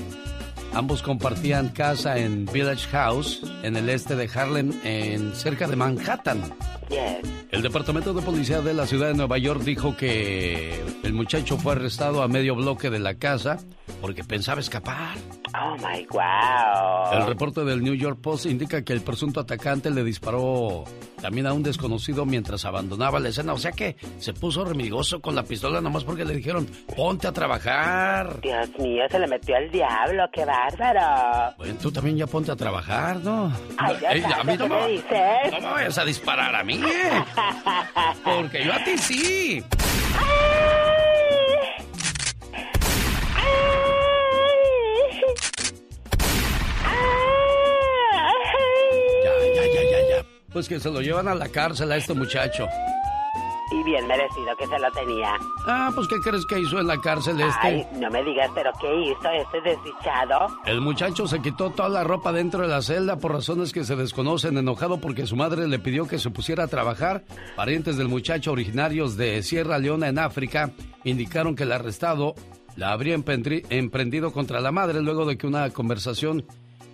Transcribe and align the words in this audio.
Ambos 0.72 1.02
compartían 1.02 1.70
casa 1.70 2.18
en 2.18 2.46
Village 2.46 2.88
House, 2.90 3.42
en 3.62 3.76
el 3.76 3.88
este 3.88 4.14
de 4.14 4.30
Harlem, 4.32 4.72
en 4.84 5.34
cerca 5.34 5.66
de 5.66 5.74
Manhattan. 5.74 6.42
Yes. 6.90 7.28
El 7.50 7.62
Departamento 7.62 8.12
de 8.14 8.22
Policía 8.22 8.60
de 8.60 8.74
la 8.74 8.86
Ciudad 8.86 9.08
de 9.08 9.14
Nueva 9.14 9.38
York 9.38 9.62
dijo 9.62 9.96
que 9.96 10.80
el 11.02 11.12
muchacho 11.12 11.56
fue 11.56 11.72
arrestado 11.72 12.22
a 12.22 12.28
medio 12.28 12.54
bloque 12.54 12.90
de 12.90 12.98
la 13.00 13.14
casa 13.14 13.58
porque 14.00 14.22
pensaba 14.24 14.60
escapar. 14.60 15.16
Oh 15.60 15.76
my 15.78 16.06
wow. 16.10 17.20
El 17.20 17.26
reporte 17.26 17.64
del 17.64 17.82
New 17.82 17.94
York 17.94 18.18
Post 18.20 18.46
indica 18.46 18.82
que 18.82 18.92
el 18.92 19.00
presunto 19.02 19.40
atacante 19.40 19.90
le 19.90 20.04
disparó 20.04 20.84
también 21.20 21.48
a 21.48 21.52
un 21.52 21.62
desconocido 21.64 22.24
mientras 22.24 22.64
abandonaba 22.64 23.18
la 23.18 23.30
escena. 23.30 23.52
O 23.52 23.58
sea 23.58 23.72
que 23.72 23.96
se 24.18 24.32
puso 24.32 24.64
remigoso 24.64 25.20
con 25.20 25.34
la 25.34 25.42
pistola 25.42 25.80
nomás 25.80 26.04
porque 26.04 26.24
le 26.24 26.34
dijeron, 26.36 26.66
ponte 26.96 27.26
a 27.26 27.32
trabajar. 27.32 28.40
Dios 28.42 28.68
mío, 28.78 29.02
se 29.10 29.18
le 29.18 29.26
metió 29.26 29.56
al 29.56 29.70
diablo. 29.72 30.24
Qué 30.32 30.44
bárbaro. 30.44 31.54
Bueno, 31.58 31.74
tú 31.82 31.90
también 31.90 32.16
ya 32.16 32.26
ponte 32.28 32.52
a 32.52 32.56
trabajar, 32.56 33.16
¿no? 33.16 33.52
Ay, 33.76 33.96
Dios 33.98 34.12
Ey, 34.14 34.22
a 34.22 34.28
santo, 34.30 34.44
mí 34.44 34.56
no 34.56 34.64
¿qué 34.64 34.68
me, 34.70 34.80
me 34.82 34.88
dices? 34.92 35.52
no 35.52 35.60
me 35.60 35.72
vayas 35.72 35.98
a 35.98 36.04
disparar 36.04 36.54
a 36.54 36.62
mí, 36.62 36.79
Porque 38.24 38.64
yo 38.64 38.72
a 38.72 38.84
ti 38.84 38.98
sí. 38.98 39.64
Ya, 49.24 49.32
ya, 49.54 49.64
ya, 49.74 49.82
ya, 49.90 50.08
ya. 50.08 50.26
Pues 50.52 50.68
que 50.68 50.80
se 50.80 50.90
lo 50.90 51.00
llevan 51.00 51.28
a 51.28 51.34
la 51.34 51.48
cárcel 51.48 51.92
a 51.92 51.96
este 51.96 52.14
muchacho. 52.14 52.66
Y 53.72 53.82
bien 53.84 54.06
merecido 54.06 54.56
que 54.58 54.66
se 54.66 54.78
lo 54.78 54.90
tenía. 54.90 55.34
Ah, 55.66 55.90
pues 55.94 56.08
¿qué 56.08 56.16
crees 56.20 56.44
que 56.46 56.58
hizo 56.58 56.80
en 56.80 56.86
la 56.86 57.00
cárcel 57.00 57.40
este? 57.40 57.66
Ay, 57.66 57.86
no 58.00 58.10
me 58.10 58.22
digas, 58.24 58.50
pero 58.54 58.70
¿qué 58.80 58.94
hizo 59.02 59.28
este 59.30 59.60
desdichado? 59.60 60.48
El 60.66 60.80
muchacho 60.80 61.28
se 61.28 61.40
quitó 61.40 61.70
toda 61.70 61.88
la 61.88 62.02
ropa 62.02 62.32
dentro 62.32 62.62
de 62.62 62.68
la 62.68 62.82
celda 62.82 63.16
por 63.16 63.32
razones 63.32 63.72
que 63.72 63.84
se 63.84 63.94
desconocen, 63.94 64.58
enojado 64.58 65.00
porque 65.00 65.26
su 65.26 65.36
madre 65.36 65.68
le 65.68 65.78
pidió 65.78 66.08
que 66.08 66.18
se 66.18 66.30
pusiera 66.30 66.64
a 66.64 66.68
trabajar. 66.68 67.24
Parientes 67.54 67.96
del 67.96 68.08
muchacho 68.08 68.52
originarios 68.52 69.16
de 69.16 69.42
Sierra 69.42 69.78
Leona 69.78 70.08
en 70.08 70.18
África 70.18 70.70
indicaron 71.04 71.54
que 71.54 71.62
el 71.62 71.72
arrestado 71.72 72.34
la 72.76 72.92
habría 72.92 73.14
emprendido 73.14 74.32
contra 74.32 74.60
la 74.60 74.72
madre 74.72 75.02
luego 75.02 75.26
de 75.26 75.36
que 75.36 75.46
una 75.46 75.70
conversación 75.70 76.44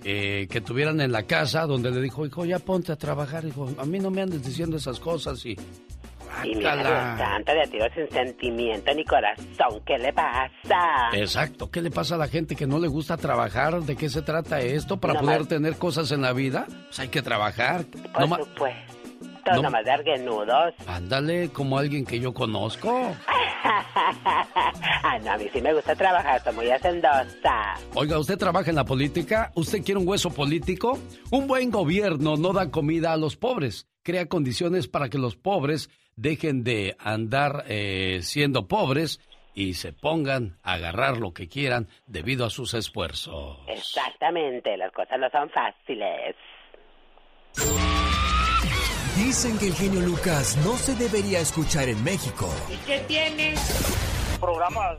eh, 0.05 0.47
que 0.51 0.61
tuvieran 0.61 1.01
en 1.01 1.11
la 1.11 1.25
casa 1.25 1.67
donde 1.67 1.91
le 1.91 2.01
dijo, 2.01 2.25
hijo, 2.25 2.45
ya 2.45 2.59
ponte 2.59 2.93
a 2.93 2.97
trabajar, 2.97 3.45
hijo, 3.45 3.69
a 3.77 3.85
mí 3.85 3.99
no 3.99 4.11
me 4.11 4.23
andes 4.23 4.45
diciendo 4.45 4.77
esas 4.77 5.01
cosas 5.01 5.45
y... 5.45 5.57
Y 6.45 6.55
mira. 6.55 6.77
Dios 6.77 7.19
santo, 7.19 7.53
de 7.53 7.67
tiro 7.69 7.87
sin 7.95 8.09
sentimiento 8.11 8.93
ni 8.95 9.05
corazón. 9.05 9.81
¿Qué 9.87 9.99
le 9.99 10.13
pasa? 10.13 11.11
Exacto, 11.13 11.71
¿qué 11.71 11.81
le 11.83 11.91
pasa 11.91 12.15
a 12.15 12.19
la 12.19 12.29
gente 12.29 12.55
que 12.57 12.67
no 12.67 12.79
le 12.79 12.89
gusta 12.89 13.17
trabajar? 13.17 13.81
¿De 13.83 13.97
qué 13.97 14.09
se 14.09 14.23
trata 14.23 14.61
esto? 14.61 14.99
Para 14.99 15.15
No 15.15 15.21
poder 15.21 15.41
más. 15.41 15.49
tener 15.49 15.77
cosas 15.77 16.11
en 16.13 16.23
la 16.23 16.33
vida, 16.33 16.67
pues 16.87 16.99
hay 17.01 17.09
que 17.09 17.23
trabajar. 17.23 17.85
Por 18.13 18.29
No 18.29 18.37
supuesto. 18.37 18.93
no- 19.55 19.63
Nomás 19.63 19.85
de 19.85 19.91
arguenudos. 19.93 20.75
Ándale, 20.89 21.49
como 21.51 21.79
alguien 21.79 22.05
que 22.05 22.19
yo 22.21 22.35
conozco. 22.35 23.15
Ay, 25.03 25.21
no, 25.25 25.33
a 25.33 25.39
mí 25.39 25.47
sí 25.53 25.61
me 25.61 25.73
gusta 25.73 25.95
trabajar, 25.95 26.43
soy 26.43 26.55
muy 26.55 26.71
hacendosa. 26.71 27.75
Oiga, 27.95 28.19
¿usted 28.19 28.37
trabaja 28.39 28.71
en 28.71 28.77
la 28.77 28.85
política? 28.85 29.53
¿Usted 29.55 29.83
quiere 29.85 30.01
un 30.01 30.09
hueso 30.09 30.31
político? 30.31 30.99
Un 31.31 31.47
buen 31.47 31.71
gobierno 31.71 32.37
no 32.37 32.53
da 32.53 32.71
comida 32.71 33.13
a 33.13 33.17
los 33.17 33.37
pobres. 33.37 33.87
Crea 34.03 34.27
condiciones 34.27 34.89
para 34.89 35.09
que 35.09 35.19
los 35.19 35.37
pobres 35.37 35.91
dejen 36.17 36.65
de 36.65 36.97
andar 36.99 37.65
eh, 37.69 38.21
siendo 38.23 38.67
pobres 38.67 39.21
y 39.55 39.75
se 39.75 39.93
pongan 39.93 40.59
a 40.63 40.75
agarrar 40.75 41.17
lo 41.17 41.33
que 41.33 41.49
quieran 41.49 41.89
debido 42.07 42.45
a 42.45 42.51
sus 42.51 42.75
esfuerzos. 42.75 43.59
Exactamente, 43.69 44.77
las 44.77 44.93
cosas 44.93 45.19
no 45.19 45.31
son 45.31 45.49
fáciles. 45.51 46.37
Dicen 49.17 49.59
que 49.59 49.69
el 49.69 49.75
genio 49.75 50.01
Lucas 50.01 50.59
no 50.63 50.77
se 50.77 50.95
debería 50.95 51.41
escuchar 51.41 51.89
en 51.89 52.05
México. 52.05 52.51
¿Y 52.71 52.77
qué 52.87 52.99
tiene? 53.09 53.55
Programas, 54.39 54.99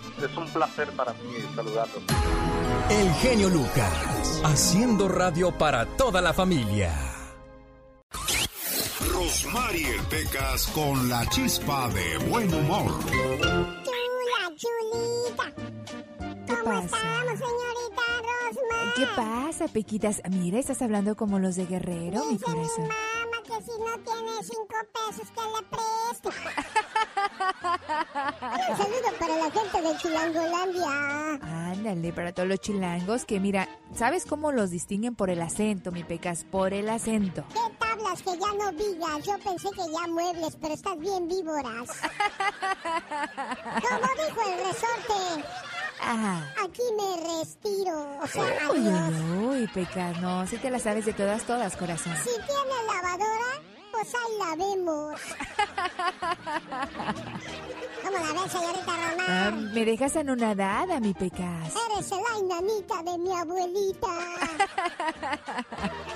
es 0.17 0.37
un 0.37 0.47
placer 0.49 0.89
para 0.91 1.13
mí 1.13 1.33
saludarlos. 1.55 2.03
El 2.89 3.11
genio 3.15 3.49
Lucas, 3.49 4.41
haciendo 4.43 5.07
radio 5.07 5.57
para 5.57 5.85
toda 5.85 6.21
la 6.21 6.33
familia. 6.33 6.93
Rosmarie 9.13 9.99
Pecas 10.09 10.67
con 10.67 11.09
la 11.09 11.25
chispa 11.27 11.87
de 11.89 12.17
buen 12.29 12.53
humor. 12.53 12.91
Chula, 13.09 14.55
chulita. 14.55 15.53
¿Qué 16.45 16.53
¿Cómo 16.53 16.63
pasa? 16.65 16.83
estamos, 16.97 17.39
señorita 17.39 18.03
Rosma? 18.21 18.93
¿Qué 18.95 19.05
pasa, 19.15 19.67
Pequitas? 19.67 20.21
Mira, 20.29 20.59
estás 20.59 20.81
hablando 20.81 21.15
como 21.15 21.39
los 21.39 21.55
de 21.55 21.65
Guerrero, 21.65 22.25
mi 22.25 22.37
corazón. 22.37 22.87
mamá 22.87 23.40
que 23.51 23.63
si 23.63 23.71
no 23.79 23.99
tiene 23.99 24.43
cinco 24.43 24.75
pesos 24.93 25.27
que 25.31 25.41
le 25.41 25.61
preste. 25.69 26.29
Un 28.69 28.77
saludo 28.77 29.09
para 29.19 29.35
la 29.35 29.51
gente 29.51 29.81
de 29.81 29.97
Chilangolandia. 29.97 31.39
Ándale, 31.71 32.13
para 32.13 32.31
todos 32.31 32.47
los 32.47 32.59
chilangos 32.59 33.25
que 33.25 33.39
mira, 33.39 33.67
¿sabes 33.93 34.25
cómo 34.25 34.51
los 34.51 34.69
distinguen 34.69 35.15
por 35.15 35.29
el 35.29 35.41
acento, 35.41 35.91
mi 35.91 36.03
Pecas? 36.03 36.45
Por 36.45 36.73
el 36.73 36.89
acento. 36.89 37.43
¿Qué 37.49 37.75
tablas 37.77 38.21
que 38.21 38.37
ya 38.37 38.53
no 38.53 38.71
vigas? 38.71 39.25
Yo 39.25 39.37
pensé 39.39 39.69
que 39.71 39.91
ya 39.91 40.07
muebles, 40.07 40.57
pero 40.61 40.73
estás 40.73 40.97
bien 40.97 41.27
víboras. 41.27 41.89
Como 43.89 44.07
dijo 44.27 44.41
el 44.47 44.65
resorte, 44.65 45.45
Ajá. 46.01 46.53
aquí 46.63 46.81
me 46.97 47.15
retiro. 47.17 48.19
O 48.23 48.27
sea, 48.27 48.43
Uy, 48.71 48.79
adiós. 48.79 49.13
uy, 49.31 49.47
uy, 49.61 49.67
Pecas, 49.67 50.19
no, 50.19 50.45
si 50.47 50.57
te 50.57 50.69
la 50.69 50.79
sabes 50.79 51.05
de 51.05 51.13
todas, 51.13 51.43
todas, 51.43 51.75
corazón. 51.77 52.13
Si 52.17 52.29
tiene 52.29 52.75
lavadora, 52.87 53.61
pues 53.91 54.13
ahí 54.15 54.37
la 54.39 54.55
vemos. 54.55 55.19
¿Cómo 58.03 58.17
la 58.17 58.33
ves, 58.41 58.51
señorita 58.51 58.91
Ah, 59.27 59.49
Román? 59.51 59.73
me 59.73 59.85
dejas 59.85 60.15
anonadada, 60.15 60.99
mi 60.99 61.13
Pecas. 61.13 61.73
Eres 61.93 62.09
la 62.11 62.39
enanita 62.39 63.03
de 63.03 63.17
mi 63.17 63.31
abuelita. 63.35 64.07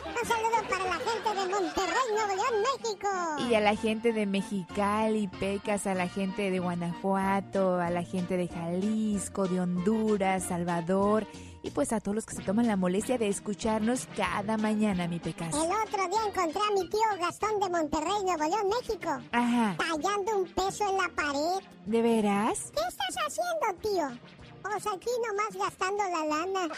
Un 0.07 0.27
saludo 0.27 0.59
para 0.69 0.85
la 0.85 0.95
gente 0.95 1.29
de 1.29 1.45
Monterrey, 1.53 2.07
Nuevo 2.13 2.35
León, 2.35 2.63
México. 2.81 3.09
Y 3.49 3.53
a 3.55 3.59
la 3.61 3.75
gente 3.75 4.13
de 4.13 4.25
Mexicali, 4.25 5.27
Pecas, 5.27 5.85
a 5.87 5.93
la 5.93 6.07
gente 6.07 6.49
de 6.51 6.59
Guanajuato, 6.59 7.79
a 7.79 7.89
la 7.89 8.03
gente 8.03 8.37
de 8.37 8.47
Jalisco, 8.47 9.47
de 9.47 9.59
Honduras, 9.61 10.43
Salvador, 10.43 11.27
y 11.65 11.71
pues 11.71 11.91
a 11.93 11.99
todos 11.99 12.13
los 12.15 12.25
que 12.27 12.35
se 12.35 12.43
toman 12.43 12.67
la 12.67 12.75
molestia 12.75 13.17
de 13.17 13.27
escucharnos 13.27 14.07
cada 14.15 14.55
mañana, 14.55 15.07
mi 15.07 15.19
Pecas. 15.19 15.51
El 15.53 15.61
otro 15.61 16.07
día 16.07 16.19
encontré 16.27 16.61
a 16.61 16.71
mi 16.73 16.87
tío 16.87 16.99
Gastón 17.19 17.59
de 17.59 17.69
Monterrey, 17.69 18.23
Nuevo 18.23 18.43
León, 18.43 18.69
México. 18.69 19.09
Ajá, 19.31 19.75
Tallando 19.77 20.37
un 20.37 20.45
peso 20.53 20.87
en 20.87 20.97
la 20.97 21.09
pared. 21.15 21.65
¿de 21.87 22.01
veras? 22.03 22.71
¿Qué 22.71 22.81
estás 22.87 23.15
haciendo, 23.25 23.81
tío? 23.81 24.19
Pues 24.61 24.85
aquí 24.87 25.09
nomás 25.27 25.55
gastando 25.55 26.03
la 26.03 26.25
lana. 26.25 26.69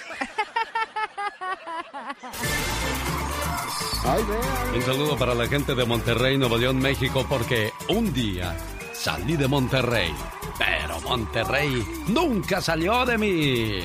Un 4.74 4.82
saludo 4.82 5.18
para 5.18 5.34
la 5.34 5.48
gente 5.48 5.76
de 5.76 5.86
Monterrey, 5.86 6.38
Nuevo 6.38 6.58
León, 6.58 6.78
México, 6.78 7.26
porque 7.28 7.72
un 7.90 8.14
día 8.14 8.56
salí 8.94 9.36
de 9.36 9.50
Monterrey, 9.50 10.14
pero 10.58 11.02
Monterrey 11.02 11.86
nunca 12.08 12.62
salió 12.62 13.06
de 13.06 13.18
mí. 13.18 13.82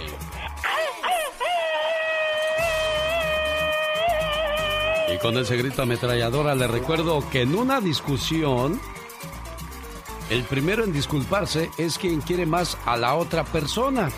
Y 5.08 5.19
con 5.19 5.37
ese 5.37 5.56
grito 5.56 5.82
ametralladora 5.82 6.54
le 6.54 6.69
recuerdo 6.69 7.28
que 7.31 7.43
en 7.43 7.54
una 7.54 7.81
discusión, 7.81 8.81
el 10.31 10.44
primero 10.44 10.84
en 10.84 10.93
disculparse 10.93 11.70
es 11.76 11.99
quien 11.99 12.20
quiere 12.20 12.46
más 12.46 12.78
a 12.87 12.96
la 12.96 13.14
otra 13.14 13.44
persona. 13.44 14.10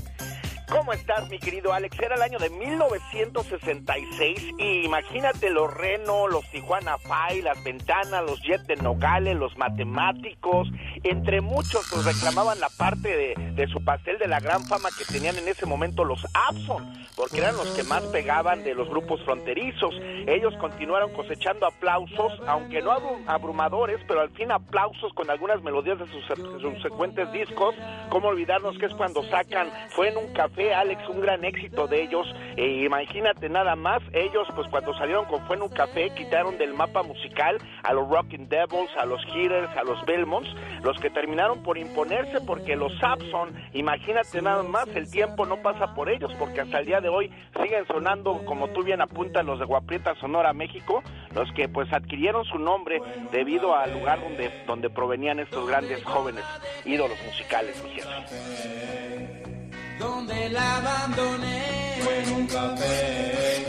¿Cómo 0.70 0.94
estás, 0.94 1.30
mi 1.30 1.40
querido 1.40 1.74
Alex? 1.74 1.98
Era 2.00 2.16
el 2.16 2.22
año 2.22 2.40
de 2.40 2.50
1966 2.50 4.54
y 4.58 4.86
imagínate 4.86 5.50
los 5.50 5.72
Reno, 5.74 6.28
los 6.28 6.50
Tijuana 6.52 6.98
Pai, 7.08 7.42
las 7.42 7.62
Ventanas, 7.64 8.24
los 8.26 8.42
Jet 8.42 8.62
de 8.64 8.76
Nogales, 8.78 9.36
los 9.36 9.56
Matemáticos, 9.58 10.68
entre 11.04 11.42
muchos 11.42 11.88
pues 11.92 12.06
reclamaban 12.06 12.60
la 12.60 12.70
parte 12.70 13.10
de, 13.16 13.36
de 13.54 13.68
su 13.68 13.84
pastel 13.84 14.18
de 14.18 14.28
la 14.28 14.40
gran 14.40 14.64
fama 14.66 14.90
que 14.98 15.06
tenían 15.06 15.38
en 15.38 15.48
ese 15.48 15.66
momento 15.66 16.04
los 16.06 16.26
Abson, 16.50 16.94
porque 17.16 17.38
eran 17.40 17.56
los 17.58 17.70
que 17.72 17.84
más 17.84 18.04
pegaban 18.06 18.64
de 18.64 18.74
los 18.74 18.90
grupos 18.90 19.22
fronterizos. 19.24 19.94
Ellos 20.28 20.54
continuaron 20.60 21.14
cosechando 21.14 21.68
aplausos, 21.68 22.34
aunque 22.48 22.82
no 22.82 22.92
abru- 22.92 23.24
abrumadores, 23.28 24.00
pero 24.08 24.22
al 24.22 24.30
fin 24.32 24.52
aplausos 24.52 25.14
con 25.14 25.30
algunas 25.30 25.62
melodías 25.62 26.00
de 26.00 26.08
sus 26.08 26.24
subsecuentes 26.62 27.32
discos. 27.32 27.76
¿Cómo 28.10 28.30
olvidarnos 28.30 28.78
que 28.80 28.86
es 28.88 28.94
cuando 28.94 29.24
sacan 29.30 29.70
Fue 29.90 30.10
en 30.10 30.18
un 30.18 30.34
café, 30.34 30.63
Alex, 30.72 31.10
un 31.10 31.22
gran 31.22 31.44
éxito 31.44 31.88
de 31.88 32.04
ellos? 32.04 32.28
E 32.56 32.84
imagínate 32.86 33.50
nada 33.50 33.76
más, 33.76 34.02
ellos 34.14 34.48
pues 34.56 34.68
cuando 34.70 34.94
salieron 34.94 35.26
con 35.26 35.42
Fue 35.48 35.58
un 35.58 35.70
café 35.70 36.12
quitaron 36.12 36.58
del 36.58 36.74
mapa 36.74 37.02
musical 37.02 37.58
a 37.84 37.94
los 37.94 38.08
Rockin' 38.08 38.48
Devils, 38.48 38.92
a 38.98 39.06
los 39.06 39.22
Hitters, 39.34 39.76
a 39.76 39.84
los 39.84 40.06
Belmonts, 40.06 40.50
los 40.84 40.98
que 41.00 41.10
terminaron 41.10 41.64
por 41.64 41.78
imponerse 41.78 42.42
porque 42.42 42.76
los 42.76 42.96
Sapson, 43.00 43.54
imagínate 43.74 44.42
nada 44.42 44.64
más, 44.64 44.88
el 44.96 45.10
tiempo 45.10 45.46
no 45.46 45.58
pasa 45.58 45.96
por 45.96 46.10
ellos 46.10 46.32
porque 46.38 46.62
hasta 46.62 46.80
el 46.80 46.86
día 46.86 47.02
de 47.02 47.10
hoy 47.10 47.32
siguen 47.60 47.88
sonando, 47.88 48.44
como 48.46 48.68
tú 48.70 48.84
bien 48.84 49.02
apuntas, 49.02 49.46
los 49.46 49.60
de 49.60 49.66
Guaprieta, 49.66 50.16
Sonora, 50.16 50.54
México, 50.54 51.02
los 51.34 51.52
que 51.54 51.68
pues 51.68 51.92
adquirieron 51.92 52.46
su 52.46 52.60
nombre 52.60 53.02
debido 53.32 53.76
al 53.76 53.94
lugar 53.94 54.22
donde, 54.22 54.52
donde 54.68 54.90
provenían 54.90 55.40
estos 55.40 55.68
grandes 55.68 56.04
jóvenes 56.04 56.44
ídolos 56.86 57.18
musicales, 57.26 57.84
mi 57.84 57.92
jefe. 57.92 59.53
Donde 60.00 60.50
la 60.50 60.78
abandoné 60.78 62.00
fue 62.02 62.24
en 62.24 62.34
un 62.34 62.48
café. 62.48 63.66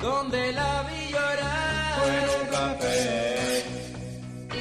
Donde 0.00 0.52
la 0.52 0.82
vi 0.82 1.12
llorar 1.12 2.00
fue 2.00 2.10
en 2.18 2.28
un 2.40 2.46
café. 2.50 3.64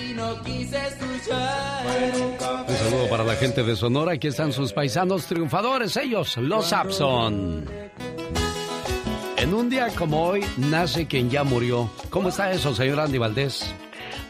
Y 0.02 0.14
no 0.14 0.42
quise 0.44 0.88
escuchar 0.88 1.84
fue 1.84 2.10
en 2.10 2.22
un 2.22 2.38
café. 2.38 2.72
Un 2.72 2.78
saludo 2.78 3.10
para 3.10 3.24
la 3.24 3.36
gente 3.36 3.64
de 3.64 3.76
Sonora. 3.76 4.14
Aquí 4.14 4.28
están 4.28 4.54
sus 4.54 4.74
paisanos 4.74 5.26
triunfadores, 5.26 5.98
ellos, 5.98 6.38
los 6.38 6.72
Abson. 6.74 7.66
En 9.38 9.54
un 9.54 9.70
día 9.70 9.90
como 9.98 10.24
hoy, 10.26 10.46
nace 10.58 11.06
quien 11.06 11.30
ya 11.30 11.44
murió. 11.44 11.90
¿Cómo 12.10 12.30
está 12.30 12.52
eso, 12.52 12.74
señor 12.74 13.00
Andy 13.02 13.18
Valdés? 13.18 13.74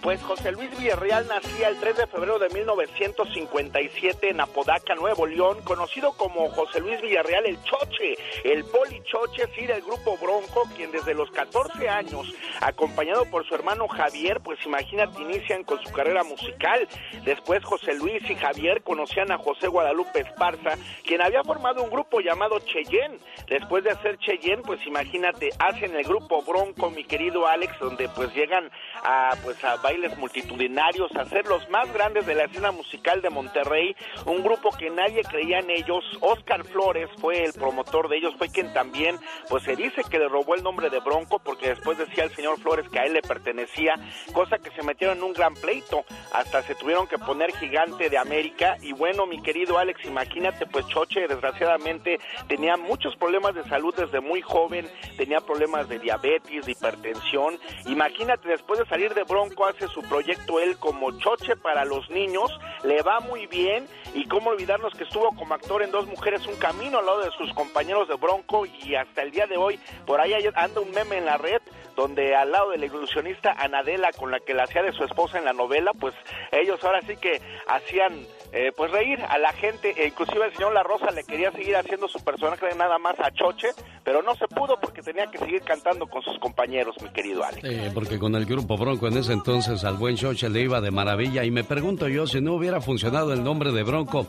Pues 0.03 0.21
José 0.21 0.51
Luis 0.51 0.69
Villarreal 0.77 1.25
nacía 1.29 1.69
el 1.69 1.79
3 1.79 1.95
de 1.95 2.07
febrero 2.07 2.37
de 2.37 2.49
1957 2.49 4.31
en 4.31 4.41
Apodaca, 4.41 4.95
Nuevo 4.95 5.25
León, 5.25 5.61
conocido 5.63 6.11
como 6.17 6.49
José 6.49 6.81
Luis 6.81 6.99
Villarreal 6.99 7.45
el 7.45 7.57
Choche, 7.63 8.17
el 8.43 8.65
Poli 8.65 9.01
Choche, 9.05 9.47
sí, 9.55 9.65
del 9.65 9.81
grupo 9.81 10.17
Bronco, 10.17 10.67
quien 10.75 10.91
desde 10.91 11.13
los 11.13 11.31
14 11.31 11.87
años, 11.87 12.27
acompañado 12.59 13.23
por 13.31 13.47
su 13.47 13.55
hermano 13.55 13.87
Javier, 13.87 14.41
pues 14.43 14.59
imagínate, 14.65 15.21
inician 15.21 15.63
con 15.63 15.81
su 15.81 15.89
carrera 15.93 16.25
musical. 16.25 16.85
Después 17.23 17.63
José 17.63 17.93
Luis 17.93 18.29
y 18.29 18.35
Javier 18.35 18.83
conocían 18.83 19.31
a 19.31 19.37
José 19.37 19.69
Guadalupe 19.69 20.19
Esparza, 20.19 20.77
quien 21.05 21.21
había 21.21 21.45
formado 21.45 21.81
un 21.81 21.89
grupo 21.89 22.19
llamado 22.19 22.59
Cheyenne. 22.59 23.19
Después 23.47 23.85
de 23.85 23.91
hacer 23.91 24.17
Cheyenne, 24.17 24.63
pues 24.63 24.85
imagínate, 24.85 25.51
hacen 25.59 25.95
el 25.95 26.03
grupo 26.03 26.41
Bronco, 26.41 26.89
mi 26.89 27.05
querido 27.05 27.47
Alex, 27.47 27.79
donde 27.79 28.09
pues 28.09 28.33
llegan 28.35 28.69
a 29.01 29.37
pues 29.45 29.63
a 29.63 29.77
multitudinarios, 30.17 31.15
a 31.15 31.25
ser 31.25 31.45
los 31.45 31.69
más 31.69 31.91
grandes 31.93 32.25
de 32.25 32.35
la 32.35 32.45
escena 32.45 32.71
musical 32.71 33.21
de 33.21 33.29
Monterrey, 33.29 33.95
un 34.25 34.43
grupo 34.43 34.69
que 34.71 34.89
nadie 34.89 35.21
creía 35.23 35.59
en 35.59 35.69
ellos. 35.69 36.03
Oscar 36.21 36.63
Flores 36.65 37.09
fue 37.19 37.43
el 37.43 37.53
promotor 37.53 38.09
de 38.09 38.17
ellos, 38.17 38.33
fue 38.37 38.49
quien 38.49 38.73
también, 38.73 39.17
pues 39.49 39.63
se 39.63 39.75
dice 39.75 40.01
que 40.09 40.19
le 40.19 40.27
robó 40.27 40.55
el 40.55 40.63
nombre 40.63 40.89
de 40.89 40.99
Bronco, 40.99 41.39
porque 41.39 41.69
después 41.69 41.97
decía 41.97 42.25
el 42.25 42.35
señor 42.35 42.59
Flores 42.59 42.87
que 42.89 42.99
a 42.99 43.05
él 43.05 43.13
le 43.13 43.21
pertenecía, 43.21 43.95
cosa 44.33 44.57
que 44.57 44.71
se 44.71 44.83
metieron 44.83 45.17
en 45.17 45.23
un 45.23 45.33
gran 45.33 45.53
pleito, 45.53 46.03
hasta 46.33 46.61
se 46.63 46.75
tuvieron 46.75 47.07
que 47.07 47.17
poner 47.17 47.51
gigante 47.55 48.09
de 48.09 48.17
América. 48.17 48.77
Y 48.81 48.93
bueno, 48.93 49.25
mi 49.25 49.41
querido 49.41 49.77
Alex, 49.77 50.03
imagínate, 50.05 50.65
pues 50.65 50.87
Choche 50.87 51.27
desgraciadamente 51.27 52.19
tenía 52.47 52.77
muchos 52.77 53.15
problemas 53.15 53.55
de 53.55 53.63
salud 53.65 53.93
desde 53.95 54.19
muy 54.19 54.41
joven, 54.41 54.89
tenía 55.17 55.39
problemas 55.39 55.87
de 55.87 55.99
diabetes, 55.99 56.65
de 56.65 56.71
hipertensión. 56.71 57.57
Imagínate, 57.85 58.49
después 58.49 58.79
de 58.79 58.85
salir 58.85 59.13
de 59.13 59.23
Bronco, 59.23 59.65
hace 59.65 59.82
su 59.87 60.01
proyecto 60.01 60.59
él 60.59 60.77
como 60.77 61.17
choche 61.19 61.55
para 61.55 61.85
los 61.85 62.09
niños, 62.09 62.51
le 62.83 63.01
va 63.01 63.19
muy 63.19 63.47
bien 63.47 63.87
y 64.13 64.27
cómo 64.27 64.51
olvidarnos 64.51 64.93
que 64.93 65.03
estuvo 65.03 65.29
como 65.35 65.53
actor 65.53 65.83
en 65.83 65.91
Dos 65.91 66.07
Mujeres 66.07 66.45
Un 66.47 66.55
Camino 66.55 66.99
al 66.99 67.05
lado 67.05 67.21
de 67.21 67.31
sus 67.31 67.53
compañeros 67.53 68.07
de 68.07 68.15
Bronco 68.15 68.65
y 68.65 68.95
hasta 68.95 69.21
el 69.21 69.31
día 69.31 69.47
de 69.47 69.57
hoy 69.57 69.79
por 70.05 70.21
ahí 70.21 70.33
anda 70.55 70.81
un 70.81 70.91
meme 70.91 71.17
en 71.17 71.25
la 71.25 71.37
red 71.37 71.61
donde 71.95 72.35
al 72.35 72.51
lado 72.51 72.71
de 72.71 72.77
la 72.77 72.85
ilusionista 72.85 73.53
Anadela 73.53 74.11
con 74.13 74.31
la 74.31 74.39
que 74.39 74.53
la 74.53 74.63
hacía 74.63 74.83
de 74.83 74.93
su 74.93 75.03
esposa 75.03 75.37
en 75.37 75.45
la 75.45 75.53
novela, 75.53 75.91
pues 75.93 76.13
ellos 76.51 76.83
ahora 76.83 77.01
sí 77.01 77.15
que 77.17 77.41
hacían 77.67 78.25
eh, 78.53 78.71
pues 78.77 78.91
reír 78.91 79.19
a 79.27 79.39
la 79.39 79.51
gente, 79.53 79.95
e 79.97 80.07
inclusive 80.07 80.45
el 80.45 80.53
señor 80.53 80.73
La 80.73 80.83
Rosa 80.83 81.09
le 81.09 81.23
quería 81.23 81.51
seguir 81.51 81.75
haciendo 81.75 82.07
su 82.07 82.23
personaje 82.23 82.67
nada 82.77 82.99
más 82.99 83.19
a 83.19 83.31
Choche, 83.31 83.69
pero 84.03 84.21
no 84.21 84.35
se 84.35 84.47
pudo 84.47 84.79
porque 84.79 85.01
tenía 85.01 85.25
que 85.25 85.39
seguir 85.39 85.63
cantando 85.63 86.05
con 86.05 86.21
sus 86.21 86.37
compañeros, 86.37 86.95
mi 87.01 87.09
querido 87.09 87.43
Alex. 87.43 87.67
Sí, 87.67 87.89
porque 87.95 88.19
con 88.19 88.35
el 88.35 88.45
grupo 88.45 88.77
Bronco 88.77 89.07
en 89.07 89.17
ese 89.17 89.33
entonces 89.33 89.83
al 89.83 89.97
buen 89.97 90.15
Choche 90.17 90.49
le 90.49 90.61
iba 90.61 90.81
de 90.81 90.91
maravilla 90.91 91.43
y 91.43 91.49
me 91.49 91.63
pregunto 91.63 92.07
yo 92.07 92.27
si 92.27 92.41
no 92.41 92.53
hubiera 92.53 92.79
funcionado 92.79 93.33
el 93.33 93.43
nombre 93.43 93.71
de 93.71 93.81
Bronco, 93.81 94.27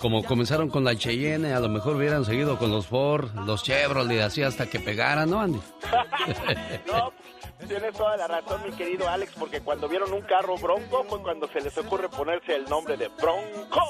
como 0.00 0.24
comenzaron 0.24 0.70
con 0.70 0.82
la 0.82 0.96
Cheyenne, 0.96 1.52
a 1.52 1.60
lo 1.60 1.68
mejor 1.68 1.96
hubieran 1.96 2.24
seguido 2.24 2.56
con 2.56 2.70
los 2.70 2.86
Ford, 2.86 3.28
los 3.44 3.62
Chevrolet, 3.62 4.22
así 4.22 4.42
hasta 4.42 4.70
que 4.70 4.80
pegaran, 4.80 5.28
¿no, 5.28 5.38
Andy? 5.38 5.60
no, 6.86 7.12
Tienes 7.68 7.92
toda 7.92 8.16
la 8.16 8.26
razón, 8.26 8.60
mi 8.64 8.72
querido 8.72 9.08
Alex, 9.08 9.32
porque 9.38 9.60
cuando 9.60 9.88
vieron 9.88 10.12
un 10.12 10.22
carro 10.22 10.56
bronco 10.58 11.04
fue 11.08 11.20
cuando 11.22 11.48
se 11.48 11.60
les 11.60 11.76
ocurre 11.78 12.08
ponerse 12.08 12.56
el 12.56 12.64
nombre 12.64 12.96
de 12.96 13.08
Bronco. 13.08 13.80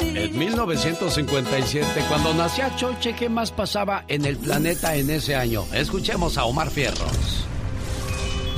En 0.00 0.38
1957, 0.38 2.04
cuando 2.08 2.34
nacía 2.34 2.74
Choche, 2.76 3.14
¿qué 3.14 3.28
más 3.28 3.52
pasaba 3.52 4.04
en 4.08 4.24
el 4.24 4.36
planeta 4.36 4.94
en 4.96 5.10
ese 5.10 5.36
año? 5.36 5.64
Escuchemos 5.72 6.38
a 6.38 6.44
Omar 6.44 6.70
Fierros. 6.70 7.46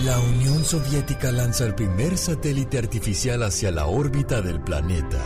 La 0.05 0.19
Unión 0.19 0.65
Soviética 0.65 1.31
lanza 1.31 1.65
el 1.65 1.75
primer 1.75 2.19
satélite 2.19 2.79
artificial 2.79 3.43
hacia 3.43 3.71
la 3.71 3.87
órbita 3.87 4.41
del 4.41 4.61
planeta, 4.61 5.19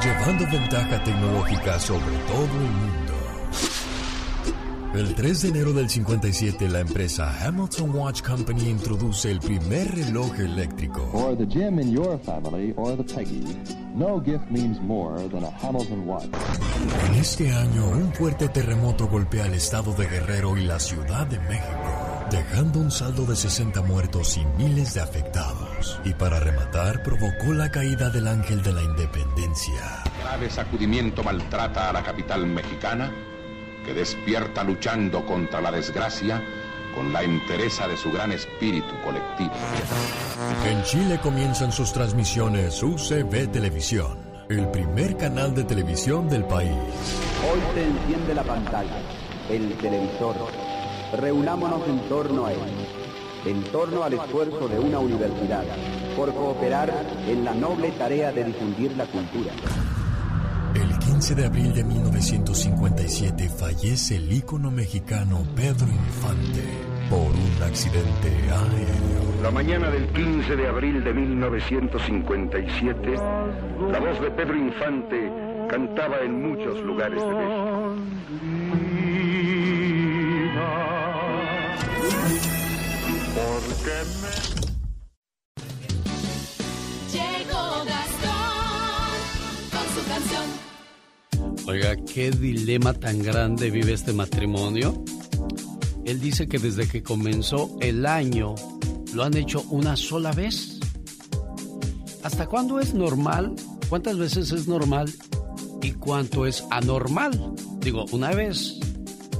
llevando 0.00 0.44
ventaja 0.44 1.02
tecnológica 1.02 1.80
sobre 1.80 2.16
todo 2.28 2.44
el 2.44 2.70
mundo. 2.70 3.01
El 4.94 5.14
3 5.14 5.40
de 5.40 5.48
enero 5.48 5.72
del 5.72 5.88
57, 5.88 6.68
la 6.68 6.80
empresa 6.80 7.34
Hamilton 7.40 7.94
Watch 7.94 8.20
Company 8.20 8.68
introduce 8.68 9.30
el 9.30 9.40
primer 9.40 9.90
reloj 9.90 10.38
eléctrico. 10.38 11.08
For 11.10 11.34
the 11.34 11.46
Jim 11.46 11.80
in 11.80 11.92
your 11.92 12.18
family 12.18 12.74
or 12.76 12.94
the 12.98 13.02
Peggy, 13.02 13.42
no 13.94 14.20
gift 14.20 14.50
means 14.50 14.78
more 14.82 15.16
than 15.30 15.44
a 15.44 15.50
Hamilton 15.62 16.06
Watch. 16.06 16.28
En 17.08 17.14
este 17.14 17.50
año, 17.50 17.88
un 17.88 18.12
fuerte 18.12 18.50
terremoto 18.50 19.08
golpea 19.08 19.46
el 19.46 19.54
estado 19.54 19.94
de 19.94 20.06
Guerrero 20.06 20.58
y 20.58 20.64
la 20.64 20.78
Ciudad 20.78 21.26
de 21.26 21.38
México, 21.38 22.28
dejando 22.30 22.78
un 22.78 22.90
saldo 22.90 23.24
de 23.24 23.34
60 23.34 23.80
muertos 23.80 24.36
y 24.36 24.44
miles 24.62 24.92
de 24.92 25.00
afectados. 25.00 26.00
Y 26.04 26.12
para 26.12 26.38
rematar, 26.38 27.02
provocó 27.02 27.54
la 27.54 27.70
caída 27.70 28.10
del 28.10 28.28
ángel 28.28 28.62
de 28.62 28.74
la 28.74 28.82
independencia. 28.82 30.02
Grave 30.20 30.50
sacudimiento 30.50 31.22
maltrata 31.22 31.88
a 31.88 31.94
la 31.94 32.02
capital 32.02 32.46
mexicana 32.46 33.10
que 33.84 33.94
despierta 33.94 34.64
luchando 34.64 35.24
contra 35.26 35.60
la 35.60 35.70
desgracia 35.70 36.42
con 36.94 37.12
la 37.12 37.22
entereza 37.22 37.88
de 37.88 37.96
su 37.96 38.10
gran 38.12 38.32
espíritu 38.32 38.94
colectivo. 39.04 39.52
En 40.66 40.82
Chile 40.82 41.18
comienzan 41.22 41.72
sus 41.72 41.92
transmisiones 41.92 42.82
UCB 42.82 43.50
Televisión, 43.50 44.18
el 44.48 44.68
primer 44.68 45.16
canal 45.16 45.54
de 45.54 45.64
televisión 45.64 46.28
del 46.28 46.44
país. 46.44 46.70
Hoy 47.50 47.60
se 47.74 47.84
enciende 47.84 48.34
la 48.34 48.44
pantalla, 48.44 48.98
el 49.48 49.72
televisor. 49.78 50.36
Reunámonos 51.18 51.86
en 51.88 52.00
torno 52.08 52.46
a 52.46 52.52
él, 52.52 52.58
en 53.46 53.62
torno 53.64 54.02
al 54.04 54.14
esfuerzo 54.14 54.68
de 54.68 54.78
una 54.78 54.98
universidad, 54.98 55.64
por 56.16 56.32
cooperar 56.34 56.92
en 57.26 57.44
la 57.44 57.54
noble 57.54 57.90
tarea 57.92 58.32
de 58.32 58.44
difundir 58.44 58.96
la 58.96 59.06
cultura. 59.06 59.52
El 60.74 60.98
15 60.98 61.34
de 61.34 61.46
abril 61.46 61.74
de 61.74 61.84
1957 61.84 63.48
fallece 63.50 64.16
el 64.16 64.32
ícono 64.32 64.70
mexicano 64.70 65.42
Pedro 65.54 65.86
Infante 65.86 66.64
por 67.10 67.30
un 67.30 67.62
accidente 67.62 68.30
aéreo. 68.50 69.42
La 69.42 69.50
mañana 69.50 69.90
del 69.90 70.06
15 70.08 70.56
de 70.56 70.66
abril 70.66 71.04
de 71.04 71.12
1957, 71.12 73.16
la 73.90 74.00
voz 74.00 74.18
de 74.20 74.30
Pedro 74.30 74.56
Infante 74.56 75.30
cantaba 75.68 76.20
en 76.20 76.40
muchos 76.42 76.80
lugares 76.80 77.22
de 77.22 77.34
México. 77.34 77.96
Porque 83.34 84.04
me... 84.22 84.51
Oiga, 91.64 91.96
qué 91.96 92.32
dilema 92.32 92.92
tan 92.92 93.22
grande 93.22 93.70
vive 93.70 93.92
este 93.92 94.12
matrimonio. 94.12 95.04
Él 96.04 96.20
dice 96.20 96.48
que 96.48 96.58
desde 96.58 96.88
que 96.88 97.04
comenzó 97.04 97.76
el 97.80 98.04
año 98.04 98.56
lo 99.14 99.22
han 99.22 99.36
hecho 99.36 99.64
una 99.70 99.96
sola 99.96 100.32
vez. 100.32 100.80
¿Hasta 102.24 102.46
cuándo 102.46 102.80
es 102.80 102.94
normal? 102.94 103.54
¿Cuántas 103.88 104.18
veces 104.18 104.50
es 104.50 104.66
normal? 104.66 105.12
¿Y 105.82 105.92
cuánto 105.92 106.46
es 106.46 106.64
anormal? 106.70 107.54
Digo, 107.80 108.06
una 108.10 108.32
vez, 108.32 108.80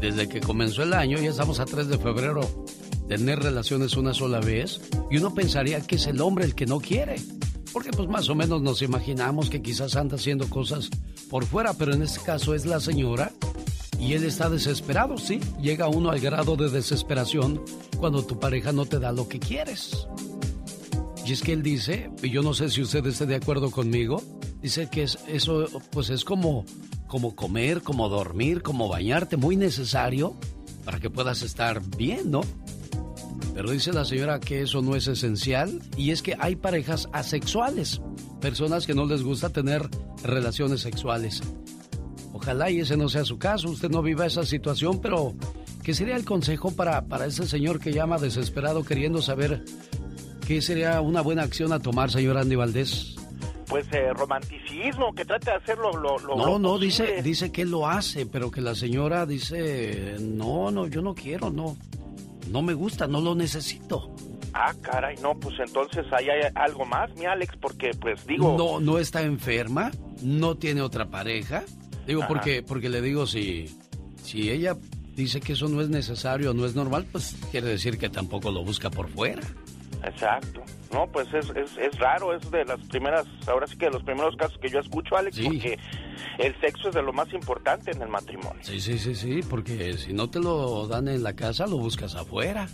desde 0.00 0.28
que 0.28 0.40
comenzó 0.40 0.84
el 0.84 0.92
año, 0.92 1.18
ya 1.18 1.30
estamos 1.30 1.58
a 1.58 1.64
3 1.64 1.88
de 1.88 1.98
febrero, 1.98 2.66
tener 3.08 3.40
relaciones 3.40 3.96
una 3.96 4.14
sola 4.14 4.40
vez, 4.40 4.80
y 5.10 5.16
uno 5.16 5.34
pensaría 5.34 5.80
que 5.80 5.96
es 5.96 6.06
el 6.06 6.20
hombre 6.20 6.44
el 6.44 6.54
que 6.54 6.66
no 6.66 6.78
quiere. 6.80 7.16
Porque 7.72 7.90
pues 7.90 8.08
más 8.08 8.28
o 8.28 8.34
menos 8.34 8.60
nos 8.60 8.82
imaginamos 8.82 9.48
que 9.48 9.62
quizás 9.62 9.96
anda 9.96 10.16
haciendo 10.16 10.48
cosas 10.48 10.90
por 11.30 11.44
fuera, 11.46 11.72
pero 11.74 11.94
en 11.94 12.02
este 12.02 12.20
caso 12.20 12.54
es 12.54 12.66
la 12.66 12.80
señora 12.80 13.32
y 13.98 14.14
él 14.14 14.24
está 14.24 14.50
desesperado, 14.50 15.16
¿sí? 15.16 15.40
Llega 15.60 15.88
uno 15.88 16.10
al 16.10 16.20
grado 16.20 16.56
de 16.56 16.68
desesperación 16.68 17.62
cuando 17.98 18.24
tu 18.24 18.38
pareja 18.38 18.72
no 18.72 18.84
te 18.84 18.98
da 18.98 19.12
lo 19.12 19.28
que 19.28 19.38
quieres. 19.38 20.06
Y 21.24 21.32
es 21.32 21.42
que 21.42 21.52
él 21.52 21.62
dice, 21.62 22.10
y 22.22 22.30
yo 22.30 22.42
no 22.42 22.52
sé 22.52 22.68
si 22.68 22.82
usted 22.82 23.06
esté 23.06 23.26
de 23.26 23.36
acuerdo 23.36 23.70
conmigo, 23.70 24.20
dice 24.60 24.88
que 24.90 25.04
es, 25.04 25.18
eso 25.28 25.66
pues 25.90 26.10
es 26.10 26.24
como, 26.24 26.64
como 27.06 27.36
comer, 27.36 27.82
como 27.82 28.08
dormir, 28.08 28.62
como 28.62 28.88
bañarte, 28.88 29.36
muy 29.36 29.56
necesario 29.56 30.34
para 30.84 30.98
que 30.98 31.08
puedas 31.08 31.42
estar 31.42 31.80
bien, 31.96 32.32
¿no? 32.32 32.40
Pero 33.54 33.70
dice 33.70 33.92
la 33.92 34.04
señora 34.04 34.40
que 34.40 34.62
eso 34.62 34.82
no 34.82 34.96
es 34.96 35.06
esencial 35.08 35.80
y 35.96 36.10
es 36.10 36.22
que 36.22 36.36
hay 36.38 36.56
parejas 36.56 37.08
asexuales, 37.12 38.00
personas 38.40 38.86
que 38.86 38.94
no 38.94 39.04
les 39.06 39.22
gusta 39.22 39.50
tener 39.50 39.88
relaciones 40.22 40.80
sexuales. 40.80 41.42
Ojalá 42.32 42.70
y 42.70 42.80
ese 42.80 42.96
no 42.96 43.08
sea 43.08 43.24
su 43.24 43.38
caso, 43.38 43.68
usted 43.68 43.90
no 43.90 44.02
viva 44.02 44.26
esa 44.26 44.44
situación, 44.44 45.00
pero 45.00 45.34
¿qué 45.82 45.94
sería 45.94 46.16
el 46.16 46.24
consejo 46.24 46.74
para, 46.74 47.02
para 47.02 47.26
ese 47.26 47.46
señor 47.46 47.78
que 47.78 47.92
llama 47.92 48.18
desesperado 48.18 48.84
queriendo 48.84 49.20
saber 49.20 49.64
qué 50.46 50.62
sería 50.62 51.00
una 51.00 51.20
buena 51.20 51.42
acción 51.42 51.72
a 51.72 51.78
tomar, 51.78 52.10
señor 52.10 52.38
Andy 52.38 52.56
Valdés? 52.56 53.16
Pues 53.68 53.86
eh, 53.92 54.12
romanticismo, 54.12 55.14
que 55.14 55.24
trate 55.24 55.50
de 55.50 55.56
hacerlo 55.56 55.92
lo, 55.92 56.18
No, 56.36 56.58
no, 56.58 56.78
dice, 56.78 57.22
dice 57.22 57.52
que 57.52 57.64
lo 57.64 57.86
hace, 57.86 58.26
pero 58.26 58.50
que 58.50 58.60
la 58.60 58.74
señora 58.74 59.24
dice, 59.24 60.16
no, 60.20 60.70
no, 60.70 60.88
yo 60.88 61.00
no 61.00 61.14
quiero, 61.14 61.50
no 61.50 61.76
no 62.52 62.62
me 62.62 62.74
gusta, 62.74 63.06
no 63.06 63.20
lo 63.20 63.34
necesito. 63.34 64.14
Ah, 64.52 64.74
caray, 64.82 65.16
no, 65.22 65.34
pues 65.34 65.58
entonces 65.58 66.04
ahí 66.12 66.28
hay 66.28 66.50
algo 66.54 66.84
más, 66.84 67.14
mi 67.16 67.24
Alex, 67.24 67.56
porque 67.60 67.92
pues 67.98 68.26
digo... 68.26 68.54
No, 68.58 68.80
no 68.80 68.98
está 68.98 69.22
enferma, 69.22 69.90
no 70.22 70.56
tiene 70.56 70.82
otra 70.82 71.08
pareja. 71.08 71.64
Digo, 72.06 72.22
porque, 72.28 72.62
porque 72.62 72.90
le 72.90 73.00
digo, 73.00 73.26
si, 73.26 73.74
si 74.22 74.50
ella 74.50 74.76
dice 75.16 75.40
que 75.40 75.54
eso 75.54 75.68
no 75.68 75.80
es 75.80 75.88
necesario, 75.88 76.52
no 76.52 76.66
es 76.66 76.74
normal, 76.74 77.06
pues 77.10 77.36
quiere 77.50 77.68
decir 77.68 77.96
que 77.96 78.10
tampoco 78.10 78.50
lo 78.50 78.62
busca 78.62 78.90
por 78.90 79.08
fuera. 79.08 79.42
Exacto. 80.04 80.62
No, 80.92 81.06
pues 81.06 81.32
es, 81.32 81.48
es, 81.50 81.76
es, 81.78 81.98
raro, 81.98 82.34
es 82.34 82.50
de 82.50 82.64
las 82.64 82.78
primeras, 82.88 83.26
ahora 83.46 83.66
sí 83.66 83.76
que 83.76 83.86
de 83.86 83.92
los 83.92 84.02
primeros 84.02 84.36
casos 84.36 84.58
que 84.58 84.68
yo 84.68 84.80
escucho, 84.80 85.16
Alex, 85.16 85.40
porque 85.40 85.78
el 86.38 86.60
sexo 86.60 86.88
es 86.88 86.94
de 86.94 87.02
lo 87.02 87.12
más 87.12 87.32
importante 87.32 87.92
en 87.92 88.02
el 88.02 88.08
matrimonio. 88.08 88.60
Sí, 88.60 88.78
sí, 88.78 88.98
sí, 88.98 89.14
sí, 89.14 89.40
porque 89.48 89.94
si 89.94 90.12
no 90.12 90.28
te 90.28 90.38
lo 90.38 90.86
dan 90.88 91.08
en 91.08 91.22
la 91.22 91.34
casa, 91.34 91.66
lo 91.66 91.78
buscas 91.78 92.14
afuera. 92.14 92.68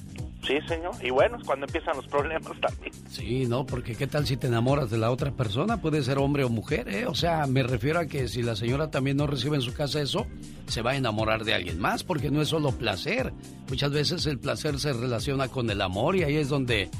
Sí, 0.47 0.57
señor. 0.67 0.93
Y 1.03 1.11
bueno, 1.11 1.37
es 1.37 1.45
cuando 1.45 1.67
empiezan 1.67 1.97
los 1.97 2.07
problemas 2.07 2.59
también. 2.61 2.93
Sí, 3.09 3.47
no, 3.47 3.67
porque 3.67 3.95
qué 3.95 4.07
tal 4.07 4.27
si 4.27 4.37
te 4.37 4.47
enamoras 4.47 4.91
de 4.91 4.99
la 4.99 5.11
otra 5.11 5.33
persona, 5.33 5.81
puede 5.81 6.03
ser 6.03 6.19
hombre 6.19 6.45
o 6.45 6.49
mujer, 6.49 6.89
¿eh? 6.89 7.07
O 7.07 7.15
sea, 7.15 7.47
me 7.47 7.63
refiero 7.63 8.01
a 8.01 8.07
que 8.07 8.29
si 8.29 8.43
la 8.43 8.57
señora 8.57 8.91
también 8.91 9.17
no 9.17 9.27
recibe 9.27 9.57
en 9.57 9.63
su 9.63 9.75
casa 9.75 10.01
eso, 10.01 10.27
se 10.67 10.83
va 10.83 10.93
a 10.93 10.97
enamorar 10.97 11.45
de 11.45 11.55
alguien 11.55 11.79
más, 11.81 12.03
porque 12.03 12.31
no 12.31 12.41
es 12.41 12.49
solo 12.49 12.73
placer. 12.73 13.33
Muchas 13.69 13.91
veces 13.91 14.27
el 14.27 14.39
placer 14.39 14.79
se 14.79 14.93
relaciona 14.93 15.49
con 15.49 15.71
el 15.71 15.81
amor 15.81 16.17
y 16.17 16.23
ahí 16.23 16.37
es 16.37 16.49
donde 16.49 16.91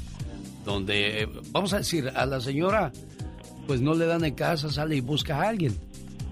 donde, 0.69 1.27
vamos 1.51 1.73
a 1.73 1.77
decir, 1.77 2.11
a 2.15 2.25
la 2.25 2.39
señora, 2.39 2.91
pues 3.67 3.81
no 3.81 3.93
le 3.93 4.05
dan 4.05 4.23
en 4.23 4.35
casa, 4.35 4.69
sale 4.69 4.95
y 4.95 5.01
busca 5.01 5.41
a 5.41 5.49
alguien. 5.49 5.77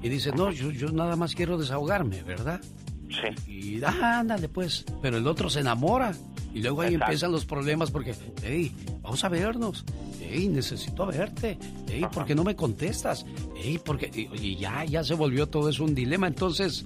Y 0.01 0.09
dice, 0.09 0.31
no, 0.31 0.51
yo, 0.51 0.71
yo 0.71 0.91
nada 0.91 1.15
más 1.15 1.35
quiero 1.35 1.57
desahogarme, 1.57 2.23
¿verdad? 2.23 2.61
Sí. 3.09 3.51
Y 3.51 3.83
ah, 3.83 4.19
ándale 4.19 4.47
pues, 4.49 4.85
pero 5.01 5.17
el 5.17 5.27
otro 5.27 5.49
se 5.49 5.61
enamora. 5.61 6.13
Y 6.53 6.61
luego 6.61 6.81
ahí 6.81 6.95
empiezan 6.95 7.31
los 7.31 7.45
problemas 7.45 7.91
porque, 7.91 8.15
hey, 8.43 8.71
vamos 9.01 9.23
a 9.23 9.29
vernos. 9.29 9.85
Ey, 10.21 10.47
necesito 10.47 11.05
verte. 11.05 11.57
Ey, 11.87 12.05
¿por 12.11 12.25
qué 12.25 12.35
no 12.35 12.43
me 12.43 12.55
contestas? 12.55 13.25
Ey, 13.55 13.79
porque 13.83 14.09
y, 14.13 14.55
ya, 14.55 14.83
ya 14.85 15.03
se 15.03 15.13
volvió 15.13 15.47
todo 15.47 15.69
eso 15.69 15.83
un 15.83 15.93
dilema. 15.95 16.27
Entonces, 16.27 16.83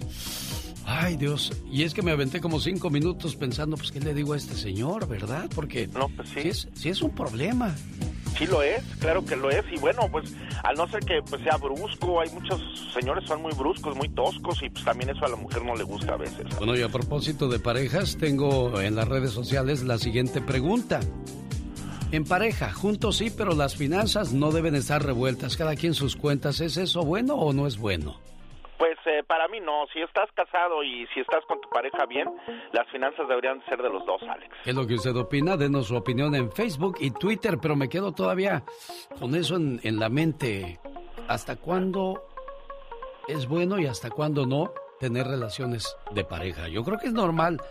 ay 1.00 1.18
Dios, 1.18 1.52
y 1.72 1.84
es 1.84 1.94
que 1.94 2.02
me 2.02 2.12
aventé 2.12 2.42
como 2.42 2.60
cinco 2.60 2.90
minutos 2.90 3.36
pensando, 3.36 3.78
pues, 3.78 3.92
¿qué 3.92 4.00
le 4.00 4.14
digo 4.14 4.34
a 4.34 4.38
este 4.38 4.56
señor, 4.56 5.08
verdad? 5.08 5.50
Porque 5.54 5.88
no, 5.88 6.10
pues 6.10 6.30
sí. 6.30 6.40
es, 6.44 6.68
sí 6.74 6.90
es 6.90 7.02
un 7.02 7.12
problema. 7.12 7.76
Sí 8.38 8.46
lo 8.46 8.64
es, 8.64 8.84
claro 9.00 9.24
que 9.26 9.36
lo 9.36 9.50
es. 9.50 9.64
Y 9.72 9.78
bueno, 9.78 10.08
pues 10.12 10.34
al 10.64 10.76
no 10.76 10.88
ser 10.88 11.02
que 11.02 11.22
pues, 11.22 11.42
sea 11.44 11.58
brusco, 11.58 12.22
hay 12.22 12.30
muchos 12.32 12.62
señores 12.94 13.28
son 13.28 13.42
muy 13.42 13.54
bruscos, 13.54 13.96
muy 13.96 14.10
toscos 14.10 14.62
y 14.64 14.70
pues 14.70 14.84
también 14.84 15.10
eso 15.10 15.26
a 15.26 15.30
la 15.30 15.36
mujer 15.36 15.64
no 15.64 15.76
le 15.76 15.84
gusta 15.84 16.14
a 16.14 16.18
veces. 16.18 16.46
Bueno, 16.58 16.76
y 16.76 16.82
a 16.82 16.90
propósito 16.90 17.48
de 17.50 17.60
parejas, 17.60 18.18
tengo 18.18 18.80
en 18.82 18.96
las 18.96 19.08
redes 19.08 19.32
sociales 19.32 19.84
la 19.84 19.98
siguiente 19.98 20.42
pregunta. 20.42 21.02
En 22.12 22.26
pareja, 22.26 22.74
juntos 22.74 23.18
sí, 23.18 23.32
pero 23.36 23.54
las 23.54 23.76
finanzas 23.76 24.34
no 24.34 24.52
deben 24.52 24.76
estar 24.76 25.06
revueltas, 25.06 25.56
cada 25.56 25.76
quien 25.76 25.94
sus 25.94 26.16
cuentas. 26.16 26.60
¿Es 26.60 26.78
eso 26.78 27.04
bueno 27.04 27.36
o 27.36 27.54
no 27.54 27.68
es 27.68 27.78
bueno? 27.78 28.20
Pues 28.82 28.98
eh, 29.06 29.22
para 29.28 29.48
mí 29.48 29.60
no. 29.60 29.86
Si 29.94 30.02
estás 30.02 30.28
casado 30.34 30.84
y 30.84 31.06
si 31.14 31.20
estás 31.20 31.46
con 31.46 31.62
tu 31.62 31.70
pareja 31.70 32.08
bien, 32.08 32.28
las 32.72 32.88
finanzas 32.90 33.28
deberían 33.28 33.64
ser 33.66 33.80
de 33.80 33.92
los 33.92 34.04
dos, 34.08 34.24
Alex. 34.24 34.52
¿Qué 34.64 34.72
es 34.72 34.76
lo 34.76 34.88
que 34.88 34.96
usted 34.96 35.16
opina? 35.16 35.56
Denos 35.56 35.86
su 35.86 35.96
opinión 35.96 36.34
en 36.34 36.52
Facebook 36.52 36.98
y 37.00 37.12
Twitter, 37.12 37.60
pero 37.62 37.76
me 37.76 37.90
quedo 37.90 38.12
todavía 38.12 38.64
con 39.20 39.36
eso 39.36 39.58
en, 39.58 39.80
en 39.84 40.00
la 40.00 40.10
mente. 40.10 40.80
¿Hasta 41.28 41.58
cuándo 41.58 42.28
es 43.28 43.48
bueno 43.48 43.78
y 43.78 43.86
hasta 43.86 44.10
cuándo 44.10 44.48
no 44.48 44.74
tener 45.00 45.28
relaciones 45.28 45.96
de 46.10 46.24
pareja? 46.24 46.68
Yo 46.68 46.84
creo 46.84 46.98
que 46.98 47.06
es 47.06 47.14
normal 47.14 47.62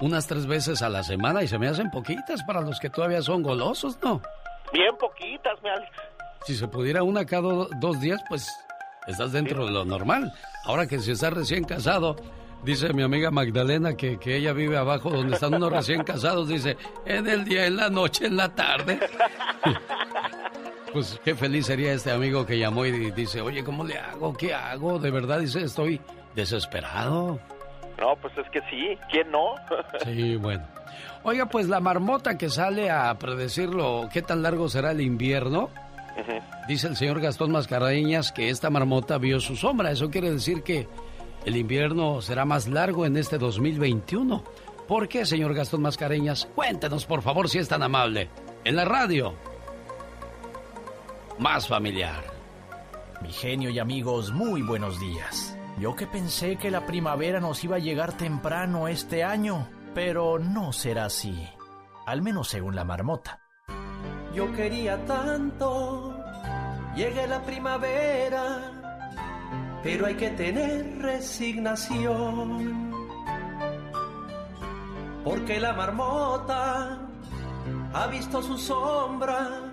unas 0.00 0.26
tres 0.26 0.46
veces 0.46 0.82
a 0.82 0.90
la 0.90 1.02
semana 1.02 1.42
y 1.42 1.48
se 1.48 1.58
me 1.58 1.68
hacen 1.68 1.90
poquitas 1.90 2.42
para 2.42 2.60
los 2.60 2.78
que 2.78 2.90
todavía 2.90 3.22
son 3.22 3.42
golosos, 3.42 3.98
¿no? 4.02 4.20
Bien 4.74 4.94
poquitas, 4.98 5.62
mi 5.62 5.70
Alex. 5.70 5.90
Si 6.44 6.54
se 6.54 6.68
pudiera 6.68 7.02
una 7.04 7.24
cada 7.24 7.68
dos 7.80 8.00
días, 8.02 8.22
pues 8.28 8.46
estás 9.08 9.32
dentro 9.32 9.66
de 9.66 9.72
lo 9.72 9.84
normal. 9.84 10.32
Ahora 10.64 10.86
que 10.86 10.98
si 11.00 11.12
estás 11.12 11.32
recién 11.32 11.64
casado, 11.64 12.16
dice 12.62 12.92
mi 12.92 13.02
amiga 13.02 13.30
Magdalena 13.30 13.96
que, 13.96 14.18
que 14.18 14.36
ella 14.36 14.52
vive 14.52 14.76
abajo 14.76 15.10
donde 15.10 15.34
están 15.34 15.54
unos 15.54 15.72
recién 15.72 16.04
casados, 16.04 16.48
dice, 16.48 16.76
en 17.06 17.26
el 17.26 17.44
día, 17.44 17.66
en 17.66 17.76
la 17.76 17.88
noche, 17.88 18.26
en 18.26 18.36
la 18.36 18.54
tarde. 18.54 19.00
pues 20.92 21.20
qué 21.24 21.34
feliz 21.34 21.66
sería 21.66 21.92
este 21.92 22.10
amigo 22.10 22.46
que 22.46 22.58
llamó 22.58 22.84
y 22.84 23.10
dice, 23.10 23.40
oye, 23.40 23.64
¿cómo 23.64 23.84
le 23.84 23.98
hago? 23.98 24.34
¿Qué 24.34 24.54
hago? 24.54 24.98
De 24.98 25.10
verdad, 25.10 25.40
dice, 25.40 25.62
estoy 25.62 26.00
desesperado. 26.34 27.40
No, 27.98 28.14
pues 28.16 28.36
es 28.38 28.48
que 28.50 28.60
sí, 28.70 28.96
¿quién 29.10 29.30
no? 29.30 29.54
sí, 30.04 30.36
bueno. 30.36 30.64
Oiga, 31.24 31.46
pues 31.46 31.68
la 31.68 31.80
marmota 31.80 32.38
que 32.38 32.48
sale 32.48 32.90
a 32.90 33.12
predecirlo, 33.18 34.08
¿qué 34.12 34.22
tan 34.22 34.42
largo 34.42 34.68
será 34.68 34.92
el 34.92 35.00
invierno? 35.00 35.70
Dice 36.66 36.88
el 36.88 36.96
señor 36.96 37.20
Gastón 37.20 37.52
Mascareñas 37.52 38.32
que 38.32 38.50
esta 38.50 38.70
marmota 38.70 39.18
vio 39.18 39.40
su 39.40 39.56
sombra. 39.56 39.90
Eso 39.90 40.10
quiere 40.10 40.30
decir 40.30 40.62
que 40.62 40.88
el 41.44 41.56
invierno 41.56 42.20
será 42.20 42.44
más 42.44 42.68
largo 42.68 43.06
en 43.06 43.16
este 43.16 43.38
2021. 43.38 44.42
¿Por 44.86 45.08
qué, 45.08 45.24
señor 45.26 45.54
Gastón 45.54 45.82
Mascareñas? 45.82 46.46
Cuéntenos, 46.54 47.06
por 47.06 47.22
favor, 47.22 47.48
si 47.48 47.58
es 47.58 47.68
tan 47.68 47.82
amable. 47.82 48.30
En 48.64 48.76
la 48.76 48.84
radio. 48.84 49.34
Más 51.38 51.68
familiar. 51.68 52.24
Mi 53.22 53.32
genio 53.32 53.70
y 53.70 53.78
amigos, 53.78 54.32
muy 54.32 54.62
buenos 54.62 54.98
días. 55.00 55.56
Yo 55.78 55.94
que 55.94 56.06
pensé 56.06 56.56
que 56.56 56.70
la 56.70 56.86
primavera 56.86 57.40
nos 57.40 57.62
iba 57.62 57.76
a 57.76 57.80
llegar 57.80 58.16
temprano 58.16 58.88
este 58.88 59.22
año, 59.22 59.68
pero 59.94 60.38
no 60.38 60.72
será 60.72 61.04
así. 61.06 61.48
Al 62.06 62.22
menos 62.22 62.48
según 62.48 62.74
la 62.74 62.84
marmota. 62.84 63.47
Yo 64.34 64.52
quería 64.52 65.04
tanto, 65.06 66.14
llegue 66.94 67.26
la 67.26 67.42
primavera, 67.42 68.72
pero 69.82 70.06
hay 70.06 70.14
que 70.14 70.30
tener 70.30 70.98
resignación. 71.00 72.92
Porque 75.24 75.58
la 75.58 75.72
marmota 75.72 76.98
ha 77.92 78.06
visto 78.06 78.42
su 78.42 78.56
sombra, 78.58 79.72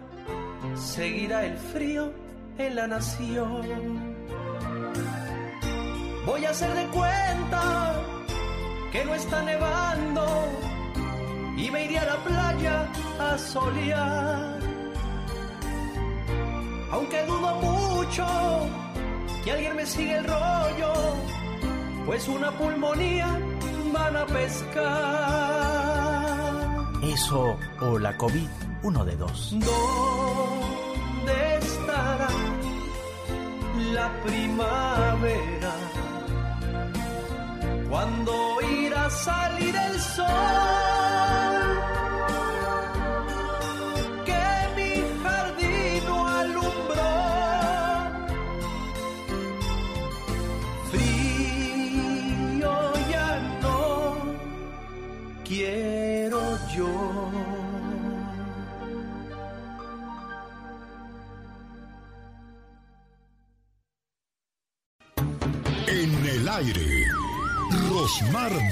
seguirá 0.76 1.46
el 1.46 1.58
frío 1.58 2.12
en 2.58 2.76
la 2.76 2.88
nación. 2.88 4.16
Voy 6.26 6.44
a 6.46 6.50
hacer 6.50 6.74
de 6.74 6.88
cuenta 6.88 7.94
que 8.92 9.06
no 9.06 9.14
está 9.14 9.44
nevando 9.44 10.26
y 11.58 11.72
me 11.72 11.86
iré 11.86 11.98
a 12.00 12.06
la 12.06 12.18
playa 12.18 12.92
a 13.20 13.38
solear. 13.38 14.60
Aunque 16.92 17.26
dudo 17.26 17.56
mucho 17.62 18.26
que 19.44 19.52
alguien 19.52 19.76
me 19.76 19.86
siga 19.86 20.18
el 20.20 20.26
rollo, 20.26 20.94
pues 22.06 22.28
una 22.28 22.52
pulmonía 22.52 23.28
van 23.94 24.18
a 24.18 24.26
pescar. 24.26 24.86
Eso 27.04 27.58
o 27.82 28.00
la 28.00 28.18
COVID, 28.18 28.50
uno 28.84 29.06
de 29.06 29.16
dos. 29.16 29.52
¿Dónde 29.52 31.58
estará 31.62 32.30
la 33.94 34.12
primavera? 34.24 35.74
Cuando 37.90 38.62
irá 38.62 39.06
a 39.06 39.10
salir 39.10 39.76
el 39.76 40.00
sol? 40.00 41.65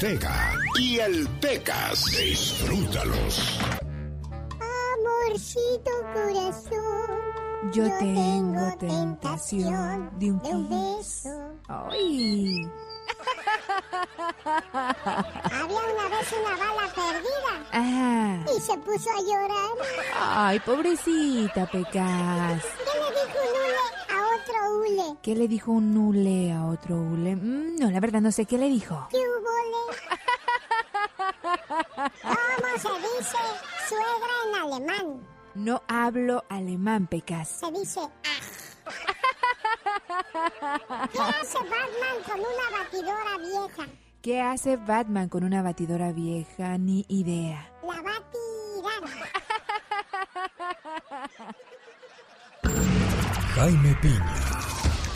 Rosmar 0.04 0.12
Vega 0.12 0.54
y 0.78 1.00
el 1.00 1.28
Pecas. 1.40 2.06
Disfrútalos. 2.06 3.60
Amorcito 4.60 5.92
corazón. 6.14 7.72
Yo, 7.72 7.84
tengo, 7.98 8.78
tentación 8.78 10.12
de 10.20 10.32
un, 10.32 10.40
de 10.42 10.50
un 10.50 10.70
beso. 10.70 11.30
¡Ay! 11.70 12.70
Había 15.46 15.80
una 15.80 16.10
vez 16.10 16.34
una 16.38 16.58
bala 16.58 16.94
perdida. 16.94 17.54
Ah. 17.72 18.44
Y 18.46 18.60
se 18.60 18.78
puso 18.80 19.10
a 19.10 19.22
llorar. 19.22 19.72
Ay, 20.20 20.60
pobrecita, 20.60 21.66
Pecas. 21.68 22.64
¿Qué 22.64 23.00
le 23.00 23.10
dijo 23.10 23.40
un 23.40 24.03
hule 24.78 24.92
hule? 24.92 25.18
¿Qué 25.22 25.36
le 25.36 25.48
dijo 25.48 25.72
un 25.72 25.96
hule 25.98 26.52
a 26.52 26.66
otro 26.66 26.96
hule? 26.96 27.36
Mm, 27.36 27.78
no, 27.80 27.92
la 27.92 28.00
verdad 28.00 28.22
no 28.22 28.32
sé 28.32 28.46
qué 28.46 28.58
le 28.58 28.70
dijo. 28.70 29.08
¿Qué 29.12 29.18
hubo 29.18 29.54
¿Cómo 32.22 32.78
se 32.78 32.90
dice 33.00 33.38
suegra 33.88 34.34
en 34.48 34.56
alemán? 34.62 35.28
No 35.56 35.82
hablo 35.88 36.44
alemán, 36.50 37.08
Pecas. 37.08 37.50
Se 37.50 37.72
dice 37.72 38.02
¿Qué 41.12 41.20
hace 41.20 41.58
Batman 41.60 42.24
con 42.26 42.40
una 42.40 42.70
batidora 42.80 43.38
vieja? 43.38 43.88
¿Qué 44.22 44.42
hace 44.42 44.78
Batman 44.78 45.30
con 45.30 45.44
una 45.44 45.62
batidora 45.62 46.12
vieja? 46.12 46.78
Ni 46.78 47.06
idea. 47.08 47.70
La 47.84 48.02
tirar. 48.32 49.04
Jaime 53.56 53.96
Piña, 54.02 54.36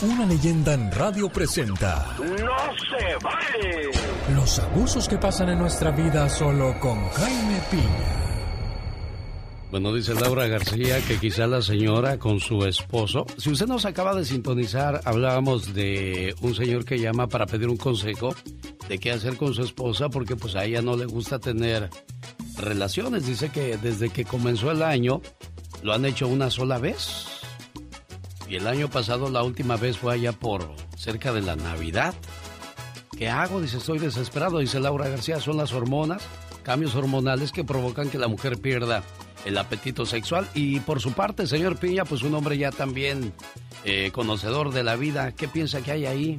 una 0.00 0.24
leyenda 0.24 0.72
en 0.72 0.92
radio 0.92 1.28
presenta. 1.28 2.16
¡No 2.20 2.26
se 2.28 3.16
vale! 3.20 3.90
Los 4.32 4.60
abusos 4.60 5.08
que 5.08 5.18
pasan 5.18 5.48
en 5.48 5.58
nuestra 5.58 5.90
vida 5.90 6.28
solo 6.28 6.78
con 6.78 7.08
Jaime 7.08 7.60
Piña. 7.68 8.18
Bueno, 9.72 9.92
dice 9.92 10.14
Laura 10.14 10.46
García 10.46 11.00
que 11.00 11.18
quizá 11.18 11.48
la 11.48 11.62
señora 11.62 12.20
con 12.20 12.38
su 12.38 12.64
esposo. 12.64 13.26
Si 13.38 13.50
usted 13.50 13.66
nos 13.66 13.84
acaba 13.84 14.14
de 14.14 14.24
sintonizar, 14.24 15.00
hablábamos 15.04 15.74
de 15.74 16.32
un 16.40 16.54
señor 16.54 16.84
que 16.84 17.00
llama 17.00 17.26
para 17.26 17.46
pedir 17.46 17.68
un 17.68 17.76
consejo 17.76 18.36
de 18.88 18.98
qué 18.98 19.10
hacer 19.10 19.36
con 19.36 19.52
su 19.52 19.62
esposa 19.62 20.10
porque 20.10 20.36
pues 20.36 20.54
a 20.54 20.64
ella 20.64 20.80
no 20.80 20.96
le 20.96 21.06
gusta 21.06 21.40
tener 21.40 21.90
relaciones. 22.56 23.26
Dice 23.26 23.50
que 23.50 23.76
desde 23.78 24.10
que 24.10 24.24
comenzó 24.24 24.70
el 24.70 24.84
año 24.84 25.22
lo 25.82 25.92
han 25.92 26.04
hecho 26.04 26.28
una 26.28 26.50
sola 26.50 26.78
vez. 26.78 27.37
Y 28.48 28.56
el 28.56 28.66
año 28.66 28.88
pasado 28.88 29.30
la 29.30 29.42
última 29.42 29.76
vez 29.76 29.98
fue 29.98 30.14
allá 30.14 30.32
por 30.32 30.70
cerca 30.96 31.32
de 31.32 31.42
la 31.42 31.56
Navidad. 31.56 32.14
¿Qué 33.16 33.28
hago? 33.28 33.60
Dice, 33.60 33.76
estoy 33.76 33.98
desesperado. 33.98 34.58
Dice 34.58 34.80
Laura 34.80 35.08
García, 35.08 35.38
son 35.40 35.56
las 35.56 35.72
hormonas, 35.72 36.26
cambios 36.62 36.94
hormonales 36.94 37.52
que 37.52 37.64
provocan 37.64 38.10
que 38.10 38.18
la 38.18 38.28
mujer 38.28 38.58
pierda 38.60 39.02
el 39.44 39.58
apetito 39.58 40.06
sexual. 40.06 40.48
Y 40.54 40.80
por 40.80 41.00
su 41.00 41.12
parte, 41.12 41.46
señor 41.46 41.78
Piña, 41.78 42.04
pues 42.04 42.22
un 42.22 42.34
hombre 42.34 42.56
ya 42.56 42.70
también 42.70 43.32
eh, 43.84 44.10
conocedor 44.12 44.70
de 44.72 44.82
la 44.82 44.96
vida, 44.96 45.32
¿qué 45.34 45.48
piensa 45.48 45.82
que 45.82 45.92
hay 45.92 46.06
ahí? 46.06 46.38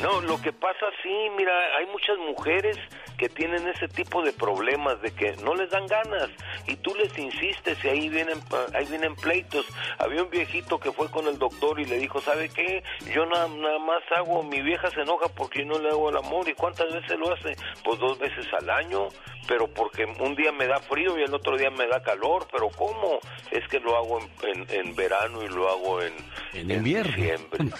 No, 0.00 0.20
lo 0.22 0.40
que 0.40 0.52
pasa 0.52 0.86
sí, 1.02 1.14
mira, 1.36 1.52
hay 1.78 1.86
muchas 1.86 2.16
mujeres 2.18 2.78
que 3.20 3.28
tienen 3.28 3.68
ese 3.68 3.86
tipo 3.86 4.22
de 4.22 4.32
problemas 4.32 4.98
de 5.02 5.10
que 5.10 5.36
no 5.44 5.54
les 5.54 5.68
dan 5.68 5.86
ganas 5.86 6.30
y 6.66 6.74
tú 6.76 6.94
les 6.94 7.18
insistes 7.18 7.76
y 7.84 7.88
ahí 7.88 8.08
vienen 8.08 8.38
ahí 8.72 8.86
vienen 8.86 9.14
pleitos. 9.14 9.66
Había 9.98 10.22
un 10.22 10.30
viejito 10.30 10.80
que 10.80 10.90
fue 10.90 11.10
con 11.10 11.26
el 11.26 11.38
doctor 11.38 11.78
y 11.78 11.84
le 11.84 11.98
dijo, 11.98 12.18
¿sabe 12.22 12.48
qué? 12.48 12.82
Yo 13.14 13.26
nada, 13.26 13.46
nada 13.48 13.78
más 13.80 14.02
hago, 14.16 14.42
mi 14.42 14.62
vieja 14.62 14.90
se 14.90 15.02
enoja 15.02 15.28
porque 15.36 15.58
yo 15.58 15.66
no 15.66 15.78
le 15.80 15.90
hago 15.90 16.08
el 16.08 16.16
amor 16.16 16.48
y 16.48 16.54
cuántas 16.54 16.90
veces 16.94 17.18
lo 17.18 17.30
hace? 17.30 17.54
Pues 17.84 17.98
dos 18.00 18.18
veces 18.18 18.46
al 18.58 18.70
año, 18.70 19.08
pero 19.46 19.68
porque 19.68 20.06
un 20.18 20.34
día 20.34 20.50
me 20.52 20.66
da 20.66 20.78
frío 20.78 21.18
y 21.18 21.22
el 21.22 21.34
otro 21.34 21.58
día 21.58 21.70
me 21.70 21.86
da 21.88 22.02
calor, 22.02 22.48
pero 22.50 22.70
¿cómo? 22.70 23.20
Es 23.50 23.68
que 23.68 23.80
lo 23.80 23.98
hago 23.98 24.18
en, 24.44 24.66
en, 24.70 24.96
verano 24.96 25.42
y 25.42 25.48
lo 25.48 25.68
hago 25.68 26.00
en, 26.00 26.14
en 26.54 26.70
invierno. 26.70 27.14
diciembre. 27.14 27.66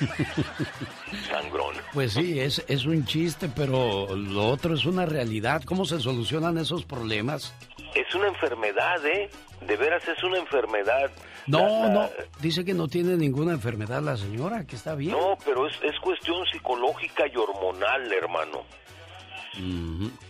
Sangrón. 1.31 1.77
Pues 1.95 2.13
sí, 2.13 2.39
es, 2.39 2.63
es 2.69 2.85
un 2.85 3.07
chiste, 3.07 3.49
pero 3.49 4.15
lo 4.15 4.49
otro 4.49 4.75
es 4.75 4.85
una 4.85 5.07
realidad 5.07 5.30
¿Cómo 5.65 5.85
se 5.85 6.01
solucionan 6.01 6.59
esos 6.59 6.85
problemas? 6.85 7.55
Es 7.95 8.15
una 8.15 8.29
enfermedad, 8.29 9.05
¿eh? 9.07 9.31
De 9.67 9.77
veras 9.77 10.03
es 10.09 10.23
una 10.25 10.39
enfermedad. 10.39 11.11
No, 11.47 11.89
no, 11.89 12.09
dice 12.41 12.65
que 12.65 12.75
no 12.75 12.89
tiene 12.89 13.17
ninguna 13.17 13.53
enfermedad 13.53 14.03
la 14.03 14.17
señora, 14.17 14.67
que 14.67 14.77
está 14.77 14.95
bien. 14.95 15.13
No, 15.13 15.37
pero 15.45 15.67
es, 15.67 15.75
es 15.83 15.99
cuestión 16.01 16.45
psicológica 16.53 17.25
y 17.27 17.37
hormonal, 17.37 18.13
hermano. 18.13 18.65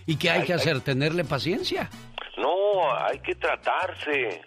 ¿Y 0.06 0.16
qué 0.16 0.30
hay, 0.30 0.44
que 0.44 0.54
hacer? 0.54 0.80
¿Tenerle 0.80 1.24
paciencia? 1.24 1.90
No, 2.36 2.94
hay 2.96 3.18
que 3.18 3.34
tratarse, 3.34 4.40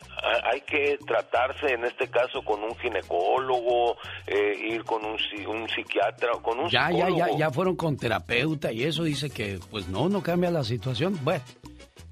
hay 0.52 0.62
que 0.62 0.98
tratarse 1.06 1.74
en 1.74 1.86
este 1.86 2.08
caso 2.08 2.42
con 2.44 2.64
un 2.64 2.76
ginecólogo, 2.78 3.98
eh, 4.26 4.58
ir 4.72 4.84
con 4.84 5.06
un, 5.06 5.18
un, 5.48 5.70
psiquiatra, 5.70 6.32
con 6.42 6.60
un 6.60 6.70
ya, 6.70 6.90
Ya, 6.92 7.10
ya, 7.10 7.28
ya 7.38 7.52
fueron 7.52 7.76
con 7.76 7.98
terapeuta 7.98 8.72
y 8.72 8.84
eso 8.84 9.04
dice 9.04 9.30
que 9.30 9.60
pues 9.70 9.88
no, 9.90 10.10
no 10.10 10.24
cambia 10.24 10.50
la 10.50 10.64
situación. 10.64 11.20
Bueno, 11.24 11.44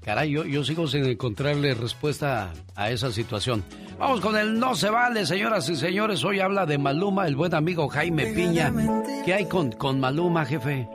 caray, 0.04 0.30
yo, 0.30 0.44
yo 0.44 0.62
sigo 0.62 0.86
sin 0.86 1.04
encontrarle 1.04 1.74
respuesta 1.74 2.52
a 2.76 2.90
esa 2.90 3.10
situación. 3.10 3.64
Vamos 3.98 4.20
con 4.20 4.36
el 4.36 4.58
no 4.58 4.74
se 4.76 4.88
vale, 4.88 5.26
señoras 5.26 5.68
y 5.68 5.76
señores. 5.76 6.24
Hoy 6.24 6.40
habla 6.40 6.66
de 6.66 6.78
Maluma, 6.78 7.26
el 7.26 7.34
buen 7.34 7.54
amigo 7.54 7.88
Jaime 7.88 8.26
Piña. 8.26 8.72
¿Qué 9.24 9.34
hay 9.34 9.46
con, 9.46 9.72
con 9.72 9.98
Maluma, 9.98 10.44
jefe? 10.44 10.88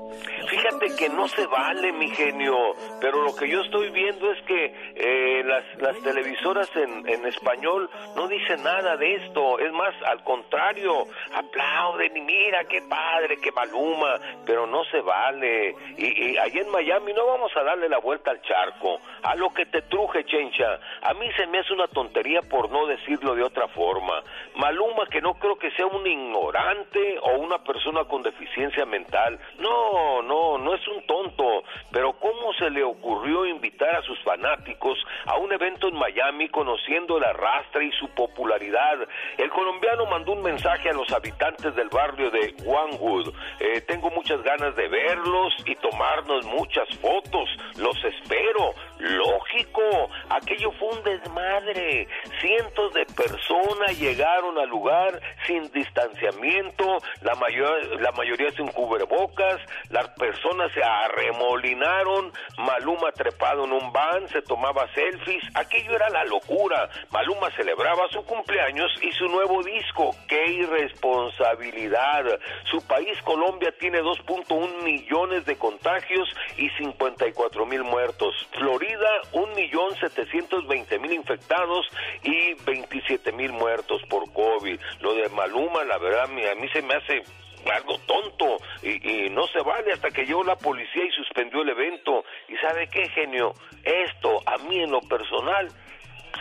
Fíjate 0.79 0.95
que 0.95 1.09
no 1.09 1.27
se 1.27 1.45
vale, 1.47 1.91
mi 1.91 2.09
genio, 2.09 2.75
pero 3.01 3.23
lo 3.23 3.35
que 3.35 3.49
yo 3.49 3.61
estoy 3.61 3.89
viendo 3.89 4.31
es 4.31 4.41
que 4.43 4.73
eh, 4.95 5.43
las, 5.43 5.63
las 5.81 5.97
televisoras 6.03 6.69
en, 6.75 7.07
en 7.07 7.25
español 7.25 7.89
no 8.15 8.27
dicen 8.27 8.63
nada 8.63 8.95
de 8.97 9.15
esto, 9.15 9.59
es 9.59 9.71
más, 9.71 9.93
al 10.05 10.23
contrario, 10.23 11.05
aplauden 11.33 12.15
y 12.17 12.21
mira 12.21 12.63
qué 12.65 12.81
padre, 12.83 13.37
qué 13.41 13.51
maluma, 13.51 14.19
pero 14.45 14.67
no 14.67 14.83
se 14.85 15.01
vale. 15.01 15.75
Y, 15.97 16.31
y 16.31 16.37
allí 16.37 16.59
en 16.59 16.69
Miami 16.69 17.13
no 17.13 17.25
vamos 17.25 17.51
a 17.55 17.63
darle 17.63 17.89
la 17.89 17.99
vuelta 17.99 18.31
al 18.31 18.41
charco, 18.41 18.99
a 19.23 19.35
lo 19.35 19.51
que 19.53 19.65
te 19.65 19.81
truje, 19.83 20.25
chencha. 20.25 20.79
A 21.01 21.13
mí 21.13 21.27
se 21.37 21.47
me 21.47 21.59
hace 21.59 21.73
una 21.73 21.87
tontería 21.87 22.41
por 22.43 22.69
no 22.69 22.85
decirlo 22.85 23.35
de 23.35 23.43
otra 23.43 23.67
forma. 23.69 24.21
Maluma, 24.55 25.07
que 25.07 25.21
no 25.21 25.33
creo 25.35 25.57
que 25.57 25.71
sea 25.71 25.87
un 25.87 26.05
ignorante 26.05 27.19
o 27.21 27.37
una 27.39 27.63
persona 27.63 28.03
con 28.05 28.21
deficiencia 28.21 28.85
mental. 28.85 29.39
No, 29.57 30.21
no 30.21 30.37
no, 30.57 30.66
no 30.67 30.75
es 30.75 30.85
un 30.89 31.01
tonto, 31.03 31.63
pero 31.93 32.11
¿cómo 32.19 32.51
se 32.59 32.69
le 32.69 32.83
ocurrió 32.83 33.45
invitar 33.45 33.95
a 33.95 34.01
sus 34.01 34.21
fanáticos 34.21 34.97
a 35.25 35.37
un 35.37 35.53
evento 35.53 35.87
en 35.87 35.95
Miami 35.95 36.49
conociendo 36.49 37.17
el 37.17 37.23
arrastre 37.23 37.85
y 37.85 37.91
su 37.93 38.09
popularidad? 38.09 38.97
El 39.37 39.49
colombiano 39.49 40.05
mandó 40.07 40.33
un 40.33 40.41
mensaje 40.41 40.89
a 40.89 40.93
los 40.93 41.09
habitantes 41.13 41.73
del 41.73 41.87
barrio 41.87 42.29
de 42.31 42.53
Onewood. 42.65 43.33
Eh, 43.61 43.79
tengo 43.87 44.09
muchas 44.09 44.43
ganas 44.43 44.75
de 44.75 44.89
verlos 44.89 45.55
y 45.65 45.73
tomarnos 45.75 46.45
muchas 46.47 46.89
fotos. 46.97 47.47
Los 47.77 47.95
espero. 48.03 48.73
Lógico, 48.99 50.09
aquello 50.29 50.71
fue 50.71 50.89
un 50.89 51.03
desmadre. 51.03 52.09
Cientos 52.41 52.93
de 52.93 53.05
personas 53.05 53.97
llegaron 53.97 54.57
al 54.57 54.67
lugar 54.67 55.21
sin 55.45 55.71
distanciamiento, 55.71 56.97
la, 57.21 57.35
mayor, 57.35 58.01
la 58.01 58.11
mayoría 58.11 58.51
sin 58.51 58.67
cubrebocas, 58.67 59.61
las 59.91 60.09
personas 60.17 60.56
se 60.73 60.83
arremolinaron, 60.83 62.33
Maluma 62.57 63.11
trepado 63.11 63.65
en 63.65 63.73
un 63.73 63.91
van, 63.93 64.27
se 64.29 64.41
tomaba 64.41 64.87
selfies, 64.93 65.43
aquello 65.53 65.95
era 65.95 66.09
la 66.09 66.25
locura. 66.25 66.89
Maluma 67.11 67.49
celebraba 67.55 68.07
su 68.09 68.23
cumpleaños 68.25 68.91
y 69.01 69.11
su 69.11 69.27
nuevo 69.27 69.63
disco. 69.63 70.15
¡Qué 70.27 70.51
irresponsabilidad! 70.51 72.39
Su 72.71 72.85
país, 72.87 73.21
Colombia, 73.23 73.73
tiene 73.79 74.01
2.1 74.01 74.83
millones 74.83 75.45
de 75.45 75.57
contagios 75.57 76.27
y 76.57 76.69
54 76.71 77.65
mil 77.65 77.83
muertos. 77.83 78.33
Florida, 78.51 79.09
1.720.000 79.33 81.13
infectados 81.13 81.87
y 82.23 82.53
27 82.65 83.31
mil 83.31 83.51
muertos 83.53 84.01
por 84.09 84.31
COVID. 84.33 84.79
Lo 85.01 85.13
de 85.13 85.29
Maluma, 85.29 85.83
la 85.83 85.97
verdad, 85.97 86.25
a 86.25 86.55
mí 86.55 86.67
se 86.69 86.81
me 86.81 86.95
hace 86.95 87.23
algo 87.71 87.97
tonto 87.99 88.57
y, 88.81 89.29
no 89.29 89.47
se 89.47 89.61
vale 89.61 89.93
hasta 89.93 90.09
que 90.09 90.25
llegó 90.25 90.43
la 90.43 90.55
policía 90.55 91.03
y 91.05 91.11
suspendió 91.11 91.61
el 91.61 91.69
evento. 91.69 92.23
¿Y 92.47 92.55
sabe 92.57 92.87
qué, 92.87 93.07
genio? 93.09 93.53
Esto 93.83 94.41
a 94.45 94.57
mí 94.57 94.79
en 94.81 94.91
lo 94.91 95.01
personal 95.01 95.67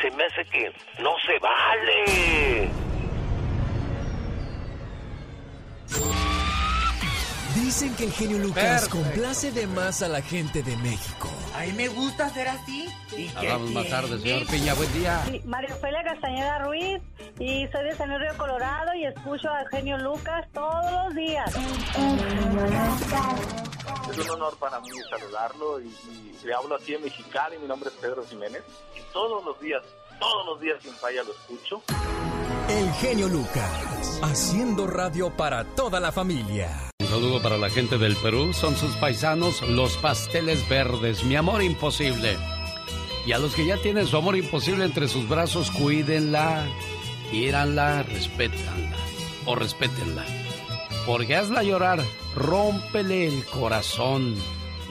se 0.01 0.11
me 0.12 0.25
hace 0.25 0.45
que 0.47 0.73
no 1.01 1.15
se 1.27 1.39
vale. 1.39 2.69
Dicen 7.66 7.96
que 7.96 8.05
el 8.05 8.12
genio 8.12 8.38
Lucas 8.38 8.88
complace 8.88 9.50
de 9.50 9.66
más 9.66 10.00
a 10.00 10.07
la 10.07 10.22
gente 10.22 10.62
de 10.62 10.76
México. 10.76 11.29
A 11.52 11.62
mí 11.62 11.72
me 11.72 11.88
gusta 11.88 12.31
ser 12.31 12.46
así. 12.46 12.88
¿Y 13.18 13.26
Hablamos 13.37 13.72
más 13.72 13.88
tarde, 13.88 14.20
señor 14.20 14.46
Piña. 14.46 14.72
Buen 14.74 14.92
día. 14.92 15.20
Sí, 15.26 15.42
María 15.44 15.74
Ofelia 15.74 16.05
Castañeda 16.05 16.61
Ruiz 16.61 17.02
y 17.40 17.66
soy 17.66 17.85
de 17.87 17.96
San 17.96 18.16
Río 18.20 18.38
Colorado 18.38 18.94
y 18.94 19.07
escucho 19.07 19.50
al 19.50 19.66
genio 19.66 19.98
Lucas 19.98 20.46
todos 20.55 20.92
los 20.92 21.14
días. 21.16 21.52
Es 24.12 24.18
un 24.20 24.31
honor 24.31 24.57
para 24.61 24.79
mí 24.79 24.88
saludarlo 25.11 25.81
y, 25.81 25.92
le 26.44 26.55
hablo 26.55 26.76
aquí 26.76 26.94
en 26.94 27.02
Mexicali. 27.02 27.59
Mi 27.59 27.66
nombre 27.66 27.90
es 27.90 27.96
Pedro 27.96 28.24
Jiménez 28.29 28.62
y 28.96 29.00
todos 29.12 29.44
los 29.44 29.59
días, 29.59 29.83
todos 30.20 30.46
los 30.46 30.61
días 30.61 30.81
sin 30.81 30.92
falla 30.92 31.24
lo 31.24 31.33
escucho. 31.33 31.83
El 32.68 32.92
genio 32.92 33.26
Lucas, 33.26 34.20
haciendo 34.22 34.87
radio 34.87 35.37
para 35.37 35.64
toda 35.64 35.98
la 35.98 36.12
familia. 36.12 36.92
Saludo 37.09 37.40
para 37.40 37.57
la 37.57 37.71
gente 37.71 37.99
del 37.99 38.16
Perú, 38.16 38.53
son 38.53 38.77
sus 38.77 38.95
paisanos 38.97 39.62
los 39.62 39.97
pasteles 39.97 40.69
verdes, 40.69 41.25
mi 41.25 41.37
amor 41.37 41.62
imposible. 41.62 42.37
Y 43.25 43.33
a 43.33 43.38
los 43.38 43.55
que 43.55 43.64
ya 43.64 43.77
tienen 43.77 44.07
su 44.07 44.16
amor 44.16 44.37
imposible 44.37 44.85
entre 44.85 45.09
sus 45.09 45.29
brazos, 45.29 45.71
cuídenla, 45.71 46.66
quíranla, 47.31 48.03
respétanla 48.03 48.97
o 49.47 49.55
respétenla. 49.55 50.25
Porque 51.07 51.37
hazla 51.37 51.62
llorar, 51.62 52.01
rómpele 52.35 53.29
el 53.29 53.45
corazón. 53.47 54.35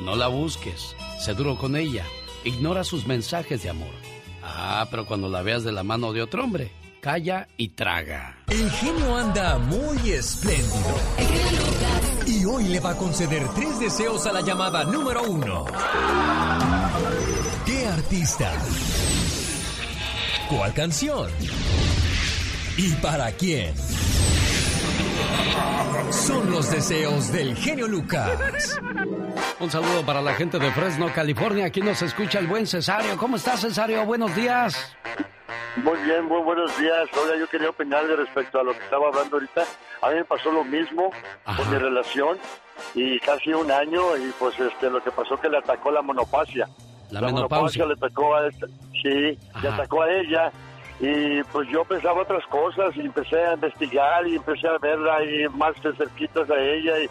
No 0.03 0.15
la 0.15 0.27
busques, 0.27 0.95
sé 1.19 1.33
duro 1.33 1.57
con 1.57 1.75
ella, 1.75 2.05
ignora 2.43 2.83
sus 2.83 3.05
mensajes 3.05 3.61
de 3.61 3.69
amor. 3.69 3.93
Ah, 4.41 4.87
pero 4.89 5.05
cuando 5.05 5.29
la 5.29 5.41
veas 5.41 5.63
de 5.63 5.71
la 5.71 5.83
mano 5.83 6.13
de 6.13 6.21
otro 6.21 6.43
hombre, 6.43 6.71
calla 7.05 7.47
y 7.55 7.69
traga. 7.69 8.35
El 8.47 8.67
genio 8.71 9.15
anda 9.15 9.59
muy 9.59 10.09
espléndido. 10.09 10.97
Y 12.25 12.43
hoy 12.45 12.63
le 12.63 12.79
va 12.79 12.89
a 12.93 12.97
conceder 12.97 13.47
tres 13.49 13.79
deseos 13.79 14.25
a 14.25 14.33
la 14.33 14.41
llamada 14.41 14.83
número 14.85 15.21
uno. 15.21 15.65
¿Qué 17.63 17.85
artista? 17.85 18.51
¿Cuál 20.49 20.73
canción? 20.73 21.29
¿Y 22.75 22.89
para 22.93 23.31
quién? 23.33 23.75
Son 26.09 26.49
los 26.49 26.71
deseos 26.71 27.31
del 27.31 27.55
genio 27.55 27.87
Lucas. 27.87 28.79
Un 29.59 29.69
saludo 29.69 30.03
para 30.07 30.23
la 30.23 30.33
gente 30.33 30.57
de 30.57 30.71
Fresno, 30.71 31.13
California. 31.13 31.67
Aquí 31.67 31.81
nos 31.81 32.01
escucha 32.01 32.39
el 32.39 32.47
buen 32.47 32.65
Cesario. 32.65 33.15
¿Cómo 33.17 33.35
estás, 33.35 33.61
Cesario? 33.61 34.03
Buenos 34.07 34.35
días. 34.35 34.95
Muy 35.77 35.99
bien, 36.03 36.25
muy 36.25 36.41
buenos 36.41 36.77
días. 36.79 37.09
Oiga, 37.21 37.37
yo 37.37 37.47
quería 37.47 37.69
opinar 37.69 38.07
de 38.07 38.15
respecto 38.15 38.59
a 38.59 38.63
lo 38.63 38.71
que 38.71 38.79
estaba 38.79 39.09
hablando 39.09 39.35
ahorita. 39.35 39.63
A 40.01 40.09
mí 40.09 40.15
me 40.15 40.25
pasó 40.25 40.51
lo 40.51 40.63
mismo 40.63 41.11
con 41.43 41.69
mi 41.69 41.77
relación 41.77 42.37
y 42.93 43.19
casi 43.19 43.53
un 43.53 43.69
año 43.69 44.15
y 44.17 44.31
pues 44.39 44.57
este 44.59 44.89
lo 44.89 45.03
que 45.03 45.11
pasó 45.11 45.37
que 45.39 45.49
le 45.49 45.57
atacó 45.57 45.91
la 45.91 46.01
monopasia. 46.01 46.67
La, 47.11 47.21
monopasia 47.21 47.85
le 47.85 47.93
atacó 47.93 48.35
a 48.35 48.47
esta, 48.47 48.67
sí, 49.01 49.37
le 49.61 49.67
atacó 49.67 50.01
a 50.01 50.11
ella 50.11 50.51
y 50.99 51.43
pues 51.43 51.69
yo 51.69 51.83
pensaba 51.83 52.21
otras 52.21 52.45
cosas 52.47 52.95
y 52.95 53.01
empecé 53.01 53.43
a 53.43 53.53
investigar 53.53 54.25
y 54.27 54.37
empecé 54.37 54.67
a 54.67 54.77
verla 54.77 55.23
y 55.23 55.47
más 55.49 55.79
de 55.83 55.93
cerquitas 55.95 56.49
a 56.49 56.57
ella 56.57 56.99
y 56.99 57.09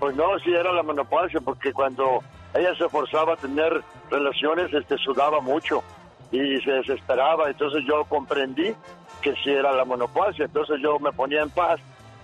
pues 0.00 0.16
no, 0.16 0.38
sí 0.40 0.52
era 0.52 0.72
la 0.72 0.82
menopausia 0.82 1.40
porque 1.40 1.72
cuando 1.72 2.20
ella 2.54 2.74
se 2.74 2.88
forzaba 2.88 3.34
a 3.34 3.36
tener 3.36 3.82
relaciones 4.10 4.72
este 4.72 4.96
sudaba 4.98 5.40
mucho 5.40 5.84
y 6.30 6.60
se 6.60 6.70
desesperaba. 6.70 7.48
Entonces 7.48 7.82
yo 7.86 8.04
comprendí 8.04 8.74
que 9.22 9.34
si 9.42 9.50
era 9.50 9.72
la 9.72 9.84
menopausia. 9.84 10.44
Entonces 10.46 10.76
yo 10.82 10.98
me 10.98 11.12
ponía 11.12 11.42
en 11.42 11.50
paz, 11.50 11.80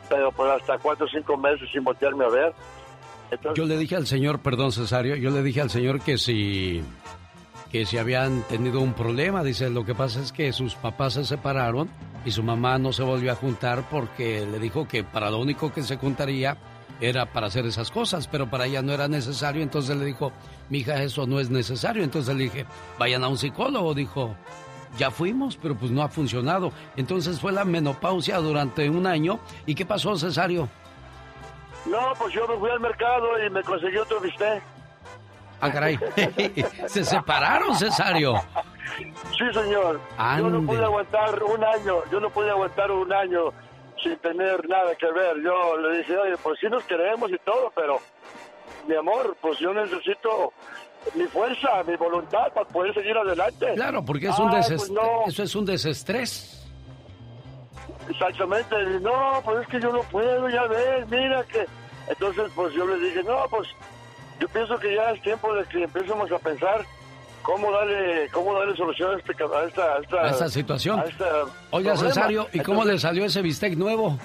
pero 0.08 0.30
por 0.32 0.48
hasta 0.48 0.78
cuatro 0.78 1.06
o 1.06 1.08
cinco 1.08 1.36
meses 1.36 1.68
sin 1.72 1.84
voltearme 1.84 2.24
a 2.24 2.28
ver. 2.28 2.52
Yo 3.54 3.64
le 3.64 3.76
dije 3.76 3.96
al 3.96 4.06
señor, 4.06 4.40
perdón 4.40 4.70
Cesario, 4.70 5.16
yo 5.16 5.30
le 5.30 5.42
dije 5.42 5.60
al 5.60 5.70
señor 5.70 6.00
que 6.00 6.18
si 6.18 6.82
que 7.72 7.86
si 7.86 7.98
habían 7.98 8.42
tenido 8.42 8.80
un 8.80 8.92
problema, 8.92 9.42
dice, 9.42 9.68
lo 9.68 9.84
que 9.84 9.96
pasa 9.96 10.20
es 10.20 10.30
que 10.30 10.52
sus 10.52 10.76
papás 10.76 11.14
se 11.14 11.24
separaron 11.24 11.90
y 12.24 12.30
su 12.30 12.44
mamá 12.44 12.78
no 12.78 12.92
se 12.92 13.02
volvió 13.02 13.32
a 13.32 13.34
juntar 13.34 13.82
porque 13.90 14.46
le 14.46 14.60
dijo 14.60 14.86
que 14.86 15.02
para 15.02 15.28
lo 15.28 15.40
único 15.40 15.72
que 15.72 15.82
se 15.82 15.96
juntaría 15.96 16.56
era 17.08 17.26
para 17.26 17.48
hacer 17.48 17.66
esas 17.66 17.90
cosas, 17.90 18.28
pero 18.28 18.48
para 18.48 18.66
ella 18.66 18.82
no 18.82 18.92
era 18.92 19.08
necesario, 19.08 19.62
entonces 19.62 19.96
le 19.96 20.04
dijo, 20.04 20.32
mi 20.68 20.78
hija, 20.78 21.02
eso 21.02 21.26
no 21.26 21.40
es 21.40 21.50
necesario, 21.50 22.02
entonces 22.02 22.34
le 22.34 22.44
dije, 22.44 22.66
vayan 22.98 23.24
a 23.24 23.28
un 23.28 23.38
psicólogo, 23.38 23.94
dijo, 23.94 24.34
ya 24.96 25.10
fuimos, 25.10 25.56
pero 25.56 25.74
pues 25.74 25.90
no 25.90 26.02
ha 26.02 26.08
funcionado, 26.08 26.72
entonces 26.96 27.40
fue 27.40 27.52
la 27.52 27.64
menopausia 27.64 28.38
durante 28.38 28.88
un 28.88 29.06
año, 29.06 29.40
¿y 29.66 29.74
qué 29.74 29.84
pasó, 29.84 30.16
Cesario? 30.16 30.68
No, 31.86 32.12
pues 32.18 32.32
yo 32.32 32.46
me 32.48 32.56
fui 32.56 32.70
al 32.70 32.80
mercado 32.80 33.44
y 33.44 33.50
me 33.50 33.62
conseguí 33.62 33.96
otro 33.98 34.20
bistec. 34.20 34.62
Ah, 35.60 35.70
caray. 35.70 35.98
Se 36.88 37.04
separaron, 37.04 37.74
Cesario. 37.76 38.34
Sí, 39.36 39.44
señor. 39.52 40.00
Yo 40.38 40.50
no 40.50 40.66
pude 40.66 40.84
aguantar 40.84 41.42
un 41.42 41.64
año, 41.64 41.96
yo 42.10 42.20
no 42.20 42.30
pude 42.30 42.50
aguantar 42.50 42.90
un 42.90 43.12
año 43.12 43.52
sin 44.04 44.16
tener 44.18 44.68
nada 44.68 44.94
que 44.94 45.10
ver. 45.10 45.42
Yo 45.42 45.76
le 45.78 45.98
dije, 45.98 46.16
oye, 46.16 46.36
pues 46.42 46.60
sí 46.60 46.66
nos 46.68 46.84
queremos 46.84 47.30
y 47.30 47.38
todo, 47.38 47.72
pero 47.74 47.98
mi 48.86 48.94
amor, 48.94 49.36
pues 49.40 49.58
yo 49.58 49.74
necesito 49.74 50.52
mi 51.14 51.24
fuerza, 51.24 51.82
mi 51.86 51.96
voluntad 51.96 52.52
para 52.52 52.68
poder 52.68 52.94
seguir 52.94 53.16
adelante. 53.16 53.74
Claro, 53.74 54.04
porque 54.04 54.28
es 54.28 54.38
un 54.38 54.50
pues 54.50 54.70
eso 54.70 55.42
es 55.42 55.54
un 55.56 55.64
desestrés. 55.64 56.60
Exactamente, 58.08 58.76
no, 59.00 59.40
pues 59.44 59.62
es 59.62 59.68
que 59.68 59.80
yo 59.80 59.90
no 59.90 60.02
puedo, 60.02 60.48
ya 60.48 60.64
ves, 60.64 61.08
mira 61.08 61.42
que... 61.44 61.66
Entonces, 62.06 62.50
pues 62.54 62.74
yo 62.74 62.86
le 62.86 62.98
dije, 62.98 63.22
no, 63.22 63.46
pues 63.48 63.66
yo 64.38 64.46
pienso 64.48 64.78
que 64.78 64.94
ya 64.94 65.10
es 65.10 65.22
tiempo 65.22 65.54
de 65.54 65.64
que 65.64 65.84
empecemos 65.84 66.30
a 66.30 66.38
pensar 66.38 66.84
cómo 67.44 67.70
darle, 67.70 68.28
cómo 68.32 68.58
darle 68.58 68.74
solución 68.74 69.14
a, 69.14 69.18
este, 69.18 69.32
a, 69.32 69.64
esta, 69.66 69.94
a, 70.22 70.30
esta, 70.30 70.48
situación. 70.48 71.04
Oiga, 71.70 71.96
Cesario, 71.96 72.48
¿y 72.52 72.58
cómo 72.60 72.84
le 72.84 72.98
salió 72.98 73.26
ese 73.26 73.42
bistec 73.42 73.76
nuevo? 73.76 74.18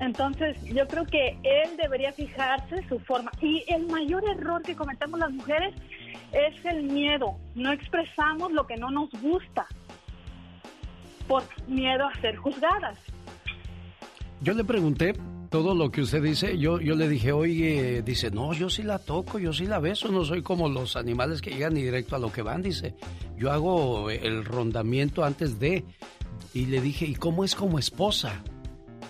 Entonces, 0.00 0.62
yo 0.64 0.86
creo 0.86 1.06
que 1.06 1.38
él 1.42 1.76
debería 1.80 2.12
fijarse 2.12 2.86
su 2.86 2.98
forma. 2.98 3.30
Y 3.40 3.64
el 3.68 3.86
mayor 3.86 4.22
error 4.28 4.62
que 4.62 4.76
cometemos 4.76 5.18
las 5.18 5.30
mujeres 5.30 5.74
es 6.32 6.64
el 6.66 6.82
miedo. 6.82 7.36
No 7.54 7.72
expresamos 7.72 8.52
lo 8.52 8.66
que 8.66 8.76
no 8.76 8.90
nos 8.90 9.10
gusta 9.22 9.66
por 11.26 11.44
miedo 11.66 12.06
a 12.06 12.20
ser 12.20 12.36
juzgadas. 12.36 12.98
Yo 14.42 14.54
le 14.54 14.64
pregunté 14.64 15.14
todo 15.50 15.74
lo 15.74 15.90
que 15.90 16.00
usted 16.00 16.22
dice, 16.22 16.56
yo, 16.56 16.80
yo 16.80 16.94
le 16.94 17.08
dije, 17.08 17.32
oye, 17.32 18.02
dice, 18.02 18.30
no, 18.30 18.54
yo 18.54 18.70
sí 18.70 18.82
la 18.82 18.98
toco, 18.98 19.38
yo 19.38 19.52
sí 19.52 19.66
la 19.66 19.80
beso, 19.80 20.08
no 20.08 20.24
soy 20.24 20.42
como 20.42 20.68
los 20.68 20.96
animales 20.96 21.42
que 21.42 21.50
llegan 21.50 21.76
y 21.76 21.82
directo 21.82 22.16
a 22.16 22.18
lo 22.20 22.32
que 22.32 22.40
van, 22.40 22.62
dice, 22.62 22.94
yo 23.36 23.52
hago 23.52 24.08
el 24.10 24.44
rondamiento 24.44 25.24
antes 25.24 25.58
de, 25.58 25.84
y 26.54 26.66
le 26.66 26.80
dije, 26.80 27.04
¿y 27.04 27.16
cómo 27.16 27.44
es 27.44 27.54
como 27.54 27.78
esposa? 27.78 28.42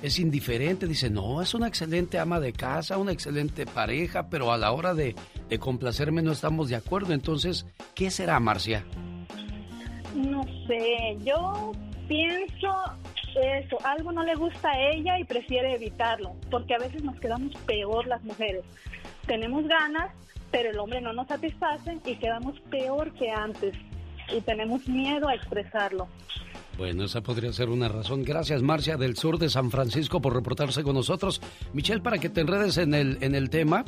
Es 0.03 0.19
indiferente, 0.19 0.87
dice, 0.87 1.11
no, 1.11 1.43
es 1.43 1.55
una 1.55 1.69
excelente 1.69 2.19
ama 2.19 2.41
de 2.41 2.53
casa, 2.55 2.97
una 2.97 3.13
excelente 3.13 3.67
pareja, 3.67 4.31
pero 4.31 4.51
a 4.51 4.59
la 4.59 4.73
hora 4.73 4.95
de, 4.95 5.15
de 5.49 5.59
complacerme 5.59 6.23
no 6.23 6.33
estamos 6.33 6.71
de 6.71 6.77
acuerdo, 6.77 7.13
entonces, 7.13 7.67
¿qué 7.95 8.11
será, 8.11 8.41
Marcia? 8.41 8.85
No 10.15 10.43
sé, 10.67 11.19
yo 11.23 11.71
pienso 12.09 12.69
eso, 13.35 13.79
algo 13.85 14.13
no 14.13 14.25
le 14.25 14.35
gusta 14.35 14.71
a 14.71 14.91
ella 14.91 15.19
y 15.19 15.25
prefiere 15.25 15.75
evitarlo, 15.75 16.35
porque 16.51 16.75
a 16.75 16.79
veces 16.79 17.03
nos 17.03 17.19
quedamos 17.21 17.55
peor 17.67 18.07
las 18.07 18.23
mujeres. 18.25 18.65
Tenemos 19.27 19.67
ganas, 19.67 20.11
pero 20.51 20.71
el 20.71 20.79
hombre 20.79 21.01
no 21.01 21.13
nos 21.13 21.29
satisface 21.29 21.99
y 22.05 22.17
quedamos 22.17 22.59
peor 22.71 23.13
que 23.13 23.31
antes 23.31 23.75
y 24.37 24.41
tenemos 24.41 24.87
miedo 24.89 25.29
a 25.29 25.35
expresarlo. 25.35 26.09
Bueno, 26.79 27.05
esa 27.05 27.21
podría 27.21 27.53
ser 27.53 27.69
una 27.69 27.89
razón. 27.89 28.25
Gracias, 28.25 28.63
Marcia, 28.63 28.97
del 28.97 29.17
sur 29.17 29.39
de 29.39 29.51
San 29.51 29.71
Francisco, 29.71 30.21
por 30.21 30.35
reportarse 30.35 30.83
con 30.83 30.95
nosotros. 30.95 31.41
Michelle, 31.75 32.01
para 32.01 32.19
que 32.19 32.31
te 32.31 32.41
enredes 32.41 32.79
en 32.79 32.95
el, 32.95 33.19
en 33.21 33.35
el 33.35 33.51
tema, 33.51 33.85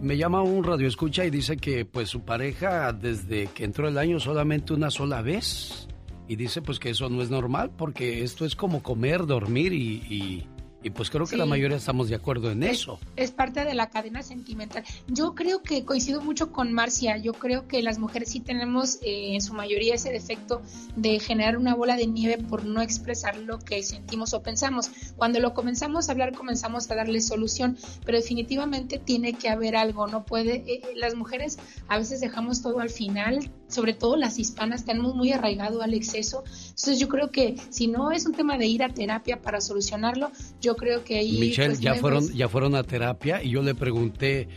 me 0.00 0.16
llama 0.16 0.42
un 0.42 0.64
radioescucha 0.64 1.24
y 1.26 1.30
dice 1.30 1.56
que 1.56 1.84
pues 1.84 2.08
su 2.08 2.22
pareja, 2.22 2.92
desde 2.92 3.48
que 3.48 3.64
entró 3.64 3.88
el 3.88 3.98
año, 3.98 4.20
solamente 4.20 4.72
una 4.72 4.90
sola 4.90 5.22
vez 5.22 5.88
y 6.28 6.36
dice 6.36 6.62
pues 6.62 6.78
que 6.78 6.90
eso 6.90 7.08
no 7.08 7.22
es 7.22 7.30
normal 7.30 7.70
porque 7.76 8.22
esto 8.22 8.44
es 8.44 8.54
como 8.54 8.82
comer, 8.82 9.26
dormir 9.26 9.72
y, 9.72 10.46
Y 10.80 10.90
pues 10.90 11.10
creo 11.10 11.26
que 11.26 11.36
la 11.36 11.44
mayoría 11.44 11.76
estamos 11.76 12.08
de 12.08 12.14
acuerdo 12.14 12.52
en 12.52 12.62
eso. 12.62 13.00
Es 13.16 13.32
parte 13.32 13.64
de 13.64 13.74
la 13.74 13.90
cadena 13.90 14.22
sentimental. 14.22 14.84
Yo 15.08 15.34
creo 15.34 15.60
que 15.60 15.84
coincido 15.84 16.20
mucho 16.20 16.52
con 16.52 16.72
Marcia. 16.72 17.16
Yo 17.16 17.32
creo 17.32 17.66
que 17.66 17.82
las 17.82 17.98
mujeres 17.98 18.30
sí 18.30 18.38
tenemos 18.38 18.96
eh, 19.02 19.34
en 19.34 19.40
su 19.40 19.54
mayoría 19.54 19.96
ese 19.96 20.12
defecto 20.12 20.62
de 20.94 21.18
generar 21.18 21.56
una 21.56 21.74
bola 21.74 21.96
de 21.96 22.06
nieve 22.06 22.38
por 22.38 22.64
no 22.64 22.80
expresar 22.80 23.36
lo 23.38 23.58
que 23.58 23.82
sentimos 23.82 24.34
o 24.34 24.42
pensamos. 24.42 24.88
Cuando 25.16 25.40
lo 25.40 25.52
comenzamos 25.52 26.08
a 26.08 26.12
hablar, 26.12 26.32
comenzamos 26.32 26.88
a 26.88 26.94
darle 26.94 27.20
solución, 27.22 27.76
pero 28.04 28.18
definitivamente 28.18 28.98
tiene 28.98 29.32
que 29.32 29.48
haber 29.48 29.74
algo. 29.74 30.06
No 30.06 30.24
puede. 30.24 30.58
Eh, 30.58 30.80
eh, 30.84 30.92
las 30.94 31.16
mujeres 31.16 31.58
a 31.88 31.98
veces 31.98 32.20
dejamos 32.20 32.62
todo 32.62 32.78
al 32.78 32.90
final, 32.90 33.50
sobre 33.68 33.92
todo 33.92 34.16
las 34.16 34.38
hispanas, 34.38 34.84
tenemos 34.84 35.14
muy 35.14 35.32
arraigado 35.32 35.82
al 35.82 35.94
exceso. 35.94 36.42
Entonces 36.46 36.98
yo 36.98 37.08
creo 37.08 37.30
que 37.30 37.56
si 37.70 37.86
no 37.86 38.10
es 38.10 38.26
un 38.26 38.32
tema 38.32 38.58
de 38.58 38.66
ir 38.66 38.82
a 38.82 38.88
terapia 38.88 39.40
para 39.40 39.60
solucionarlo, 39.60 40.30
yo 40.60 40.76
creo 40.76 41.04
que 41.04 41.18
ahí... 41.18 41.38
Michelle, 41.38 41.68
pues, 41.70 41.80
ya, 41.80 41.94
fueron, 41.94 42.32
ya 42.32 42.48
fueron 42.48 42.74
a 42.74 42.82
terapia 42.82 43.42
y 43.42 43.50
yo 43.50 43.62
le 43.62 43.74
pregunté, 43.74 44.48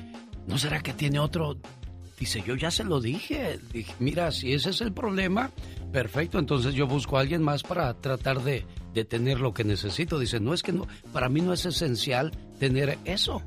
¿no 0.47 0.57
será 0.57 0.81
que 0.81 0.93
tiene 0.93 1.19
otro? 1.19 1.57
Dice, 2.19 2.43
yo 2.45 2.55
ya 2.55 2.71
se 2.71 2.83
lo 2.83 3.01
dije. 3.01 3.59
Dije, 3.73 3.93
mira, 3.99 4.31
si 4.31 4.53
ese 4.53 4.69
es 4.69 4.81
el 4.81 4.93
problema, 4.93 5.51
perfecto, 5.91 6.39
entonces 6.39 6.73
yo 6.73 6.87
busco 6.87 7.17
a 7.17 7.21
alguien 7.21 7.41
más 7.41 7.63
para 7.63 7.93
tratar 7.95 8.43
de, 8.43 8.65
de 8.93 9.05
tener 9.05 9.39
lo 9.39 9.53
que 9.53 9.63
necesito. 9.63 10.19
Dice, 10.19 10.39
no 10.39 10.53
es 10.53 10.61
que 10.61 10.71
no, 10.71 10.87
para 11.11 11.29
mí 11.29 11.41
no 11.41 11.51
es 11.51 11.65
esencial 11.65 12.31
tener 12.59 12.97
eso. 13.05 13.41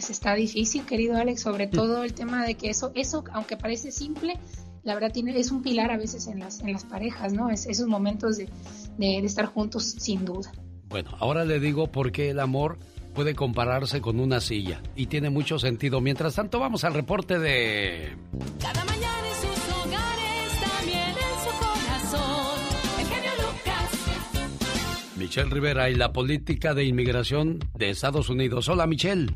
Pues 0.00 0.08
está 0.08 0.34
difícil, 0.34 0.86
querido 0.86 1.14
Alex, 1.18 1.42
sobre 1.42 1.66
todo 1.66 2.04
el 2.04 2.14
tema 2.14 2.46
de 2.46 2.54
que 2.54 2.70
eso, 2.70 2.90
eso, 2.94 3.22
aunque 3.34 3.58
parece 3.58 3.92
simple, 3.92 4.38
la 4.82 4.94
verdad 4.94 5.12
tiene, 5.12 5.38
es 5.38 5.50
un 5.50 5.60
pilar 5.60 5.90
a 5.90 5.98
veces 5.98 6.26
en 6.26 6.38
las, 6.38 6.60
en 6.60 6.72
las 6.72 6.86
parejas, 6.86 7.34
¿no? 7.34 7.50
Es, 7.50 7.66
esos 7.66 7.86
momentos 7.86 8.38
de, 8.38 8.48
de 8.96 9.18
estar 9.18 9.44
juntos 9.44 9.84
sin 9.98 10.24
duda. 10.24 10.50
Bueno, 10.88 11.10
ahora 11.18 11.44
le 11.44 11.60
digo 11.60 11.88
por 11.88 12.12
qué 12.12 12.30
el 12.30 12.40
amor 12.40 12.78
puede 13.12 13.34
compararse 13.34 14.00
con 14.00 14.20
una 14.20 14.40
silla 14.40 14.80
y 14.96 15.04
tiene 15.04 15.28
mucho 15.28 15.58
sentido. 15.58 16.00
Mientras 16.00 16.34
tanto, 16.34 16.58
vamos 16.58 16.82
al 16.84 16.94
reporte 16.94 17.38
de... 17.38 18.16
Cada 18.58 18.82
mañana 18.86 19.28
en 19.28 19.34
sus 19.34 19.74
hogares, 19.84 20.60
también 20.62 21.08
en 21.10 21.36
su 21.44 21.50
corazón, 21.60 22.58
el 23.00 23.06
genio 23.06 23.32
Lucas. 23.36 23.90
Michelle 25.18 25.50
Rivera 25.50 25.90
y 25.90 25.94
la 25.94 26.10
política 26.14 26.72
de 26.72 26.84
inmigración 26.84 27.58
de 27.76 27.90
Estados 27.90 28.30
Unidos. 28.30 28.66
Hola, 28.70 28.86
Michelle. 28.86 29.26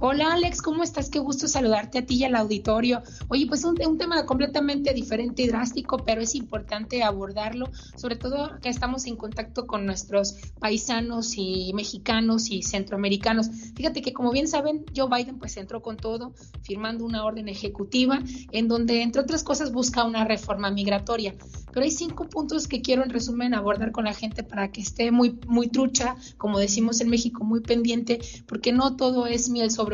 Hola 0.00 0.32
Alex, 0.32 0.60
¿cómo 0.60 0.82
estás? 0.82 1.08
Qué 1.08 1.20
gusto 1.20 1.46
saludarte 1.46 1.98
a 1.98 2.06
ti 2.06 2.16
y 2.16 2.24
al 2.24 2.34
auditorio. 2.34 3.02
Oye, 3.28 3.46
pues 3.46 3.64
un, 3.64 3.76
un 3.86 3.96
tema 3.96 4.26
completamente 4.26 4.92
diferente 4.92 5.42
y 5.42 5.46
drástico, 5.46 5.98
pero 5.98 6.20
es 6.20 6.34
importante 6.34 7.04
abordarlo, 7.04 7.70
sobre 7.96 8.16
todo 8.16 8.58
que 8.60 8.68
estamos 8.68 9.06
en 9.06 9.14
contacto 9.14 9.68
con 9.68 9.86
nuestros 9.86 10.34
paisanos 10.58 11.34
y 11.36 11.72
mexicanos 11.74 12.50
y 12.50 12.62
centroamericanos. 12.62 13.48
Fíjate 13.76 14.02
que 14.02 14.12
como 14.12 14.32
bien 14.32 14.48
saben, 14.48 14.84
Joe 14.96 15.08
Biden 15.08 15.38
pues 15.38 15.56
entró 15.56 15.80
con 15.80 15.96
todo, 15.96 16.32
firmando 16.62 17.04
una 17.04 17.24
orden 17.24 17.48
ejecutiva 17.48 18.20
en 18.50 18.66
donde, 18.66 19.02
entre 19.02 19.22
otras 19.22 19.44
cosas, 19.44 19.72
busca 19.72 20.02
una 20.02 20.24
reforma 20.24 20.72
migratoria. 20.72 21.34
Pero 21.72 21.84
hay 21.84 21.90
cinco 21.90 22.28
puntos 22.28 22.68
que 22.68 22.82
quiero 22.82 23.02
en 23.02 23.10
resumen 23.10 23.52
abordar 23.52 23.90
con 23.90 24.04
la 24.04 24.14
gente 24.14 24.44
para 24.44 24.70
que 24.70 24.80
esté 24.80 25.10
muy, 25.10 25.38
muy 25.48 25.68
trucha, 25.68 26.14
como 26.36 26.58
decimos 26.58 27.00
en 27.00 27.08
México, 27.08 27.42
muy 27.42 27.60
pendiente, 27.60 28.20
porque 28.46 28.72
no 28.72 28.96
todo 28.96 29.26
es 29.26 29.50
miel 29.50 29.72
sobre 29.72 29.93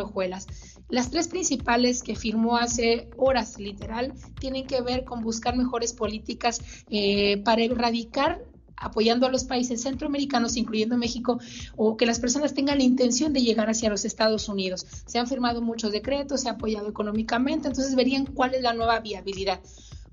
las 0.88 1.10
tres 1.10 1.28
principales 1.28 2.02
que 2.02 2.16
firmó 2.16 2.56
hace 2.56 3.10
horas, 3.16 3.58
literal, 3.58 4.14
tienen 4.38 4.66
que 4.66 4.80
ver 4.80 5.04
con 5.04 5.22
buscar 5.22 5.56
mejores 5.56 5.92
políticas 5.92 6.60
eh, 6.88 7.42
para 7.44 7.62
erradicar 7.62 8.44
apoyando 8.80 9.26
a 9.26 9.30
los 9.30 9.44
países 9.44 9.82
centroamericanos, 9.82 10.56
incluyendo 10.56 10.96
México, 10.96 11.38
o 11.76 11.96
que 11.96 12.06
las 12.06 12.18
personas 12.18 12.54
tengan 12.54 12.78
la 12.78 12.84
intención 12.84 13.32
de 13.32 13.42
llegar 13.42 13.68
hacia 13.68 13.90
los 13.90 14.04
Estados 14.04 14.48
Unidos. 14.48 14.86
Se 15.06 15.18
han 15.18 15.26
firmado 15.26 15.60
muchos 15.60 15.92
decretos, 15.92 16.40
se 16.40 16.48
ha 16.48 16.52
apoyado 16.52 16.88
económicamente, 16.88 17.68
entonces 17.68 17.94
verían 17.94 18.24
cuál 18.24 18.54
es 18.54 18.62
la 18.62 18.72
nueva 18.72 18.98
viabilidad. 19.00 19.60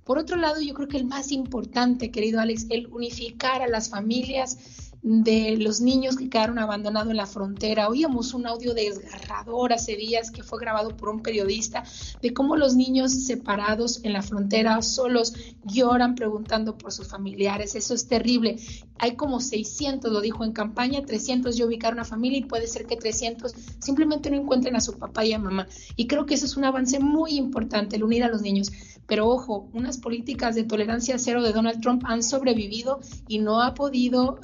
Por 0.04 0.19
otro 0.19 0.38
lado, 0.38 0.62
yo 0.62 0.73
creo 0.73 0.88
que 0.88 0.97
el 0.97 1.06
más 1.06 1.32
importante, 1.32 2.12
querido 2.12 2.39
Alex, 2.39 2.67
el 2.69 2.88
unificar 2.88 3.62
a 3.62 3.67
las 3.67 3.89
familias 3.89 4.87
de 5.08 5.56
los 5.58 5.80
niños 5.80 6.17
que 6.17 6.30
quedaron 6.30 6.60
abandonados 6.60 7.10
en 7.10 7.15
la 7.15 7.26
frontera. 7.26 7.88
Oíamos 7.88 8.34
un 8.34 8.46
audio 8.46 8.74
desgarrador 8.74 9.72
hace 9.72 9.96
días 9.96 10.32
que 10.32 10.43
fue 10.43 10.60
grabado 10.60 10.98
por 10.98 11.08
un 11.08 11.22
periodista 11.22 11.84
de 12.22 12.34
cómo 12.34 12.58
los 12.58 12.76
niños 12.76 13.13
separados 13.13 14.02
en 14.04 14.12
la 14.12 14.22
frontera 14.22 14.82
solos 14.82 15.34
lloran 15.63 16.15
preguntando 16.15 16.78
por 16.78 16.91
sus 16.91 17.08
familiares. 17.08 17.76
Eso 17.76 17.93
es 17.93 18.08
terrible. 18.10 18.58
Hay 19.00 19.15
como 19.15 19.39
600, 19.39 20.12
lo 20.12 20.20
dijo 20.20 20.43
en 20.43 20.52
campaña, 20.52 21.06
300 21.06 21.56
ya 21.56 21.65
ubicaron 21.65 22.00
a 22.00 22.04
familia 22.04 22.39
y 22.39 22.43
puede 22.43 22.67
ser 22.67 22.86
que 22.86 22.98
300 22.98 23.54
simplemente 23.80 24.30
no 24.30 24.36
encuentren 24.36 24.76
a 24.76 24.82
su 24.82 24.98
papá 24.98 25.24
y 25.24 25.32
a 25.32 25.39
mamá. 25.39 25.67
Y 25.96 26.08
creo 26.08 26.26
que 26.26 26.34
eso 26.34 26.46
es 26.46 26.58
un 26.58 26.65
avance 26.65 27.00
muy 27.00 27.38
importante, 27.38 27.96
el 27.96 28.04
unir 28.04 28.26
a 28.26 28.30
los 28.30 28.41
niños. 28.41 28.72
Pero 29.08 29.30
ojo, 29.30 29.70
unas 29.74 29.98
políticas 29.98 30.54
de 30.54 30.65
tolerancia 30.65 31.17
cero 31.17 31.41
de 31.41 31.54
Donald 31.54 31.82
Trump 31.82 32.04
han 32.06 32.22
sobrevivido 32.22 33.00
y 33.30 33.39
no 33.39 33.62
ha 33.62 33.74
podido 33.74 34.38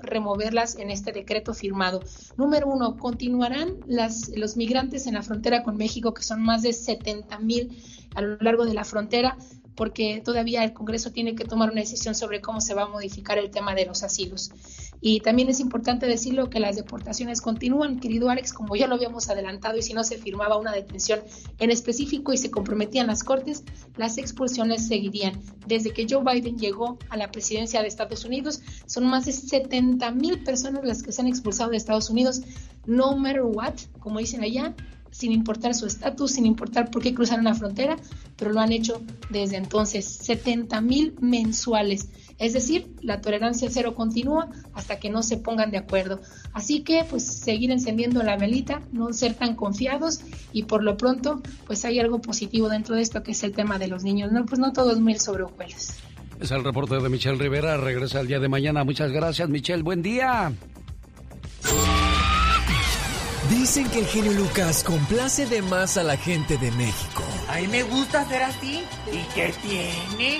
en 0.77 0.91
este 0.91 1.11
decreto 1.11 1.53
firmado. 1.53 2.01
Número 2.37 2.67
uno, 2.67 2.97
continuarán 2.97 3.79
los 3.87 4.55
migrantes 4.55 5.07
en 5.07 5.15
la 5.15 5.23
frontera 5.23 5.63
con 5.63 5.77
México, 5.77 6.13
que 6.13 6.23
son 6.23 6.41
más 6.41 6.61
de 6.61 6.73
70 6.73 7.39
mil 7.39 7.77
a 8.15 8.21
lo 8.21 8.37
largo 8.37 8.65
de 8.65 8.73
la 8.73 8.83
frontera 8.83 9.37
porque 9.75 10.21
todavía 10.23 10.63
el 10.63 10.73
Congreso 10.73 11.11
tiene 11.11 11.35
que 11.35 11.45
tomar 11.45 11.71
una 11.71 11.81
decisión 11.81 12.15
sobre 12.15 12.41
cómo 12.41 12.61
se 12.61 12.73
va 12.73 12.83
a 12.83 12.87
modificar 12.87 13.37
el 13.37 13.49
tema 13.49 13.73
de 13.73 13.85
los 13.85 14.03
asilos. 14.03 14.51
Y 15.05 15.19
también 15.19 15.49
es 15.49 15.59
importante 15.59 16.05
decirlo 16.05 16.49
que 16.49 16.61
las 16.61 16.77
deportaciones 16.77 17.41
continúan, 17.41 17.99
querido 17.99 18.29
Alex, 18.29 18.53
como 18.53 18.77
ya 18.77 18.87
lo 18.87 18.95
habíamos 18.95 19.29
adelantado, 19.29 19.77
y 19.77 19.81
si 19.81 19.93
no 19.93 20.05
se 20.05 20.17
firmaba 20.17 20.57
una 20.57 20.71
detención 20.71 21.19
en 21.59 21.71
específico 21.71 22.31
y 22.31 22.37
se 22.37 22.49
comprometían 22.49 23.07
las 23.07 23.25
cortes, 23.25 23.65
las 23.97 24.17
expulsiones 24.17 24.87
seguirían. 24.87 25.41
Desde 25.67 25.91
que 25.91 26.07
Joe 26.09 26.23
Biden 26.23 26.57
llegó 26.57 26.97
a 27.09 27.17
la 27.17 27.29
presidencia 27.33 27.81
de 27.81 27.89
Estados 27.89 28.23
Unidos, 28.23 28.61
son 28.85 29.05
más 29.07 29.25
de 29.25 29.33
70 29.33 30.09
mil 30.11 30.41
personas 30.41 30.85
las 30.85 31.03
que 31.03 31.11
se 31.11 31.21
han 31.21 31.27
expulsado 31.27 31.71
de 31.71 31.75
Estados 31.75 32.09
Unidos, 32.09 32.41
no 32.85 33.17
matter 33.17 33.43
what, 33.43 33.73
como 33.99 34.19
dicen 34.19 34.41
allá, 34.41 34.73
sin 35.11 35.33
importar 35.33 35.75
su 35.75 35.85
estatus, 35.85 36.31
sin 36.31 36.45
importar 36.45 36.89
por 36.89 37.03
qué 37.03 37.13
cruzaron 37.13 37.43
la 37.43 37.55
frontera, 37.55 37.97
pero 38.37 38.53
lo 38.53 38.61
han 38.61 38.71
hecho 38.71 39.01
desde 39.29 39.57
entonces, 39.57 40.05
70 40.05 40.79
mil 40.79 41.13
mensuales. 41.19 42.07
Es 42.39 42.53
decir, 42.53 42.93
la 43.01 43.21
tolerancia 43.21 43.69
cero 43.71 43.95
continúa 43.95 44.49
hasta 44.73 44.99
que 44.99 45.09
no 45.09 45.23
se 45.23 45.37
pongan 45.37 45.71
de 45.71 45.77
acuerdo. 45.77 46.19
Así 46.53 46.81
que, 46.81 47.05
pues, 47.09 47.25
seguir 47.25 47.71
encendiendo 47.71 48.23
la 48.23 48.37
velita, 48.37 48.81
no 48.91 49.13
ser 49.13 49.35
tan 49.35 49.55
confiados 49.55 50.21
y 50.51 50.63
por 50.63 50.83
lo 50.83 50.97
pronto, 50.97 51.41
pues 51.65 51.85
hay 51.85 51.99
algo 51.99 52.21
positivo 52.21 52.69
dentro 52.69 52.95
de 52.95 53.01
esto 53.01 53.23
que 53.23 53.31
es 53.31 53.43
el 53.43 53.53
tema 53.53 53.79
de 53.79 53.87
los 53.87 54.03
niños. 54.03 54.31
No, 54.31 54.45
pues 54.45 54.59
no 54.59 54.73
todo 54.73 54.91
es 54.91 54.99
mil 54.99 55.19
sobre 55.19 55.43
hojuelas. 55.43 55.95
Es 56.39 56.51
el 56.51 56.63
reporte 56.63 56.95
de 56.95 57.09
Michelle 57.09 57.37
Rivera. 57.37 57.77
Regresa 57.77 58.19
el 58.19 58.27
día 58.27 58.39
de 58.39 58.49
mañana. 58.49 58.83
Muchas 58.83 59.11
gracias, 59.11 59.47
Michelle. 59.49 59.83
Buen 59.83 60.01
día. 60.01 60.51
Dicen 63.49 63.89
que 63.89 63.99
el 63.99 64.05
genio 64.05 64.33
Lucas 64.33 64.83
complace 64.83 65.45
de 65.45 65.61
más 65.61 65.97
a 65.97 66.03
la 66.03 66.17
gente 66.17 66.57
de 66.57 66.71
México. 66.71 67.23
A 67.47 67.59
mí 67.59 67.67
me 67.67 67.83
gusta 67.83 68.27
ser 68.27 68.43
así. 68.43 68.83
¿Y 69.11 69.33
qué 69.33 69.53
tiene? 69.61 70.39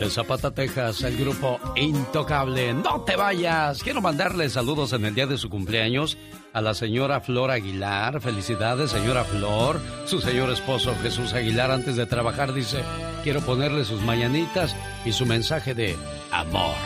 De 0.00 0.08
Zapata, 0.08 0.50
Texas, 0.50 1.02
el 1.02 1.18
grupo 1.18 1.60
Intocable. 1.76 2.72
No 2.72 3.02
te 3.02 3.16
vayas. 3.16 3.82
Quiero 3.82 4.00
mandarle 4.00 4.48
saludos 4.48 4.94
en 4.94 5.04
el 5.04 5.14
día 5.14 5.26
de 5.26 5.36
su 5.36 5.50
cumpleaños 5.50 6.16
a 6.54 6.62
la 6.62 6.72
señora 6.72 7.20
Flor 7.20 7.50
Aguilar. 7.50 8.18
Felicidades, 8.22 8.92
señora 8.92 9.24
Flor. 9.24 9.78
Su 10.06 10.22
señor 10.22 10.48
esposo 10.48 10.94
Jesús 11.02 11.34
Aguilar, 11.34 11.70
antes 11.70 11.96
de 11.96 12.06
trabajar, 12.06 12.54
dice: 12.54 12.82
Quiero 13.22 13.42
ponerle 13.42 13.84
sus 13.84 14.00
mañanitas 14.00 14.74
y 15.04 15.12
su 15.12 15.26
mensaje 15.26 15.74
de 15.74 15.98
amor. 16.30 16.76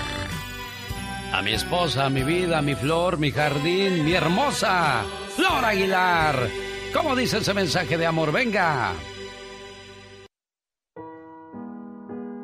A 1.32 1.40
mi 1.40 1.52
esposa, 1.52 2.06
a 2.06 2.10
mi 2.10 2.24
vida, 2.24 2.58
a 2.58 2.62
mi 2.62 2.74
flor, 2.74 3.18
mi 3.18 3.30
jardín, 3.30 4.04
mi 4.04 4.14
hermosa 4.14 5.04
Flor 5.36 5.64
Aguilar. 5.64 6.48
¿Cómo 6.92 7.14
dice 7.14 7.38
ese 7.38 7.54
mensaje 7.54 7.96
de 7.96 8.06
amor? 8.06 8.32
Venga. 8.32 8.92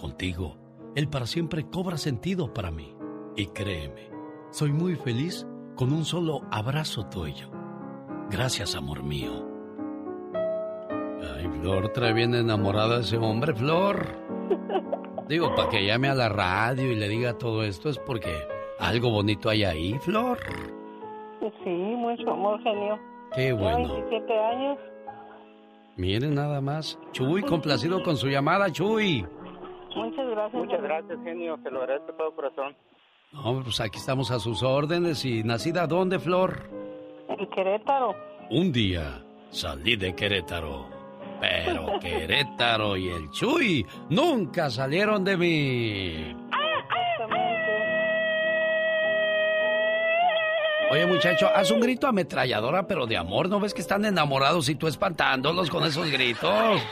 Contigo, 0.00 0.56
el 0.94 1.08
para 1.08 1.26
siempre 1.26 1.68
cobra 1.68 1.98
sentido 1.98 2.54
para 2.54 2.70
mí. 2.70 2.96
Y 3.36 3.48
créeme, 3.48 4.08
soy 4.50 4.72
muy 4.72 4.96
feliz 4.96 5.46
con 5.76 5.92
un 5.92 6.06
solo 6.06 6.40
abrazo 6.50 7.04
tuyo. 7.10 7.50
Gracias, 8.30 8.74
amor 8.76 9.02
mío. 9.02 9.30
Ay, 11.36 11.46
Flor, 11.60 11.90
trae 11.92 12.14
bien 12.14 12.34
enamorada 12.34 12.96
a 12.96 13.00
ese 13.00 13.18
hombre, 13.18 13.54
Flor. 13.54 14.06
Digo, 15.28 15.54
para 15.54 15.68
que 15.68 15.84
llame 15.84 16.08
a 16.08 16.14
la 16.14 16.30
radio 16.30 16.90
y 16.90 16.96
le 16.96 17.06
diga 17.06 17.36
todo 17.36 17.62
esto 17.62 17.90
es 17.90 17.98
porque 17.98 18.32
algo 18.78 19.10
bonito 19.10 19.50
hay 19.50 19.64
ahí, 19.64 19.98
Flor. 19.98 20.38
Sí, 21.62 21.70
mucho 21.70 22.30
amor, 22.30 22.58
genio. 22.62 22.98
Qué 23.34 23.52
bueno. 23.52 23.96
27 23.96 24.38
años. 24.38 24.78
Miren 25.96 26.34
nada 26.34 26.62
más. 26.62 26.98
Chuy, 27.12 27.42
complacido 27.42 28.02
con 28.02 28.16
su 28.16 28.28
llamada, 28.28 28.72
Chuy. 28.72 29.26
Muchas 29.96 30.28
gracias. 30.28 30.54
Muchas 30.64 30.82
gracias, 30.82 31.18
genio. 31.24 31.58
Se 31.62 31.70
lo 31.70 31.80
agradezco 31.80 32.12
de 32.12 32.18
todo 32.18 32.34
corazón. 32.34 32.76
No, 33.32 33.62
pues 33.62 33.80
aquí 33.80 33.98
estamos 33.98 34.30
a 34.30 34.38
sus 34.40 34.62
órdenes. 34.62 35.24
¿Y 35.24 35.42
nacida 35.44 35.86
dónde, 35.86 36.18
Flor? 36.18 36.68
En 37.28 37.46
Querétaro. 37.50 38.14
Un 38.50 38.72
día 38.72 39.24
salí 39.50 39.96
de 39.96 40.14
Querétaro, 40.14 40.86
pero 41.40 41.98
Querétaro 42.00 42.96
y 42.96 43.08
el 43.08 43.30
Chuy 43.30 43.86
nunca 44.08 44.68
salieron 44.70 45.22
de 45.24 45.36
mí. 45.36 46.36
Oye, 50.90 51.06
muchacho, 51.06 51.46
haz 51.54 51.70
un 51.70 51.80
grito 51.80 52.06
ametralladora, 52.08 52.84
pero 52.86 53.06
de 53.06 53.16
amor. 53.16 53.48
¿No 53.48 53.60
ves 53.60 53.72
que 53.72 53.80
están 53.80 54.04
enamorados 54.04 54.68
y 54.68 54.74
tú 54.74 54.88
espantándolos 54.88 55.70
con 55.70 55.84
esos 55.84 56.10
gritos? 56.10 56.50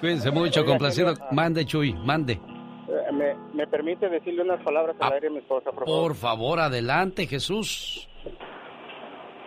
Cuídense 0.00 0.30
mucho, 0.30 0.64
complacido. 0.66 1.14
Mande, 1.32 1.64
Chuy, 1.64 1.94
mande. 1.94 2.34
Eh, 2.34 3.12
¿Me, 3.12 3.34
me 3.54 3.66
permite 3.66 4.08
decirle 4.08 4.42
unas 4.42 4.62
palabras 4.62 4.96
al 5.00 5.12
aire 5.14 5.28
a 5.28 5.30
mi 5.30 5.38
esposa, 5.38 5.70
por 5.72 5.86
favor? 5.86 6.02
Por 6.08 6.14
favor, 6.14 6.60
adelante, 6.60 7.26
Jesús. 7.26 8.06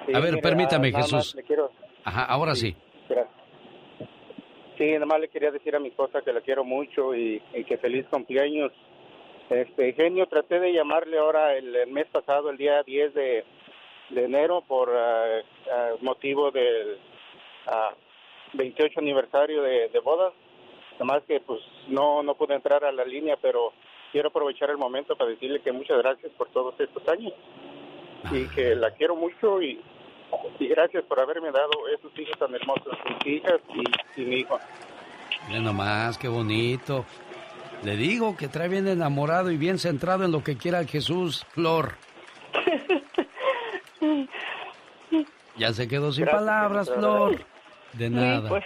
Sí, 0.07 0.13
A 0.15 0.19
ver, 0.19 0.31
mira, 0.31 0.41
permítame, 0.41 0.91
Jesús. 0.91 1.35
le 1.35 1.43
quiero- 1.43 1.71
Ajá, 2.03 2.23
ahora 2.25 2.55
sí. 2.55 2.75
Gracias. 3.07 3.29
Sí, 4.79 4.91
nada 4.93 5.05
más 5.05 5.19
le 5.19 5.27
quería 5.29 5.51
decir 5.51 5.75
a 5.75 5.79
mi 5.79 5.89
esposa 5.89 6.21
que 6.25 6.33
la 6.33 6.41
quiero 6.41 6.63
mucho 6.63 7.13
y, 7.13 7.41
y 7.53 7.63
que 7.65 7.77
feliz 7.77 8.05
cumpleaños. 8.09 8.71
Este, 9.49 9.93
genio, 9.93 10.27
traté 10.27 10.59
de 10.59 10.73
llamarle 10.73 11.17
ahora 11.17 11.55
el, 11.55 11.75
el 11.75 11.91
mes 11.91 12.05
pasado, 12.07 12.51
el 12.51 12.57
día 12.57 12.83
10 12.83 13.13
de, 13.15 13.45
de 14.11 14.25
enero, 14.25 14.61
por 14.61 14.91
ah, 14.95 15.41
ah, 15.71 15.91
motivo 16.01 16.51
del 16.51 16.99
ah, 17.65 17.93
28 18.53 18.99
aniversario 18.99 19.63
de, 19.63 19.89
de 19.89 19.99
bodas. 19.99 20.33
Nada 20.93 21.05
más 21.05 21.23
que 21.23 21.39
pues 21.39 21.61
no, 21.87 22.21
no 22.21 22.35
pude 22.35 22.53
entrar 22.53 22.83
a 22.83 22.91
la 22.91 23.05
línea, 23.05 23.37
pero 23.41 23.73
quiero 24.11 24.29
aprovechar 24.29 24.69
el 24.69 24.77
momento 24.77 25.15
para 25.15 25.31
decirle 25.31 25.61
que 25.61 25.71
muchas 25.71 25.97
gracias 25.97 26.31
por 26.33 26.49
todos 26.49 26.79
estos 26.79 27.07
años 27.07 27.33
y 28.31 28.47
que 28.55 28.75
la 28.75 28.91
quiero 28.91 29.15
mucho 29.15 29.61
y, 29.63 29.81
y 30.59 30.67
gracias 30.67 31.03
por 31.05 31.19
haberme 31.19 31.51
dado 31.51 31.71
esos 31.97 32.11
hijos 32.19 32.37
tan 32.37 32.53
hermosos, 32.53 32.95
mis 33.05 33.37
hijas 33.37 33.59
y, 33.73 34.21
y 34.21 34.25
mi 34.25 34.35
hijo. 34.41 34.59
Miren 35.47 35.63
nomás, 35.63 36.17
qué 36.19 36.27
bonito. 36.27 37.05
Le 37.83 37.95
digo 37.95 38.35
que 38.35 38.47
trae 38.47 38.67
bien 38.67 38.87
enamorado 38.87 39.51
y 39.51 39.57
bien 39.57 39.79
centrado 39.79 40.25
en 40.25 40.31
lo 40.31 40.43
que 40.43 40.57
quiera 40.57 40.79
el 40.79 40.87
Jesús, 40.87 41.45
Flor. 41.53 41.95
Ya 45.57 45.73
se 45.73 45.89
quedó 45.89 46.13
sin 46.13 46.23
Gracias, 46.23 46.41
palabras. 46.41 46.89
Flor. 46.89 47.45
De 47.93 48.07
Sí, 48.07 48.13
nada. 48.13 48.47
pues. 48.47 48.63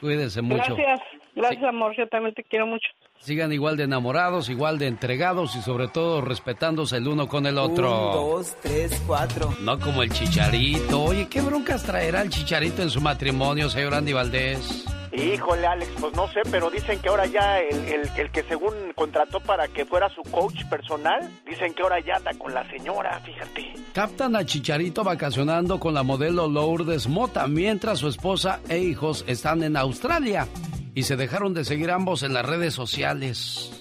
Cuídense 0.00 0.42
mucho. 0.42 0.76
Gracias. 0.76 1.00
Gracias, 1.34 1.64
amor. 1.64 1.92
Yo 1.96 2.06
también 2.06 2.34
te 2.34 2.44
quiero 2.44 2.66
mucho. 2.68 2.88
Sigan 3.18 3.52
igual 3.52 3.76
de 3.76 3.84
enamorados, 3.84 4.48
igual 4.48 4.78
de 4.78 4.86
entregados 4.86 5.56
y 5.56 5.62
sobre 5.62 5.88
todo 5.88 6.20
respetándose 6.20 6.98
el 6.98 7.08
uno 7.08 7.26
con 7.26 7.46
el 7.46 7.58
otro. 7.58 7.90
Un, 7.90 8.12
dos, 8.38 8.56
tres, 8.62 9.02
cuatro. 9.08 9.52
No 9.62 9.80
como 9.80 10.02
el 10.04 10.10
chicharito. 10.12 11.02
Oye, 11.02 11.26
¿qué 11.28 11.40
broncas 11.40 11.82
traerá 11.82 12.22
el 12.22 12.30
chicharito 12.30 12.82
en 12.82 12.90
su 12.90 13.00
matrimonio, 13.00 13.68
señor 13.68 13.94
Andy 13.94 14.12
Valdés? 14.12 14.84
Híjole, 15.16 15.66
Alex, 15.66 15.90
pues 15.98 16.14
no 16.14 16.28
sé, 16.28 16.40
pero 16.50 16.70
dicen 16.70 16.98
que 17.00 17.08
ahora 17.08 17.26
ya 17.26 17.58
el, 17.60 17.76
el- 17.88 18.10
el 18.16 18.30
que 18.30 18.42
según 18.44 18.74
contrató 18.94 19.40
para 19.40 19.66
que 19.68 19.84
fuera 19.86 20.08
su 20.10 20.22
coach 20.30 20.64
personal, 20.68 21.20
dicen 21.48 21.72
que 21.74 21.82
ahora 21.82 22.00
ya 22.00 22.16
anda 22.16 22.32
con 22.38 22.52
la 22.52 22.68
señora, 22.70 23.18
fíjate. 23.20 23.72
Captan 23.94 24.36
a 24.36 24.44
Chicharito 24.44 25.04
vacacionando 25.04 25.80
con 25.80 25.94
la 25.94 26.02
modelo 26.02 26.48
Lourdes 26.48 27.08
Mota 27.08 27.46
mientras 27.48 27.98
su 28.00 28.08
esposa 28.08 28.60
e 28.68 28.78
hijos 28.78 29.24
están 29.26 29.62
en 29.62 29.76
Australia 29.76 30.46
y 30.94 31.04
se 31.04 31.16
dejaron 31.16 31.54
de 31.54 31.64
seguir 31.64 31.90
ambos 31.90 32.22
en 32.22 32.34
las 32.34 32.44
redes 32.44 32.74
sociales. 32.74 33.72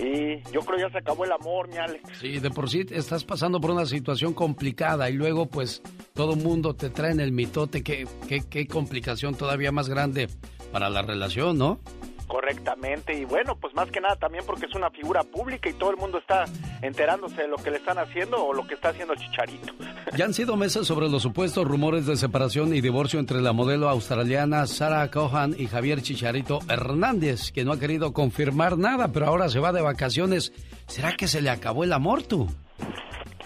Y 0.00 0.40
yo 0.52 0.60
creo 0.60 0.78
ya 0.78 0.90
se 0.90 0.98
acabó 0.98 1.24
el 1.24 1.32
amor, 1.32 1.68
mi 1.68 1.76
Alex. 1.76 2.04
Sí, 2.20 2.38
de 2.38 2.50
por 2.50 2.70
sí 2.70 2.86
estás 2.90 3.24
pasando 3.24 3.60
por 3.60 3.72
una 3.72 3.84
situación 3.84 4.32
complicada 4.32 5.10
y 5.10 5.14
luego 5.14 5.46
pues 5.46 5.82
todo 6.14 6.36
mundo 6.36 6.74
te 6.74 6.88
trae 6.90 7.10
en 7.10 7.18
el 7.20 7.32
mitote. 7.32 7.82
Qué, 7.82 8.06
qué, 8.28 8.42
qué 8.48 8.66
complicación 8.68 9.34
todavía 9.34 9.72
más 9.72 9.88
grande 9.88 10.28
para 10.72 10.90
la 10.90 11.02
relación, 11.02 11.58
¿no? 11.58 11.78
Correctamente, 12.26 13.14
y 13.18 13.24
bueno, 13.24 13.56
pues 13.56 13.74
más 13.74 13.90
que 13.90 14.02
nada 14.02 14.14
también 14.16 14.44
porque 14.46 14.66
es 14.66 14.74
una 14.74 14.90
figura 14.90 15.24
pública 15.24 15.70
y 15.70 15.72
todo 15.72 15.90
el 15.90 15.96
mundo 15.96 16.18
está 16.18 16.44
enterándose 16.82 17.40
de 17.40 17.48
lo 17.48 17.56
que 17.56 17.70
le 17.70 17.78
están 17.78 17.98
haciendo 17.98 18.44
o 18.44 18.52
lo 18.52 18.66
que 18.66 18.74
está 18.74 18.90
haciendo 18.90 19.14
el 19.14 19.18
Chicharito. 19.18 19.72
Ya 20.16 20.24
han 20.24 20.34
sido 20.34 20.56
meses 20.56 20.86
sobre 20.86 21.08
los 21.08 21.22
supuestos 21.22 21.66
rumores 21.66 22.06
de 22.06 22.16
separación 22.16 22.74
y 22.74 22.80
divorcio 22.80 23.20
entre 23.20 23.42
la 23.42 23.52
modelo 23.52 23.88
australiana 23.90 24.66
Sarah 24.66 25.10
Cohan 25.10 25.54
y 25.56 25.66
Javier 25.66 26.00
Chicharito 26.00 26.60
Hernández, 26.68 27.52
que 27.52 27.64
no 27.64 27.72
ha 27.72 27.78
querido 27.78 28.12
confirmar 28.12 28.78
nada, 28.78 29.08
pero 29.12 29.26
ahora 29.26 29.48
se 29.50 29.60
va 29.60 29.72
de 29.72 29.82
vacaciones. 29.82 30.52
¿Será 30.86 31.14
que 31.14 31.28
se 31.28 31.42
le 31.42 31.50
acabó 31.50 31.84
el 31.84 31.92
amor, 31.92 32.22
tú? 32.22 32.48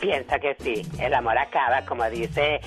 Piensa 0.02 0.36
que 0.40 0.56
sí, 0.58 0.82
el 0.98 1.14
amor 1.14 1.38
acaba, 1.38 1.86
como 1.86 2.04
dice 2.10 2.60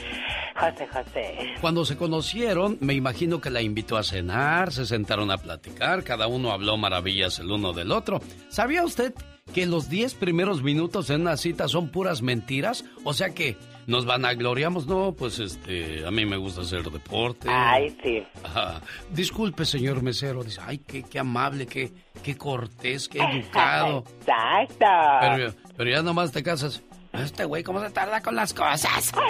José 0.58 0.88
José. 0.88 1.54
Cuando 1.60 1.84
se 1.84 1.98
conocieron, 1.98 2.78
me 2.80 2.94
imagino 2.94 3.42
que 3.42 3.50
la 3.50 3.62
invitó 3.62 3.98
a 3.98 4.04
cenar, 4.04 4.72
se 4.72 4.86
sentaron 4.86 5.30
a 5.32 5.38
platicar, 5.38 6.06
cada 6.06 6.28
uno 6.28 6.54
habló 6.54 6.78
maravillas 6.78 7.40
el 7.40 7.52
uno 7.52 7.74
del 7.74 7.92
otro. 7.92 8.22
¿Sabía 8.48 8.86
usted 8.86 9.14
que 9.54 9.66
los 9.66 9.90
10 9.90 10.14
primeros 10.16 10.64
minutos 10.64 11.10
en 11.10 11.22
una 11.22 11.36
cita 11.36 11.68
son 11.68 11.90
puras 11.90 12.22
mentiras? 12.22 12.86
O 13.04 13.14
sea 13.14 13.32
que 13.32 13.58
nos 13.86 14.06
vanagloriamos, 14.06 14.88
no, 14.88 15.12
pues 15.12 15.40
este, 15.40 16.06
a 16.08 16.12
mí 16.12 16.26
me 16.26 16.38
gusta 16.38 16.62
hacer 16.62 16.84
deporte. 16.90 17.50
Ay, 17.52 17.96
sí. 18.02 18.24
Ajá. 18.46 18.82
Disculpe, 19.12 19.66
señor 19.66 20.02
mesero, 20.02 20.42
dice, 20.42 20.62
ay, 20.66 20.78
qué, 20.78 21.04
qué 21.04 21.20
amable, 21.20 21.68
qué, 21.68 21.92
qué 22.24 22.38
cortés, 22.38 23.10
qué 23.10 23.20
educado. 23.20 24.06
Exacto. 24.22 24.86
Pero, 25.20 25.54
pero 25.76 25.90
ya 25.90 26.02
nomás 26.02 26.32
te 26.32 26.42
casas. 26.42 26.82
Este 27.20 27.46
güey, 27.46 27.64
¿cómo 27.64 27.82
se 27.82 27.90
tarda 27.90 28.22
con 28.22 28.36
las 28.36 28.54
cosas? 28.54 29.12
oh 29.16 29.22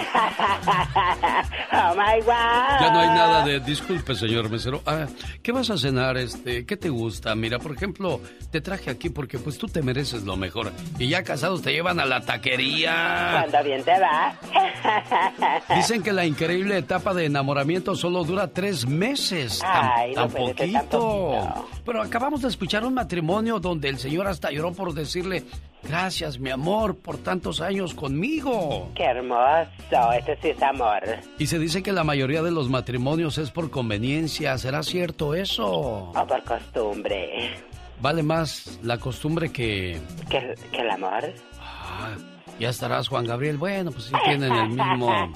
my 1.94 2.20
God. 2.20 2.80
Ya 2.80 2.90
no 2.92 3.00
hay 3.00 3.08
nada 3.08 3.44
de 3.44 3.60
disculpe, 3.60 4.14
señor 4.14 4.50
mesero. 4.50 4.82
Ah, 4.86 5.06
¿Qué 5.42 5.52
vas 5.52 5.70
a 5.70 5.78
cenar? 5.78 6.16
Este, 6.16 6.66
¿qué 6.66 6.76
te 6.76 6.88
gusta? 6.88 7.34
Mira, 7.34 7.58
por 7.58 7.72
ejemplo, 7.72 8.20
te 8.50 8.60
traje 8.60 8.90
aquí 8.90 9.10
porque 9.10 9.38
pues 9.38 9.58
tú 9.58 9.68
te 9.68 9.82
mereces 9.82 10.24
lo 10.24 10.36
mejor. 10.36 10.72
Y 10.98 11.08
ya 11.08 11.22
casados 11.22 11.62
te 11.62 11.72
llevan 11.72 12.00
a 12.00 12.04
la 12.04 12.20
taquería. 12.20 13.28
Cuando 13.32 13.64
bien 13.64 13.82
te 13.82 13.98
va. 13.98 14.34
Dicen 15.76 16.02
que 16.02 16.12
la 16.12 16.26
increíble 16.26 16.78
etapa 16.78 17.14
de 17.14 17.26
enamoramiento 17.26 17.94
solo 17.94 18.24
dura 18.24 18.48
tres 18.48 18.86
meses. 18.86 19.58
Tan, 19.60 19.90
Ay, 19.96 20.14
no 20.14 20.22
tan 20.22 20.30
puede 20.30 20.54
ser 20.54 20.72
tan 20.72 20.86
poquito. 20.86 21.68
Pero 21.84 22.02
acabamos 22.02 22.42
de 22.42 22.48
escuchar 22.48 22.84
un 22.84 22.94
matrimonio 22.94 23.60
donde 23.60 23.88
el 23.88 23.98
señor 23.98 24.26
hasta 24.26 24.50
lloró 24.50 24.72
por 24.72 24.94
decirle 24.94 25.44
gracias, 25.88 26.38
mi 26.38 26.50
amor, 26.50 26.96
por 26.96 27.18
tantos 27.18 27.60
años 27.60 27.94
conmigo. 27.94 28.90
Qué 28.94 29.04
hermoso, 29.04 30.12
este 30.18 30.36
sí 30.42 30.48
es 30.48 30.62
amor. 30.62 31.02
Y 31.38 31.46
se 31.46 31.58
dice 31.58 31.82
que 31.82 31.92
la 31.92 32.04
mayoría 32.04 32.42
de 32.42 32.50
los 32.50 32.68
matrimonios 32.68 33.38
es 33.38 33.50
por 33.50 33.70
conveniencia. 33.70 34.56
¿Será 34.58 34.82
cierto 34.82 35.34
eso? 35.34 35.66
O 35.66 36.26
por 36.26 36.42
costumbre. 36.44 37.50
Vale 38.00 38.22
más 38.22 38.78
la 38.82 38.98
costumbre 38.98 39.50
que... 39.50 39.98
¿Que, 40.28 40.54
que 40.70 40.80
el 40.82 40.90
amor? 40.90 41.32
Ah, 41.60 42.14
ya 42.58 42.68
estarás, 42.68 43.08
Juan 43.08 43.24
Gabriel. 43.24 43.56
Bueno, 43.56 43.90
pues 43.90 44.04
sí 44.04 44.14
tienen 44.24 44.52
el 44.52 44.68
mismo, 44.68 45.32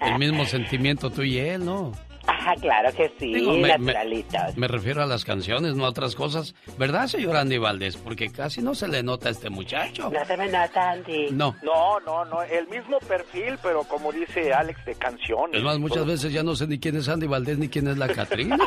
el 0.00 0.18
mismo 0.18 0.44
sentimiento 0.44 1.10
tú 1.10 1.22
y 1.22 1.38
él, 1.38 1.64
¿no? 1.64 1.92
Ah, 2.26 2.54
claro 2.60 2.90
que 2.96 3.12
sí, 3.18 3.34
Digo, 3.34 3.52
me- 3.54 3.68
naturalitos. 3.76 4.56
Me 4.56 4.68
refiero 4.68 5.02
a 5.02 5.06
las 5.06 5.24
canciones, 5.24 5.74
no 5.74 5.84
a 5.86 5.88
otras 5.88 6.14
cosas. 6.14 6.54
¿Verdad, 6.78 7.06
señor 7.06 7.36
Andy 7.36 7.58
Valdés? 7.58 7.96
Porque 7.96 8.30
casi 8.30 8.62
no 8.62 8.74
se 8.74 8.88
le 8.88 9.02
nota 9.02 9.28
a 9.28 9.32
este 9.32 9.50
muchacho. 9.50 10.10
No 10.10 10.24
se 10.24 10.36
me 10.36 10.48
nota, 10.48 10.90
Andy. 10.92 11.30
No. 11.32 11.54
No, 11.62 12.00
no, 12.00 12.24
no, 12.24 12.42
el 12.42 12.66
mismo 12.68 12.98
perfil, 13.00 13.58
pero 13.62 13.82
como 13.84 14.12
dice 14.12 14.52
Alex, 14.52 14.84
de 14.84 14.94
canciones. 14.94 15.56
Es 15.58 15.62
más, 15.62 15.78
muchas 15.78 16.06
veces 16.06 16.32
ya 16.32 16.42
no 16.42 16.54
sé 16.56 16.66
ni 16.66 16.78
quién 16.78 16.96
es 16.96 17.08
Andy 17.08 17.26
Valdés 17.26 17.58
ni 17.58 17.68
quién 17.68 17.88
es 17.88 17.98
la 17.98 18.08
Catrina. 18.08 18.56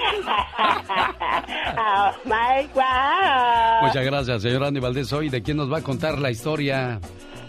Oh 1.78 2.12
my 2.26 2.68
wow. 2.74 3.88
Muchas 3.88 4.06
gracias, 4.06 4.41
señor 4.41 4.64
Andy 4.64 4.80
Valdés. 4.80 5.12
Hoy, 5.14 5.30
¿de 5.30 5.41
quién 5.41 5.58
nos 5.58 5.72
va 5.72 5.80
a 5.80 5.82
contar 5.82 6.18
la 6.20 6.32
historia? 6.32 6.99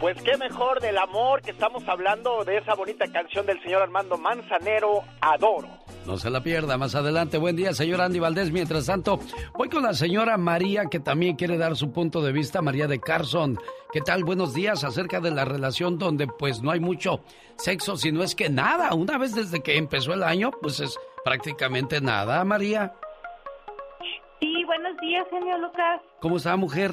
Pues 0.01 0.21
qué 0.23 0.37
mejor 0.37 0.81
del 0.81 0.99
amor 0.99 1.41
que 1.41 1.53
estamos 1.53 1.83
hablando 1.89 2.45
de 2.45 2.59
esa 2.59 2.75
bonita 2.75 3.07
canción 3.11 3.47
del 3.47 3.61
señor 3.63 3.81
Armando 3.83 4.19
Manzanero, 4.19 5.03
Adoro. 5.23 5.69
No 6.05 6.19
se 6.19 6.29
la 6.29 6.43
pierda 6.43 6.77
más 6.77 6.95
adelante. 6.95 7.39
Buen 7.39 7.57
día, 7.57 7.73
señor 7.73 8.03
Andy 8.03 8.19
Valdés. 8.19 8.53
Mientras 8.53 8.87
tanto, 8.87 9.19
voy 9.55 9.71
con 9.71 9.83
la 9.83 9.95
señora 9.95 10.37
María, 10.37 10.85
que 10.91 11.01
también 11.01 11.35
quiere 11.35 11.57
dar 11.57 11.77
su 11.77 11.93
punto 11.93 12.21
de 12.21 12.33
vista, 12.33 12.61
María 12.61 12.87
de 12.87 13.01
Carson. 13.01 13.59
¿Qué 13.91 14.03
tal? 14.03 14.23
Buenos 14.23 14.53
días 14.53 14.85
acerca 14.85 15.21
de 15.21 15.31
la 15.31 15.47
relación 15.47 15.99
donde 15.99 16.27
pues 16.27 16.63
no 16.63 16.71
hay 16.71 16.81
mucho 16.81 17.21
sexo, 17.57 17.97
sino 17.97 18.23
es 18.23 18.35
que 18.35 18.51
nada. 18.51 18.95
Una 18.95 19.17
vez 19.17 19.35
desde 19.35 19.63
que 19.63 19.79
empezó 19.79 20.13
el 20.13 20.23
año, 20.23 20.51
pues 20.61 20.79
es 20.81 20.97
prácticamente 21.25 22.03
nada, 22.03 22.45
María. 22.45 22.93
Sí, 24.41 24.63
buenos 24.67 24.97
días, 25.01 25.27
genio 25.31 25.57
Lucas. 25.59 26.03
¿Cómo 26.21 26.37
está, 26.37 26.55
mujer? 26.57 26.93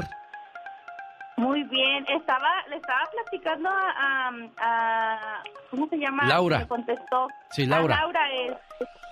Muy 1.38 1.64
bien. 1.64 2.06
Estaba, 2.10 2.50
le 2.70 2.76
estaba 2.78 3.02
platicando 3.12 3.70
a, 3.70 4.30
a- 4.30 4.32
a- 4.58 5.44
¿cómo 5.72 5.88
se 5.90 5.98
llama? 5.98 6.26
Laura. 6.26 6.60
Me 6.60 6.68
contestó. 6.68 7.28
Sí, 7.52 7.66
Laura. 7.66 7.96
A 7.96 8.02
Laura, 8.02 8.22
eh, 8.34 8.58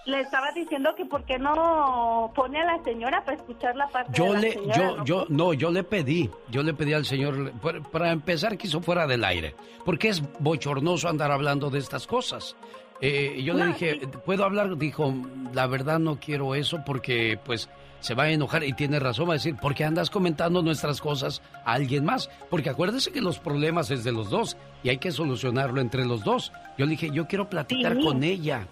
le 0.06 0.20
estaba 0.22 0.52
diciendo 0.52 0.94
que 0.96 1.06
por 1.06 1.26
qué 1.26 1.38
no 1.40 2.32
pone 2.36 2.60
a 2.62 2.66
la 2.66 2.84
señora 2.84 3.24
para 3.24 3.38
escuchar 3.38 3.76
la 3.76 3.88
parte 3.88 4.12
de 4.12 4.18
Yo 4.18 4.34
la 4.34 4.40
le, 4.40 4.52
señora, 4.54 4.76
yo, 4.78 4.98
¿no? 4.98 5.06
yo, 5.06 5.26
no, 5.30 5.54
yo 5.54 5.72
le 5.72 5.84
pedí, 5.84 6.30
yo 6.50 6.64
le 6.64 6.74
pedí 6.74 6.94
al 6.94 7.06
señor, 7.06 7.52
para 7.92 8.12
empezar, 8.12 8.58
que 8.58 8.68
hizo 8.68 8.82
fuera 8.82 9.06
del 9.08 9.24
aire, 9.24 9.56
porque 9.86 10.10
es 10.10 10.22
bochornoso 10.40 11.08
andar 11.08 11.32
hablando 11.32 11.70
de 11.70 11.80
estas 11.80 12.08
cosas. 12.08 12.56
Eh, 13.02 13.42
yo 13.44 13.54
le 13.56 13.68
dije, 13.68 14.00
¿puedo 14.26 14.44
hablar? 14.46 14.78
Dijo, 14.78 15.14
la 15.54 15.66
verdad 15.68 16.00
no 16.00 16.20
quiero 16.20 16.54
eso 16.56 16.80
porque, 16.86 17.40
pues, 17.44 17.68
se 18.00 18.14
va 18.16 18.24
a 18.24 18.32
enojar 18.32 18.64
y 18.64 18.74
tiene 18.74 19.00
razón, 19.00 19.28
va 19.28 19.34
a 19.34 19.38
decir, 19.38 19.56
¿por 19.56 19.74
qué 19.76 19.84
andas 19.86 20.10
comentando 20.10 20.62
nuestras 20.62 21.02
cosas 21.02 21.42
a 21.66 21.74
alguien 21.74 22.04
más? 22.06 22.30
Porque 22.50 22.70
acuérdese 22.70 23.12
que 23.12 23.22
los 23.22 23.38
problemas 23.40 23.92
es 23.92 24.04
de 24.04 24.12
los 24.12 24.30
dos 24.30 24.58
y 24.84 24.90
hay 24.90 24.98
que 24.98 25.12
solucionarlo 25.12 25.82
entre 25.82 26.06
los 26.06 26.24
dos. 26.24 26.52
Yo 26.78 26.86
le 26.86 26.92
dije, 26.92 27.10
yo 27.12 27.28
quiero 27.28 27.50
platicar 27.50 27.96
Sí. 27.96 28.04
con 28.04 28.24
ella. 28.24 28.68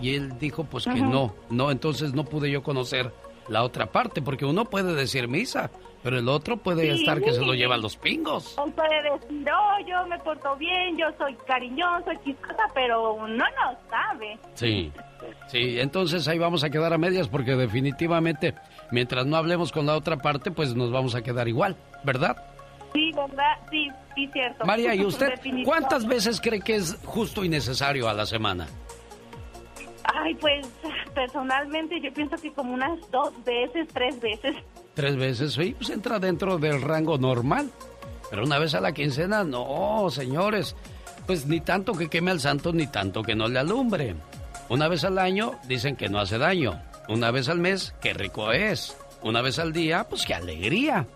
Y 0.00 0.14
él 0.14 0.38
dijo, 0.38 0.64
pues 0.64 0.84
que 0.84 1.00
no, 1.00 1.34
no, 1.50 1.70
entonces 1.70 2.14
no 2.14 2.24
pude 2.24 2.50
yo 2.50 2.62
conocer 2.62 3.12
la 3.48 3.62
otra 3.62 3.86
parte, 3.92 4.20
porque 4.22 4.44
uno 4.44 4.64
puede 4.64 4.94
decir 4.94 5.28
misa, 5.28 5.70
pero 6.04 6.18
el 6.18 6.28
otro 6.28 6.58
puede 6.58 6.82
Sí. 6.94 7.00
estar 7.00 7.20
que 7.20 7.32
se 7.32 7.40
lo 7.40 7.54
lleva 7.54 7.74
a 7.74 7.78
los 7.78 7.96
pingos. 7.96 8.56
Él 8.64 8.72
puede 8.74 9.02
decir, 9.02 9.50
oh, 9.50 9.86
yo 9.88 10.06
me 10.06 10.18
porto 10.18 10.54
bien, 10.56 10.96
yo 10.98 11.06
soy 11.18 11.34
cariñoso, 11.46 12.10
chistosa, 12.24 12.62
pero 12.74 13.14
uno 13.14 13.28
no 13.38 13.78
sabe. 13.90 14.38
Sí, 14.54 14.92
sí, 15.48 15.80
entonces 15.80 16.28
ahí 16.28 16.38
vamos 16.38 16.62
a 16.62 16.68
quedar 16.70 16.92
a 16.92 16.98
medias, 16.98 17.26
porque 17.26 17.56
definitivamente, 17.56 18.54
mientras 18.92 19.24
no 19.26 19.36
hablemos 19.36 19.72
con 19.72 19.86
la 19.86 19.96
otra 19.96 20.18
parte, 20.18 20.50
pues 20.50 20.74
nos 20.76 20.92
vamos 20.92 21.14
a 21.14 21.22
quedar 21.22 21.48
igual, 21.48 21.74
¿verdad? 22.04 22.36
Sí, 22.92 23.10
¿verdad? 23.12 23.56
Sí, 23.70 23.88
sí, 24.14 24.28
cierto. 24.32 24.64
María, 24.66 24.94
¿y 24.94 25.04
usted 25.04 25.32
cuántas 25.64 26.06
veces 26.06 26.40
cree 26.40 26.60
que 26.60 26.76
es 26.76 26.96
justo 27.04 27.42
y 27.44 27.48
necesario 27.48 28.08
a 28.08 28.12
la 28.12 28.26
semana? 28.26 28.68
Ay, 30.04 30.34
pues 30.34 30.66
personalmente 31.14 31.98
yo 32.00 32.12
pienso 32.12 32.36
que 32.36 32.52
como 32.52 32.74
unas 32.74 32.98
dos 33.10 33.32
veces, 33.44 33.88
tres 33.94 34.20
veces. 34.20 34.54
Tres 34.94 35.16
veces, 35.16 35.54
sí, 35.54 35.74
pues 35.76 35.90
entra 35.90 36.18
dentro 36.18 36.58
del 36.58 36.80
rango 36.80 37.18
normal. 37.18 37.70
Pero 38.30 38.44
una 38.44 38.58
vez 38.58 38.74
a 38.74 38.80
la 38.80 38.92
quincena, 38.92 39.44
no, 39.44 40.08
señores. 40.10 40.76
Pues 41.26 41.46
ni 41.46 41.60
tanto 41.60 41.92
que 41.94 42.08
queme 42.08 42.30
al 42.30 42.40
santo, 42.40 42.72
ni 42.72 42.86
tanto 42.86 43.22
que 43.22 43.34
no 43.34 43.48
le 43.48 43.58
alumbre. 43.58 44.14
Una 44.68 44.88
vez 44.88 45.04
al 45.04 45.18
año, 45.18 45.52
dicen 45.66 45.96
que 45.96 46.08
no 46.08 46.20
hace 46.20 46.38
daño. 46.38 46.80
Una 47.08 47.30
vez 47.30 47.48
al 47.48 47.58
mes, 47.58 47.94
qué 48.00 48.14
rico 48.14 48.52
es. 48.52 48.96
Una 49.22 49.42
vez 49.42 49.58
al 49.58 49.72
día, 49.72 50.04
pues 50.08 50.24
qué 50.24 50.34
alegría. 50.34 51.06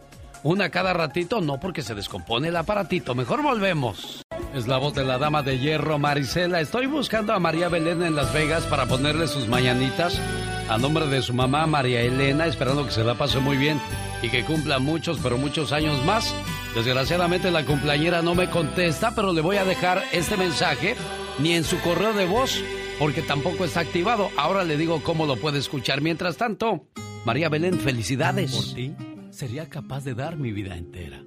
Una 0.42 0.70
cada 0.70 0.92
ratito, 0.92 1.40
no 1.40 1.58
porque 1.58 1.82
se 1.82 1.94
descompone 1.94 2.48
el 2.48 2.56
aparatito. 2.56 3.14
Mejor 3.14 3.42
volvemos. 3.42 4.22
Es 4.54 4.66
la 4.66 4.78
voz 4.78 4.94
de 4.94 5.04
la 5.04 5.18
dama 5.18 5.42
de 5.42 5.58
hierro, 5.58 5.98
Marisela. 5.98 6.60
Estoy 6.60 6.86
buscando 6.86 7.32
a 7.32 7.38
María 7.38 7.68
Belén 7.68 8.02
en 8.02 8.16
Las 8.16 8.32
Vegas 8.32 8.64
para 8.64 8.86
ponerle 8.86 9.28
sus 9.28 9.46
mañanitas 9.46 10.20
a 10.68 10.76
nombre 10.76 11.06
de 11.06 11.22
su 11.22 11.32
mamá, 11.32 11.66
María 11.66 12.02
Elena, 12.02 12.46
esperando 12.46 12.84
que 12.84 12.90
se 12.90 13.02
la 13.02 13.14
pase 13.14 13.38
muy 13.40 13.56
bien 13.56 13.80
y 14.22 14.28
que 14.28 14.44
cumpla 14.44 14.78
muchos, 14.78 15.18
pero 15.22 15.38
muchos 15.38 15.72
años 15.72 16.04
más. 16.04 16.34
Desgraciadamente 16.74 17.50
la 17.50 17.64
cumpleañera 17.64 18.22
no 18.22 18.34
me 18.34 18.50
contesta, 18.50 19.14
pero 19.14 19.32
le 19.32 19.40
voy 19.40 19.56
a 19.56 19.64
dejar 19.64 20.02
este 20.12 20.36
mensaje 20.36 20.94
ni 21.38 21.52
en 21.52 21.64
su 21.64 21.80
correo 21.80 22.12
de 22.12 22.26
voz, 22.26 22.62
porque 22.98 23.22
tampoco 23.22 23.64
está 23.64 23.80
activado. 23.80 24.30
Ahora 24.36 24.64
le 24.64 24.76
digo 24.76 25.02
cómo 25.02 25.26
lo 25.26 25.36
puede 25.36 25.58
escuchar. 25.58 26.02
Mientras 26.02 26.36
tanto, 26.36 26.86
María 27.24 27.48
Belén, 27.48 27.80
felicidades. 27.80 28.54
Por 28.54 28.74
ti, 28.74 28.94
sería 29.30 29.68
capaz 29.68 30.04
de 30.04 30.14
dar 30.14 30.36
mi 30.36 30.52
vida 30.52 30.76
entera, 30.76 31.24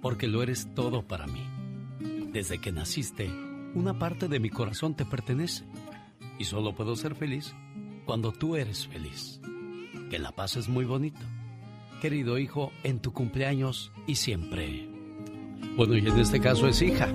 porque 0.00 0.28
lo 0.28 0.42
eres 0.42 0.72
todo 0.74 1.06
para 1.06 1.26
mí. 1.26 1.44
Desde 2.32 2.58
que 2.58 2.70
naciste, 2.70 3.28
una 3.74 3.98
parte 3.98 4.28
de 4.28 4.38
mi 4.38 4.50
corazón 4.50 4.94
te 4.94 5.04
pertenece, 5.04 5.64
y 6.38 6.44
solo 6.44 6.74
puedo 6.74 6.94
ser 6.94 7.16
feliz 7.16 7.54
cuando 8.08 8.32
tú 8.32 8.56
eres 8.56 8.86
feliz. 8.86 9.38
Que 10.08 10.18
la 10.18 10.32
pases 10.32 10.66
muy 10.66 10.86
bonito. 10.86 11.20
Querido 12.00 12.38
hijo, 12.38 12.72
en 12.82 13.00
tu 13.00 13.12
cumpleaños 13.12 13.92
y 14.06 14.14
siempre. 14.14 14.88
Bueno, 15.76 15.94
y 15.94 15.98
en 15.98 16.18
este 16.18 16.40
caso 16.40 16.66
es 16.68 16.80
hija. 16.80 17.12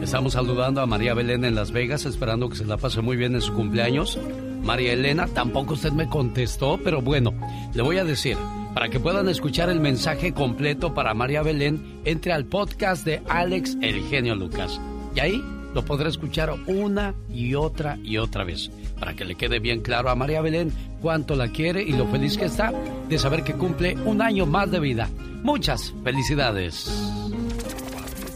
Estamos 0.00 0.32
saludando 0.32 0.80
a 0.80 0.86
María 0.86 1.12
Belén 1.12 1.44
en 1.44 1.54
Las 1.54 1.72
Vegas, 1.72 2.06
esperando 2.06 2.48
que 2.48 2.56
se 2.56 2.64
la 2.64 2.78
pase 2.78 3.02
muy 3.02 3.18
bien 3.18 3.34
en 3.34 3.42
su 3.42 3.52
cumpleaños. 3.52 4.18
María 4.64 4.94
Elena, 4.94 5.26
tampoco 5.26 5.74
usted 5.74 5.92
me 5.92 6.08
contestó, 6.08 6.80
pero 6.82 7.02
bueno, 7.02 7.34
le 7.74 7.82
voy 7.82 7.98
a 7.98 8.04
decir, 8.04 8.38
para 8.72 8.88
que 8.88 8.98
puedan 8.98 9.28
escuchar 9.28 9.68
el 9.68 9.80
mensaje 9.80 10.32
completo 10.32 10.94
para 10.94 11.12
María 11.12 11.42
Belén, 11.42 12.00
entre 12.06 12.32
al 12.32 12.46
podcast 12.46 13.04
de 13.04 13.20
Alex 13.28 13.76
El 13.82 14.02
Genio 14.04 14.36
Lucas. 14.36 14.80
Y 15.14 15.20
ahí 15.20 15.44
lo 15.74 15.84
podrá 15.84 16.08
escuchar 16.08 16.52
una 16.66 17.14
y 17.28 17.54
otra 17.54 17.98
y 18.02 18.18
otra 18.18 18.44
vez, 18.44 18.70
para 18.98 19.14
que 19.14 19.24
le 19.24 19.34
quede 19.34 19.58
bien 19.58 19.80
claro 19.80 20.10
a 20.10 20.14
María 20.14 20.40
Belén 20.40 20.72
cuánto 21.00 21.34
la 21.34 21.48
quiere 21.48 21.82
y 21.82 21.92
lo 21.92 22.06
feliz 22.06 22.36
que 22.36 22.46
está 22.46 22.72
de 23.08 23.18
saber 23.18 23.42
que 23.42 23.54
cumple 23.54 23.96
un 24.04 24.22
año 24.22 24.46
más 24.46 24.70
de 24.70 24.80
vida. 24.80 25.08
Muchas 25.42 25.94
felicidades. 26.04 26.90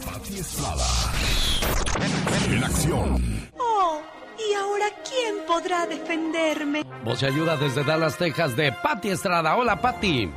Pati 0.04 0.38
Estrada. 0.38 0.86
En 2.50 2.64
acción. 2.64 3.50
Oh, 3.58 4.00
¿y 4.38 4.54
ahora 4.54 4.86
quién 5.08 5.36
podrá 5.46 5.86
defenderme? 5.86 6.84
Voz 7.04 7.22
y 7.22 7.26
ayuda 7.26 7.56
desde 7.56 7.84
Dallas, 7.84 8.16
Texas, 8.16 8.56
de 8.56 8.72
Patti 8.72 9.10
Estrada. 9.10 9.56
Hola, 9.56 9.80
Patti. 9.80 10.30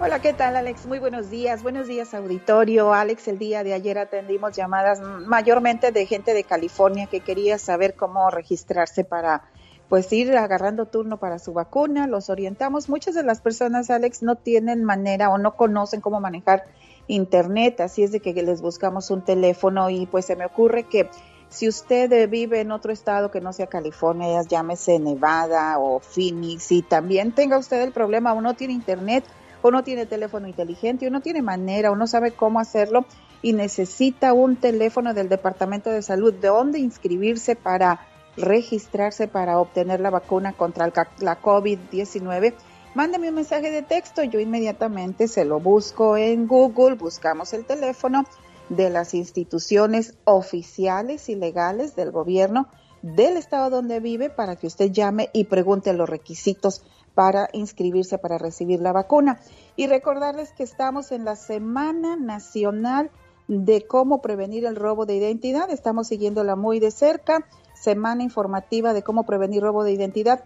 Hola, 0.00 0.20
¿qué 0.20 0.32
tal, 0.32 0.54
Alex? 0.54 0.86
Muy 0.86 1.00
buenos 1.00 1.28
días. 1.28 1.64
Buenos 1.64 1.88
días, 1.88 2.14
auditorio. 2.14 2.94
Alex, 2.94 3.26
el 3.26 3.36
día 3.36 3.64
de 3.64 3.74
ayer 3.74 3.98
atendimos 3.98 4.54
llamadas 4.54 5.00
mayormente 5.00 5.90
de 5.90 6.06
gente 6.06 6.34
de 6.34 6.44
California 6.44 7.08
que 7.08 7.18
quería 7.18 7.58
saber 7.58 7.94
cómo 7.94 8.30
registrarse 8.30 9.02
para 9.02 9.42
pues 9.88 10.12
ir 10.12 10.36
agarrando 10.36 10.86
turno 10.86 11.16
para 11.16 11.40
su 11.40 11.52
vacuna. 11.52 12.06
Los 12.06 12.30
orientamos. 12.30 12.88
Muchas 12.88 13.16
de 13.16 13.24
las 13.24 13.40
personas, 13.40 13.90
Alex, 13.90 14.22
no 14.22 14.36
tienen 14.36 14.84
manera 14.84 15.30
o 15.30 15.38
no 15.38 15.56
conocen 15.56 16.00
cómo 16.00 16.20
manejar 16.20 16.66
internet, 17.08 17.80
así 17.80 18.04
es 18.04 18.12
de 18.12 18.20
que 18.20 18.32
les 18.34 18.62
buscamos 18.62 19.10
un 19.10 19.22
teléfono 19.22 19.90
y 19.90 20.06
pues 20.06 20.26
se 20.26 20.36
me 20.36 20.46
ocurre 20.46 20.84
que 20.84 21.10
si 21.48 21.66
usted 21.66 22.12
eh, 22.12 22.28
vive 22.28 22.60
en 22.60 22.70
otro 22.70 22.92
estado 22.92 23.32
que 23.32 23.40
no 23.40 23.52
sea 23.52 23.66
California, 23.66 24.42
llámese 24.42 25.00
Nevada 25.00 25.78
o 25.78 25.98
Phoenix, 25.98 26.70
y 26.70 26.82
también 26.82 27.32
tenga 27.32 27.58
usted 27.58 27.80
el 27.80 27.90
problema 27.90 28.32
o 28.34 28.40
no 28.40 28.54
tiene 28.54 28.74
internet 28.74 29.24
o 29.62 29.70
no 29.70 29.82
tiene 29.84 30.06
teléfono 30.06 30.46
inteligente 30.48 31.06
o 31.06 31.10
no 31.10 31.20
tiene 31.20 31.42
manera 31.42 31.90
o 31.90 31.96
no 31.96 32.06
sabe 32.06 32.32
cómo 32.32 32.60
hacerlo 32.60 33.04
y 33.42 33.52
necesita 33.52 34.32
un 34.32 34.56
teléfono 34.56 35.14
del 35.14 35.28
Departamento 35.28 35.90
de 35.90 36.02
Salud 36.02 36.34
de 36.34 36.48
dónde 36.48 36.78
inscribirse 36.78 37.56
para 37.56 38.00
registrarse 38.36 39.28
para 39.28 39.58
obtener 39.58 40.00
la 40.00 40.10
vacuna 40.10 40.52
contra 40.52 40.86
la 41.20 41.42
COVID-19, 41.42 42.54
mándame 42.94 43.28
un 43.28 43.34
mensaje 43.34 43.70
de 43.70 43.82
texto, 43.82 44.22
yo 44.22 44.40
inmediatamente 44.40 45.28
se 45.28 45.44
lo 45.44 45.60
busco 45.60 46.16
en 46.16 46.46
Google, 46.46 46.94
buscamos 46.94 47.52
el 47.52 47.64
teléfono 47.64 48.24
de 48.68 48.90
las 48.90 49.14
instituciones 49.14 50.14
oficiales 50.24 51.28
y 51.28 51.34
legales 51.34 51.96
del 51.96 52.10
gobierno 52.10 52.68
del 53.02 53.36
estado 53.36 53.70
donde 53.70 54.00
vive 54.00 54.28
para 54.28 54.56
que 54.56 54.66
usted 54.66 54.90
llame 54.90 55.30
y 55.32 55.44
pregunte 55.44 55.92
los 55.92 56.08
requisitos 56.08 56.82
para 57.18 57.50
inscribirse 57.52 58.16
para 58.16 58.38
recibir 58.38 58.78
la 58.78 58.92
vacuna. 58.92 59.40
Y 59.74 59.88
recordarles 59.88 60.52
que 60.52 60.62
estamos 60.62 61.10
en 61.10 61.24
la 61.24 61.34
Semana 61.34 62.14
Nacional 62.14 63.10
de 63.48 63.84
cómo 63.88 64.22
prevenir 64.22 64.64
el 64.64 64.76
robo 64.76 65.04
de 65.04 65.16
identidad. 65.16 65.68
Estamos 65.68 66.06
siguiéndola 66.06 66.54
muy 66.54 66.78
de 66.78 66.92
cerca. 66.92 67.44
Semana 67.74 68.22
informativa 68.22 68.92
de 68.92 69.02
cómo 69.02 69.26
prevenir 69.26 69.64
robo 69.64 69.82
de 69.82 69.90
identidad. 69.90 70.44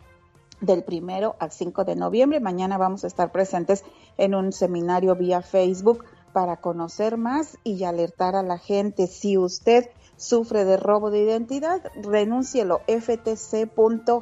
del 0.63 0.83
primero 0.83 1.37
al 1.41 1.51
5 1.51 1.85
de 1.85 1.95
noviembre. 1.95 2.41
Mañana 2.41 2.79
vamos 2.79 3.05
a 3.05 3.09
estar 3.09 3.33
presentes 3.33 3.85
en 4.17 4.35
un 4.35 4.51
seminario 4.53 5.15
vía 5.15 5.43
Facebook 5.43 6.07
para 6.33 6.57
conocer 6.57 7.19
más 7.19 7.59
y 7.65 7.85
alertar 7.85 8.35
a 8.35 8.43
la 8.43 8.57
gente. 8.57 9.09
Si 9.09 9.37
usted 9.37 9.91
sufre 10.17 10.65
de 10.65 10.79
robo 10.79 11.11
de 11.11 11.19
identidad, 11.19 11.83
renúncielo 12.03 12.81
ftc.gov 12.87 14.17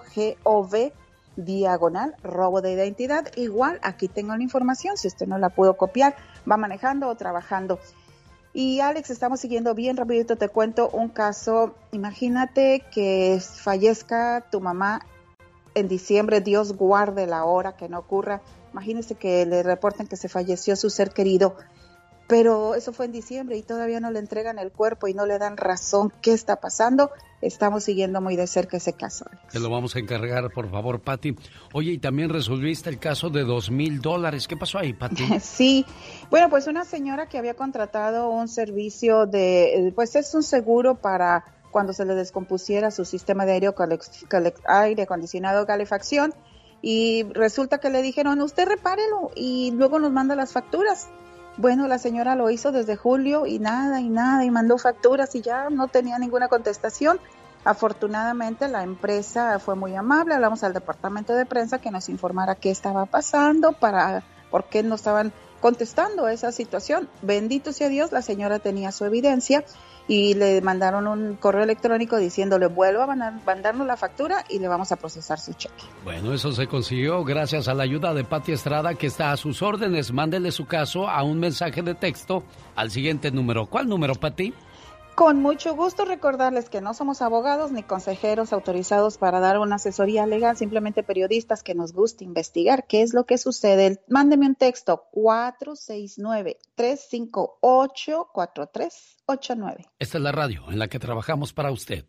diagonal 1.37 2.15
robo 2.23 2.61
de 2.61 2.73
identidad. 2.73 3.27
Igual 3.37 3.79
aquí 3.83 4.09
tengo 4.09 4.37
la 4.37 4.43
información, 4.43 4.97
si 4.97 5.09
usted 5.09 5.27
no 5.27 5.39
la 5.39 5.51
pudo 5.51 5.77
copiar, 5.77 6.17
va 6.51 6.57
manejando 6.57 7.09
o 7.09 7.15
trabajando. 7.15 7.79
Y 8.53 8.81
Alex, 8.81 9.11
estamos 9.11 9.41
siguiendo 9.41 9.75
bien 9.75 9.97
rapidito, 9.97 10.37
te 10.37 10.49
cuento 10.49 10.91
un 10.91 11.09
caso. 11.09 11.75
Imagínate 11.93 12.85
que 12.93 13.41
fallezca 13.41 14.45
tu 14.51 14.61
mamá 14.61 15.07
en 15.75 15.87
diciembre, 15.87 16.41
Dios 16.41 16.77
guarde 16.77 17.27
la 17.27 17.45
hora 17.45 17.77
que 17.77 17.89
no 17.89 17.99
ocurra. 18.01 18.41
Imagínese 18.73 19.15
que 19.15 19.47
le 19.47 19.63
reporten 19.63 20.09
que 20.09 20.17
se 20.17 20.29
falleció 20.29 20.75
su 20.75 20.91
ser 20.91 21.11
querido 21.13 21.57
pero 22.31 22.77
eso 22.77 22.93
fue 22.93 23.07
en 23.07 23.13
diciembre 23.13 23.57
y 23.57 23.63
todavía 23.63 23.99
no 23.99 24.13
le 24.13 24.21
entregan 24.21 24.61
el 24.61 24.71
cuerpo 24.71 25.09
y 25.09 25.15
no 25.15 25.27
le 25.27 25.37
dan 25.41 25.57
razón 25.57 26.13
qué 26.23 26.33
está 26.33 26.61
pasando. 26.61 27.11
Estamos 27.43 27.83
siguiendo 27.83 28.21
muy 28.21 28.37
de 28.37 28.47
cerca 28.47 28.77
ese 28.77 28.93
caso. 28.93 29.25
Te 29.51 29.59
lo 29.59 29.69
vamos 29.69 29.97
a 29.97 29.99
encargar, 29.99 30.49
por 30.53 30.71
favor, 30.71 31.01
Patti. 31.01 31.35
Oye, 31.73 31.91
y 31.91 31.99
también 31.99 32.29
resolviste 32.29 32.89
el 32.89 33.01
caso 33.01 33.31
de 33.31 33.43
dos 33.43 33.73
mil 33.73 34.01
dólares. 34.01 34.47
¿Qué 34.47 34.57
pasó 34.57 34.79
ahí, 34.79 34.93
Patti? 34.93 35.25
Sí, 35.41 35.85
bueno, 36.31 36.49
pues 36.49 36.69
una 36.69 36.85
señora 36.85 37.29
que 37.29 37.37
había 37.37 37.55
contratado 37.55 38.31
un 38.31 38.47
servicio 38.47 39.27
de, 39.27 39.93
pues 39.97 40.15
es 40.15 40.33
un 40.33 40.45
seguro 40.45 40.95
para 40.95 41.45
cuando 41.73 41.93
se 41.93 42.05
le 42.05 42.15
descompusiera 42.15 42.93
su 42.93 43.05
sistema 43.05 43.45
de 43.45 43.53
aire, 43.55 43.71
aire 44.69 45.03
acondicionado, 45.03 45.67
calefacción, 45.67 46.33
y 46.81 47.25
resulta 47.33 47.79
que 47.79 47.91
le 47.91 48.03
dijeron, 48.03 48.41
usted 48.41 48.69
repárelo 48.69 49.33
y 49.35 49.73
luego 49.73 49.99
nos 49.99 50.13
manda 50.13 50.37
las 50.37 50.53
facturas. 50.53 51.09
Bueno, 51.61 51.87
la 51.89 51.99
señora 51.99 52.37
lo 52.37 52.49
hizo 52.49 52.73
desde 52.73 52.97
julio 52.97 53.45
y 53.45 53.59
nada 53.59 54.01
y 54.01 54.09
nada 54.09 54.47
y 54.47 54.51
mandó 54.51 54.79
facturas 54.79 55.35
y 55.35 55.43
ya 55.43 55.69
no 55.69 55.89
tenía 55.89 56.19
ninguna 56.19 56.49
contestación. 56.49 57.21
Afortunadamente 57.67 58.67
la 58.67 58.83
empresa 58.83 59.59
fue 59.59 59.75
muy 59.75 59.95
amable, 59.95 60.33
hablamos 60.33 60.65
al 60.65 60.73
departamento 60.73 61.35
de 61.35 61.45
prensa 61.45 61.79
que 61.79 61.91
nos 61.91 62.09
informara 62.09 62.55
qué 62.55 62.71
estaba 62.71 63.05
pasando, 63.05 63.73
para 63.73 64.23
por 64.51 64.71
qué 64.71 64.83
no 64.83 64.95
estaban 64.95 65.35
contestando 65.61 66.29
esa 66.29 66.51
situación. 66.51 67.11
Bendito 67.21 67.75
sea 67.75 67.91
Dios, 67.91 68.11
la 68.11 68.23
señora 68.23 68.59
tenía 68.59 68.91
su 68.91 69.05
evidencia 69.05 69.63
y 70.11 70.35
le 70.35 70.61
mandaron 70.61 71.07
un 71.07 71.37
correo 71.37 71.63
electrónico 71.63 72.17
diciéndole 72.17 72.67
vuelva 72.67 73.05
a 73.05 73.31
mandarnos 73.47 73.87
la 73.87 73.97
factura 73.97 74.45
y 74.49 74.59
le 74.59 74.67
vamos 74.67 74.91
a 74.91 74.97
procesar 74.97 75.39
su 75.39 75.53
cheque. 75.53 75.85
Bueno, 76.03 76.35
eso 76.35 76.51
se 76.51 76.67
consiguió 76.67 77.23
gracias 77.23 77.69
a 77.69 77.75
la 77.75 77.85
ayuda 77.85 78.13
de 78.13 78.25
Pati 78.25 78.51
Estrada 78.51 78.95
que 78.95 79.07
está 79.07 79.31
a 79.31 79.37
sus 79.37 79.63
órdenes. 79.63 80.13
Mándele 80.13 80.51
su 80.51 80.67
caso 80.67 81.09
a 81.09 81.23
un 81.23 81.39
mensaje 81.39 81.83
de 81.83 81.95
texto 81.95 82.43
al 82.75 82.91
siguiente 82.91 83.31
número. 83.31 83.67
¿Cuál 83.67 83.89
número, 83.89 84.17
Pati? 84.17 84.53
Con 85.15 85.43
mucho 85.43 85.77
gusto 85.77 86.07
recordarles 86.07 86.71
que 86.71 86.81
no 86.81 86.95
somos 86.95 87.21
abogados 87.21 87.73
ni 87.73 87.83
consejeros 87.83 88.55
autorizados 88.55 89.19
para 89.19 89.39
dar 89.39 89.59
una 89.59 89.77
asesoría 89.77 90.25
legal, 90.27 90.57
simplemente 90.57 91.03
periodistas 91.03 91.63
que 91.63 91.75
nos 91.75 91.93
gusta 91.93 92.25
investigar 92.25 92.87
qué 92.87 93.03
es 93.03 93.13
lo 93.13 93.27
que 93.27 93.37
sucede. 93.37 94.03
Mándeme 94.09 94.47
un 94.47 94.55
texto 94.55 95.05
469-358-4389. 99.31 99.87
Esta 99.99 100.19
es 100.19 100.25
la 100.25 100.33
radio 100.33 100.65
en 100.71 100.79
la 100.79 100.89
que 100.89 100.99
trabajamos 100.99 101.53
para 101.53 101.71
usted. 101.71 102.07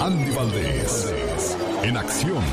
Andy 0.00 0.30
Valdés, 0.34 1.14
en 1.82 1.96
acción. 1.96 2.44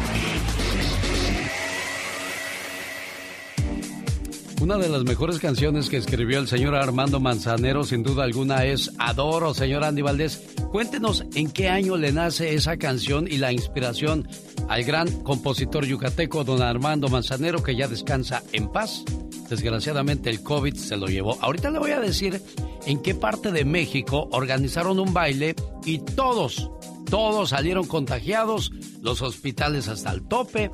Una 4.62 4.78
de 4.78 4.89
las 4.89 5.03
mejores 5.03 5.39
canciones 5.39 5.89
que 5.89 5.97
escribió 5.97 6.38
el 6.38 6.47
señor 6.47 6.76
Armando 6.76 7.20
Manzanero, 7.20 7.84
sin 7.84 8.03
duda 8.03 8.24
alguna, 8.24 8.64
es 8.64 8.91
Adoro, 8.99 9.55
señor 9.55 9.84
Andy 9.84 10.03
Valdés. 10.03 10.53
Cuéntenos 10.72 11.26
en 11.34 11.51
qué 11.51 11.68
año 11.68 11.97
le 11.97 12.12
nace 12.12 12.53
esa 12.53 12.78
canción 12.78 13.28
y 13.28 13.38
la 13.38 13.51
inspiración 13.51 14.28
al 14.70 14.84
gran 14.84 15.24
compositor 15.24 15.86
yucateco 15.86 16.43
don 16.43 16.62
Armando 16.62 17.09
Manzanero, 17.09 17.64
que 17.64 17.76
ya 17.76 17.88
descansa 17.88 18.43
en 18.53 18.72
paz. 18.72 19.03
Desgraciadamente 19.52 20.30
el 20.30 20.43
COVID 20.43 20.76
se 20.76 20.95
lo 20.95 21.08
llevó. 21.08 21.38
Ahorita 21.41 21.70
le 21.70 21.80
voy 21.80 21.91
a 21.91 21.99
decir 21.99 22.41
en 22.86 23.02
qué 23.02 23.14
parte 23.14 23.52
de 23.52 23.66
México 23.66 24.30
organizaron 24.32 24.97
un 24.97 25.14
baile 25.14 25.56
y 25.84 25.99
todos, 25.99 26.72
todos 27.10 27.49
salieron 27.49 27.86
contagiados, 27.86 28.72
los 29.02 29.22
hospitales 29.22 29.89
hasta 29.89 30.12
el 30.12 30.26
tope, 30.26 30.72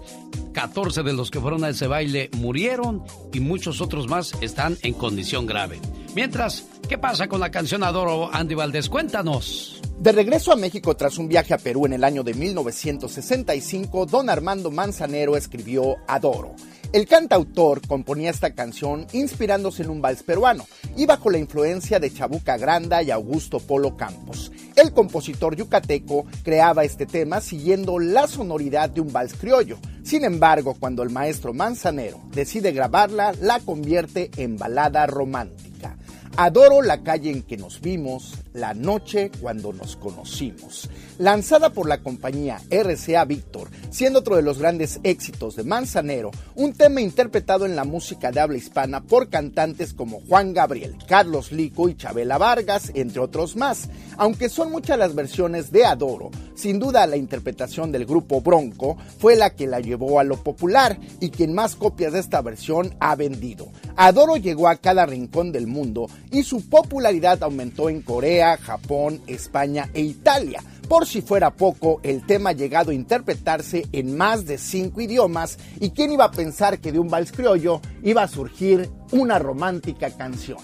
14 0.54 1.02
de 1.02 1.14
los 1.14 1.32
que 1.32 1.40
fueron 1.40 1.64
a 1.64 1.70
ese 1.70 1.88
baile 1.88 2.30
murieron 2.38 3.02
y 3.34 3.40
muchos 3.40 3.82
otros 3.82 4.08
más 4.08 4.34
están 4.42 4.78
en 4.84 4.94
condición 4.94 5.48
grave. 5.48 5.80
Mientras, 6.14 6.68
¿qué 6.88 7.00
pasa 7.00 7.28
con 7.28 7.40
la 7.40 7.50
canción 7.50 7.82
Adoro 7.82 8.30
Andy 8.32 8.54
Valdés? 8.54 8.90
Cuéntanos. 8.90 9.82
De 9.98 10.12
regreso 10.12 10.52
a 10.52 10.56
México 10.56 10.96
tras 10.96 11.18
un 11.18 11.28
viaje 11.28 11.56
a 11.56 11.58
Perú 11.58 11.88
en 11.88 11.94
el 11.94 12.04
año 12.04 12.22
de 12.22 12.36
1965, 12.36 14.06
don 14.06 14.30
Armando 14.30 14.70
Manzanero 14.70 15.36
escribió 15.36 15.96
Adoro 16.08 16.54
el 16.94 17.06
cantautor 17.06 17.86
componía 17.86 18.30
esta 18.30 18.54
canción 18.54 19.08
inspirándose 19.12 19.84
en 19.84 19.90
un 19.90 20.02
vals 20.02 20.24
peruano 20.24 20.66
y 20.96 21.06
bajo 21.06 21.30
la 21.30 21.38
influencia 21.38 22.00
de 22.00 22.14
Chabuca 22.14 22.58
Granda 22.58 23.04
y 23.04 23.12
Augusto 23.12 23.60
Polo 23.60 23.98
Campos. 23.98 24.52
El 24.76 24.94
compositor 24.94 25.56
yucateco 25.56 26.26
creaba 26.44 26.84
este 26.84 27.06
tema 27.06 27.42
siguiendo 27.42 28.00
la 28.00 28.28
sonoridad 28.28 28.90
de 28.90 29.02
un 29.02 29.12
vals 29.12 29.34
criollo. 29.34 29.78
Sin 30.04 30.24
embargo, 30.24 30.76
cuando 30.80 31.04
el 31.04 31.10
maestro 31.10 31.54
Manzanero 31.54 32.22
decide 32.32 32.72
grabarla, 32.72 33.34
la 33.42 33.60
convierte 33.60 34.32
en 34.38 34.58
balada 34.58 35.06
romántica. 35.08 35.98
Adoro 36.38 36.84
la 36.84 37.02
calle 37.02 37.32
en 37.32 37.42
que 37.42 37.58
nos 37.58 37.82
vimos, 37.82 38.36
la 38.54 38.74
noche 38.74 39.32
cuando 39.42 39.74
nos 39.74 39.96
conocimos. 39.96 40.90
Lanzada 41.18 41.72
por 41.72 41.88
la 41.88 42.00
compañía 42.00 42.62
RCA 42.70 43.26
Víctor, 43.26 43.70
siendo 43.90 44.20
otro 44.20 44.36
de 44.36 44.42
los 44.42 44.60
grandes 44.60 45.00
éxitos 45.04 45.56
de 45.56 45.64
Manzanero, 45.64 46.32
un 46.56 46.74
tema 46.74 47.02
interpretado 47.02 47.66
en 47.66 47.76
la 47.76 47.84
música 47.84 48.32
de 48.32 48.40
habla 48.40 48.58
hispana 48.58 49.02
por 49.02 49.30
cantantes 49.30 49.94
como 49.94 50.22
Juan 50.28 50.54
Gabriel, 50.54 50.96
Carlos 51.08 51.52
Lico 51.52 51.90
y 51.90 51.96
Chabela 51.96 52.38
Vargas, 52.38 52.92
entre 52.94 53.22
otros 53.22 53.56
más. 53.56 53.90
Aunque 54.18 54.50
son 54.50 54.72
muchas 54.72 54.98
las 54.98 55.16
versiones 55.16 55.72
de 55.72 55.86
Adoro, 55.86 56.32
sin 56.56 56.80
duda 56.80 57.06
la 57.06 57.18
interpretación 57.18 57.92
del 57.92 58.06
grupo 58.06 58.42
Bronco 58.42 58.98
fue 59.20 59.36
la 59.36 59.52
que 59.52 59.68
la 59.68 59.80
llevó 59.80 60.20
a 60.20 60.24
lo 60.24 60.38
popular 60.38 60.98
y 61.20 61.30
quien 61.30 61.54
más 61.54 61.76
copias 61.76 62.14
de 62.14 62.20
esta 62.20 62.42
versión 62.42 62.96
ha 63.00 63.16
vendido. 63.16 63.68
Adoro 63.96 64.38
llegó 64.38 64.68
a 64.68 64.76
cada 64.76 65.06
rincón 65.06 65.52
del 65.52 65.68
mundo 65.68 66.08
y 66.32 66.44
su 66.44 66.68
popularidad 66.70 67.44
aumentó 67.44 67.90
en 67.90 68.02
Corea, 68.02 68.47
Japón, 68.56 69.22
España 69.28 69.90
e 69.94 70.00
Italia. 70.00 70.64
Por 70.88 71.06
si 71.06 71.22
fuera 71.22 71.52
poco, 71.52 72.00
el 72.04 72.26
tema 72.26 72.52
ha 72.52 72.54
llegado 72.54 72.92
a 72.92 72.94
interpretarse 72.94 73.86
en 73.92 74.16
más 74.16 74.46
de 74.46 74.58
cinco 74.58 75.02
idiomas 75.02 75.60
y 75.82 75.90
quién 75.90 76.14
iba 76.14 76.24
a 76.24 76.32
pensar 76.32 76.80
que 76.80 76.94
de 76.94 77.00
un 77.00 77.10
vals 77.10 77.34
criollo 77.34 77.82
iba 78.04 78.24
a 78.24 78.28
surgir 78.30 78.90
una 79.12 79.38
romántica 79.38 80.10
canción. 80.16 80.60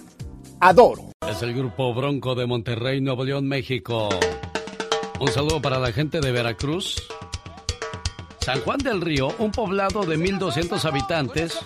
Adoro. 0.62 1.10
Es 1.30 1.42
el 1.42 1.54
grupo 1.54 1.94
Bronco 1.94 2.36
de 2.36 2.46
Monterrey, 2.46 3.02
Nuevo 3.02 3.26
León, 3.26 3.48
México. 3.50 4.08
Un 5.20 5.28
saludo 5.28 5.62
para 5.62 5.78
la 5.80 5.92
gente 5.92 6.22
de 6.22 6.32
Veracruz. 6.32 7.04
San 8.44 8.60
Juan 8.60 8.80
del 8.80 9.00
Río, 9.00 9.34
un 9.38 9.52
poblado 9.52 10.04
de 10.04 10.18
1.200 10.18 10.84
habitantes, 10.84 11.60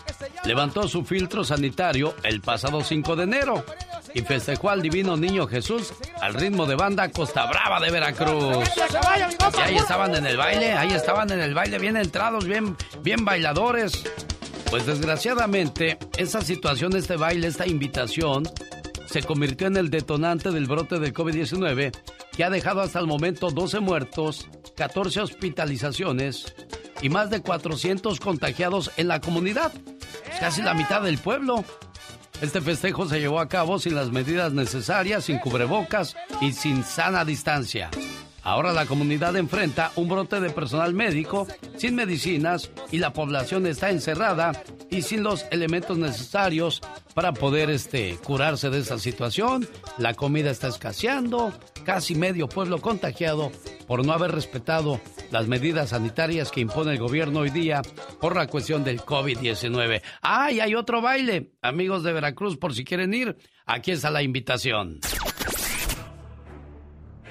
levantó 0.43 0.87
su 0.87 1.03
filtro 1.03 1.43
sanitario 1.43 2.13
el 2.21 2.39
pasado 2.39 2.83
5 2.83 3.15
de 3.15 3.23
enero 3.23 3.65
y 4.13 4.21
festejó 4.21 4.69
al 4.69 4.83
divino 4.83 5.17
niño 5.17 5.47
Jesús 5.47 5.91
al 6.21 6.35
ritmo 6.35 6.67
de 6.67 6.75
banda 6.75 7.09
Costa 7.09 7.47
Brava 7.47 7.79
de 7.79 7.89
Veracruz. 7.89 8.69
Ahí 9.59 9.75
estaban 9.75 10.13
en 10.13 10.27
el 10.27 10.37
baile, 10.37 10.73
ahí 10.73 10.91
estaban 10.91 11.31
en 11.31 11.39
el 11.39 11.55
baile 11.55 11.79
bien 11.79 11.97
entrados, 11.97 12.45
bien, 12.45 12.77
bien 13.01 13.25
bailadores. 13.25 14.03
Pues 14.69 14.85
desgraciadamente, 14.85 15.97
esa 16.17 16.41
situación, 16.41 16.95
este 16.95 17.15
baile, 17.15 17.47
esta 17.47 17.65
invitación, 17.65 18.43
se 19.07 19.23
convirtió 19.23 19.67
en 19.67 19.77
el 19.77 19.89
detonante 19.89 20.51
del 20.51 20.67
brote 20.67 20.99
del 20.99 21.13
COVID-19 21.13 21.91
que 22.35 22.43
ha 22.43 22.49
dejado 22.49 22.81
hasta 22.81 22.99
el 22.99 23.07
momento 23.07 23.49
12 23.49 23.79
muertos, 23.79 24.47
14 24.75 25.21
hospitalizaciones 25.21 26.53
y 27.01 27.09
más 27.09 27.29
de 27.29 27.41
400 27.41 28.19
contagiados 28.19 28.91
en 28.97 29.07
la 29.07 29.19
comunidad. 29.19 29.71
casi 30.39 30.61
la 30.61 30.73
mitad 30.73 31.01
del 31.01 31.17
pueblo. 31.17 31.63
Este 32.41 32.61
festejo 32.61 33.07
se 33.07 33.19
llevó 33.19 33.39
a 33.39 33.49
cabo 33.49 33.79
sin 33.79 33.95
las 33.95 34.11
medidas 34.11 34.53
necesarias, 34.53 35.25
sin 35.25 35.39
cubrebocas 35.39 36.15
y 36.39 36.51
sin 36.51 36.83
sana 36.83 37.25
distancia. 37.25 37.89
Ahora 38.47 38.71
la 38.71 38.85
comunidad 38.85 39.35
enfrenta 39.35 39.91
un 39.97 40.07
brote 40.07 40.39
de 40.39 40.49
personal 40.49 40.93
médico 40.93 41.45
sin 41.75 41.95
medicinas 41.95 42.71
y 42.93 42.97
la 42.99 43.11
población 43.11 43.67
está 43.67 43.89
encerrada 43.89 44.53
y 44.89 45.01
sin 45.01 45.21
los 45.21 45.45
elementos 45.51 45.97
necesarios 45.97 46.81
para 47.13 47.33
poder 47.33 47.69
este, 47.69 48.15
curarse 48.23 48.69
de 48.69 48.79
esta 48.79 48.99
situación. 48.99 49.67
La 49.97 50.13
comida 50.13 50.49
está 50.49 50.69
escaseando, 50.69 51.51
casi 51.83 52.15
medio 52.15 52.47
pueblo 52.47 52.79
contagiado 52.79 53.51
por 53.85 54.05
no 54.05 54.13
haber 54.13 54.31
respetado 54.31 55.01
las 55.29 55.47
medidas 55.47 55.89
sanitarias 55.89 56.49
que 56.49 56.61
impone 56.61 56.93
el 56.93 56.99
gobierno 56.99 57.41
hoy 57.41 57.49
día 57.49 57.81
por 58.21 58.37
la 58.37 58.47
cuestión 58.47 58.85
del 58.85 59.01
COVID-19. 59.01 60.01
¡Ay, 60.21 60.61
hay 60.61 60.73
otro 60.73 61.01
baile! 61.01 61.51
Amigos 61.61 62.01
de 62.03 62.13
Veracruz, 62.13 62.55
por 62.55 62.73
si 62.73 62.85
quieren 62.85 63.13
ir, 63.13 63.35
aquí 63.65 63.91
está 63.91 64.09
la 64.09 64.23
invitación. 64.23 65.01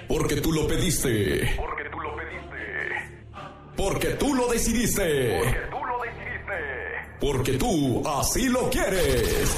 Porque 0.08 0.36
tú 0.40 0.52
lo 0.52 0.66
pediste. 0.66 1.54
Porque 1.56 1.84
tú 1.90 2.00
lo 2.00 2.16
pediste. 2.16 2.66
Porque 3.76 4.08
tú 4.10 4.34
lo 4.34 4.48
decidiste. 4.48 5.38
Porque 5.40 5.60
tú 5.70 5.84
lo 5.84 6.02
decidiste. 6.02 7.18
Porque 7.20 7.52
tú 7.52 8.08
así 8.08 8.48
lo 8.48 8.70
quieres. 8.70 9.56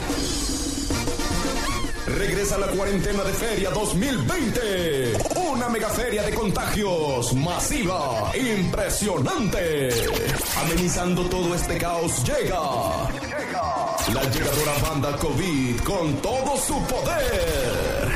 Regresa 2.07 2.57
la 2.57 2.69
cuarentena 2.69 3.23
de 3.23 3.33
Feria 3.35 3.71
2020. 3.71 5.13
Una 5.53 5.69
mega 5.69 5.89
feria 5.91 6.23
de 6.23 6.33
contagios 6.33 7.35
masiva, 7.35 8.33
impresionante. 8.35 9.91
Amenizando 10.57 11.29
todo 11.29 11.55
este 11.55 11.77
caos 11.77 12.25
llega. 12.25 12.59
La 14.15 14.25
llegadora 14.31 14.73
banda 14.83 15.17
COVID 15.19 15.81
con 15.81 16.15
todo 16.23 16.57
su 16.57 16.83
poder. 16.87 18.08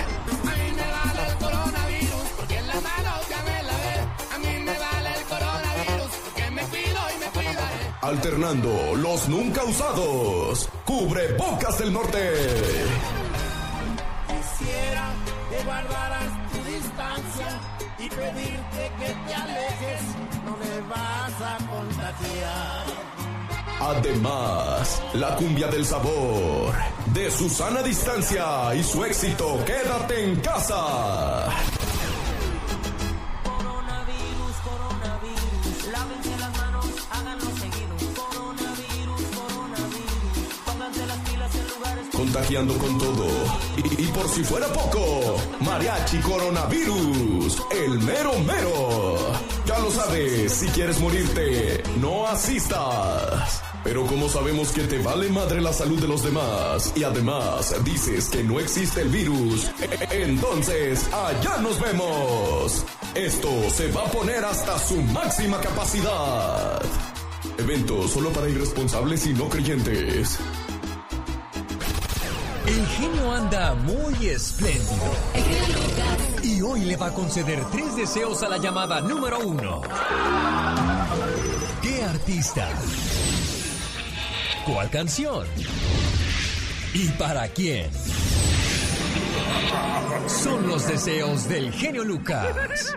Alternando 8.02 8.94
los 8.96 9.28
nunca 9.28 9.64
usados. 9.64 10.68
Cubre 10.84 11.32
bocas 11.34 11.78
del 11.78 11.92
norte 11.92 12.18
que 15.52 15.64
guardaras 15.64 16.52
tu 16.52 16.58
distancia 16.64 17.60
y 17.98 18.08
pedirte 18.08 18.92
que 18.98 19.14
te 19.26 19.34
alejes, 19.34 20.02
no 20.44 20.56
me 20.56 20.80
vas 20.88 21.40
a 21.40 21.58
contagiar. 21.68 23.02
Además, 23.80 25.02
la 25.14 25.34
cumbia 25.36 25.66
del 25.68 25.84
sabor 25.84 26.72
de 27.06 27.30
Susana 27.30 27.82
Distancia 27.82 28.74
y 28.74 28.82
su 28.82 29.04
éxito 29.04 29.58
Quédate 29.64 30.24
en 30.24 30.36
casa. 30.40 31.48
Contagiando 42.22 42.78
con 42.78 42.96
todo. 42.98 43.26
Y, 43.98 44.06
por 44.06 44.28
si 44.28 44.44
fuera 44.44 44.68
poco, 44.68 45.36
Mariachi 45.60 46.18
Coronavirus, 46.18 47.60
el 47.72 47.98
mero 47.98 48.38
mero. 48.46 49.16
Ya 49.66 49.78
lo 49.80 49.90
sabes, 49.90 50.52
si 50.52 50.66
quieres 50.68 51.00
morirte, 51.00 51.82
no 52.00 52.28
asistas. 52.28 53.60
Pero 53.82 54.06
como 54.06 54.28
sabemos 54.28 54.70
que 54.70 54.82
te 54.82 54.98
vale 54.98 55.30
madre 55.30 55.60
la 55.60 55.72
salud 55.72 56.00
de 56.00 56.06
los 56.06 56.22
demás 56.22 56.92
y 56.94 57.02
además 57.02 57.74
dices 57.84 58.28
que 58.28 58.44
no 58.44 58.60
existe 58.60 59.00
el 59.00 59.08
virus, 59.08 59.68
entonces 60.12 61.08
allá 61.12 61.58
nos 61.60 61.80
vemos. 61.80 62.84
Esto 63.16 63.50
se 63.70 63.90
va 63.90 64.02
a 64.02 64.10
poner 64.12 64.44
hasta 64.44 64.78
su 64.78 65.02
máxima 65.02 65.60
capacidad. 65.60 66.80
Evento 67.58 68.06
solo 68.06 68.30
para 68.30 68.48
irresponsables 68.48 69.26
y 69.26 69.34
no 69.34 69.48
creyentes. 69.48 70.38
El 72.72 72.86
genio 72.86 73.32
anda 73.32 73.74
muy 73.74 74.28
espléndido. 74.28 75.12
Y 76.42 76.62
hoy 76.62 76.80
le 76.86 76.96
va 76.96 77.08
a 77.08 77.12
conceder 77.12 77.62
tres 77.70 77.94
deseos 77.96 78.42
a 78.42 78.48
la 78.48 78.56
llamada 78.56 79.02
número 79.02 79.40
uno. 79.40 79.82
¿Qué 81.82 82.02
artista? 82.02 82.66
¿Cuál 84.64 84.88
canción? 84.88 85.46
¿Y 86.94 87.08
para 87.10 87.46
quién? 87.48 87.90
Son 90.26 90.66
los 90.66 90.88
deseos 90.88 91.46
del 91.50 91.72
genio 91.72 92.04
Lucas. 92.04 92.96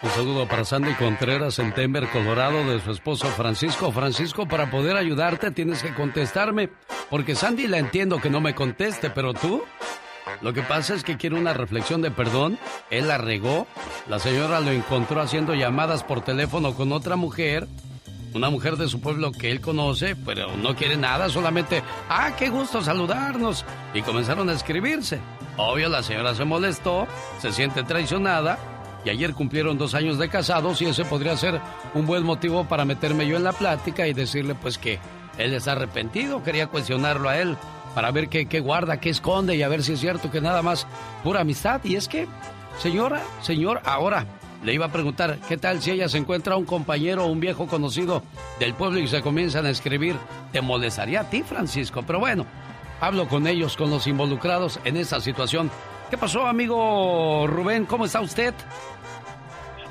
Un 0.00 0.10
saludo 0.10 0.46
para 0.46 0.64
Sandy 0.64 0.94
Contreras 0.94 1.58
en 1.58 1.74
Denver, 1.74 2.08
Colorado, 2.10 2.64
de 2.64 2.80
su 2.80 2.92
esposo 2.92 3.26
Francisco. 3.26 3.90
Francisco, 3.90 4.46
para 4.46 4.70
poder 4.70 4.96
ayudarte 4.96 5.50
tienes 5.50 5.82
que 5.82 5.92
contestarme, 5.92 6.70
porque 7.10 7.34
Sandy 7.34 7.66
la 7.66 7.78
entiendo 7.78 8.20
que 8.20 8.30
no 8.30 8.40
me 8.40 8.54
conteste, 8.54 9.10
pero 9.10 9.34
tú... 9.34 9.62
Lo 10.40 10.52
que 10.52 10.62
pasa 10.62 10.94
es 10.94 11.02
que 11.02 11.16
quiere 11.16 11.36
una 11.36 11.52
reflexión 11.52 12.00
de 12.00 12.12
perdón. 12.12 12.58
Él 12.90 13.08
la 13.08 13.18
regó. 13.18 13.66
La 14.08 14.20
señora 14.20 14.60
lo 14.60 14.70
encontró 14.70 15.20
haciendo 15.20 15.54
llamadas 15.54 16.04
por 16.04 16.20
teléfono 16.20 16.74
con 16.74 16.92
otra 16.92 17.16
mujer. 17.16 17.66
Una 18.34 18.50
mujer 18.50 18.76
de 18.76 18.88
su 18.88 19.00
pueblo 19.00 19.32
que 19.32 19.50
él 19.50 19.60
conoce, 19.60 20.14
pero 20.14 20.54
no 20.56 20.76
quiere 20.76 20.96
nada, 20.96 21.28
solamente, 21.28 21.82
ah, 22.08 22.36
qué 22.38 22.50
gusto 22.50 22.82
saludarnos. 22.82 23.64
Y 23.94 24.02
comenzaron 24.02 24.48
a 24.48 24.52
escribirse. 24.52 25.18
Obvio, 25.56 25.88
la 25.88 26.04
señora 26.04 26.36
se 26.36 26.44
molestó, 26.44 27.08
se 27.40 27.52
siente 27.52 27.82
traicionada 27.82 28.58
y 29.08 29.10
ayer 29.10 29.32
cumplieron 29.32 29.78
dos 29.78 29.94
años 29.94 30.18
de 30.18 30.28
casados 30.28 30.82
y 30.82 30.84
ese 30.84 31.02
podría 31.06 31.34
ser 31.34 31.58
un 31.94 32.04
buen 32.04 32.24
motivo 32.24 32.68
para 32.68 32.84
meterme 32.84 33.26
yo 33.26 33.38
en 33.38 33.44
la 33.44 33.54
plática 33.54 34.06
y 34.06 34.12
decirle 34.12 34.54
pues 34.54 34.76
que 34.76 34.98
él 35.38 35.54
está 35.54 35.72
arrepentido, 35.72 36.42
quería 36.42 36.66
cuestionarlo 36.66 37.30
a 37.30 37.38
él 37.38 37.56
para 37.94 38.10
ver 38.10 38.28
qué, 38.28 38.60
guarda, 38.60 39.00
qué 39.00 39.08
esconde 39.08 39.56
y 39.56 39.62
a 39.62 39.68
ver 39.68 39.82
si 39.82 39.94
es 39.94 40.00
cierto 40.00 40.30
que 40.30 40.42
nada 40.42 40.60
más 40.60 40.86
pura 41.24 41.40
amistad. 41.40 41.80
Y 41.84 41.96
es 41.96 42.06
que, 42.06 42.26
señora, 42.78 43.22
señor, 43.40 43.80
ahora 43.86 44.26
le 44.62 44.74
iba 44.74 44.84
a 44.84 44.92
preguntar, 44.92 45.38
¿qué 45.48 45.56
tal 45.56 45.80
si 45.80 45.92
ella 45.92 46.10
se 46.10 46.18
encuentra 46.18 46.58
un 46.58 46.66
compañero 46.66 47.24
o 47.24 47.28
un 47.28 47.40
viejo 47.40 47.66
conocido 47.66 48.22
del 48.60 48.74
pueblo 48.74 48.98
y 48.98 49.08
se 49.08 49.22
comienzan 49.22 49.64
a 49.64 49.70
escribir? 49.70 50.16
¿Te 50.52 50.60
molestaría 50.60 51.22
a 51.22 51.30
ti, 51.30 51.42
Francisco? 51.42 52.02
Pero 52.06 52.20
bueno, 52.20 52.44
hablo 53.00 53.26
con 53.26 53.46
ellos, 53.46 53.74
con 53.74 53.88
los 53.88 54.06
involucrados 54.06 54.80
en 54.84 54.98
esa 54.98 55.18
situación 55.18 55.70
¿Qué 56.10 56.16
pasó, 56.16 56.46
amigo 56.46 57.46
Rubén? 57.46 57.84
¿Cómo 57.84 58.06
está 58.06 58.22
usted? 58.22 58.54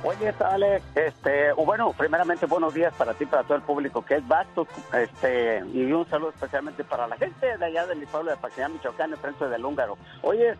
Oye, 0.03 0.33
Alex, 0.39 0.83
este, 0.95 1.51
bueno, 1.53 1.93
primeramente 1.97 2.45
buenos 2.45 2.73
días 2.73 2.93
para 2.95 3.13
ti, 3.13 3.25
para 3.25 3.43
todo 3.43 3.55
el 3.55 3.63
público 3.63 4.05
que 4.05 4.15
es 4.15 4.27
vasto, 4.27 4.67
este, 4.93 5.63
y 5.73 5.91
un 5.91 6.07
saludo 6.07 6.29
especialmente 6.29 6.83
para 6.83 7.07
la 7.07 7.17
gente 7.17 7.57
de 7.57 7.65
allá 7.65 7.85
del 7.87 8.05
pueblo 8.07 8.31
de 8.31 8.37
Paquillán, 8.37 8.73
Michoacán, 8.73 9.11
enfrente 9.11 9.47
del 9.47 9.65
Húngaro. 9.65 9.97
Oye, 10.21 10.55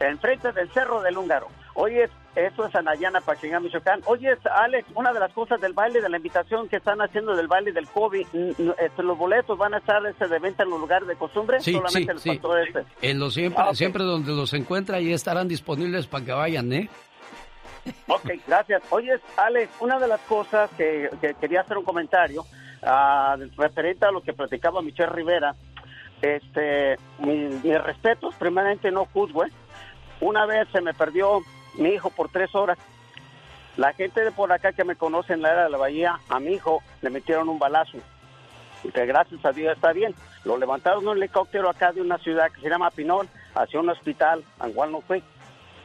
enfrente 0.00 0.52
del 0.52 0.70
Cerro 0.70 1.02
del 1.02 1.16
Húngaro. 1.16 1.48
Oye, 1.74 2.08
eso 2.34 2.66
es 2.66 2.74
Anayana, 2.74 3.20
Paquingán, 3.20 3.62
Michoacán. 3.62 4.00
Oye, 4.06 4.36
Alex, 4.50 4.86
una 4.94 5.12
de 5.12 5.20
las 5.20 5.32
cosas 5.32 5.60
del 5.60 5.72
baile, 5.72 6.00
de 6.00 6.08
la 6.08 6.16
invitación 6.16 6.68
que 6.68 6.76
están 6.76 7.00
haciendo 7.00 7.36
del 7.36 7.48
baile 7.48 7.72
del 7.72 7.86
COVID, 7.88 8.26
este, 8.78 9.02
los 9.02 9.18
boletos 9.18 9.56
van 9.56 9.74
a 9.74 9.78
estar 9.78 10.04
este, 10.06 10.28
de 10.28 10.38
venta 10.38 10.62
en 10.62 10.70
los 10.70 10.80
lugares 10.80 11.08
de 11.08 11.16
costumbre. 11.16 11.60
Sí, 11.60 11.72
Solamente 11.72 12.14
sí, 12.18 12.30
sí. 12.30 12.40
Este. 12.66 12.84
En 13.02 13.18
los 13.18 13.34
siempre, 13.34 13.62
ah, 13.66 13.74
siempre 13.74 14.02
donde 14.04 14.32
los 14.32 14.52
encuentra 14.54 15.00
y 15.00 15.12
estarán 15.12 15.48
disponibles 15.48 16.06
para 16.06 16.24
que 16.24 16.32
vayan, 16.32 16.72
¿eh? 16.72 16.90
Ok, 18.06 18.30
gracias. 18.46 18.82
Oye, 18.90 19.18
Alex, 19.36 19.70
una 19.80 19.98
de 19.98 20.08
las 20.08 20.20
cosas 20.22 20.70
que, 20.76 21.10
quería 21.40 21.62
hacer 21.62 21.78
un 21.78 21.84
comentario 21.84 22.42
uh, 22.82 23.36
referente 23.56 24.06
a 24.06 24.10
lo 24.10 24.22
que 24.22 24.32
platicaba 24.32 24.82
Michelle 24.82 25.10
Rivera. 25.10 25.54
Este, 26.20 26.96
mis 27.18 27.82
respetos, 27.82 28.34
primeramente 28.36 28.90
no 28.92 29.06
juzgo. 29.06 29.44
¿eh? 29.44 29.50
Una 30.20 30.46
vez 30.46 30.68
se 30.72 30.80
me 30.80 30.94
perdió 30.94 31.40
mi 31.74 31.90
hijo 31.90 32.10
por 32.10 32.30
tres 32.30 32.54
horas. 32.54 32.78
La 33.76 33.92
gente 33.94 34.22
de 34.22 34.30
por 34.30 34.52
acá 34.52 34.72
que 34.72 34.84
me 34.84 34.96
conoce 34.96 35.32
en 35.32 35.42
la 35.42 35.52
era 35.52 35.64
de 35.64 35.70
la 35.70 35.78
bahía, 35.78 36.20
a 36.28 36.38
mi 36.38 36.52
hijo 36.52 36.82
le 37.00 37.10
metieron 37.10 37.48
un 37.48 37.58
balazo. 37.58 37.98
Y 38.84 38.90
que 38.90 39.06
gracias 39.06 39.44
a 39.44 39.52
Dios 39.52 39.74
está 39.74 39.92
bien. 39.92 40.14
Lo 40.44 40.58
levantaron 40.58 41.02
en 41.02 41.08
un 41.08 41.16
helicóptero 41.16 41.70
acá 41.70 41.92
de 41.92 42.00
una 42.00 42.18
ciudad 42.18 42.50
que 42.52 42.60
se 42.60 42.68
llama 42.68 42.90
Pinol, 42.90 43.28
hacia 43.54 43.80
un 43.80 43.88
hospital, 43.90 44.44
en 44.62 44.92
no 44.92 45.00
fue. 45.00 45.22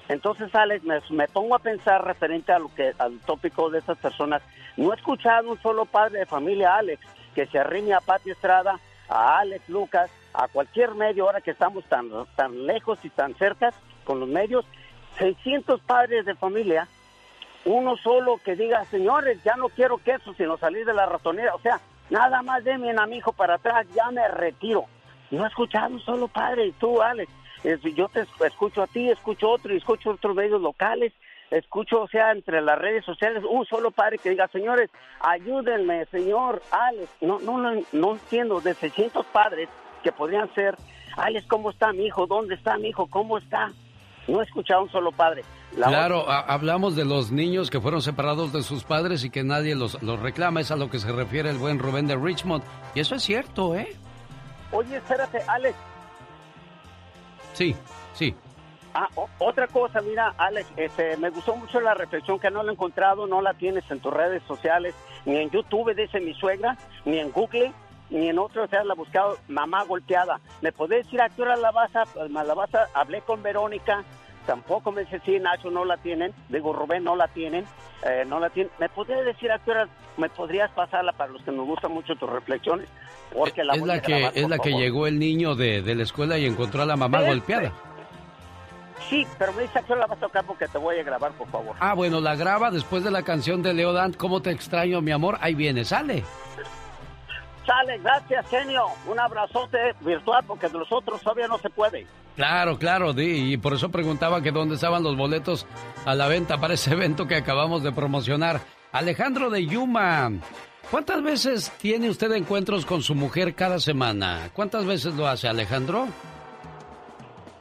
Entonces, 0.10 0.54
Alex, 0.56 0.84
me, 1.10 1.28
pongo 1.28 1.56
a 1.56 1.60
pensar 1.60 2.04
referente 2.06 2.52
a 2.52 2.60
lo 2.60 2.74
que, 2.74 2.94
al 2.98 3.20
tópico 3.20 3.70
de 3.70 3.80
esas 3.80 3.98
personas. 3.98 4.42
No 4.78 4.94
he 4.94 4.96
escuchado 4.96 5.52
un 5.52 5.62
solo 5.62 5.86
padre 5.86 6.20
de 6.20 6.26
familia, 6.26 6.76
Alex, 6.76 7.06
que 7.36 7.46
se 7.48 7.60
arrime 7.60 7.94
a 7.94 8.00
Pati 8.00 8.32
Estrada, 8.32 8.80
a 9.10 9.40
Alex 9.40 9.68
Lucas, 9.68 10.10
a 10.34 10.48
cualquier 10.48 10.96
medio, 10.96 11.26
ahora 11.26 11.42
que 11.42 11.52
estamos 11.52 11.84
tan, 11.86 12.10
tan 12.36 12.66
lejos 12.66 13.00
y 13.04 13.10
tan 13.10 13.34
cerca 13.36 13.74
con 14.06 14.20
los 14.20 14.30
medios, 14.30 14.66
600 15.18 15.82
padres 15.82 16.26
de 16.26 16.36
familia, 16.36 16.88
uno 17.66 17.98
solo 17.98 18.40
que 18.44 18.56
diga, 18.56 18.86
señores, 18.86 19.44
ya 19.44 19.56
no 19.58 19.68
quiero 19.70 19.98
queso, 19.98 20.34
sino 20.36 20.58
salir 20.58 20.86
de 20.86 20.94
la 20.94 21.06
ratonera. 21.06 21.54
O 21.56 21.60
sea, 21.60 21.82
nada 22.10 22.42
más 22.42 22.64
denme 22.64 22.92
a 22.98 23.06
mi 23.06 23.18
hijo 23.18 23.34
para 23.34 23.56
atrás, 23.56 23.86
ya 23.94 24.10
me 24.12 24.26
retiro. 24.30 24.86
No 25.32 25.44
he 25.44 25.48
escuchado 25.48 25.94
un 25.94 26.00
solo 26.00 26.30
padre, 26.30 26.68
y 26.68 26.72
tú, 26.74 27.02
Alex. 27.02 27.30
Yo 27.64 28.08
te 28.10 28.26
escucho 28.46 28.84
a 28.84 28.88
ti, 28.88 29.10
escucho 29.10 29.50
otro, 29.50 29.74
y 29.74 29.78
escucho 29.78 30.12
otros 30.12 30.36
medios 30.36 30.62
locales, 30.62 31.14
escucho, 31.52 32.02
o 32.02 32.08
sea, 32.08 32.32
entre 32.32 32.62
las 32.62 32.78
redes 32.78 33.04
sociales, 33.04 33.44
un 33.50 33.66
solo 33.66 33.92
padre 33.92 34.18
que 34.18 34.30
diga, 34.30 34.48
señores, 34.50 34.90
ayúdenme, 35.20 36.06
señor 36.06 36.62
Alex. 36.72 37.10
No, 37.22 37.40
no, 37.40 37.58
no, 37.58 37.82
no 37.92 38.12
entiendo, 38.14 38.62
de 38.62 38.74
600 38.74 39.26
padres 39.28 39.70
que 40.04 40.12
podrían 40.12 40.54
ser 40.54 40.78
Alex, 41.18 41.48
¿cómo 41.48 41.72
está 41.72 41.92
mi 41.92 42.06
hijo? 42.06 42.28
¿Dónde 42.28 42.56
está 42.56 42.78
mi 42.78 42.90
hijo? 42.90 43.08
¿Cómo 43.08 43.40
está? 43.40 43.72
No 44.28 44.42
he 44.42 44.44
escuchado 44.44 44.82
a 44.82 44.84
un 44.84 44.92
solo 44.92 45.12
padre. 45.12 45.44
claro, 45.74 46.30
hablamos 46.30 46.96
de 46.96 47.06
los 47.06 47.32
niños 47.32 47.70
que 47.70 47.82
fueron 47.82 48.02
separados 48.02 48.54
de 48.54 48.62
sus 48.62 48.84
padres 48.84 49.24
y 49.24 49.30
que 49.30 49.44
nadie 49.44 49.74
los, 49.74 50.02
los 50.04 50.20
reclama. 50.20 50.62
Es 50.62 50.70
a 50.70 50.76
lo 50.76 50.90
que 50.90 51.00
se 51.00 51.12
refiere 51.12 51.50
el 51.50 51.58
buen 51.58 51.80
Rubén 51.80 52.08
de 52.08 52.16
Richmond. 52.16 52.64
Y 52.94 53.00
eso 53.00 53.16
es 53.16 53.24
cierto, 53.24 53.76
¿eh? 53.76 53.96
Oye, 54.72 54.98
espérate, 54.98 55.40
Alex. 55.48 55.76
Sí, 57.58 57.76
sí. 58.14 58.36
Ah, 58.94 59.10
otra 59.40 59.68
cosa, 59.68 60.00
mira, 60.02 60.32
Alex, 60.38 60.68
este, 60.78 61.18
me 61.18 61.32
gustó 61.32 61.56
mucho 61.56 61.80
la 61.80 61.96
reflexión 61.96 62.40
que 62.40 62.52
no 62.52 62.62
la 62.62 62.72
he 62.72 62.76
encontrado, 62.76 63.26
no 63.26 63.42
la 63.42 63.56
tienes 63.56 63.84
en 63.90 64.00
tus 64.00 64.14
redes 64.14 64.44
sociales, 64.48 64.94
ni 65.26 65.38
en 65.38 65.50
YouTube, 65.50 65.96
dice 65.96 66.20
mi 66.20 66.36
suegra, 66.36 66.78
ni 67.06 67.18
en 67.18 67.32
Google, 67.32 67.72
ni 68.12 68.30
en 68.30 68.38
otro, 68.38 68.66
o 68.66 68.68
sea, 68.68 68.84
la 68.84 68.94
buscado, 68.94 69.40
mamá 69.48 69.84
golpeada. 69.86 70.40
¿Me 70.62 70.72
podés 70.72 71.06
decir 71.06 71.20
a 71.20 71.30
qué 71.30 71.42
hora 71.42 71.56
la 71.56 71.72
vas 71.72 71.96
a, 71.96 72.06
la 72.28 72.54
vas 72.54 72.74
a, 72.76 72.90
hablé 72.94 73.22
con 73.22 73.42
Verónica, 73.42 74.04
tampoco 74.48 74.92
me 74.92 75.02
dice, 75.02 75.22
sí, 75.24 75.38
Nacho, 75.40 75.70
no 75.70 75.86
la 75.86 75.98
tienen, 75.98 76.34
digo, 76.50 76.74
Rubén, 76.74 77.04
no 77.04 77.16
la 77.16 77.28
tienen, 77.28 77.66
eh, 78.04 78.24
no 78.26 78.40
la 78.40 78.50
tienen. 78.50 78.72
¿Me 78.80 78.90
podrías 78.90 79.24
decir 79.26 79.52
a 79.52 79.60
qué 79.60 79.72
hora 79.72 79.88
me 80.18 80.30
podrías 80.30 80.72
pasarla 80.72 81.12
para 81.12 81.34
los 81.34 81.44
que 81.44 81.52
nos 81.52 81.68
gustan 81.68 81.92
mucho 81.92 82.16
tus 82.16 82.30
reflexiones? 82.30 82.88
Porque 83.32 83.64
la 83.64 83.74
es 83.74 83.84
la 83.84 84.02
que, 84.02 84.32
es 84.34 84.50
la 84.50 84.58
que 84.58 84.72
llegó 84.72 85.06
el 85.06 85.20
niño 85.20 85.54
de, 85.54 85.84
de, 85.84 85.94
la 85.94 86.04
escuela 86.04 86.38
y 86.40 86.46
encontró 86.46 86.82
a 86.82 86.86
la 86.86 86.96
mamá 86.96 87.22
golpeada. 87.22 87.72
Sí, 89.10 89.28
pero 89.38 89.54
me 89.54 89.62
dice 89.62 89.80
que 89.86 89.96
la 89.96 90.08
vas 90.08 90.18
a 90.18 90.22
tocar 90.22 90.44
porque 90.46 90.68
te 90.68 90.78
voy 90.78 90.98
a 90.98 91.04
grabar, 91.04 91.32
por 91.34 91.48
favor. 91.50 91.76
Ah, 91.80 91.94
bueno, 91.94 92.20
la 92.20 92.36
graba 92.36 92.72
después 92.72 93.04
de 93.04 93.12
la 93.12 93.24
canción 93.24 93.62
de 93.62 93.74
Leo 93.74 93.94
Dan, 93.94 94.14
¿Cómo 94.14 94.42
te 94.42 94.52
extraño, 94.52 95.02
mi 95.02 95.12
amor? 95.12 95.38
Ahí 95.42 95.54
viene, 95.54 95.86
sale. 95.86 96.24
Sale, 97.68 97.98
gracias, 97.98 98.48
genio. 98.48 98.86
Un 99.12 99.20
abrazote 99.20 99.78
virtual 100.00 100.42
porque 100.48 100.70
de 100.70 100.78
los 100.80 100.90
otros 100.90 101.22
todavía 101.22 101.50
no 101.50 101.58
se 101.58 101.70
puede. 101.70 102.08
Claro, 102.38 102.80
claro, 102.80 103.12
Di, 103.12 103.52
y 103.52 103.58
por 103.58 103.74
eso 103.74 103.90
preguntaba 103.90 104.42
que 104.42 104.52
dónde 104.52 104.76
estaban 104.76 105.04
los 105.04 105.18
boletos 105.18 105.68
a 106.06 106.16
la 106.16 106.30
venta 106.30 106.62
para 106.62 106.76
ese 106.76 106.92
evento 106.94 107.28
que 107.28 107.36
acabamos 107.36 107.84
de 107.84 107.92
promocionar. 107.92 108.62
Alejandro 108.94 109.50
de 109.50 109.66
Yuma, 109.66 110.32
¿cuántas 110.90 111.22
veces 111.22 111.70
tiene 111.78 112.10
usted 112.10 112.32
encuentros 112.32 112.86
con 112.86 113.02
su 113.02 113.14
mujer 113.16 113.54
cada 113.54 113.82
semana? 113.82 114.50
¿Cuántas 114.54 114.86
veces 114.86 115.16
lo 115.16 115.28
hace, 115.28 115.50
Alejandro? 115.50 116.08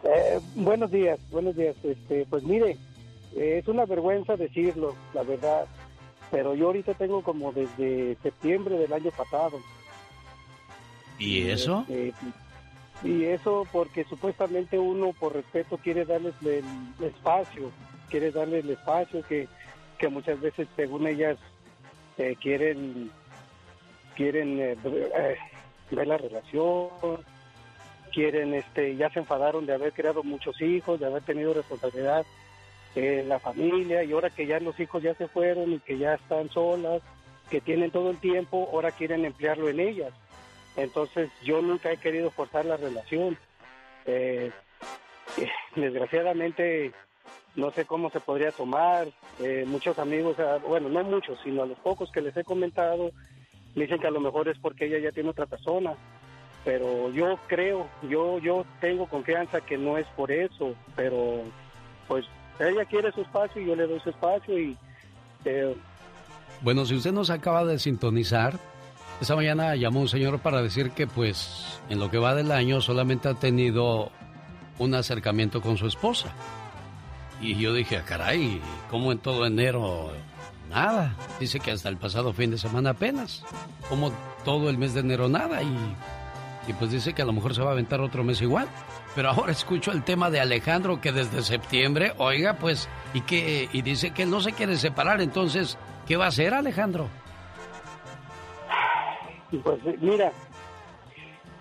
Eh, 0.04 0.38
buenos 0.54 0.92
días, 0.92 1.18
buenos 1.32 1.56
días. 1.56 1.74
Este, 1.82 2.24
pues 2.30 2.44
mire, 2.44 2.76
eh, 3.34 3.58
es 3.58 3.66
una 3.66 3.84
vergüenza 3.86 4.36
decirlo, 4.36 4.94
la 5.14 5.24
verdad, 5.24 5.66
pero 6.30 6.54
yo 6.54 6.66
ahorita 6.66 6.94
tengo 6.94 7.22
como 7.22 7.50
desde 7.50 8.16
septiembre 8.22 8.78
del 8.78 8.92
año 8.92 9.10
pasado. 9.10 9.58
¿Y 11.18 11.48
eso? 11.48 11.84
Este, 11.88 12.26
y 13.02 13.24
eso 13.24 13.66
porque 13.72 14.04
supuestamente 14.04 14.78
uno 14.78 15.12
por 15.12 15.34
respeto 15.34 15.78
quiere 15.78 16.04
darles 16.04 16.34
el, 16.42 16.64
espacio, 17.04 17.70
quiere 18.08 18.30
darle 18.30 18.60
el 18.60 18.70
espacio 18.70 19.22
que, 19.26 19.48
que 19.98 20.08
muchas 20.08 20.40
veces 20.40 20.66
según 20.76 21.06
ellas 21.06 21.36
eh, 22.16 22.36
quieren 22.40 23.10
quieren 24.14 24.56
ver 25.90 26.06
la 26.06 26.16
relación 26.16 26.88
quieren, 28.16 28.54
este, 28.54 28.96
ya 28.96 29.10
se 29.10 29.18
enfadaron 29.18 29.66
de 29.66 29.74
haber 29.74 29.92
creado 29.92 30.22
muchos 30.22 30.58
hijos, 30.62 30.98
de 30.98 31.04
haber 31.04 31.22
tenido 31.22 31.52
responsabilidad 31.52 32.24
en 32.94 33.28
la 33.28 33.38
familia 33.38 34.04
y 34.04 34.12
ahora 34.12 34.30
que 34.30 34.46
ya 34.46 34.58
los 34.58 34.80
hijos 34.80 35.02
ya 35.02 35.14
se 35.14 35.28
fueron 35.28 35.74
y 35.74 35.80
que 35.80 35.98
ya 35.98 36.14
están 36.14 36.48
solas, 36.48 37.02
que 37.50 37.60
tienen 37.60 37.90
todo 37.90 38.08
el 38.08 38.16
tiempo, 38.16 38.70
ahora 38.72 38.90
quieren 38.90 39.26
emplearlo 39.26 39.68
en 39.68 39.80
ellas. 39.80 40.14
Entonces 40.76 41.30
yo 41.42 41.62
nunca 41.62 41.90
he 41.90 41.96
querido 41.96 42.30
forzar 42.30 42.64
la 42.64 42.76
relación. 42.76 43.38
Eh, 44.04 44.50
desgraciadamente 45.76 46.92
no 47.54 47.70
sé 47.70 47.84
cómo 47.84 48.10
se 48.10 48.20
podría 48.20 48.52
tomar. 48.52 49.08
Eh, 49.40 49.64
muchos 49.66 49.98
amigos, 49.98 50.38
ah, 50.38 50.58
bueno, 50.66 50.88
no 50.88 51.02
muchos, 51.04 51.38
sino 51.42 51.62
a 51.62 51.66
los 51.66 51.78
pocos 51.78 52.10
que 52.12 52.20
les 52.20 52.36
he 52.36 52.44
comentado, 52.44 53.10
dicen 53.74 53.98
que 53.98 54.06
a 54.06 54.10
lo 54.10 54.20
mejor 54.20 54.48
es 54.48 54.58
porque 54.58 54.86
ella 54.86 54.98
ya 54.98 55.12
tiene 55.12 55.30
otra 55.30 55.46
persona 55.46 55.96
pero 56.66 57.12
yo 57.12 57.38
creo, 57.46 57.86
yo 58.10 58.40
yo 58.40 58.66
tengo 58.80 59.06
confianza 59.06 59.60
que 59.60 59.78
no 59.78 59.96
es 59.98 60.06
por 60.16 60.32
eso, 60.32 60.74
pero 60.96 61.44
pues 62.08 62.26
ella 62.58 62.84
quiere 62.84 63.12
su 63.12 63.20
espacio 63.20 63.62
y 63.62 63.66
yo 63.66 63.76
le 63.76 63.86
doy 63.86 64.00
su 64.00 64.10
espacio 64.10 64.58
y... 64.58 64.76
Eh, 65.44 65.76
bueno, 66.62 66.84
si 66.84 66.96
usted 66.96 67.12
nos 67.12 67.30
acaba 67.30 67.64
de 67.64 67.78
sintonizar, 67.78 68.58
esta 69.20 69.34
mañana 69.34 69.74
llamó 69.76 70.00
un 70.00 70.08
señor 70.08 70.38
para 70.40 70.62
decir 70.62 70.90
que 70.90 71.06
pues 71.06 71.80
en 71.88 71.98
lo 71.98 72.10
que 72.10 72.18
va 72.18 72.34
del 72.34 72.52
año 72.52 72.80
solamente 72.80 73.28
ha 73.28 73.34
tenido 73.34 74.10
un 74.78 74.94
acercamiento 74.94 75.60
con 75.60 75.76
su 75.76 75.86
esposa. 75.86 76.28
Y 77.40 77.56
yo 77.56 77.74
dije, 77.74 77.98
ah, 77.98 78.04
caray, 78.06 78.60
¿cómo 78.90 79.12
en 79.12 79.18
todo 79.18 79.46
enero 79.46 80.10
nada? 80.70 81.14
Dice 81.38 81.60
que 81.60 81.70
hasta 81.70 81.88
el 81.88 81.96
pasado 81.96 82.32
fin 82.32 82.50
de 82.50 82.58
semana 82.58 82.90
apenas. 82.90 83.44
Como 83.88 84.12
todo 84.44 84.70
el 84.70 84.78
mes 84.78 84.94
de 84.94 85.00
enero 85.00 85.28
nada 85.28 85.62
y 85.62 85.76
y 86.68 86.72
pues 86.72 86.90
dice 86.90 87.12
que 87.12 87.22
a 87.22 87.24
lo 87.24 87.32
mejor 87.32 87.54
se 87.54 87.62
va 87.62 87.68
a 87.68 87.72
aventar 87.72 88.00
otro 88.00 88.24
mes 88.24 88.40
igual. 88.42 88.66
Pero 89.14 89.30
ahora 89.30 89.52
escucho 89.52 89.92
el 89.92 90.02
tema 90.02 90.30
de 90.30 90.40
Alejandro 90.40 91.00
que 91.00 91.12
desde 91.12 91.42
septiembre, 91.42 92.12
oiga, 92.18 92.54
pues, 92.54 92.88
y 93.14 93.20
que 93.22 93.68
y 93.72 93.82
dice 93.82 94.10
que 94.10 94.26
no 94.26 94.40
se 94.40 94.52
quiere 94.52 94.76
separar, 94.76 95.20
entonces, 95.20 95.78
¿qué 96.06 96.16
va 96.16 96.26
a 96.26 96.28
hacer 96.28 96.54
Alejandro? 96.54 97.08
Pues 99.50 99.78
mira, 100.00 100.32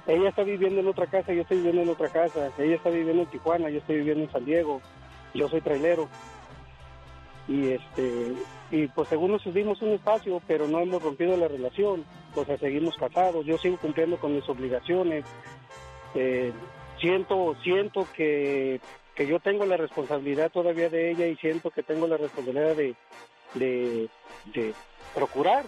ella 0.07 0.29
está 0.29 0.43
viviendo 0.43 0.81
en 0.81 0.87
otra 0.87 1.07
casa, 1.07 1.33
yo 1.33 1.41
estoy 1.41 1.57
viviendo 1.57 1.81
en 1.81 1.89
otra 1.89 2.09
casa. 2.09 2.51
Ella 2.57 2.75
está 2.75 2.89
viviendo 2.89 3.23
en 3.23 3.29
Tijuana, 3.29 3.69
yo 3.69 3.79
estoy 3.79 3.97
viviendo 3.97 4.23
en 4.23 4.31
San 4.31 4.45
Diego. 4.45 4.81
Yo 5.33 5.49
soy 5.49 5.61
trailero. 5.61 6.07
Y 7.47 7.71
este 7.71 8.33
y 8.71 8.87
pues 8.87 9.07
según 9.09 9.31
nos 9.31 9.53
dimos 9.53 9.81
un 9.81 9.91
espacio, 9.91 10.41
pero 10.47 10.67
no 10.67 10.79
hemos 10.79 11.01
rompido 11.01 11.37
la 11.37 11.47
relación, 11.47 12.03
pues 12.33 12.47
seguimos 12.59 12.97
casados, 12.97 13.45
yo 13.45 13.57
sigo 13.57 13.77
cumpliendo 13.77 14.17
con 14.17 14.33
mis 14.33 14.47
obligaciones, 14.49 15.23
eh, 16.15 16.51
siento, 16.99 17.55
siento 17.63 18.07
que, 18.15 18.81
que, 19.13 19.27
yo 19.27 19.39
tengo 19.39 19.65
la 19.65 19.77
responsabilidad 19.77 20.51
todavía 20.51 20.89
de 20.89 21.11
ella 21.11 21.27
y 21.27 21.35
siento 21.35 21.69
que 21.69 21.83
tengo 21.83 22.07
la 22.07 22.17
responsabilidad 22.17 22.75
de, 22.75 22.95
de 23.53 24.73
procurar, 25.13 25.63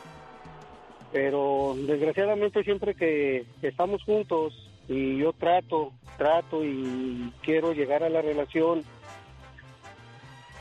pero 1.12 1.76
desgraciadamente 1.78 2.64
siempre 2.64 2.96
que 2.96 3.46
estamos 3.62 4.04
juntos 4.04 4.54
y 4.88 5.18
yo 5.18 5.34
trato, 5.34 5.92
trato 6.18 6.64
y 6.64 7.32
quiero 7.44 7.74
llegar 7.74 8.04
a 8.04 8.10
la 8.10 8.22
relación, 8.22 8.84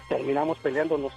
terminamos 0.09 0.59
peleándonos 0.59 1.13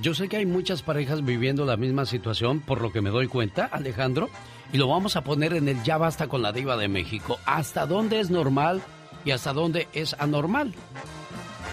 yo 0.00 0.14
sé 0.14 0.28
que 0.28 0.36
hay 0.36 0.46
muchas 0.46 0.82
parejas 0.82 1.24
viviendo 1.24 1.64
la 1.64 1.76
misma 1.76 2.04
situación, 2.04 2.60
por 2.60 2.82
lo 2.82 2.92
que 2.92 3.00
me 3.00 3.10
doy 3.10 3.28
cuenta, 3.28 3.64
Alejandro, 3.64 4.28
y 4.72 4.76
lo 4.76 4.88
vamos 4.88 5.16
a 5.16 5.24
poner 5.24 5.54
en 5.54 5.68
el 5.68 5.82
ya 5.84 5.96
basta 5.96 6.28
con 6.28 6.42
la 6.42 6.52
diva 6.52 6.76
de 6.76 6.88
México. 6.88 7.38
¿Hasta 7.46 7.86
dónde 7.86 8.20
es 8.20 8.30
normal 8.30 8.82
y 9.24 9.30
hasta 9.30 9.54
dónde 9.54 9.88
es 9.94 10.14
anormal? 10.18 10.74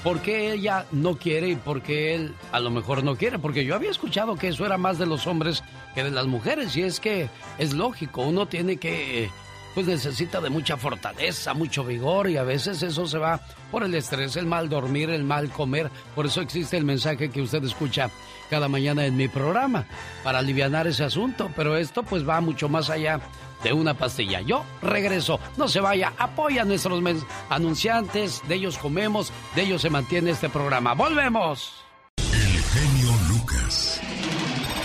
¿Por 0.04 0.20
qué 0.20 0.52
ella 0.52 0.86
no 0.92 1.18
quiere 1.18 1.48
y 1.48 1.56
por 1.56 1.82
qué 1.82 2.14
él 2.14 2.36
a 2.52 2.60
lo 2.60 2.70
mejor 2.70 3.04
no 3.04 3.16
quiere? 3.16 3.40
Porque 3.40 3.64
yo 3.64 3.74
había 3.74 3.90
escuchado 3.90 4.36
que 4.36 4.50
eso 4.50 4.66
era 4.66 4.78
más 4.78 4.98
de 4.98 5.06
los 5.06 5.28
hombres 5.28 5.64
que 5.96 6.04
de 6.04 6.12
las 6.12 6.28
mujeres 6.28 6.76
y 6.76 6.82
es 6.82 7.00
que 7.00 7.30
es 7.58 7.74
lógico, 7.74 8.22
uno 8.24 8.46
tiene 8.46 8.76
que 8.78 9.30
pues 9.74 9.88
necesita 9.88 10.40
de 10.40 10.50
mucha 10.50 10.78
fortaleza, 10.78 11.54
mucho 11.54 11.84
vigor 11.84 12.30
y 12.30 12.38
a 12.38 12.44
veces 12.44 12.84
eso 12.84 13.08
se 13.08 13.18
va 13.18 13.40
por 13.72 13.84
el 13.84 13.96
estrés, 13.96 14.36
el 14.36 14.46
mal 14.46 14.70
dormir, 14.70 15.10
el 15.10 15.24
mal 15.24 15.50
comer. 15.50 15.90
Por 16.14 16.28
eso 16.28 16.42
existe 16.42 16.78
el 16.78 16.86
mensaje 16.86 17.30
que 17.30 17.42
usted 17.42 17.64
escucha 17.64 18.10
cada 18.50 18.68
mañana 18.68 19.06
en 19.06 19.18
mi 19.18 19.28
programa, 19.28 19.86
para 20.24 20.40
aliviar 20.40 20.86
ese 20.86 21.04
asunto. 21.04 21.50
Pero 21.56 21.76
esto 21.76 22.04
pues 22.04 22.28
va 22.28 22.40
mucho 22.40 22.70
más 22.70 22.90
allá 22.92 23.20
de 23.64 23.74
una 23.74 23.94
pastilla. 23.94 24.42
Yo 24.42 24.64
regreso, 24.82 25.40
no 25.58 25.68
se 25.68 25.80
vaya, 25.80 26.14
apoya 26.18 26.64
a 26.64 26.66
nuestros 26.66 27.02
anunciantes, 27.50 28.42
de 28.48 28.56
ellos 28.56 28.78
comemos, 28.78 29.32
de 29.56 29.64
ellos 29.64 29.82
se 29.82 29.90
mantiene 29.90 30.32
este 30.32 30.50
programa. 30.50 30.94
¡Volvemos! 30.94 31.74
El 32.18 32.62
genio 32.62 33.12
Lucas, 33.30 34.02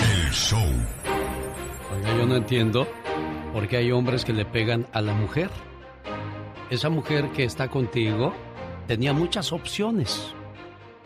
el 0.00 0.32
show. 0.32 0.72
Oiga, 1.94 2.16
yo 2.16 2.26
no 2.26 2.36
entiendo 2.36 2.86
porque 3.52 3.78
hay 3.78 3.90
hombres 3.90 4.24
que 4.24 4.32
le 4.32 4.44
pegan 4.44 4.86
a 4.92 5.00
la 5.00 5.14
mujer. 5.14 5.50
Esa 6.70 6.90
mujer 6.90 7.30
que 7.32 7.44
está 7.44 7.68
contigo 7.68 8.32
tenía 8.86 9.12
muchas 9.12 9.52
opciones. 9.52 10.34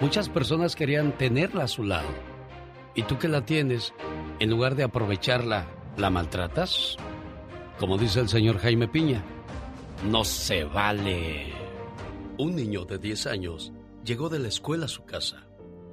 Muchas 0.00 0.28
personas 0.28 0.74
querían 0.74 1.12
tenerla 1.12 1.64
a 1.64 1.68
su 1.68 1.84
lado. 1.84 2.08
Y 2.94 3.04
tú 3.04 3.18
que 3.18 3.28
la 3.28 3.44
tienes, 3.44 3.94
en 4.40 4.50
lugar 4.50 4.74
de 4.74 4.82
aprovecharla, 4.82 5.66
¿la 5.96 6.10
maltratas? 6.10 6.96
Como 7.78 7.98
dice 7.98 8.20
el 8.20 8.28
señor 8.28 8.58
Jaime 8.58 8.88
Piña, 8.88 9.24
no 10.08 10.24
se 10.24 10.64
vale. 10.64 11.52
Un 12.38 12.56
niño 12.56 12.84
de 12.84 12.98
10 12.98 13.26
años 13.26 13.72
llegó 14.04 14.28
de 14.28 14.38
la 14.38 14.48
escuela 14.48 14.86
a 14.86 14.88
su 14.88 15.04
casa 15.04 15.46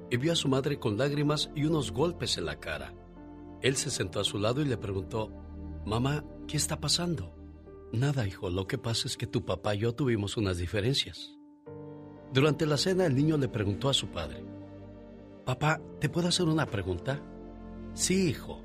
y 0.09 0.17
vio 0.17 0.33
a 0.33 0.35
su 0.35 0.47
madre 0.47 0.79
con 0.79 0.97
lágrimas 0.97 1.51
y 1.55 1.65
unos 1.65 1.91
golpes 1.91 2.37
en 2.37 2.45
la 2.45 2.59
cara. 2.59 2.93
Él 3.61 3.75
se 3.75 3.89
sentó 3.89 4.19
a 4.19 4.23
su 4.23 4.39
lado 4.39 4.61
y 4.61 4.65
le 4.65 4.77
preguntó, 4.77 5.31
Mamá, 5.85 6.23
¿qué 6.47 6.57
está 6.57 6.79
pasando? 6.79 7.35
Nada, 7.91 8.27
hijo, 8.27 8.49
lo 8.49 8.67
que 8.67 8.77
pasa 8.77 9.07
es 9.07 9.17
que 9.17 9.27
tu 9.27 9.45
papá 9.45 9.75
y 9.75 9.79
yo 9.79 9.93
tuvimos 9.93 10.37
unas 10.37 10.57
diferencias. 10.57 11.35
Durante 12.31 12.65
la 12.65 12.77
cena 12.77 13.05
el 13.05 13.15
niño 13.15 13.37
le 13.37 13.47
preguntó 13.47 13.89
a 13.89 13.93
su 13.93 14.07
padre, 14.07 14.43
Papá, 15.45 15.81
¿te 15.99 16.09
puedo 16.09 16.27
hacer 16.27 16.47
una 16.47 16.67
pregunta? 16.67 17.19
Sí, 17.93 18.29
hijo. 18.29 18.61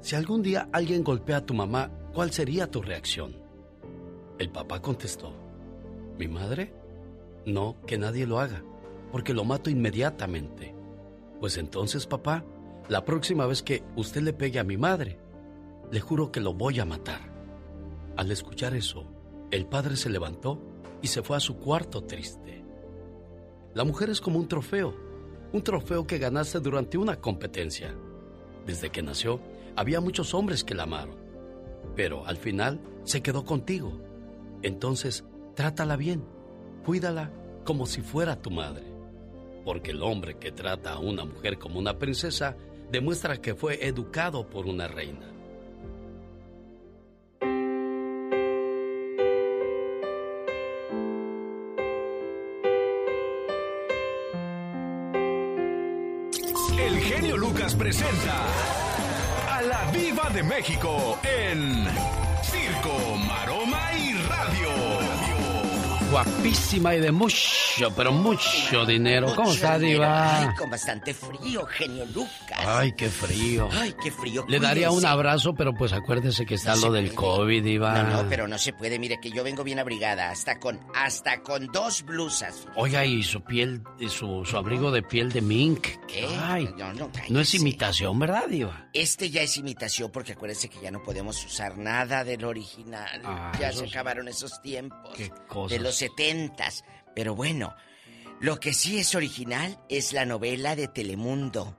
Si 0.00 0.14
algún 0.14 0.42
día 0.42 0.68
alguien 0.72 1.02
golpea 1.02 1.38
a 1.38 1.46
tu 1.46 1.54
mamá, 1.54 1.90
¿cuál 2.12 2.30
sería 2.30 2.70
tu 2.70 2.82
reacción? 2.82 3.36
El 4.38 4.50
papá 4.50 4.80
contestó, 4.80 5.32
¿mi 6.18 6.28
madre? 6.28 6.72
No, 7.44 7.76
que 7.86 7.98
nadie 7.98 8.26
lo 8.26 8.38
haga, 8.38 8.62
porque 9.12 9.34
lo 9.34 9.44
mato 9.44 9.70
inmediatamente. 9.70 10.74
Pues 11.40 11.56
entonces, 11.56 12.06
papá, 12.06 12.44
la 12.88 13.04
próxima 13.04 13.46
vez 13.46 13.62
que 13.62 13.82
usted 13.96 14.22
le 14.22 14.32
pegue 14.32 14.58
a 14.58 14.64
mi 14.64 14.76
madre, 14.76 15.18
le 15.90 16.00
juro 16.00 16.32
que 16.32 16.40
lo 16.40 16.54
voy 16.54 16.80
a 16.80 16.84
matar. 16.84 17.20
Al 18.16 18.30
escuchar 18.30 18.74
eso, 18.74 19.04
el 19.50 19.66
padre 19.66 19.96
se 19.96 20.10
levantó 20.10 20.60
y 21.02 21.08
se 21.08 21.22
fue 21.22 21.36
a 21.36 21.40
su 21.40 21.58
cuarto 21.58 22.04
triste. 22.04 22.64
La 23.74 23.84
mujer 23.84 24.10
es 24.10 24.20
como 24.20 24.38
un 24.38 24.48
trofeo, 24.48 24.94
un 25.52 25.62
trofeo 25.62 26.06
que 26.06 26.18
ganaste 26.18 26.60
durante 26.60 26.98
una 26.98 27.16
competencia. 27.16 27.94
Desde 28.66 28.90
que 28.90 29.02
nació, 29.02 29.40
había 29.76 30.00
muchos 30.00 30.34
hombres 30.34 30.64
que 30.64 30.74
la 30.74 30.84
amaron, 30.84 31.16
pero 31.94 32.26
al 32.26 32.38
final 32.38 32.80
se 33.04 33.22
quedó 33.22 33.44
contigo. 33.44 34.00
Entonces, 34.62 35.24
trátala 35.54 35.96
bien, 35.96 36.24
cuídala 36.84 37.30
como 37.64 37.86
si 37.86 38.00
fuera 38.00 38.40
tu 38.40 38.50
madre, 38.50 38.84
porque 39.64 39.90
el 39.90 40.02
hombre 40.02 40.38
que 40.38 40.50
trata 40.50 40.94
a 40.94 40.98
una 40.98 41.24
mujer 41.24 41.58
como 41.58 41.78
una 41.78 41.98
princesa 41.98 42.56
demuestra 42.90 43.40
que 43.40 43.54
fue 43.54 43.86
educado 43.86 44.48
por 44.48 44.66
una 44.66 44.88
reina. 44.88 45.32
El 56.78 56.98
genio 57.00 57.36
Lucas 57.36 57.74
presenta 57.74 58.85
Viva 59.96 60.28
de 60.30 60.42
México 60.42 61.18
en 61.22 61.86
Circo, 62.42 63.16
Maroma 63.26 63.92
y 63.94 64.12
Radio. 64.28 64.95
Guapísima 66.20 66.94
y 66.94 67.00
de 67.00 67.12
mucho, 67.12 67.92
pero 67.94 68.10
mucho 68.10 68.86
dinero. 68.86 69.34
¿Cómo 69.36 69.52
está, 69.52 69.78
Diva? 69.78 70.38
Ay, 70.48 70.54
con 70.56 70.70
bastante 70.70 71.12
frío, 71.12 71.66
genio 71.66 72.06
Lucas. 72.06 72.58
Ay, 72.66 72.92
qué 72.96 73.10
frío. 73.10 73.68
Ay, 73.70 73.94
qué 74.02 74.10
frío. 74.10 74.42
Le 74.48 74.58
daría 74.58 74.90
un 74.90 75.04
abrazo, 75.04 75.54
pero 75.54 75.74
pues 75.74 75.92
acuérdese 75.92 76.46
que 76.46 76.54
está 76.54 76.74
No 76.74 76.86
lo 76.86 76.92
del 76.92 77.10
puede. 77.10 77.16
COVID, 77.16 77.62
Diva. 77.64 78.02
No, 78.02 78.22
no, 78.22 78.28
pero 78.30 78.48
no 78.48 78.56
se 78.56 78.72
puede. 78.72 78.98
Mire 78.98 79.18
que 79.20 79.30
yo 79.30 79.44
vengo 79.44 79.62
bien 79.62 79.78
abrigada, 79.78 80.30
hasta 80.30 80.58
con, 80.58 80.80
hasta 80.94 81.42
con 81.42 81.66
dos 81.66 82.02
blusas. 82.02 82.66
Oiga, 82.76 83.04
y 83.04 83.22
su 83.22 83.42
piel, 83.42 83.82
y 83.98 84.08
su, 84.08 84.42
su 84.46 84.56
abrigo 84.56 84.90
de 84.90 85.02
piel 85.02 85.30
de 85.30 85.42
mink. 85.42 85.86
¿Qué? 86.08 86.26
Ay, 86.42 86.64
No, 86.78 86.94
no, 86.94 87.10
no 87.28 87.40
es 87.40 87.50
cállese. 87.50 87.56
imitación, 87.58 88.18
¿verdad, 88.18 88.44
Diva? 88.48 88.88
Este 88.94 89.28
ya 89.28 89.42
es 89.42 89.54
imitación 89.58 90.10
porque 90.10 90.32
acuérdense 90.32 90.70
que 90.70 90.80
ya 90.80 90.90
no 90.90 91.02
podemos 91.02 91.44
usar 91.44 91.76
nada 91.76 92.24
del 92.24 92.42
original. 92.46 93.20
Ah, 93.22 93.52
ya 93.60 93.70
se 93.70 93.84
acabaron 93.84 94.28
esos 94.28 94.62
tiempos. 94.62 95.12
Qué 95.14 95.30
cosas. 95.46 95.76
De 95.76 95.84
los 95.84 96.05
setentas. 96.06 96.84
Pero 97.14 97.34
bueno, 97.34 97.74
lo 98.40 98.60
que 98.60 98.72
sí 98.72 98.98
es 98.98 99.14
original 99.14 99.78
es 99.88 100.12
la 100.12 100.24
novela 100.24 100.76
de 100.76 100.88
Telemundo. 100.88 101.78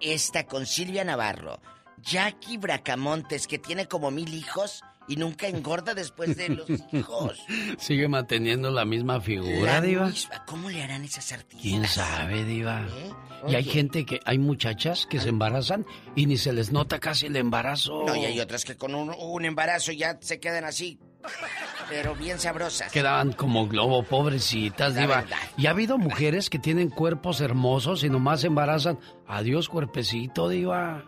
Esta 0.00 0.44
con 0.46 0.66
Silvia 0.66 1.04
Navarro, 1.04 1.60
Jackie 2.02 2.58
Bracamontes, 2.58 3.46
que 3.46 3.58
tiene 3.58 3.86
como 3.86 4.10
mil 4.10 4.32
hijos 4.34 4.82
y 5.08 5.16
nunca 5.16 5.48
engorda 5.48 5.94
después 5.94 6.36
de 6.36 6.50
los 6.50 6.66
hijos. 6.92 7.38
Sigue 7.78 8.08
manteniendo 8.08 8.70
la 8.70 8.84
misma 8.84 9.20
figura, 9.20 9.74
La 9.74 9.80
Diva. 9.80 10.06
misma. 10.06 10.44
¿Cómo 10.46 10.68
le 10.70 10.82
harán 10.82 11.04
esas 11.04 11.32
artistas? 11.32 11.62
¿Quién 11.62 11.86
sabe, 11.86 12.44
Diva? 12.44 12.86
¿Eh? 12.86 13.10
Y 13.48 13.54
hay 13.54 13.64
gente 13.64 14.04
que, 14.06 14.20
hay 14.24 14.38
muchachas 14.38 15.06
que 15.06 15.20
se 15.20 15.28
embarazan 15.28 15.86
y 16.16 16.26
ni 16.26 16.36
se 16.36 16.52
les 16.52 16.72
nota 16.72 16.98
casi 16.98 17.26
el 17.26 17.36
embarazo. 17.36 18.04
No, 18.06 18.14
y 18.16 18.24
hay 18.24 18.40
otras 18.40 18.64
que 18.64 18.76
con 18.76 18.94
un, 18.94 19.10
un 19.10 19.44
embarazo 19.44 19.92
ya 19.92 20.18
se 20.20 20.40
quedan 20.40 20.64
así, 20.64 20.98
pero 21.88 22.14
bien 22.14 22.38
sabrosas. 22.38 22.90
Quedaban 22.92 23.32
como 23.32 23.66
globo, 23.68 24.02
pobrecitas, 24.02 24.94
La 24.94 25.00
Diva. 25.02 25.16
verdad. 25.22 25.36
Y 25.56 25.66
ha 25.66 25.70
habido 25.70 25.98
mujeres 25.98 26.50
que 26.50 26.58
tienen 26.58 26.90
cuerpos 26.90 27.40
hermosos 27.40 28.04
y 28.04 28.10
nomás 28.10 28.40
se 28.42 28.48
embarazan. 28.48 28.98
Adiós, 29.26 29.68
cuerpecito, 29.68 30.48
Diva. 30.48 31.04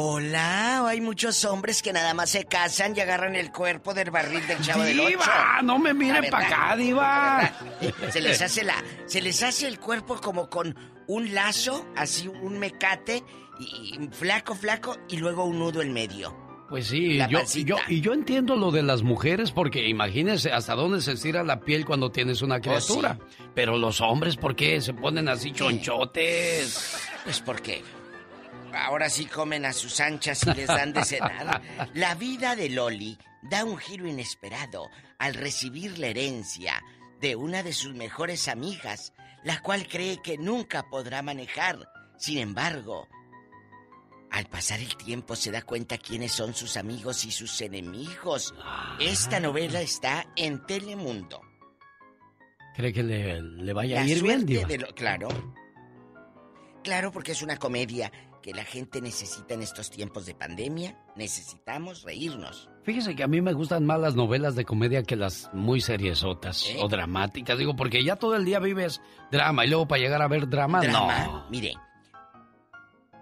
Hola, 0.00 0.86
hay 0.86 1.00
muchos 1.00 1.44
hombres 1.44 1.82
que 1.82 1.92
nada 1.92 2.14
más 2.14 2.30
se 2.30 2.44
casan 2.44 2.96
y 2.96 3.00
agarran 3.00 3.34
el 3.34 3.50
cuerpo 3.50 3.94
del 3.94 4.12
barril 4.12 4.46
del 4.46 4.60
chavo 4.60 4.84
del 4.84 4.96
Diva, 4.96 5.22
ocho. 5.56 5.62
no 5.64 5.78
me 5.80 5.92
mire 5.92 6.22
La 6.22 6.30
pa' 6.30 6.38
verdad, 6.38 6.62
acá, 6.62 6.76
Diva. 6.76 7.52
Se 8.12 8.20
les 8.20 8.40
hace 8.40 8.62
la, 8.62 8.74
se 9.06 9.20
les 9.20 9.42
hace 9.42 9.66
el 9.66 9.80
cuerpo 9.80 10.20
como 10.20 10.48
con 10.48 10.76
un 11.08 11.34
lazo, 11.34 11.84
así 11.96 12.28
un 12.28 12.60
mecate, 12.60 13.24
y, 13.58 13.98
y 14.04 14.08
flaco, 14.12 14.54
flaco, 14.54 14.96
y 15.08 15.16
luego 15.16 15.44
un 15.44 15.58
nudo 15.58 15.82
en 15.82 15.92
medio. 15.92 16.47
Pues 16.68 16.88
sí, 16.88 17.14
La 17.14 17.28
yo, 17.28 17.40
y 17.88 18.00
yo 18.02 18.12
entiendo 18.12 18.54
lo 18.54 18.70
de 18.70 18.82
las 18.82 19.02
mujeres 19.02 19.52
porque 19.52 19.88
imagínense 19.88 20.52
hasta 20.52 20.74
dónde 20.74 21.00
se 21.00 21.12
estira 21.12 21.42
la 21.42 21.60
piel 21.60 21.86
cuando 21.86 22.10
tienes 22.10 22.42
una 22.42 22.60
criatura. 22.60 23.18
Pero 23.54 23.78
los 23.78 24.02
hombres, 24.02 24.36
¿por 24.36 24.54
qué 24.54 24.80
se 24.82 24.92
ponen 24.92 25.28
así 25.28 25.52
chonchotes? 25.52 26.98
Pues 27.24 27.40
porque 27.40 27.82
ahora 28.74 29.08
sí 29.08 29.24
comen 29.24 29.64
a 29.64 29.72
sus 29.72 29.98
anchas 30.00 30.46
y 30.46 30.54
les 30.54 30.66
dan 30.66 30.92
de 30.92 31.04
cenar. 31.04 31.62
La 31.94 32.14
vida 32.14 32.54
de 32.54 32.68
Loli 32.68 33.16
da 33.42 33.64
un 33.64 33.78
giro 33.78 34.06
inesperado 34.06 34.88
al 35.18 35.34
recibir 35.34 35.98
la 35.98 36.08
herencia 36.08 36.82
de 37.20 37.34
una 37.34 37.62
de 37.62 37.72
sus 37.72 37.94
mejores 37.94 38.46
amigas, 38.46 39.12
la 39.42 39.60
cual 39.60 39.88
cree 39.88 40.20
que 40.22 40.38
nunca 40.38 40.88
podrá 40.88 41.22
manejar. 41.22 41.88
Sin 42.16 42.38
embargo, 42.38 43.08
al 44.30 44.46
pasar 44.46 44.80
el 44.80 44.96
tiempo 44.96 45.34
se 45.36 45.50
da 45.50 45.62
cuenta 45.62 45.98
quiénes 45.98 46.32
son 46.32 46.54
sus 46.54 46.76
amigos 46.76 47.24
y 47.24 47.30
sus 47.30 47.60
enemigos. 47.60 48.54
Esta 49.00 49.40
novela 49.40 49.80
está 49.80 50.26
en 50.36 50.64
Telemundo. 50.66 51.40
¿Cree 52.76 52.92
que 52.92 53.02
le, 53.02 53.42
le 53.42 53.72
vaya 53.72 53.96
La 53.96 54.02
a 54.02 54.06
ir 54.06 54.22
bien, 54.22 54.46
Diva? 54.46 54.66
de 54.68 54.78
lo- 54.78 54.94
Claro. 54.94 55.28
Claro, 56.84 57.10
porque 57.12 57.32
es 57.32 57.42
una 57.42 57.56
comedia 57.56 58.10
que 58.40 58.52
la 58.54 58.64
gente 58.64 59.00
necesita 59.00 59.54
en 59.54 59.62
estos 59.62 59.90
tiempos 59.90 60.24
de 60.26 60.34
pandemia. 60.34 60.96
Necesitamos 61.16 62.02
reírnos. 62.02 62.70
Fíjese 62.84 63.16
que 63.16 63.24
a 63.24 63.26
mí 63.26 63.40
me 63.40 63.52
gustan 63.52 63.84
más 63.84 63.98
las 64.00 64.14
novelas 64.14 64.54
de 64.54 64.64
comedia 64.64 65.02
que 65.02 65.16
las 65.16 65.50
muy 65.52 65.80
seriesotas 65.80 66.64
¿Eh? 66.68 66.76
o 66.80 66.88
dramáticas. 66.88 67.58
Digo, 67.58 67.74
porque 67.74 68.04
ya 68.04 68.16
todo 68.16 68.36
el 68.36 68.44
día 68.44 68.60
vives 68.60 69.00
drama 69.32 69.64
y 69.66 69.68
luego 69.68 69.88
para 69.88 70.00
llegar 70.00 70.22
a 70.22 70.28
ver 70.28 70.48
drama, 70.48 70.80
Drama. 70.80 71.24
no. 71.26 71.46
Mire, 71.50 71.74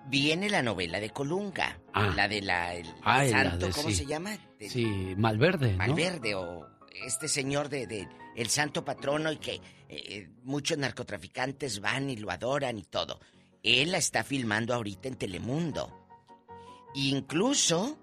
viene 0.08 0.48
la 0.50 0.62
novela 0.62 1.00
de 1.00 1.10
Colunga. 1.10 1.80
Ah. 1.92 2.12
La 2.14 2.28
de 2.28 2.42
la 2.42 2.74
el 2.74 2.86
Ah, 3.02 3.26
santo, 3.28 3.66
de- 3.66 3.72
¿cómo 3.72 3.88
sí. 3.88 3.94
se 3.96 4.06
llama? 4.06 4.36
De- 4.58 4.68
Sí, 4.70 5.14
Malverde, 5.16 5.72
¿no? 5.72 5.78
Malverde 5.78 6.34
o 6.34 6.66
este 7.04 7.28
señor 7.28 7.68
de, 7.68 7.86
de 7.86 8.08
el 8.34 8.48
santo 8.48 8.84
patrono 8.84 9.30
y 9.32 9.36
que 9.38 9.60
eh, 9.88 10.28
muchos 10.42 10.78
narcotraficantes 10.78 11.80
van 11.80 12.10
y 12.10 12.16
lo 12.16 12.30
adoran 12.30 12.78
y 12.78 12.84
todo. 12.84 13.20
Él 13.62 13.92
la 13.92 13.98
está 13.98 14.22
filmando 14.24 14.74
ahorita 14.74 15.08
en 15.08 15.16
Telemundo. 15.16 15.92
Incluso 16.94 17.98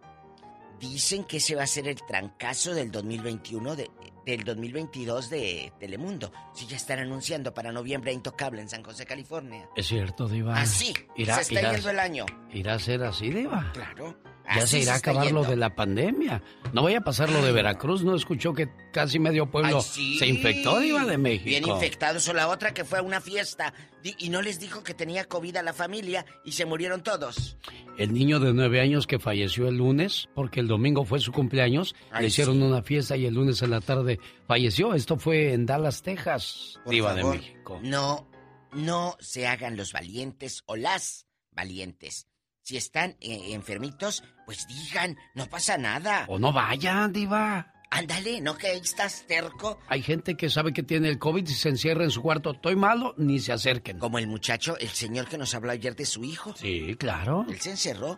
dicen 0.79 1.23
que 1.23 1.37
ese 1.37 1.55
va 1.55 1.63
a 1.63 1.67
ser 1.67 1.87
el 1.87 2.01
trancazo 2.05 2.73
del 2.73 2.91
2021 2.91 3.75
de, 3.75 3.89
del 4.25 4.43
2022 4.43 5.29
de 5.29 5.73
Telemundo. 5.79 6.31
Si 6.53 6.65
ya 6.65 6.77
están 6.77 6.99
anunciando 6.99 7.53
para 7.53 7.71
noviembre 7.71 8.11
a 8.11 8.13
Intocable 8.13 8.61
en 8.61 8.69
San 8.69 8.83
José, 8.83 9.05
California. 9.05 9.67
Es 9.75 9.87
cierto, 9.87 10.27
Diva. 10.27 10.59
Así 10.59 10.93
Irá, 11.15 11.35
se 11.35 11.41
está 11.41 11.61
irá- 11.61 11.71
yendo 11.73 11.89
el 11.89 11.99
año. 11.99 12.25
irá 12.51 12.75
a 12.75 12.79
ser 12.79 13.03
así, 13.03 13.29
Diva. 13.29 13.71
Claro. 13.73 14.15
Ya 14.45 14.63
así 14.63 14.77
se 14.77 14.79
irá 14.83 14.93
a 14.93 14.97
acabar 14.97 15.31
lo 15.31 15.43
de 15.43 15.55
la 15.55 15.73
pandemia. 15.75 16.43
No 16.73 16.83
vaya 16.83 16.99
a 16.99 17.03
pasar 17.03 17.29
lo 17.29 17.41
de 17.41 17.51
Veracruz. 17.51 18.03
¿No 18.03 18.15
escuchó 18.15 18.53
que 18.53 18.69
casi 18.91 19.19
medio 19.19 19.49
pueblo 19.49 19.77
Ay, 19.77 19.83
sí. 19.83 20.17
se 20.19 20.27
infectó, 20.27 20.79
Diva 20.79 21.05
de 21.05 21.17
México? 21.17 21.45
Bien 21.45 21.67
infectados. 21.67 22.27
O 22.27 22.33
la 22.33 22.49
otra 22.49 22.73
que 22.73 22.83
fue 22.83 22.99
a 22.99 23.01
una 23.01 23.21
fiesta 23.21 23.73
y 24.17 24.29
no 24.29 24.41
les 24.41 24.59
dijo 24.59 24.83
que 24.83 24.93
tenía 24.93 25.25
COVID 25.25 25.57
a 25.57 25.63
la 25.63 25.73
familia 25.73 26.25
y 26.43 26.51
se 26.51 26.65
murieron 26.65 27.03
todos. 27.03 27.57
El 27.97 28.13
niño 28.13 28.39
de 28.39 28.53
nueve 28.53 28.81
años 28.81 29.07
que 29.07 29.19
falleció 29.19 29.67
el 29.67 29.77
lunes, 29.77 30.27
porque 30.35 30.59
el 30.59 30.67
domingo 30.67 31.05
fue 31.05 31.19
su 31.19 31.31
cumpleaños, 31.31 31.95
Ay, 32.11 32.23
le 32.23 32.27
hicieron 32.27 32.57
sí. 32.57 32.63
una 32.63 32.81
fiesta 32.81 33.15
y 33.15 33.25
el 33.25 33.35
lunes 33.35 33.61
en 33.61 33.69
la 33.69 33.81
tarde 33.81 34.19
falleció. 34.47 34.93
Esto 34.93 35.17
fue 35.17 35.53
en 35.53 35.65
Dallas, 35.65 36.01
Texas, 36.01 36.79
Por 36.83 36.91
Diva 36.91 37.13
de 37.13 37.23
México. 37.23 37.79
No, 37.81 38.27
no 38.73 39.15
se 39.19 39.47
hagan 39.47 39.77
los 39.77 39.93
valientes 39.93 40.63
o 40.65 40.75
las 40.75 41.27
valientes. 41.51 42.27
Si 42.63 42.77
están 42.77 43.11
eh, 43.21 43.53
enfermitos, 43.53 44.23
pues 44.45 44.65
digan, 44.67 45.17
no 45.35 45.47
pasa 45.47 45.77
nada. 45.77 46.25
O 46.29 46.39
no 46.39 46.51
vayan, 46.53 47.11
Diva. 47.13 47.69
Ándale, 47.91 48.41
no 48.41 48.57
que 48.57 48.67
ahí 48.67 48.79
estás 48.79 49.25
terco. 49.27 49.77
Hay 49.87 50.01
gente 50.01 50.35
que 50.35 50.49
sabe 50.49 50.73
que 50.73 50.81
tiene 50.81 51.09
el 51.09 51.19
COVID 51.19 51.47
y 51.47 51.53
se 51.53 51.69
encierra 51.69 52.03
en 52.03 52.09
su 52.09 52.23
cuarto. 52.23 52.51
Estoy 52.53 52.75
malo, 52.75 53.13
ni 53.17 53.37
se 53.39 53.53
acerquen. 53.53 53.99
Como 53.99 54.17
el 54.17 54.25
muchacho, 54.27 54.75
el 54.79 54.89
señor 54.89 55.27
que 55.27 55.37
nos 55.37 55.53
habló 55.53 55.71
ayer 55.71 55.95
de 55.95 56.05
su 56.05 56.23
hijo. 56.23 56.55
Sí, 56.55 56.95
claro. 56.97 57.45
Él 57.47 57.59
se 57.59 57.69
encerró. 57.71 58.17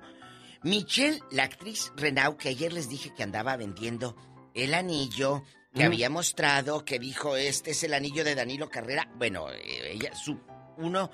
Michelle, 0.63 1.19
la 1.31 1.43
actriz 1.43 1.91
Renau, 1.97 2.37
que 2.37 2.49
ayer 2.49 2.71
les 2.71 2.87
dije 2.87 3.13
que 3.15 3.23
andaba 3.23 3.57
vendiendo 3.57 4.15
el 4.53 4.73
anillo 4.73 5.43
que 5.73 5.83
Mm. 5.83 5.87
había 5.87 6.09
mostrado, 6.09 6.85
que 6.85 6.97
dijo, 6.99 7.35
este 7.35 7.71
es 7.71 7.83
el 7.83 7.93
anillo 7.93 8.23
de 8.23 8.35
Danilo 8.35 8.69
Carrera. 8.69 9.09
Bueno, 9.17 9.51
eh, 9.51 9.91
ella, 9.91 10.15
su, 10.15 10.39
uno 10.77 11.11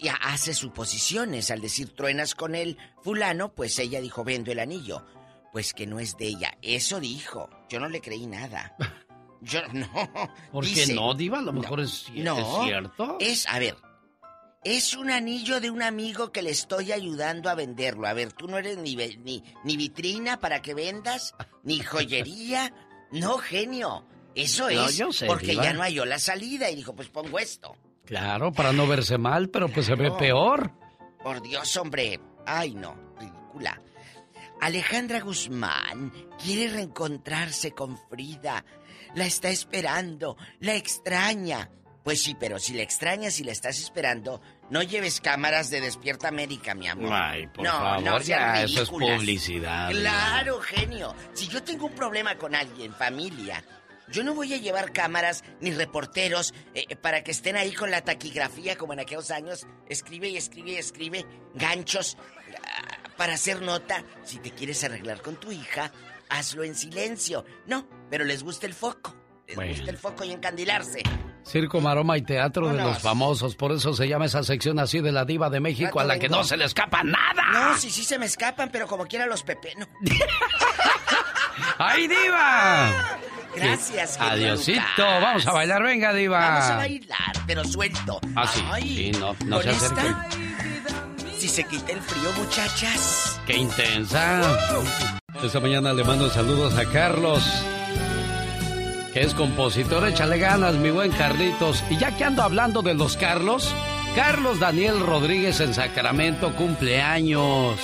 ya 0.00 0.14
hace 0.14 0.54
suposiciones 0.54 1.50
al 1.50 1.60
decir 1.60 1.94
truenas 1.94 2.34
con 2.34 2.54
el 2.54 2.76
fulano, 3.02 3.52
pues 3.52 3.78
ella 3.78 4.00
dijo, 4.00 4.24
vendo 4.24 4.50
el 4.52 4.58
anillo. 4.60 5.04
Pues 5.52 5.74
que 5.74 5.86
no 5.86 5.98
es 5.98 6.16
de 6.16 6.26
ella. 6.28 6.56
Eso 6.62 7.00
dijo. 7.00 7.50
Yo 7.68 7.80
no 7.80 7.88
le 7.88 8.00
creí 8.00 8.26
nada. 8.26 8.76
Yo 9.40 9.60
no. 9.72 9.88
¿Por 10.52 10.64
qué 10.66 10.86
no, 10.94 11.14
Diva? 11.14 11.38
A 11.38 11.42
lo 11.42 11.52
mejor 11.52 11.80
es, 11.80 12.06
no, 12.14 12.38
es 12.38 12.66
cierto. 12.68 13.16
Es, 13.20 13.46
a 13.48 13.58
ver, 13.58 13.74
es 14.62 14.94
un 14.94 15.10
anillo 15.10 15.60
de 15.60 15.70
un 15.70 15.82
amigo 15.82 16.30
que 16.30 16.42
le 16.42 16.50
estoy 16.50 16.92
ayudando 16.92 17.48
a 17.50 17.54
venderlo. 17.54 18.06
A 18.06 18.12
ver, 18.12 18.32
tú 18.32 18.46
no 18.48 18.58
eres 18.58 18.76
ni, 18.76 18.94
ni, 18.96 19.42
ni 19.64 19.76
vitrina 19.76 20.38
para 20.38 20.60
que 20.62 20.74
vendas, 20.74 21.34
ni 21.62 21.80
joyería. 21.80 22.72
No, 23.12 23.38
genio. 23.38 24.06
Eso 24.36 24.70
No, 24.70 24.86
es 24.86 24.96
yo 24.96 25.12
sé, 25.12 25.26
porque 25.26 25.46
Diva. 25.48 25.64
ya 25.64 25.72
no 25.72 25.80
halló 25.82 26.04
la 26.04 26.20
salida 26.20 26.70
y 26.70 26.76
dijo, 26.76 26.94
pues 26.94 27.08
pongo 27.08 27.40
esto. 27.40 27.74
Claro, 28.10 28.50
para 28.50 28.72
no 28.72 28.88
verse 28.88 29.18
mal, 29.18 29.50
pero 29.50 29.68
pues 29.68 29.86
se 29.86 29.94
ve 29.94 30.10
peor. 30.10 30.72
Por 31.22 31.40
Dios, 31.40 31.76
hombre. 31.76 32.18
Ay, 32.44 32.74
no, 32.74 32.96
ridícula. 33.20 33.80
Alejandra 34.60 35.20
Guzmán 35.20 36.12
quiere 36.42 36.72
reencontrarse 36.72 37.70
con 37.70 37.96
Frida. 38.08 38.64
La 39.14 39.26
está 39.26 39.48
esperando, 39.48 40.36
la 40.58 40.74
extraña. 40.74 41.70
Pues 42.02 42.20
sí, 42.20 42.34
pero 42.34 42.58
si 42.58 42.74
la 42.74 42.82
extrañas 42.82 43.38
y 43.38 43.44
la 43.44 43.52
estás 43.52 43.78
esperando, 43.78 44.40
no 44.70 44.82
lleves 44.82 45.20
cámaras 45.20 45.70
de 45.70 45.80
Despierta 45.80 46.26
América, 46.26 46.74
mi 46.74 46.88
amor. 46.88 47.12
Ay, 47.12 47.46
por 47.46 47.64
no, 47.64 47.70
favor, 47.70 48.02
no 48.02 48.20
ya, 48.22 48.64
eso 48.64 48.82
es 48.82 48.90
publicidad. 48.90 49.90
Claro, 49.92 50.58
genio. 50.60 51.14
Si 51.32 51.46
yo 51.46 51.62
tengo 51.62 51.86
un 51.86 51.94
problema 51.94 52.34
con 52.36 52.56
alguien, 52.56 52.92
familia, 52.92 53.62
yo 54.10 54.24
no 54.24 54.34
voy 54.34 54.54
a 54.54 54.58
llevar 54.58 54.92
cámaras 54.92 55.44
ni 55.60 55.70
reporteros 55.72 56.52
eh, 56.74 56.96
para 56.96 57.22
que 57.22 57.30
estén 57.30 57.56
ahí 57.56 57.72
con 57.72 57.90
la 57.90 58.02
taquigrafía 58.02 58.76
como 58.76 58.92
en 58.92 59.00
aquellos 59.00 59.30
años. 59.30 59.66
Escribe 59.88 60.28
y 60.28 60.36
escribe 60.36 60.70
y 60.72 60.76
escribe 60.76 61.26
ganchos 61.54 62.16
ah, 62.64 63.08
para 63.16 63.34
hacer 63.34 63.62
nota. 63.62 64.04
Si 64.24 64.38
te 64.38 64.50
quieres 64.50 64.82
arreglar 64.84 65.22
con 65.22 65.36
tu 65.36 65.52
hija, 65.52 65.92
hazlo 66.28 66.64
en 66.64 66.74
silencio. 66.74 67.44
No, 67.66 67.86
pero 68.10 68.24
les 68.24 68.42
gusta 68.42 68.66
el 68.66 68.74
foco. 68.74 69.16
Les 69.46 69.56
Bueno. 69.56 69.72
gusta 69.74 69.90
el 69.90 69.98
foco 69.98 70.24
y 70.24 70.32
encandilarse. 70.32 71.02
Circo, 71.44 71.80
maroma 71.80 72.18
y 72.18 72.22
teatro 72.22 72.68
de 72.68 72.80
los 72.82 72.98
famosos. 72.98 73.56
Por 73.56 73.72
eso 73.72 73.94
se 73.94 74.06
llama 74.06 74.26
esa 74.26 74.42
sección 74.42 74.78
así 74.78 75.00
de 75.00 75.10
la 75.10 75.24
diva 75.24 75.48
de 75.50 75.58
México 75.58 75.98
a 75.98 76.04
la 76.04 76.18
que 76.18 76.28
no 76.28 76.44
se 76.44 76.56
le 76.56 76.66
escapa 76.66 77.02
nada. 77.02 77.44
No, 77.52 77.76
sí, 77.78 77.90
sí 77.90 78.04
se 78.04 78.18
me 78.18 78.26
escapan, 78.26 78.68
pero 78.70 78.86
como 78.86 79.06
quiera 79.06 79.26
los 79.26 79.42
pepeno. 79.42 79.88
¡Ay, 81.78 82.06
diva! 82.08 83.18
Gracias, 83.54 84.16
genio 84.16 84.32
Adiosito. 84.32 84.80
Vamos 84.98 85.46
a 85.46 85.52
bailar, 85.52 85.82
venga, 85.82 86.12
diva. 86.12 86.38
Vamos 86.38 86.64
a 86.70 86.76
bailar, 86.76 87.32
pero 87.46 87.64
suelto. 87.64 88.20
Ah, 88.36 88.46
sí. 88.46 88.62
Ay, 88.70 88.82
Sí, 89.12 89.18
no, 89.18 89.34
no 89.46 89.60
se 89.62 89.70
acerque. 89.70 90.02
Si 91.38 91.48
se 91.48 91.64
quita 91.64 91.92
el 91.92 92.00
frío, 92.00 92.30
muchachas. 92.36 93.40
¡Qué 93.46 93.56
intensa! 93.56 94.42
Esta 95.42 95.58
mañana 95.60 95.92
le 95.92 96.04
mando 96.04 96.28
saludos 96.28 96.76
a 96.76 96.84
Carlos, 96.84 97.42
que 99.14 99.20
es 99.22 99.32
compositor. 99.34 100.06
Échale 100.06 100.38
ganas, 100.38 100.74
mi 100.74 100.90
buen 100.90 101.10
Carlitos. 101.12 101.82
Y 101.88 101.96
ya 101.96 102.14
que 102.16 102.24
ando 102.24 102.42
hablando 102.42 102.82
de 102.82 102.92
los 102.94 103.16
Carlos, 103.16 103.74
Carlos 104.14 104.60
Daniel 104.60 105.00
Rodríguez 105.00 105.60
en 105.60 105.72
Sacramento 105.72 106.54
cumpleaños. 106.56 107.76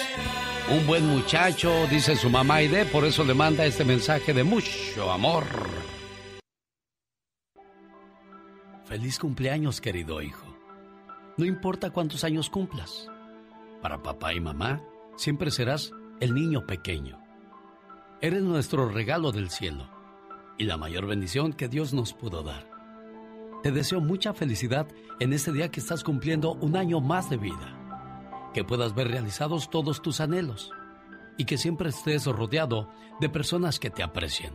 Un 0.68 0.84
buen 0.84 1.06
muchacho, 1.06 1.86
dice 1.88 2.16
su 2.16 2.28
mamá 2.28 2.56
Aide, 2.56 2.86
por 2.86 3.04
eso 3.04 3.22
le 3.22 3.34
manda 3.34 3.64
este 3.64 3.84
mensaje 3.84 4.32
de 4.32 4.42
mucho 4.42 5.12
amor. 5.12 5.44
Feliz 8.84 9.20
cumpleaños, 9.20 9.80
querido 9.80 10.20
hijo. 10.20 10.56
No 11.36 11.44
importa 11.44 11.90
cuántos 11.90 12.24
años 12.24 12.50
cumplas. 12.50 13.08
Para 13.80 14.02
papá 14.02 14.34
y 14.34 14.40
mamá, 14.40 14.82
siempre 15.16 15.52
serás 15.52 15.92
el 16.18 16.34
niño 16.34 16.66
pequeño. 16.66 17.22
Eres 18.20 18.42
nuestro 18.42 18.88
regalo 18.88 19.30
del 19.30 19.50
cielo 19.50 19.88
y 20.58 20.64
la 20.64 20.76
mayor 20.76 21.06
bendición 21.06 21.52
que 21.52 21.68
Dios 21.68 21.94
nos 21.94 22.12
pudo 22.12 22.42
dar. 22.42 22.68
Te 23.62 23.70
deseo 23.70 24.00
mucha 24.00 24.34
felicidad 24.34 24.88
en 25.20 25.32
este 25.32 25.52
día 25.52 25.70
que 25.70 25.78
estás 25.78 26.02
cumpliendo 26.02 26.54
un 26.54 26.76
año 26.76 27.00
más 27.00 27.30
de 27.30 27.36
vida. 27.36 27.75
Que 28.56 28.64
puedas 28.64 28.94
ver 28.94 29.08
realizados 29.08 29.68
todos 29.68 30.00
tus 30.00 30.18
anhelos 30.18 30.72
y 31.36 31.44
que 31.44 31.58
siempre 31.58 31.90
estés 31.90 32.24
rodeado 32.24 32.88
de 33.20 33.28
personas 33.28 33.78
que 33.78 33.90
te 33.90 34.02
aprecien. 34.02 34.54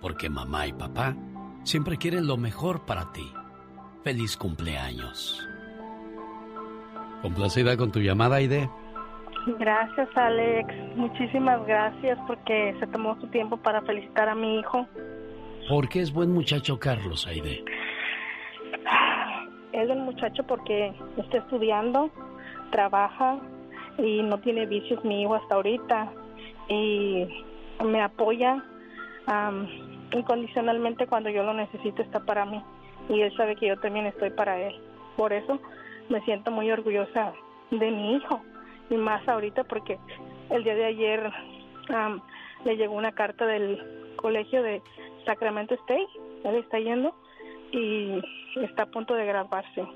Porque 0.00 0.28
mamá 0.28 0.66
y 0.66 0.72
papá 0.72 1.14
siempre 1.62 1.98
quieren 1.98 2.26
lo 2.26 2.36
mejor 2.36 2.84
para 2.84 3.12
ti. 3.12 3.32
Feliz 4.02 4.36
cumpleaños. 4.36 5.48
Complacida 7.22 7.76
con 7.76 7.92
tu 7.92 8.00
llamada, 8.00 8.38
Aide. 8.38 8.68
Gracias, 9.56 10.08
Alex. 10.16 10.74
Muchísimas 10.96 11.64
gracias 11.64 12.18
porque 12.26 12.74
se 12.80 12.88
tomó 12.88 13.14
su 13.20 13.28
tiempo 13.28 13.56
para 13.56 13.82
felicitar 13.82 14.30
a 14.30 14.34
mi 14.34 14.58
hijo. 14.58 14.84
¿Por 15.68 15.88
qué 15.88 16.00
es 16.00 16.12
buen 16.12 16.32
muchacho 16.32 16.76
Carlos, 16.80 17.24
Aide? 17.28 17.64
Es 19.72 19.88
el 19.88 20.00
muchacho 20.00 20.42
porque 20.42 20.92
está 21.16 21.38
estudiando, 21.38 22.10
trabaja 22.72 23.38
y 23.98 24.22
no 24.22 24.38
tiene 24.38 24.66
vicios 24.66 25.04
mi 25.04 25.22
hijo 25.22 25.36
hasta 25.36 25.54
ahorita. 25.54 26.12
Y 26.68 27.28
me 27.84 28.02
apoya 28.02 28.64
am, 29.26 29.68
incondicionalmente 30.12 31.06
cuando 31.06 31.30
yo 31.30 31.44
lo 31.44 31.54
necesito, 31.54 32.02
está 32.02 32.20
para 32.20 32.44
mí. 32.44 32.60
Y 33.08 33.20
él 33.20 33.32
sabe 33.36 33.54
que 33.54 33.68
yo 33.68 33.78
también 33.78 34.06
estoy 34.06 34.30
para 34.30 34.58
él. 34.60 34.74
Por 35.16 35.32
eso 35.32 35.60
me 36.08 36.20
siento 36.22 36.50
muy 36.50 36.70
orgullosa 36.70 37.32
de 37.70 37.90
mi 37.90 38.16
hijo. 38.16 38.40
Y 38.90 38.96
más 38.96 39.26
ahorita 39.28 39.64
porque 39.64 39.98
el 40.50 40.64
día 40.64 40.74
de 40.74 40.86
ayer 40.86 41.32
le 42.64 42.76
llegó 42.76 42.94
una 42.94 43.12
carta 43.12 43.46
del 43.46 44.14
colegio 44.16 44.62
de 44.62 44.82
Sacramento 45.24 45.74
State. 45.74 46.08
Él 46.44 46.56
está 46.56 46.78
yendo 46.78 47.14
y 47.72 48.20
está 48.56 48.84
a 48.84 48.86
punto 48.86 49.14
de 49.14 49.26
graduarse. 49.26 49.86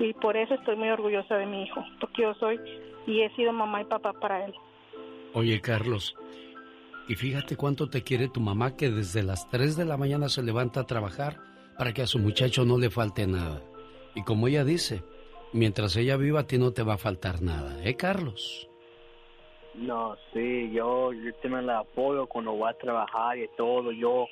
Y 0.00 0.14
por 0.14 0.36
eso 0.36 0.54
estoy 0.54 0.76
muy 0.76 0.88
orgullosa 0.88 1.36
de 1.36 1.46
mi 1.46 1.62
hijo, 1.62 1.84
porque 2.00 2.22
yo 2.22 2.34
soy 2.34 2.58
y 3.06 3.20
he 3.20 3.30
sido 3.36 3.52
mamá 3.52 3.82
y 3.82 3.84
papá 3.84 4.12
para 4.14 4.46
él. 4.46 4.54
Oye, 5.34 5.60
Carlos, 5.60 6.16
y 7.06 7.14
fíjate 7.14 7.56
cuánto 7.56 7.88
te 7.88 8.02
quiere 8.02 8.28
tu 8.28 8.40
mamá 8.40 8.76
que 8.76 8.90
desde 8.90 9.22
las 9.22 9.48
3 9.50 9.76
de 9.76 9.84
la 9.84 9.96
mañana 9.96 10.28
se 10.28 10.42
levanta 10.42 10.80
a 10.80 10.86
trabajar 10.86 11.36
para 11.76 11.92
que 11.92 12.02
a 12.02 12.06
su 12.06 12.18
muchacho 12.18 12.64
no 12.64 12.78
le 12.78 12.90
falte 12.90 13.26
nada. 13.26 13.62
Y 14.14 14.24
como 14.24 14.48
ella 14.48 14.64
dice, 14.64 15.02
mientras 15.52 15.96
ella 15.96 16.16
viva 16.16 16.40
a 16.40 16.46
ti 16.46 16.58
no 16.58 16.72
te 16.72 16.82
va 16.82 16.94
a 16.94 16.98
faltar 16.98 17.42
nada, 17.42 17.84
¿eh, 17.84 17.94
Carlos? 17.94 18.68
No, 19.74 20.16
sí, 20.32 20.70
yo, 20.72 21.12
yo 21.12 21.32
también 21.42 21.66
la 21.66 21.80
apoyo 21.80 22.26
cuando 22.26 22.52
voy 22.52 22.70
a 22.70 22.78
trabajar 22.78 23.38
y 23.38 23.48
todo. 23.56 23.92
Yo 23.92 24.26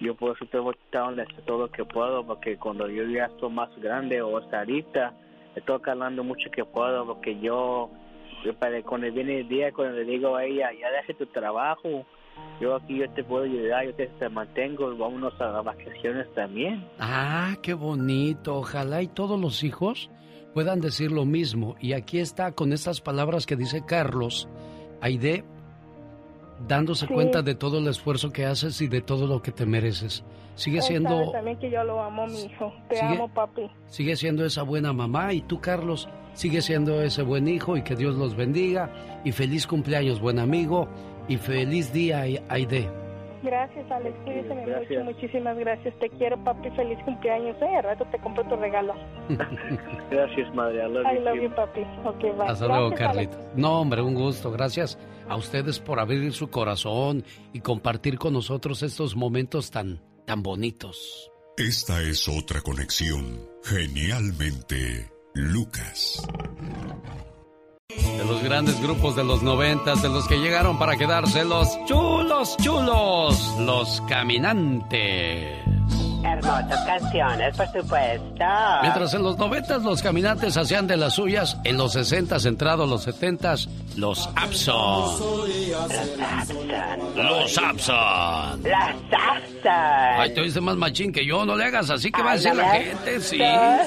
yo 0.00 0.14
por 0.14 0.36
eso 0.36 0.46
darle 0.92 1.26
todo 1.46 1.58
lo 1.58 1.70
que 1.70 1.84
puedo, 1.84 2.24
porque 2.26 2.56
cuando 2.56 2.88
yo 2.88 3.04
ya 3.04 3.26
estoy 3.26 3.50
más 3.50 3.70
grande 3.80 4.20
o 4.20 4.36
hasta 4.38 4.60
ahorita, 4.60 5.14
estoy 5.54 5.80
calando 5.80 6.22
mucho 6.22 6.50
que 6.50 6.64
puedo, 6.64 7.06
porque 7.06 7.38
yo, 7.40 7.90
para 8.58 8.82
cuando 8.82 9.10
viene 9.10 9.40
el 9.40 9.48
día, 9.48 9.72
cuando 9.72 9.96
le 9.96 10.04
digo 10.04 10.36
a 10.36 10.44
ella, 10.44 10.70
ya 10.72 10.90
deje 10.90 11.14
tu 11.14 11.26
trabajo, 11.26 12.04
yo 12.60 12.76
aquí 12.76 12.98
yo 12.98 13.10
te 13.10 13.24
puedo 13.24 13.44
ayudar, 13.44 13.86
yo 13.86 13.94
te, 13.94 14.06
te 14.06 14.28
mantengo, 14.28 14.94
vámonos 14.96 15.40
a 15.40 15.46
las 15.46 15.64
vacaciones 15.64 16.26
también. 16.34 16.86
Ah, 16.98 17.54
qué 17.62 17.72
bonito. 17.72 18.56
Ojalá 18.56 19.02
y 19.02 19.08
todos 19.08 19.40
los 19.40 19.64
hijos 19.64 20.10
puedan 20.52 20.80
decir 20.80 21.10
lo 21.12 21.24
mismo. 21.24 21.76
Y 21.80 21.94
aquí 21.94 22.18
está 22.18 22.52
con 22.52 22.72
estas 22.72 23.00
palabras 23.00 23.46
que 23.46 23.56
dice 23.56 23.84
Carlos, 23.86 24.48
Aide, 25.00 25.44
dándose 26.66 27.06
Sí. 27.06 27.12
cuenta 27.14 27.42
de 27.42 27.54
todo 27.54 27.78
el 27.78 27.88
esfuerzo 27.88 28.30
que 28.32 28.46
haces 28.46 28.80
y 28.80 28.88
de 28.88 29.00
todo 29.00 29.26
lo 29.26 29.42
que 29.42 29.52
te 29.52 29.66
mereces. 29.66 30.24
Sigue 30.54 30.78
Él 30.78 30.82
sabe 30.82 30.92
siendo, 30.94 31.30
también 31.32 31.58
que 31.58 31.70
yo 31.70 31.84
lo 31.84 32.02
amo, 32.02 32.26
mi 32.26 32.42
hijo. 32.44 32.72
Te 32.88 32.96
Sigue- 32.96 33.08
amo, 33.08 33.28
papi. 33.28 33.70
sigue 33.88 34.16
siendo 34.16 34.44
esa 34.44 34.62
buena 34.62 34.92
mamá 34.92 35.32
y 35.34 35.42
tú, 35.42 35.60
Carlos, 35.60 36.08
sigue 36.32 36.62
siendo 36.62 37.02
ese 37.02 37.22
buen 37.22 37.46
hijo 37.46 37.76
y 37.76 37.82
que 37.82 37.94
Dios 37.94 38.14
los 38.16 38.34
bendiga. 38.36 38.90
Y 39.24 39.32
feliz 39.32 39.66
cumpleaños, 39.66 40.20
buen 40.20 40.38
amigo. 40.38 40.88
Y 41.28 41.36
feliz 41.36 41.92
día, 41.92 42.22
Aide. 42.48 42.88
Gracias, 43.46 43.88
Alex. 43.92 44.16
Gracias. 44.26 44.90
mucho. 44.90 45.04
Muchísimas 45.04 45.56
gracias. 45.56 45.94
Te 46.00 46.10
quiero, 46.10 46.42
papi. 46.42 46.68
Feliz 46.70 46.98
cumpleaños. 47.04 47.56
Eh, 47.62 47.76
al 47.76 47.84
rato 47.84 48.04
te 48.10 48.18
compro 48.18 48.42
tu 48.48 48.56
regalo. 48.56 48.92
Gracias, 50.10 50.52
madre. 50.52 50.84
I 50.84 50.90
love 50.90 51.06
I 51.06 51.16
you. 51.16 51.22
love 51.22 51.42
you, 51.42 51.54
papi. 51.54 51.80
Ok, 52.04 52.36
bye. 52.36 52.48
Hasta 52.48 52.66
luego. 52.66 52.92
Carlitos. 52.92 53.38
No, 53.54 53.80
hombre, 53.80 54.02
un 54.02 54.14
gusto. 54.14 54.50
Gracias 54.50 54.98
a 55.28 55.36
ustedes 55.36 55.78
por 55.78 56.00
abrir 56.00 56.32
su 56.32 56.50
corazón 56.50 57.24
y 57.52 57.60
compartir 57.60 58.18
con 58.18 58.32
nosotros 58.32 58.82
estos 58.82 59.14
momentos 59.14 59.70
tan, 59.70 60.00
tan 60.26 60.42
bonitos. 60.42 61.30
Esta 61.56 62.02
es 62.02 62.28
otra 62.28 62.60
conexión. 62.62 63.48
Genialmente, 63.62 65.08
Lucas. 65.34 66.26
De 67.88 68.24
los 68.24 68.42
grandes 68.42 68.82
grupos 68.82 69.14
de 69.14 69.22
los 69.22 69.44
noventas, 69.44 70.02
de 70.02 70.08
los 70.08 70.26
que 70.26 70.38
llegaron 70.38 70.76
para 70.76 70.96
quedarse, 70.96 71.44
los 71.44 71.68
chulos, 71.84 72.56
chulos, 72.56 73.54
los 73.60 74.00
caminantes. 74.08 75.64
Hermosas 76.26 76.84
canciones, 76.84 77.56
por 77.56 77.66
supuesto. 77.68 78.44
Mientras 78.82 79.14
en 79.14 79.22
los 79.22 79.38
noventas 79.38 79.82
los 79.82 80.02
caminantes 80.02 80.56
hacían 80.56 80.88
de 80.88 80.96
las 80.96 81.14
suyas, 81.14 81.56
en 81.62 81.76
los 81.76 81.92
sesentas, 81.92 82.44
entrados 82.46 82.88
los 82.88 83.04
setentas, 83.04 83.68
los 83.96 84.28
Abson. 84.34 85.04
Los 85.70 86.18
Abson. 86.20 86.68
Los 87.16 87.58
Abson. 87.58 88.62
Ay, 90.18 90.34
te 90.34 90.40
oíste 90.40 90.60
más 90.60 90.76
machín 90.76 91.12
que 91.12 91.24
yo, 91.24 91.44
no 91.44 91.56
le 91.56 91.64
hagas 91.64 91.90
así 91.90 92.10
que 92.10 92.22
va 92.22 92.32
a 92.32 92.34
decir 92.34 92.54
la 92.54 92.70
gente, 92.70 93.20
sí. 93.20 93.38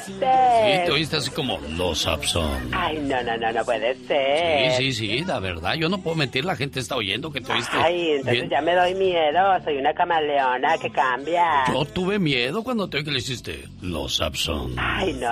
Sí, 0.06 0.20
te 0.20 0.92
oíste 0.92 1.18
así 1.18 1.30
como 1.32 1.60
los 1.76 2.08
Abson. 2.08 2.70
Ay, 2.72 3.00
no, 3.00 3.22
no, 3.22 3.38
no, 3.38 3.52
no 3.52 3.66
puede 3.66 3.96
ser. 4.08 4.72
Sí, 4.72 4.94
sí, 4.94 4.94
sí, 4.94 5.26
la 5.26 5.40
verdad, 5.40 5.74
yo 5.74 5.90
no 5.90 5.98
puedo 6.00 6.16
mentir, 6.16 6.46
la 6.46 6.56
gente 6.56 6.80
está 6.80 6.96
oyendo 6.96 7.32
que 7.32 7.42
te 7.42 7.52
oíste. 7.52 7.78
Ay, 7.78 8.12
entonces 8.12 8.34
bien. 8.34 8.50
ya 8.50 8.62
me 8.62 8.76
doy 8.76 8.96
miedo, 8.96 9.40
soy 9.64 9.78
una 9.78 9.94
camaleona 9.94 10.78
que 10.78 10.90
cambia. 10.90 11.66
Yo 11.68 11.86
tuve 11.86 12.18
miedo 12.18 12.29
cuando 12.64 12.90
te 12.90 12.98
oí 12.98 13.04
que 13.04 13.12
le 13.12 13.20
hiciste 13.20 13.68
los 13.82 14.22
Abson. 14.22 14.76
Ay, 14.78 15.14
no. 15.14 15.28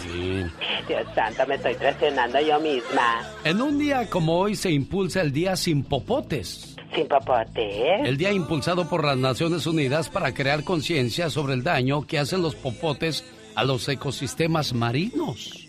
Sí. 0.00 0.44
Dios 0.88 1.06
santo, 1.14 1.46
me 1.46 1.54
estoy 1.54 1.74
traicionando 1.74 2.40
yo 2.40 2.58
misma. 2.60 3.22
En 3.44 3.60
un 3.60 3.78
día 3.78 4.08
como 4.10 4.38
hoy 4.38 4.56
se 4.56 4.70
impulsa 4.70 5.20
el 5.20 5.32
Día 5.32 5.56
Sin 5.56 5.84
Popotes. 5.84 6.76
¿Sin 6.94 7.08
popotes? 7.08 8.06
El 8.06 8.16
día 8.16 8.32
impulsado 8.32 8.88
por 8.88 9.04
las 9.04 9.16
Naciones 9.16 9.66
Unidas 9.66 10.08
para 10.08 10.32
crear 10.32 10.62
conciencia 10.62 11.28
sobre 11.28 11.54
el 11.54 11.64
daño 11.64 12.06
que 12.06 12.18
hacen 12.18 12.40
los 12.40 12.54
popotes 12.54 13.24
a 13.56 13.64
los 13.64 13.88
ecosistemas 13.88 14.72
marinos. 14.72 15.68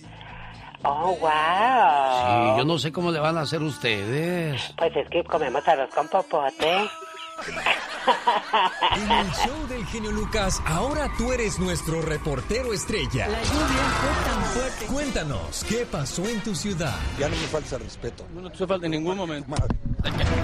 Oh, 0.84 1.18
wow. 1.19 1.30
Sí, 2.52 2.57
yo 2.60 2.65
no 2.65 2.77
sé 2.77 2.91
cómo 2.91 3.11
le 3.11 3.19
van 3.19 3.38
a 3.38 3.41
hacer 3.41 3.64
ustedes. 3.64 4.73
Pues 4.77 4.95
es 4.95 5.10
que 5.10 5.23
comemos 5.23 5.68
arroz 5.68 5.89
con 5.95 6.07
popote. 6.07 6.88
En 8.95 9.12
el 9.12 9.32
show 9.32 9.68
del 9.68 9.86
genio 9.88 10.12
Lucas, 10.12 10.62
ahora 10.66 11.10
tú 11.18 11.34
eres 11.34 11.60
nuestro 11.60 12.02
reportero 12.02 12.72
estrella. 12.72 13.28
La 13.28 13.41
lluvia 13.44 13.84
fue 13.99 14.32
tan 14.32 14.44
fuerte. 14.45 14.86
Cuéntanos, 14.86 15.66
¿qué 15.68 15.86
pasó 15.86 16.26
en 16.28 16.41
tu 16.41 16.56
ciudad? 16.56 16.95
Ya 17.20 17.28
no 17.28 17.36
me 17.36 17.48
falta 17.48 17.78
respeto. 17.78 18.26
No 18.34 18.49
te 18.49 18.66
falta 18.66 18.86
en 18.86 18.94
ningún 18.94 19.18
momento. 19.18 19.53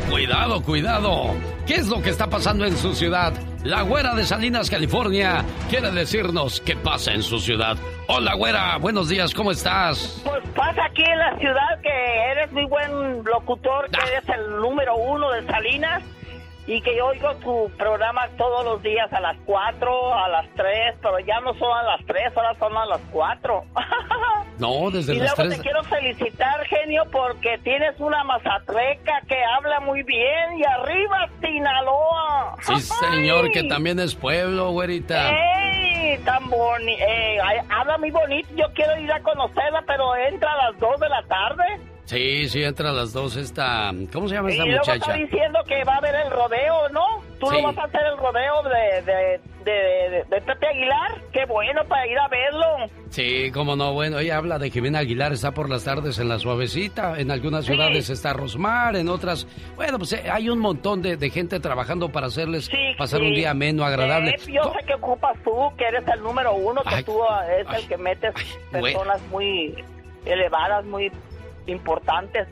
Cuidado, 0.10 0.62
cuidado. 0.64 1.36
¿Qué 1.66 1.76
es 1.76 1.88
lo 1.88 2.02
que 2.02 2.10
está 2.10 2.28
pasando 2.28 2.66
en 2.66 2.76
su 2.76 2.94
ciudad? 2.94 3.34
La 3.64 3.84
güera 3.84 4.14
de 4.16 4.26
Salinas, 4.26 4.70
California, 4.70 5.46
quiere 5.70 5.92
decirnos 5.92 6.62
qué 6.62 6.76
pasa 6.76 7.14
en 7.14 7.24
su 7.24 7.40
ciudad. 7.40 7.78
Hola, 8.08 8.34
güera, 8.34 8.78
buenos 8.78 9.08
días, 9.08 9.34
¿cómo 9.34 9.52
estás? 9.52 10.20
Pues 10.26 10.44
pasa 10.56 10.84
aquí 10.86 11.04
en 11.04 11.20
la 11.20 11.38
ciudad 11.38 11.82
que 11.82 12.32
eres 12.32 12.52
muy 12.52 12.66
buen 12.66 13.24
locutor, 13.24 13.90
que 13.92 14.00
eres 14.12 14.28
el 14.30 14.58
número 14.58 14.96
uno 14.96 15.32
de 15.32 15.46
Salinas 15.46 16.04
y 16.72 16.82
que 16.82 16.96
yo 16.96 17.08
oigo 17.08 17.36
tu 17.36 17.70
programa 17.78 18.30
todos 18.38 18.64
los 18.64 18.82
días 18.82 19.12
a 19.12 19.20
las 19.20 19.36
4, 19.46 20.14
a 20.14 20.30
las 20.30 20.46
3, 20.56 20.96
pero 21.02 21.20
ya 21.20 21.42
no 21.42 21.54
son 21.56 21.78
a 21.78 21.84
las 21.84 22.06
3, 22.06 22.32
ahora 22.34 22.56
son 22.58 22.78
a 22.78 22.86
las 22.86 23.02
4. 23.12 23.64
No, 24.58 24.92
desde 24.92 25.16
y 25.16 25.20
las 25.20 25.36
luego 25.36 25.56
te 25.56 25.60
quiero 25.60 25.84
felicitar, 25.86 26.64
genio, 26.68 27.04
porque 27.12 27.58
tienes 27.64 28.00
una 28.00 28.24
mazatreca 28.24 29.24
que 29.28 29.44
habla 29.44 29.80
muy 29.80 30.04
bien 30.04 30.60
y 30.60 30.64
arriba 30.64 31.28
Sinaloa. 31.42 32.58
Sí, 32.62 32.80
señor, 33.10 33.50
que 33.50 33.64
también 33.64 34.00
es 34.00 34.14
pueblo, 34.14 34.70
güerita. 34.70 35.32
¡Ey! 35.32 36.20
Tan 36.20 36.48
bonito. 36.48 37.04
habla 37.70 37.98
muy 37.98 38.12
bonito. 38.12 38.50
Yo 38.56 38.66
quiero 38.76 38.96
ir 38.98 39.12
a 39.12 39.20
conocerla, 39.22 39.84
pero 39.88 40.16
entra 40.16 40.52
a 40.52 40.70
las 40.70 40.80
2 40.80 41.00
de 41.00 41.10
la 41.10 41.24
tarde. 41.24 41.64
Sí, 42.12 42.50
sí, 42.50 42.62
entra 42.62 42.90
a 42.90 42.92
las 42.92 43.14
dos 43.14 43.38
esta... 43.38 43.90
¿Cómo 44.12 44.28
se 44.28 44.36
llama 44.36 44.50
esta 44.50 44.66
muchacha? 44.66 44.96
está 44.96 45.14
diciendo 45.14 45.60
que 45.66 45.82
va 45.86 45.94
a 45.94 45.98
haber 46.00 46.14
el 46.16 46.30
rodeo, 46.30 46.90
¿no? 46.90 47.06
¿Tú 47.40 47.48
Sí. 47.48 47.56
no 47.62 47.64
vas 47.72 47.78
a 47.78 47.84
hacer 47.86 48.02
el 48.06 48.18
rodeo 48.18 48.64
de, 48.64 49.02
de, 49.04 49.40
de, 49.64 50.26
de- 50.30 50.42
Pepe 50.42 50.68
Aguilar? 50.68 51.22
¡Qué 51.32 51.46
bueno 51.46 51.82
para 51.88 52.06
ir 52.08 52.20
a 52.20 52.28
verlo! 52.28 52.66
Sí, 53.12 53.50
cómo 53.54 53.78
no, 53.78 53.94
bueno, 53.94 54.20
ella 54.20 54.36
habla 54.36 54.60
de 54.60 54.70
Jimena 54.70 55.00
Aguilar, 55.00 55.32
está 55.32 55.52
por 55.54 55.70
las 55.70 55.86
tardes 55.86 56.20
en 56.20 56.28
La 56.28 56.38
Suavecita, 56.38 57.18
en 57.18 57.32
algunas 57.32 57.64
Sí. 57.64 57.72
ciudades 57.72 58.10
está 58.10 58.34
Rosmar, 58.34 58.98
en 58.98 59.08
otras... 59.08 59.48
Bueno, 59.78 59.98
pues 59.98 60.12
eh, 60.12 60.30
hay 60.30 60.50
un 60.50 60.60
montón 60.60 61.02
de, 61.02 61.16
de 61.16 61.30
gente 61.30 61.62
trabajando 61.62 62.10
para 62.10 62.28
hacerles 62.28 62.70
pasar 62.98 63.22
un 63.22 63.34
día 63.34 63.52
ameno, 63.52 63.86
agradable. 63.86 64.32
Eh, 64.32 64.52
yo 64.54 64.64
sé 64.78 64.86
que 64.86 64.96
ocupas 64.96 65.38
tú, 65.46 65.54
que 65.78 65.86
eres 65.86 66.04
el 66.14 66.22
número 66.22 66.54
uno, 66.56 66.82
que 66.84 66.96
Ay, 66.96 67.04
tú 67.06 67.24
ah, 67.24 67.46
es 67.58 67.66
el 67.84 67.88
que 67.88 67.96
metes 67.98 68.34
personas 68.70 69.22
muy 69.32 69.74
elevadas, 70.26 70.84
muy 70.86 71.10
importantes. 71.68 72.48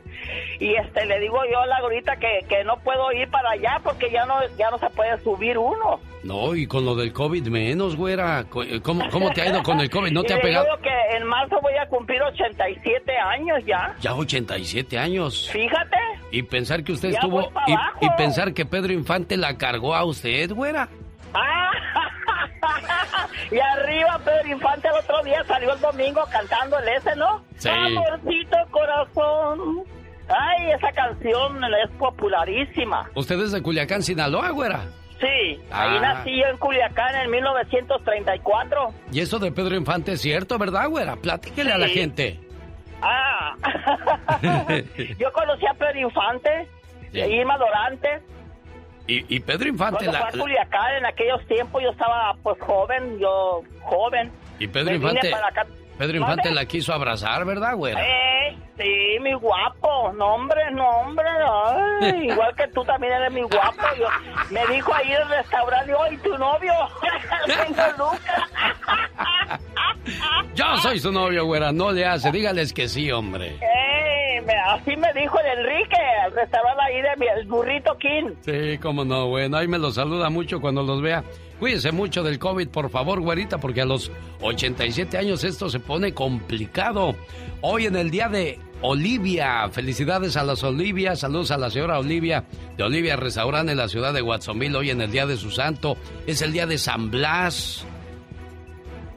Y 0.58 0.74
este 0.74 1.06
le 1.06 1.18
digo 1.20 1.38
yo 1.50 1.60
a 1.60 1.66
la 1.66 1.76
ahorita 1.78 2.16
que, 2.16 2.44
que 2.48 2.64
no 2.64 2.78
puedo 2.80 3.10
ir 3.12 3.28
para 3.30 3.50
allá 3.50 3.80
porque 3.82 4.10
ya 4.10 4.24
no 4.26 4.34
ya 4.58 4.70
no 4.70 4.78
se 4.78 4.90
puede 4.90 5.18
subir 5.22 5.56
uno. 5.58 6.00
No, 6.22 6.54
y 6.54 6.66
con 6.66 6.84
lo 6.84 6.94
del 6.94 7.12
COVID 7.14 7.46
menos, 7.48 7.96
güera. 7.96 8.44
Eh, 8.66 8.80
¿Cómo, 8.82 9.08
cómo 9.10 9.30
te 9.30 9.40
ha 9.40 9.46
ido 9.46 9.62
con 9.62 9.80
el 9.80 9.88
COVID? 9.88 10.12
¿No 10.12 10.20
Y 10.24 10.26
te 10.26 10.34
ha 10.34 10.40
pegado? 10.40 10.64
digo 10.66 10.76
que 10.82 11.16
en 11.16 11.24
marzo 11.26 11.58
voy 11.62 11.72
a 11.82 11.86
cumplir 11.88 12.20
87 12.22 13.16
años 13.16 13.58
ya. 13.66 13.94
Ya 14.00 14.14
87 14.14 14.98
años. 14.98 15.48
Fíjate. 15.50 15.96
Y 16.30 16.42
pensar 16.42 16.84
que 16.84 16.92
usted 16.92 17.10
Ya 17.10 17.18
estuvo... 17.20 17.50
y 18.00 18.10
pensar 18.18 18.52
que 18.52 18.66
Pedro 18.66 18.92
Infante 18.92 19.36
la 19.38 19.56
cargó 19.56 19.94
a 19.94 20.04
usted, 20.04 20.50
güera. 20.52 20.88
Ah, 21.32 21.70
y 23.50 23.58
arriba 23.58 24.18
Pedro 24.24 24.48
Infante 24.54 24.88
el 24.88 24.94
otro 24.94 25.22
día 25.24 25.42
salió 25.44 25.72
el 25.74 25.80
domingo 25.80 26.22
cantando 26.30 26.78
el 26.78 26.88
ese, 26.88 27.16
¿no? 27.16 27.42
Sí. 27.56 27.68
Amorcito 27.68 28.56
corazón. 28.70 29.82
Ay, 30.28 30.70
esa 30.70 30.92
canción 30.92 31.62
es 31.82 31.90
popularísima. 31.98 33.10
Usted 33.14 33.40
es 33.40 33.52
de 33.52 33.62
Culiacán, 33.62 34.02
Sinaloa, 34.02 34.50
güera. 34.50 34.84
Sí, 35.20 35.60
ahí 35.70 35.96
Ah. 35.96 36.00
nací 36.00 36.36
yo 36.38 36.46
en 36.46 36.56
Culiacán 36.56 37.14
en 37.16 37.30
1934. 37.30 38.94
Y 39.12 39.20
eso 39.20 39.38
de 39.38 39.50
Pedro 39.52 39.74
Infante 39.74 40.12
es 40.12 40.20
cierto, 40.22 40.56
¿verdad, 40.58 40.88
güera? 40.88 41.16
Platíquele 41.16 41.72
a 41.72 41.78
la 41.78 41.88
gente. 41.88 42.38
Ah, 43.02 43.54
yo 45.18 45.32
conocí 45.32 45.66
a 45.66 45.74
Pedro 45.74 45.98
Infante, 46.00 46.68
Sí. 47.12 47.18
Irma 47.20 47.58
Dorantes. 47.58 48.22
Y, 49.06 49.36
y 49.36 49.40
Pedro 49.40 49.68
Infante 49.68 50.04
Cuando 50.04 50.12
la, 50.12 50.20
fue 50.30 50.40
a 50.40 50.42
Culiacán 50.42 50.94
en 50.98 51.06
aquellos 51.06 51.44
tiempos 51.46 51.82
yo 51.82 51.90
estaba 51.90 52.34
pues 52.42 52.60
joven, 52.60 53.18
yo 53.18 53.62
joven. 53.82 54.30
y 54.58 54.66
Pedro 54.68 54.94
Infante. 54.94 55.32
Pedro. 55.98 56.16
Infante 56.16 56.50
la 56.50 56.64
quiso 56.64 56.94
abrazar, 56.94 57.44
¿verdad, 57.44 57.76
güera? 57.76 58.00
Eh, 58.02 58.56
sí, 58.78 59.18
mi 59.20 59.34
guapo. 59.34 60.10
No, 60.14 60.34
hombre, 60.34 60.70
no, 60.72 60.88
hombre. 60.88 61.26
Ay, 62.00 62.28
igual 62.30 62.54
que 62.56 62.66
tú 62.68 62.82
también 62.84 63.12
eres 63.12 63.30
mi 63.30 63.42
guapo. 63.42 63.82
Yo, 63.98 64.06
me 64.50 64.66
dijo 64.74 64.94
ahí 64.94 65.12
en 65.12 65.20
el 65.20 65.28
restaurante, 65.28 65.92
¿y 66.10 66.16
tu 66.16 66.38
novio? 66.38 66.72
Yo 70.54 70.76
soy 70.78 70.98
su 70.98 71.12
novio, 71.12 71.44
güera, 71.44 71.70
no 71.70 71.92
le 71.92 72.06
hace, 72.06 72.32
dígales 72.32 72.72
que 72.72 72.88
sí, 72.88 73.12
hombre. 73.12 73.58
Eh, 73.60 74.09
me- 74.46 74.54
así 74.54 74.96
me 74.96 75.12
dijo 75.20 75.38
el 75.40 75.58
Enrique, 75.58 75.96
al 76.24 76.32
restaurante 76.32 76.82
ahí 76.82 77.02
de 77.02 77.16
mi, 77.18 77.26
el 77.26 77.46
burrito 77.46 77.96
King. 77.98 78.30
Sí, 78.40 78.78
cómo 78.78 79.04
no, 79.04 79.28
bueno, 79.28 79.56
ahí 79.56 79.66
me 79.68 79.78
los 79.78 79.94
saluda 79.94 80.30
mucho 80.30 80.60
cuando 80.60 80.82
los 80.82 81.00
vea. 81.02 81.22
Cuídese 81.58 81.92
mucho 81.92 82.22
del 82.22 82.38
COVID, 82.38 82.68
por 82.68 82.88
favor, 82.90 83.20
güerita, 83.20 83.58
porque 83.58 83.82
a 83.82 83.84
los 83.84 84.10
87 84.40 85.18
años 85.18 85.44
esto 85.44 85.68
se 85.68 85.78
pone 85.80 86.14
complicado. 86.14 87.14
Hoy 87.60 87.84
en 87.86 87.96
el 87.96 88.10
día 88.10 88.28
de 88.30 88.58
Olivia, 88.80 89.68
felicidades 89.70 90.38
a 90.38 90.42
las 90.44 90.62
Olivias, 90.64 91.20
saludos 91.20 91.50
a 91.50 91.58
la 91.58 91.68
señora 91.68 91.98
Olivia 91.98 92.44
de 92.78 92.82
Olivia 92.84 93.16
Restaurante 93.16 93.72
en 93.72 93.78
la 93.78 93.88
ciudad 93.88 94.14
de 94.14 94.22
Watsonville, 94.22 94.74
hoy 94.74 94.88
en 94.90 95.02
el 95.02 95.10
día 95.10 95.26
de 95.26 95.36
su 95.36 95.50
santo, 95.50 95.98
es 96.26 96.40
el 96.40 96.52
día 96.52 96.66
de 96.66 96.78
San 96.78 97.10
Blas. 97.10 97.84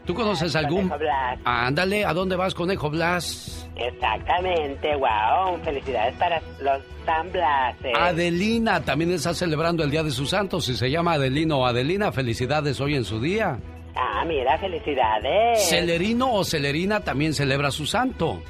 ¿Tú 0.06 0.14
conoces 0.14 0.54
algún... 0.58 0.90
Conejo 0.90 1.00
Blas. 1.00 1.40
Ándale, 1.46 2.04
¿a 2.04 2.14
dónde 2.14 2.36
vas, 2.36 2.54
Conejo 2.54 2.90
Blas? 2.90 3.63
Exactamente, 3.76 4.96
wow. 4.96 5.60
Felicidades 5.64 6.16
para 6.16 6.42
los 6.62 6.82
San 7.06 7.32
Blases. 7.32 7.94
Adelina 7.98 8.84
también 8.84 9.12
está 9.12 9.34
celebrando 9.34 9.84
el 9.84 9.92
Día 9.92 10.04
de 10.04 10.12
sus 10.12 10.30
Santos. 10.30 10.66
Si 10.66 10.76
se 10.76 10.92
llama 10.92 11.14
Adelino 11.14 11.60
o 11.60 11.66
Adelina, 11.66 12.12
felicidades 12.12 12.80
hoy 12.80 12.96
en 12.96 13.04
su 13.04 13.20
día. 13.20 13.60
Ah, 13.96 14.24
mira, 14.26 14.58
felicidades. 14.58 15.70
Celerino 15.70 16.34
o 16.34 16.44
Celerina 16.44 17.02
también 17.02 17.34
celebra 17.34 17.72
su 17.72 17.86
santo. 17.86 18.42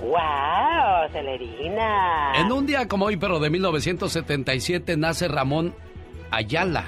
Wow, 0.00 1.10
Celerina. 1.12 2.32
En 2.36 2.52
un 2.52 2.66
día 2.66 2.86
como 2.88 3.06
hoy, 3.06 3.16
pero 3.16 3.38
de 3.38 3.50
1977, 3.50 4.96
nace 4.96 5.28
Ramón 5.28 5.74
Ayala. 6.30 6.84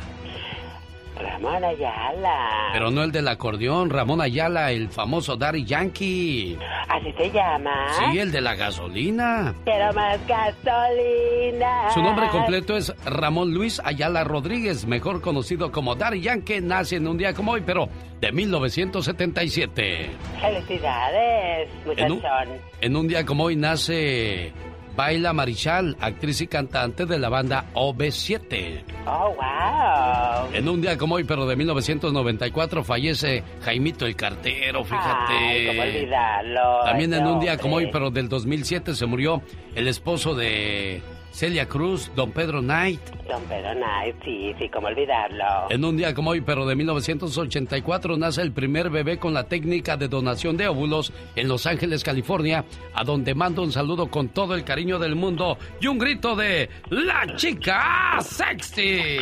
Ramón 1.19 1.65
Ayala. 1.65 2.69
Pero 2.73 2.91
no 2.91 3.03
el 3.03 3.11
del 3.13 3.29
acordeón, 3.29 3.91
Ramón 3.91 4.21
Ayala, 4.21 4.71
el 4.73 4.89
famoso 4.91 5.37
Daddy 5.37 5.65
Yankee. 5.65 6.59
¿Así 6.89 7.13
se 7.13 7.31
llama? 7.31 7.73
Sí, 8.13 8.19
el 8.19 8.31
de 8.33 8.41
la 8.41 8.55
gasolina. 8.55 9.55
Quiero 9.65 9.93
más 9.95 10.19
gasolina. 10.27 11.91
Su 11.95 12.03
nombre 12.03 12.29
completo 12.29 12.77
es 12.77 12.95
Ramón 13.05 13.53
Luis 13.55 13.81
Ayala 13.85 14.25
Rodríguez, 14.25 14.87
mejor 14.87 15.21
conocido 15.23 15.73
como 15.73 15.95
Daddy 15.95 16.21
Yankee. 16.21 16.61
Nace 16.61 16.97
en 16.97 17.09
un 17.09 17.17
día 17.17 17.33
como 17.35 17.53
hoy, 17.53 17.63
pero 17.65 17.89
de 18.21 18.33
1977. 18.33 20.11
Felicidades, 20.41 21.69
En 21.97 22.13
un, 22.13 22.17
muchachón. 22.19 22.49
en 22.81 22.97
un 22.97 23.09
día 23.09 23.25
como 23.25 23.45
hoy 23.45 23.57
nace 23.57 24.53
Baila 24.97 25.33
Marichal, 25.33 25.97
actriz 26.01 26.41
y 26.41 26.47
cantante 26.47 27.05
de 27.05 27.19
la 27.19 27.29
banda 27.29 27.67
OB7. 27.75 28.83
Oh, 29.07 29.35
wow. 29.35 30.55
En 30.55 30.69
un 30.69 30.81
día 30.81 30.97
como 30.97 31.17
hoy, 31.17 31.25
pero 31.25 31.47
de 31.47 31.55
1994, 31.55 32.83
fallece 32.83 33.43
Jaimito 33.63 34.07
el 34.07 34.17
Cartero, 34.17 34.85
fíjate. 34.85 35.35
Ay, 35.35 35.67
cómo 35.67 35.83
olvidarlo. 35.83 36.85
También 36.85 37.13
en 37.15 37.27
un 37.27 37.41
día 37.41 37.59
como 37.59 37.77
hoy, 37.77 37.91
pero 37.93 38.11
del 38.11 38.29
2007, 38.29 38.95
se 38.95 39.07
murió 39.07 39.43
el 39.75 39.87
esposo 39.87 40.35
de 40.35 41.03
Celia 41.37 41.69
Cruz, 41.69 42.11
don 42.17 42.33
Pedro 42.33 42.63
Knight. 42.63 42.99
Don 43.29 43.43
Pedro 43.43 43.75
Knight, 43.75 44.17
sí, 44.25 44.55
sí, 44.59 44.71
cómo 44.71 44.87
olvidarlo. 44.87 45.45
En 45.69 45.85
un 45.85 45.95
día 45.95 46.15
como 46.15 46.31
hoy, 46.31 46.41
pero 46.41 46.65
de 46.65 46.75
1984, 46.75 48.17
nace 48.17 48.41
el 48.41 48.53
primer 48.53 48.89
bebé 48.89 49.19
con 49.19 49.35
la 49.35 49.45
técnica 49.45 49.99
de 49.99 50.09
donación 50.09 50.57
de 50.57 50.67
óvulos 50.67 51.13
en 51.35 51.47
Los 51.47 51.67
Ángeles, 51.67 52.03
California, 52.03 52.65
a 52.95 53.05
donde 53.05 53.35
mando 53.35 53.63
un 53.63 53.71
saludo 53.71 54.11
con 54.11 54.31
todo 54.31 54.55
el 54.55 54.65
cariño 54.65 54.99
del 54.99 55.15
mundo 55.15 55.59
y 55.79 55.89
un 55.89 55.99
grito 55.99 56.35
de 56.37 56.71
¡La 56.89 57.37
chica 57.37 58.17
sexy! 58.23 59.19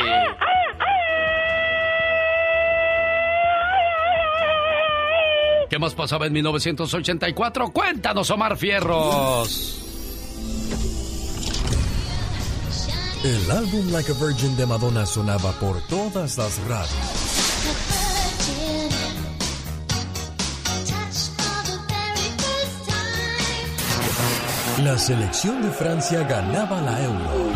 ¿Qué 5.69 5.79
más 5.79 5.93
pasaba 5.93 6.27
en 6.27 6.31
1984? 6.31 7.71
Cuéntanos, 7.73 8.31
Omar 8.31 8.55
Fierros. 8.55 9.84
El 13.25 13.49
álbum 13.49 13.91
Like 13.91 14.11
a 14.11 14.13
Virgin 14.13 14.55
de 14.55 14.67
Madonna 14.67 15.03
sonaba 15.03 15.51
por 15.53 15.81
todas 15.87 16.37
las 16.37 16.59
radios. 16.67 16.91
La 24.83 24.95
selección 24.99 25.63
de 25.63 25.71
Francia 25.71 26.21
ganaba 26.21 26.79
la 26.81 27.03
Euro. 27.03 27.55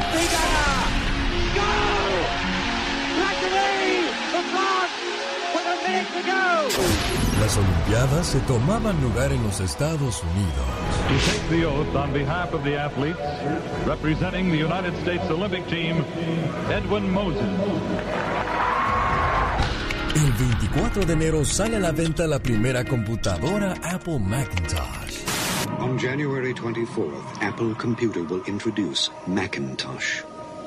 Las 7.50 7.58
Olimpiadas 7.58 8.28
se 8.28 8.40
tomaban 8.42 9.02
lugar 9.02 9.34
en 9.34 9.42
los 9.42 9.60
Estados 9.60 10.22
Unidos. 10.22 10.54
To 11.08 11.18
take 11.32 11.50
the 11.50 11.66
oath 11.66 11.96
on 11.96 12.14
behalf 12.14 12.54
of 12.54 12.64
the 12.64 12.78
athletes, 12.78 13.18
representing 13.88 14.52
the 14.52 14.58
United 14.58 14.96
States 15.02 15.24
Olympic 15.32 15.68
team, 15.68 16.06
Edwin 16.70 17.12
Moses. 17.12 17.42
El 20.16 20.32
24 20.38 21.06
de 21.08 21.14
enero 21.14 21.44
sale 21.44 21.78
a 21.78 21.80
la 21.80 21.92
venta 21.92 22.28
la 22.28 22.38
primera 22.38 22.86
computadora 22.86 23.74
Apple 23.82 24.20
Macintosh. 24.20 25.24
On 25.80 25.98
January 25.98 26.54
24th, 26.54 27.42
Apple 27.42 27.74
Computer 27.74 28.22
will 28.22 28.44
introduce 28.46 29.10
Macintosh. 29.26 30.22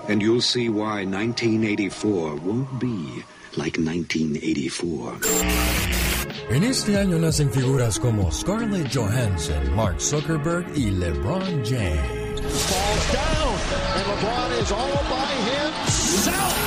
And 0.09 0.20
you'll 0.20 0.40
see 0.40 0.68
why 0.68 1.04
1984 1.04 2.34
won't 2.42 2.80
be 2.80 3.22
like 3.56 3.78
1984. 3.78 6.22
En 6.51 6.64
este 6.64 6.98
año 6.98 7.19
nacen 7.19 7.51
figuras 7.51 7.98
como 7.98 8.31
Scarlett 8.31 8.94
Johansson, 8.94 9.74
Mark 9.74 10.01
Zuckerberg 10.01 10.66
y 10.77 10.90
LeBron 10.90 11.64
James. 11.64 12.40
Falls 12.40 13.12
down, 13.12 13.55
and 13.97 14.06
LeBron 14.06 14.62
is 14.62 14.73
all 14.73 14.93
by 15.09 15.32
himself. 15.48 16.59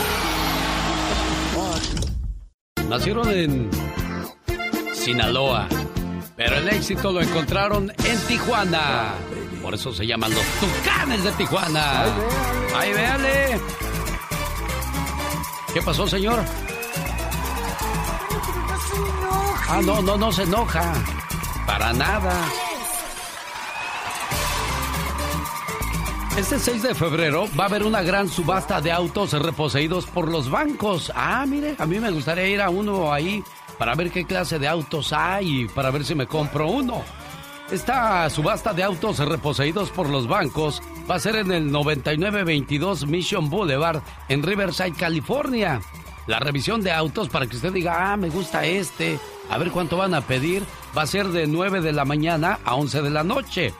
Nacieron 2.89 3.29
en 3.31 3.69
Sinaloa, 4.93 5.67
pero 6.35 6.57
el 6.57 6.69
éxito 6.69 7.11
lo 7.11 7.21
encontraron 7.21 7.91
en 8.03 8.17
Tijuana. 8.27 9.13
Por 9.61 9.73
eso 9.73 9.91
se 9.91 10.05
llaman 10.05 10.31
los 10.33 10.45
Tucanes 10.59 11.23
de 11.23 11.31
Tijuana. 11.31 12.05
¡Ay, 12.75 12.93
véale! 12.93 13.59
¿Qué 15.73 15.81
pasó, 15.81 16.07
señor? 16.07 16.43
Ah, 19.67 19.81
no, 19.83 20.01
no, 20.01 20.15
no 20.15 20.31
se 20.31 20.43
enoja. 20.43 20.93
Para 21.65 21.91
nada. 21.93 22.33
Este 26.37 26.59
6 26.59 26.83
de 26.83 26.93
febrero 26.95 27.47
va 27.59 27.63
a 27.63 27.67
haber 27.67 27.83
una 27.83 28.03
gran 28.03 28.29
subasta 28.29 28.79
de 28.81 28.91
autos 28.91 29.31
reposeídos 29.33 30.05
por 30.05 30.29
los 30.29 30.49
bancos. 30.51 31.11
Ah, 31.15 31.45
mire, 31.47 31.75
a 31.79 31.85
mí 31.85 31.99
me 31.99 32.11
gustaría 32.11 32.47
ir 32.47 32.61
a 32.61 32.69
uno 32.69 33.11
ahí 33.11 33.43
para 33.79 33.95
ver 33.95 34.11
qué 34.11 34.25
clase 34.25 34.59
de 34.59 34.67
autos 34.67 35.13
hay 35.13 35.61
y 35.61 35.67
para 35.67 35.91
ver 35.91 36.05
si 36.05 36.13
me 36.13 36.27
compro 36.27 36.67
uno. 36.67 37.03
Esta 37.71 38.29
subasta 38.29 38.73
de 38.73 38.83
autos 38.83 39.17
reposeídos 39.17 39.89
por 39.89 40.09
los 40.09 40.27
bancos 40.27 40.83
va 41.09 41.15
a 41.15 41.19
ser 41.19 41.37
en 41.37 41.51
el 41.51 41.71
9922 41.71 43.07
Mission 43.07 43.49
Boulevard 43.49 44.03
en 44.29 44.43
Riverside, 44.43 44.93
California. 44.93 45.81
La 46.27 46.39
revisión 46.39 46.81
de 46.81 46.91
autos 46.91 47.29
para 47.29 47.47
que 47.47 47.55
usted 47.55 47.73
diga, 47.73 48.11
ah, 48.11 48.17
me 48.17 48.29
gusta 48.29 48.65
este, 48.65 49.19
a 49.49 49.57
ver 49.57 49.71
cuánto 49.71 49.97
van 49.97 50.13
a 50.13 50.21
pedir, 50.21 50.63
va 50.97 51.01
a 51.03 51.07
ser 51.07 51.27
de 51.27 51.45
9 51.47 51.81
de 51.81 51.91
la 51.93 52.05
mañana 52.05 52.59
a 52.63 52.75
11 52.75 53.01
de 53.01 53.09
la 53.09 53.23
noche. 53.23 53.73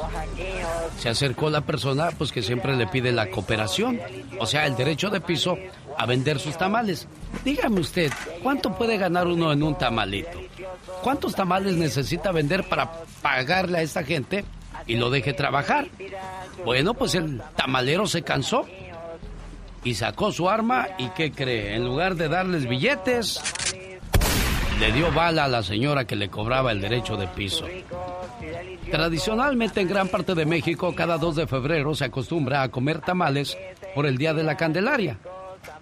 se 0.98 1.08
acercó 1.08 1.50
la 1.50 1.62
persona 1.62 2.10
pues 2.16 2.30
que 2.30 2.42
siempre 2.42 2.76
le 2.76 2.86
pide 2.86 3.10
la 3.10 3.30
cooperación, 3.30 3.98
o 4.38 4.46
sea, 4.46 4.66
el 4.66 4.76
derecho 4.76 5.08
de 5.08 5.20
piso 5.20 5.56
a 5.96 6.06
vender 6.06 6.38
sus 6.38 6.56
tamales. 6.56 7.06
Dígame 7.44 7.80
usted, 7.80 8.12
¿cuánto 8.42 8.76
puede 8.76 8.96
ganar 8.96 9.26
uno 9.26 9.52
en 9.52 9.62
un 9.62 9.76
tamalito? 9.76 10.38
¿Cuántos 11.02 11.34
tamales 11.34 11.74
necesita 11.74 12.32
vender 12.32 12.68
para 12.68 12.90
pagarle 13.22 13.78
a 13.78 13.82
esta 13.82 14.02
gente 14.02 14.44
y 14.86 14.96
lo 14.96 15.10
deje 15.10 15.32
trabajar? 15.32 15.88
Bueno, 16.64 16.94
pues 16.94 17.14
el 17.14 17.40
tamalero 17.54 18.06
se 18.06 18.22
cansó 18.22 18.66
y 19.84 19.94
sacó 19.94 20.32
su 20.32 20.48
arma 20.48 20.88
y 20.98 21.08
¿qué 21.10 21.30
cree? 21.32 21.74
En 21.76 21.84
lugar 21.84 22.16
de 22.16 22.28
darles 22.28 22.68
billetes, 22.68 23.40
le 24.80 24.92
dio 24.92 25.12
bala 25.12 25.44
a 25.44 25.48
la 25.48 25.62
señora 25.62 26.04
que 26.06 26.16
le 26.16 26.28
cobraba 26.28 26.72
el 26.72 26.80
derecho 26.80 27.16
de 27.16 27.28
piso. 27.28 27.66
Tradicionalmente 28.90 29.80
en 29.80 29.88
gran 29.88 30.08
parte 30.08 30.34
de 30.34 30.44
México, 30.46 30.94
cada 30.94 31.18
2 31.18 31.36
de 31.36 31.46
febrero 31.46 31.94
se 31.94 32.04
acostumbra 32.04 32.62
a 32.62 32.68
comer 32.68 33.00
tamales 33.00 33.56
por 33.94 34.06
el 34.06 34.18
Día 34.18 34.34
de 34.34 34.44
la 34.44 34.56
Candelaria. 34.56 35.18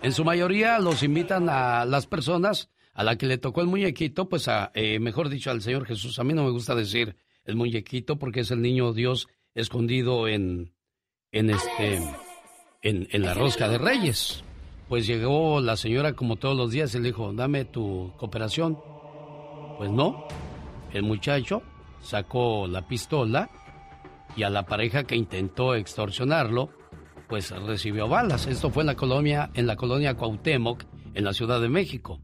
En 0.02 0.12
su 0.12 0.24
mayoría 0.24 0.78
los 0.78 1.02
invitan 1.02 1.48
a 1.48 1.85
las 1.85 2.06
personas 2.06 2.70
a 2.93 3.05
la 3.05 3.16
que 3.16 3.27
le 3.27 3.39
tocó 3.39 3.61
el 3.61 3.66
muñequito, 3.66 4.28
pues 4.28 4.48
a, 4.48 4.70
eh, 4.74 4.98
mejor 5.01 5.28
dicho, 5.28 5.51
al 5.51 5.62
Señor 5.62 5.86
Jesús. 5.86 6.19
A 6.19 6.24
mí 6.24 6.32
no 6.32 6.44
me 6.44 6.51
gusta 6.51 6.74
decir 6.74 7.16
el 7.44 7.56
muñequito 7.56 8.19
porque 8.19 8.40
es 8.40 8.51
el 8.51 8.62
niño 8.62 8.93
Dios 8.93 9.28
escondido 9.55 10.28
en, 10.28 10.73
en 11.32 11.51
este, 11.51 11.97
en, 12.82 13.09
en 13.11 13.23
la 13.23 13.35
rosca 13.35 13.69
de 13.69 13.78
Reyes. 13.78 14.44
Pues 14.89 15.06
llegó 15.06 15.61
la 15.61 15.77
señora 15.77 16.12
como 16.12 16.36
todos 16.36 16.56
los 16.56 16.70
días 16.70 16.94
y 16.94 16.98
le 16.98 17.09
dijo, 17.09 17.32
dame 17.32 17.65
tu 17.65 18.12
cooperación. 18.16 18.78
Pues 19.78 19.90
no, 19.90 20.28
el 20.93 21.02
muchacho 21.02 21.62
sacó 22.01 22.69
la 22.69 22.86
pistola 22.86 23.51
y 24.36 24.43
a 24.43 24.51
la 24.51 24.65
pareja 24.65 25.05
que 25.05 25.16
intentó 25.16 25.74
extorsionarlo, 25.74 26.70
pues 27.35 27.51
recibió 27.51 28.06
balas. 28.06 28.47
Esto 28.47 28.70
fue 28.70 28.85
en 28.85 28.86
la 28.86 28.94
colonia, 28.94 29.51
en 29.55 29.66
la 29.66 29.74
colonia 29.74 30.15
Cuauhtémoc, 30.15 30.85
en 31.15 31.24
la 31.24 31.32
Ciudad 31.32 31.61
de 31.61 31.69
México. 31.69 32.20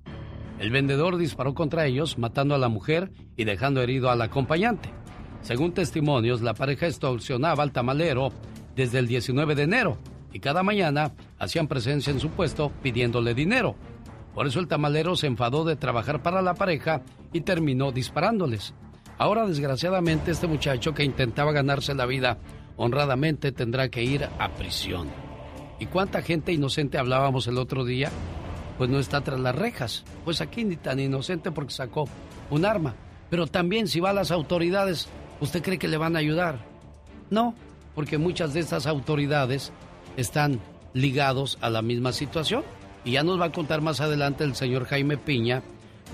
El 0.60 0.70
vendedor 0.70 1.16
disparó 1.16 1.52
contra 1.52 1.84
ellos, 1.86 2.16
matando 2.16 2.54
a 2.54 2.58
la 2.58 2.68
mujer 2.68 3.10
y 3.36 3.42
dejando 3.42 3.82
herido 3.82 4.08
al 4.08 4.22
acompañante. 4.22 4.90
Según 5.42 5.72
testimonios, 5.72 6.42
la 6.42 6.54
pareja 6.54 6.86
extorsionaba 6.86 7.64
al 7.64 7.72
tamalero 7.72 8.28
desde 8.76 9.00
el 9.00 9.08
19 9.08 9.56
de 9.56 9.64
enero 9.64 9.98
y 10.32 10.38
cada 10.38 10.62
mañana 10.62 11.10
hacían 11.40 11.66
presencia 11.66 12.12
en 12.12 12.20
su 12.20 12.30
puesto 12.30 12.70
pidiéndole 12.80 13.34
dinero. 13.34 13.74
Por 14.32 14.46
eso 14.46 14.60
el 14.60 14.68
tamalero 14.68 15.16
se 15.16 15.26
enfadó 15.26 15.64
de 15.64 15.74
trabajar 15.74 16.22
para 16.22 16.40
la 16.40 16.54
pareja 16.54 17.02
y 17.32 17.40
terminó 17.40 17.90
disparándoles. 17.90 18.74
Ahora, 19.18 19.44
desgraciadamente, 19.44 20.30
este 20.30 20.46
muchacho 20.46 20.94
que 20.94 21.02
intentaba 21.02 21.50
ganarse 21.50 21.96
la 21.96 22.06
vida 22.06 22.38
honradamente 22.80 23.52
tendrá 23.52 23.88
que 23.88 24.02
ir 24.02 24.28
a 24.38 24.48
prisión. 24.54 25.08
¿Y 25.78 25.86
cuánta 25.86 26.22
gente 26.22 26.52
inocente 26.52 26.98
hablábamos 26.98 27.46
el 27.46 27.58
otro 27.58 27.84
día 27.84 28.10
pues 28.80 28.88
no 28.88 28.98
está 28.98 29.20
tras 29.20 29.38
las 29.38 29.54
rejas. 29.54 30.04
Pues 30.24 30.40
aquí 30.40 30.64
ni 30.64 30.74
tan 30.74 30.98
inocente 30.98 31.50
porque 31.50 31.74
sacó 31.74 32.08
un 32.48 32.64
arma. 32.64 32.94
Pero 33.28 33.46
también 33.46 33.88
si 33.88 34.00
va 34.00 34.08
a 34.08 34.14
las 34.14 34.30
autoridades, 34.30 35.06
¿usted 35.38 35.62
cree 35.62 35.78
que 35.78 35.86
le 35.86 35.98
van 35.98 36.16
a 36.16 36.20
ayudar? 36.20 36.64
No, 37.28 37.54
porque 37.94 38.16
muchas 38.16 38.54
de 38.54 38.60
estas 38.60 38.86
autoridades 38.86 39.70
están 40.16 40.60
ligados 40.94 41.58
a 41.60 41.68
la 41.68 41.82
misma 41.82 42.12
situación. 42.12 42.64
Y 43.04 43.12
ya 43.12 43.22
nos 43.22 43.38
va 43.38 43.44
a 43.44 43.52
contar 43.52 43.82
más 43.82 44.00
adelante 44.00 44.44
el 44.44 44.54
señor 44.54 44.86
Jaime 44.86 45.18
Piña 45.18 45.62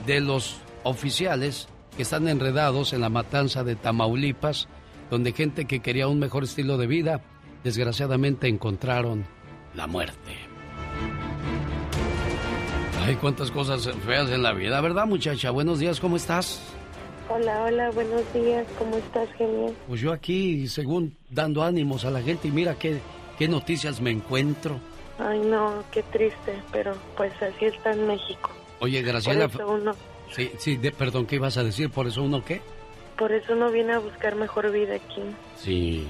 de 0.04 0.20
los 0.20 0.56
oficiales 0.82 1.68
que 1.96 2.02
están 2.02 2.26
enredados 2.26 2.92
en 2.92 3.00
la 3.00 3.10
matanza 3.10 3.62
de 3.62 3.76
Tamaulipas, 3.76 4.66
donde 5.10 5.32
gente 5.32 5.66
que 5.66 5.80
quería 5.80 6.08
un 6.08 6.18
mejor 6.18 6.44
estilo 6.44 6.76
de 6.78 6.86
vida, 6.86 7.20
desgraciadamente 7.64 8.48
encontraron 8.48 9.24
la 9.74 9.86
muerte. 9.86 10.36
Ay, 13.04 13.14
cuántas 13.16 13.50
cosas 13.50 13.88
feas 14.04 14.30
en 14.30 14.42
la 14.42 14.52
vida, 14.52 14.80
¿verdad, 14.80 15.06
muchacha? 15.06 15.50
Buenos 15.50 15.78
días, 15.78 16.00
¿cómo 16.00 16.16
estás? 16.16 16.60
Hola, 17.28 17.64
hola, 17.64 17.90
buenos 17.90 18.22
días, 18.32 18.66
¿cómo 18.78 18.96
estás, 18.96 19.28
genial? 19.36 19.74
Pues 19.88 20.00
yo 20.00 20.12
aquí, 20.12 20.66
según 20.68 21.16
dando 21.30 21.62
ánimos 21.62 22.04
a 22.04 22.10
la 22.10 22.22
gente, 22.22 22.48
y 22.48 22.50
mira 22.50 22.76
qué, 22.76 23.00
qué 23.38 23.48
noticias 23.48 24.00
me 24.00 24.10
encuentro. 24.10 24.80
Ay, 25.18 25.40
no, 25.40 25.82
qué 25.92 26.02
triste, 26.04 26.60
pero 26.72 26.94
pues 27.16 27.32
así 27.42 27.66
está 27.66 27.92
en 27.92 28.06
México. 28.06 28.50
Oye, 28.80 29.02
Graciela. 29.02 29.48
Por 29.48 29.60
eso 29.60 29.70
uno... 29.70 29.92
Sí, 30.30 30.50
sí, 30.58 30.76
perdón, 30.98 31.26
¿qué 31.26 31.36
ibas 31.36 31.56
a 31.56 31.64
decir? 31.64 31.90
¿Por 31.90 32.06
eso 32.06 32.22
uno 32.22 32.44
qué? 32.44 32.60
Por 33.16 33.32
eso 33.32 33.54
uno 33.54 33.70
viene 33.70 33.94
a 33.94 33.98
buscar 33.98 34.34
mejor 34.34 34.70
vida 34.70 34.96
aquí. 34.96 35.22
Sí. 35.56 36.06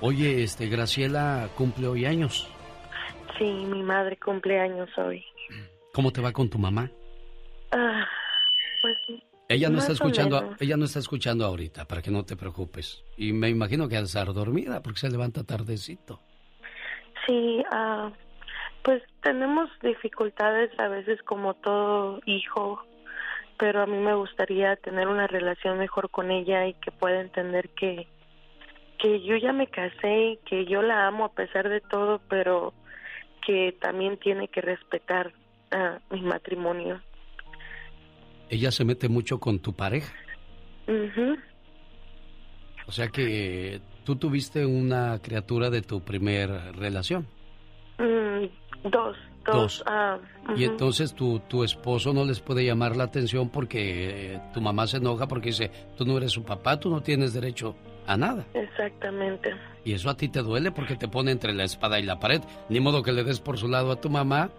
Oye, 0.00 0.42
este, 0.42 0.68
Graciela 0.68 1.48
cumple 1.56 1.86
hoy 1.86 2.06
años. 2.06 2.48
Sí, 3.38 3.44
mi 3.44 3.82
madre 3.82 4.16
cumple 4.16 4.58
años 4.58 4.88
hoy. 4.98 5.24
¿Cómo 5.92 6.10
te 6.10 6.20
va 6.20 6.32
con 6.32 6.48
tu 6.48 6.58
mamá? 6.58 6.90
Ah, 7.72 8.06
pues 8.80 8.96
ella 9.52 9.68
no 9.68 9.78
está 9.78 9.92
escuchando, 9.92 10.54
ella 10.60 10.78
no 10.78 10.86
está 10.86 10.98
escuchando 10.98 11.44
ahorita, 11.44 11.86
para 11.86 12.00
que 12.00 12.10
no 12.10 12.24
te 12.24 12.36
preocupes. 12.36 13.04
Y 13.18 13.34
me 13.34 13.50
imagino 13.50 13.86
que 13.86 13.98
al 13.98 14.04
estar 14.04 14.32
dormida 14.32 14.82
porque 14.82 15.00
se 15.00 15.10
levanta 15.10 15.44
tardecito. 15.44 16.20
Sí, 17.26 17.62
ah, 17.70 18.10
pues 18.82 19.02
tenemos 19.22 19.68
dificultades 19.82 20.70
a 20.78 20.88
veces 20.88 21.22
como 21.24 21.52
todo 21.54 22.20
hijo, 22.24 22.82
pero 23.58 23.82
a 23.82 23.86
mí 23.86 23.96
me 23.98 24.14
gustaría 24.14 24.76
tener 24.76 25.08
una 25.08 25.26
relación 25.26 25.78
mejor 25.78 26.10
con 26.10 26.30
ella 26.30 26.66
y 26.66 26.74
que 26.74 26.90
pueda 26.90 27.20
entender 27.20 27.68
que 27.70 28.06
que 29.02 29.20
yo 29.22 29.36
ya 29.36 29.52
me 29.52 29.66
casé 29.66 30.32
y 30.32 30.36
que 30.48 30.64
yo 30.64 30.80
la 30.80 31.08
amo 31.08 31.24
a 31.24 31.32
pesar 31.32 31.68
de 31.68 31.80
todo, 31.80 32.20
pero 32.28 32.72
que 33.44 33.76
también 33.80 34.16
tiene 34.16 34.46
que 34.46 34.60
respetar 34.60 35.32
mi 36.10 36.20
matrimonio. 36.20 37.00
¿Ella 38.48 38.70
se 38.70 38.84
mete 38.84 39.08
mucho 39.08 39.40
con 39.40 39.58
tu 39.58 39.74
pareja? 39.74 40.12
O 42.86 42.92
sea 42.92 43.08
que 43.08 43.80
tú 44.04 44.16
tuviste 44.16 44.66
una 44.66 45.18
criatura 45.20 45.70
de 45.70 45.82
tu 45.82 46.02
primer 46.02 46.50
relación. 46.76 47.26
Mm, 47.98 48.88
dos. 48.90 49.16
Dos. 49.44 49.82
Ah, 49.86 50.18
y 50.56 50.64
entonces 50.64 51.14
tu, 51.14 51.40
tu 51.40 51.64
esposo 51.64 52.12
no 52.12 52.24
les 52.24 52.40
puede 52.40 52.64
llamar 52.64 52.96
la 52.96 53.04
atención 53.04 53.48
porque 53.48 54.40
tu 54.54 54.60
mamá 54.60 54.86
se 54.86 54.98
enoja 54.98 55.26
porque 55.26 55.48
dice, 55.48 55.70
tú 55.96 56.04
no 56.04 56.16
eres 56.16 56.32
su 56.32 56.44
papá, 56.44 56.78
tú 56.78 56.90
no 56.90 57.02
tienes 57.02 57.32
derecho 57.32 57.74
a 58.06 58.16
nada. 58.16 58.44
Exactamente. 58.54 59.54
Y 59.84 59.92
eso 59.94 60.10
a 60.10 60.16
ti 60.16 60.28
te 60.28 60.42
duele 60.42 60.70
porque 60.70 60.96
te 60.96 61.08
pone 61.08 61.32
entre 61.32 61.54
la 61.54 61.64
espada 61.64 61.98
y 61.98 62.04
la 62.04 62.18
pared. 62.18 62.40
Ni 62.68 62.80
modo 62.80 63.02
que 63.02 63.12
le 63.12 63.24
des 63.24 63.40
por 63.40 63.58
su 63.58 63.68
lado 63.68 63.90
a 63.92 64.00
tu 64.00 64.10
mamá 64.10 64.50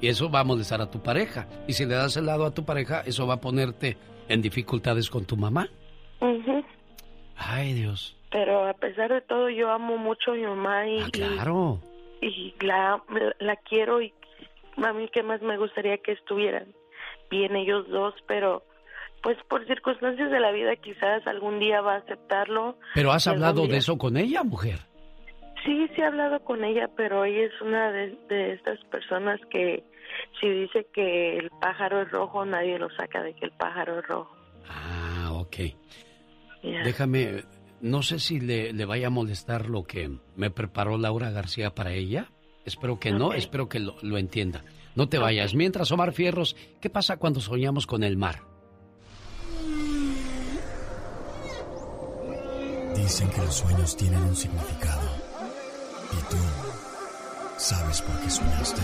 y 0.00 0.08
eso 0.08 0.30
va 0.30 0.40
a 0.40 0.44
molestar 0.44 0.80
a 0.80 0.90
tu 0.90 1.02
pareja. 1.02 1.46
Y 1.66 1.74
si 1.74 1.84
le 1.84 1.94
das 1.94 2.16
el 2.16 2.26
lado 2.26 2.46
a 2.46 2.54
tu 2.54 2.64
pareja, 2.64 3.02
eso 3.04 3.26
va 3.26 3.34
a 3.34 3.40
ponerte 3.40 3.96
en 4.28 4.40
dificultades 4.42 5.10
con 5.10 5.24
tu 5.24 5.36
mamá. 5.36 5.68
Ay, 7.36 7.72
Dios. 7.72 8.16
Pero 8.30 8.68
a 8.68 8.74
pesar 8.74 9.10
de 9.10 9.20
todo, 9.22 9.50
yo 9.50 9.70
amo 9.70 9.96
mucho 9.98 10.32
a 10.32 10.34
mi 10.34 10.42
mamá 10.42 10.86
y, 10.86 11.00
ah, 11.00 11.08
claro. 11.10 11.80
y, 12.20 12.54
la, 12.60 13.02
la 13.40 13.56
quiero 13.56 14.00
y 14.00 14.12
a 14.76 14.92
mí 14.92 15.08
que 15.08 15.22
más 15.22 15.42
me 15.42 15.56
gustaría 15.58 15.98
que 15.98 16.12
estuvieran 16.12 16.74
bien 17.30 17.56
ellos 17.56 17.88
dos, 17.88 18.14
pero 18.26 18.64
pues 19.22 19.36
por 19.48 19.66
circunstancias 19.66 20.30
de 20.30 20.40
la 20.40 20.50
vida 20.50 20.76
quizás 20.76 21.26
algún 21.26 21.58
día 21.58 21.80
va 21.80 21.94
a 21.94 21.98
aceptarlo. 21.98 22.76
Pero 22.94 23.12
has 23.12 23.26
hablado 23.26 23.66
de 23.66 23.76
eso 23.76 23.98
con 23.98 24.16
ella, 24.16 24.42
mujer. 24.42 24.80
Sí, 25.64 25.88
sí 25.94 26.00
he 26.00 26.04
hablado 26.04 26.40
con 26.40 26.64
ella, 26.64 26.88
pero 26.96 27.24
ella 27.24 27.44
es 27.44 27.60
una 27.60 27.92
de, 27.92 28.18
de 28.28 28.54
estas 28.54 28.82
personas 28.86 29.38
que 29.50 29.84
si 30.40 30.48
dice 30.48 30.86
que 30.92 31.36
el 31.36 31.50
pájaro 31.60 32.02
es 32.02 32.10
rojo, 32.10 32.44
nadie 32.44 32.78
lo 32.78 32.88
saca 32.90 33.22
de 33.22 33.34
que 33.34 33.44
el 33.44 33.52
pájaro 33.52 33.98
es 33.98 34.06
rojo. 34.06 34.34
Ah, 34.68 35.32
ok. 35.32 35.56
Déjame, 36.62 37.44
no 37.80 38.02
sé 38.02 38.18
si 38.18 38.40
le, 38.40 38.72
le, 38.72 38.84
vaya 38.84 39.08
a 39.08 39.10
molestar 39.10 39.68
lo 39.68 39.84
que 39.84 40.10
me 40.36 40.50
preparó 40.50 40.98
Laura 40.98 41.30
García 41.30 41.70
para 41.70 41.92
ella. 41.92 42.30
Espero 42.64 42.98
que 43.00 43.10
no, 43.10 43.32
espero 43.32 43.68
que 43.68 43.80
lo, 43.80 43.96
lo, 44.02 44.18
entienda. 44.18 44.64
No 44.94 45.08
te 45.08 45.18
vayas. 45.18 45.54
Mientras, 45.54 45.90
Omar 45.92 46.12
Fierros, 46.12 46.56
¿qué 46.80 46.90
pasa 46.90 47.16
cuando 47.16 47.40
soñamos 47.40 47.86
con 47.86 48.04
el 48.04 48.16
mar? 48.16 48.42
Dicen 52.94 53.30
que 53.30 53.38
los 53.38 53.54
sueños 53.54 53.96
tienen 53.96 54.22
un 54.22 54.36
significado. 54.36 55.08
¿Y 56.12 56.30
tú 56.30 56.36
sabes 57.56 58.02
por 58.02 58.20
qué 58.20 58.30
soñaste? 58.30 58.82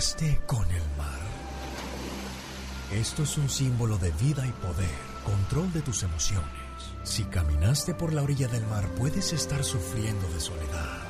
¿Soñaste 0.00 0.40
con 0.46 0.64
el 0.70 0.96
mar? 0.96 1.20
Esto 2.90 3.22
es 3.22 3.36
un 3.36 3.50
símbolo 3.50 3.98
de 3.98 4.10
vida 4.12 4.46
y 4.46 4.52
poder, 4.52 4.98
control 5.26 5.70
de 5.74 5.82
tus 5.82 6.02
emociones. 6.04 6.48
Si 7.02 7.24
caminaste 7.24 7.92
por 7.92 8.14
la 8.14 8.22
orilla 8.22 8.48
del 8.48 8.66
mar, 8.66 8.88
puedes 8.96 9.34
estar 9.34 9.62
sufriendo 9.62 10.26
de 10.30 10.40
soledad. 10.40 11.02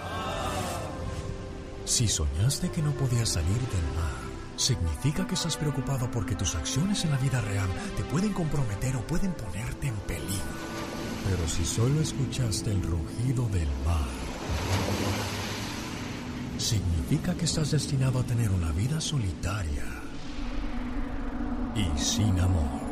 Si 1.84 2.08
soñaste 2.08 2.72
que 2.72 2.82
no 2.82 2.90
podías 2.94 3.28
salir 3.28 3.60
del 3.60 3.94
mar, 3.94 4.18
significa 4.56 5.24
que 5.24 5.36
estás 5.36 5.56
preocupado 5.56 6.10
porque 6.10 6.34
tus 6.34 6.56
acciones 6.56 7.04
en 7.04 7.12
la 7.12 7.18
vida 7.18 7.40
real 7.42 7.68
te 7.96 8.02
pueden 8.02 8.32
comprometer 8.32 8.96
o 8.96 9.06
pueden 9.06 9.34
ponerte 9.34 9.86
en 9.86 9.94
peligro. 10.08 10.58
Pero 11.28 11.48
si 11.48 11.64
solo 11.64 12.00
escuchaste 12.00 12.72
el 12.72 12.82
rugido 12.82 13.46
del 13.50 13.68
mar, 13.86 14.08
significa 16.60 17.34
que 17.34 17.46
estás 17.46 17.70
destinado 17.70 18.20
a 18.20 18.22
tener 18.22 18.50
una 18.50 18.70
vida 18.72 19.00
solitaria 19.00 19.84
y 21.74 21.98
sin 21.98 22.38
amor. 22.38 22.90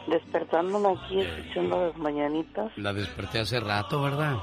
Despertándome 0.08 0.90
aquí, 0.90 1.22
escuchando 1.22 1.88
las 1.88 1.98
mañanitas. 1.98 2.72
La 2.78 2.94
desperté 2.94 3.40
hace 3.40 3.60
rato, 3.60 4.02
¿verdad? 4.02 4.38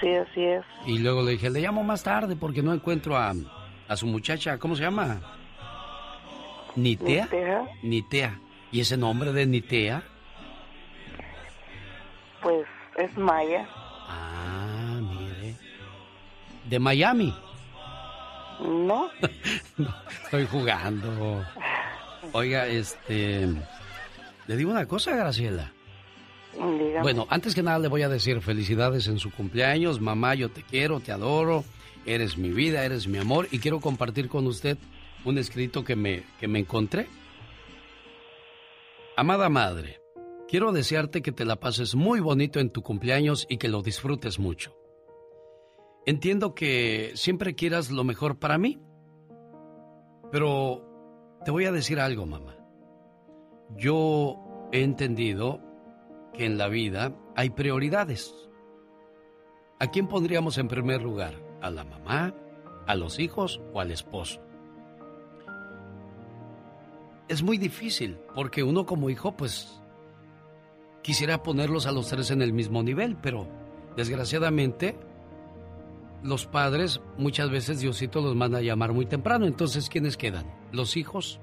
Sí, 0.00 0.14
así 0.14 0.44
es. 0.44 0.64
Y 0.86 0.98
luego 0.98 1.22
le 1.22 1.32
dije, 1.32 1.50
le 1.50 1.60
llamo 1.60 1.82
más 1.82 2.02
tarde 2.02 2.36
porque 2.36 2.62
no 2.62 2.74
encuentro 2.74 3.16
a, 3.16 3.32
a 3.88 3.96
su 3.96 4.06
muchacha, 4.06 4.58
¿cómo 4.58 4.76
se 4.76 4.82
llama? 4.82 5.20
¿Nitea? 6.76 7.24
Nitea. 7.24 7.68
Nitea. 7.82 8.38
¿Y 8.72 8.80
ese 8.80 8.96
nombre 8.96 9.32
de 9.32 9.46
Nitea? 9.46 10.02
Pues 12.42 12.66
es 12.96 13.16
Maya. 13.16 13.66
Ah, 14.08 15.00
mire. 15.00 15.54
¿De 16.64 16.78
Miami? 16.78 17.34
No. 18.60 19.08
no, 19.78 19.94
estoy 20.24 20.46
jugando. 20.46 21.44
Oiga, 22.32 22.66
este... 22.66 23.48
Le 24.46 24.56
digo 24.56 24.70
una 24.70 24.86
cosa, 24.86 25.16
Graciela. 25.16 25.72
Dígame. 26.52 27.02
Bueno, 27.02 27.26
antes 27.30 27.54
que 27.54 27.62
nada 27.62 27.78
le 27.78 27.88
voy 27.88 28.02
a 28.02 28.08
decir 28.08 28.40
felicidades 28.40 29.08
en 29.08 29.18
su 29.18 29.30
cumpleaños. 29.30 30.00
Mamá, 30.00 30.34
yo 30.34 30.50
te 30.50 30.62
quiero, 30.62 31.00
te 31.00 31.12
adoro. 31.12 31.64
Eres 32.06 32.36
mi 32.36 32.50
vida, 32.50 32.84
eres 32.84 33.08
mi 33.08 33.18
amor. 33.18 33.48
Y 33.50 33.58
quiero 33.58 33.80
compartir 33.80 34.28
con 34.28 34.46
usted 34.46 34.76
un 35.24 35.38
escrito 35.38 35.84
que 35.84 35.96
me, 35.96 36.22
que 36.38 36.48
me 36.48 36.60
encontré. 36.60 37.08
Amada 39.16 39.48
madre, 39.48 40.00
quiero 40.48 40.72
desearte 40.72 41.22
que 41.22 41.32
te 41.32 41.44
la 41.44 41.56
pases 41.56 41.94
muy 41.94 42.20
bonito 42.20 42.60
en 42.60 42.70
tu 42.70 42.82
cumpleaños 42.82 43.46
y 43.48 43.58
que 43.58 43.68
lo 43.68 43.80
disfrutes 43.80 44.38
mucho. 44.38 44.76
Entiendo 46.04 46.54
que 46.54 47.12
siempre 47.14 47.54
quieras 47.54 47.90
lo 47.90 48.04
mejor 48.04 48.38
para 48.38 48.58
mí, 48.58 48.80
pero 50.30 50.93
te 51.44 51.50
voy 51.50 51.66
a 51.66 51.72
decir 51.72 52.00
algo, 52.00 52.26
mamá. 52.26 52.56
Yo 53.76 54.38
he 54.72 54.82
entendido 54.82 55.60
que 56.32 56.46
en 56.46 56.58
la 56.58 56.68
vida 56.68 57.14
hay 57.36 57.50
prioridades. 57.50 58.34
¿A 59.78 59.88
quién 59.88 60.08
pondríamos 60.08 60.58
en 60.58 60.68
primer 60.68 61.02
lugar? 61.02 61.34
¿A 61.60 61.70
la 61.70 61.84
mamá, 61.84 62.34
a 62.86 62.94
los 62.94 63.18
hijos 63.18 63.60
o 63.72 63.80
al 63.80 63.90
esposo? 63.90 64.40
Es 67.28 67.42
muy 67.42 67.58
difícil 67.58 68.18
porque 68.34 68.62
uno 68.62 68.86
como 68.86 69.10
hijo 69.10 69.36
pues 69.36 69.80
quisiera 71.02 71.42
ponerlos 71.42 71.86
a 71.86 71.92
los 71.92 72.08
tres 72.08 72.30
en 72.30 72.42
el 72.42 72.52
mismo 72.52 72.82
nivel, 72.82 73.16
pero 73.16 73.46
desgraciadamente 73.96 74.96
los 76.24 76.46
padres 76.46 77.00
muchas 77.18 77.50
veces 77.50 77.80
Diosito 77.80 78.20
los 78.22 78.34
manda 78.34 78.58
a 78.58 78.62
llamar 78.62 78.92
muy 78.92 79.06
temprano, 79.06 79.46
entonces 79.46 79.88
¿quiénes 79.90 80.16
quedan? 80.16 80.46
Los 80.72 80.96
hijos 80.96 81.38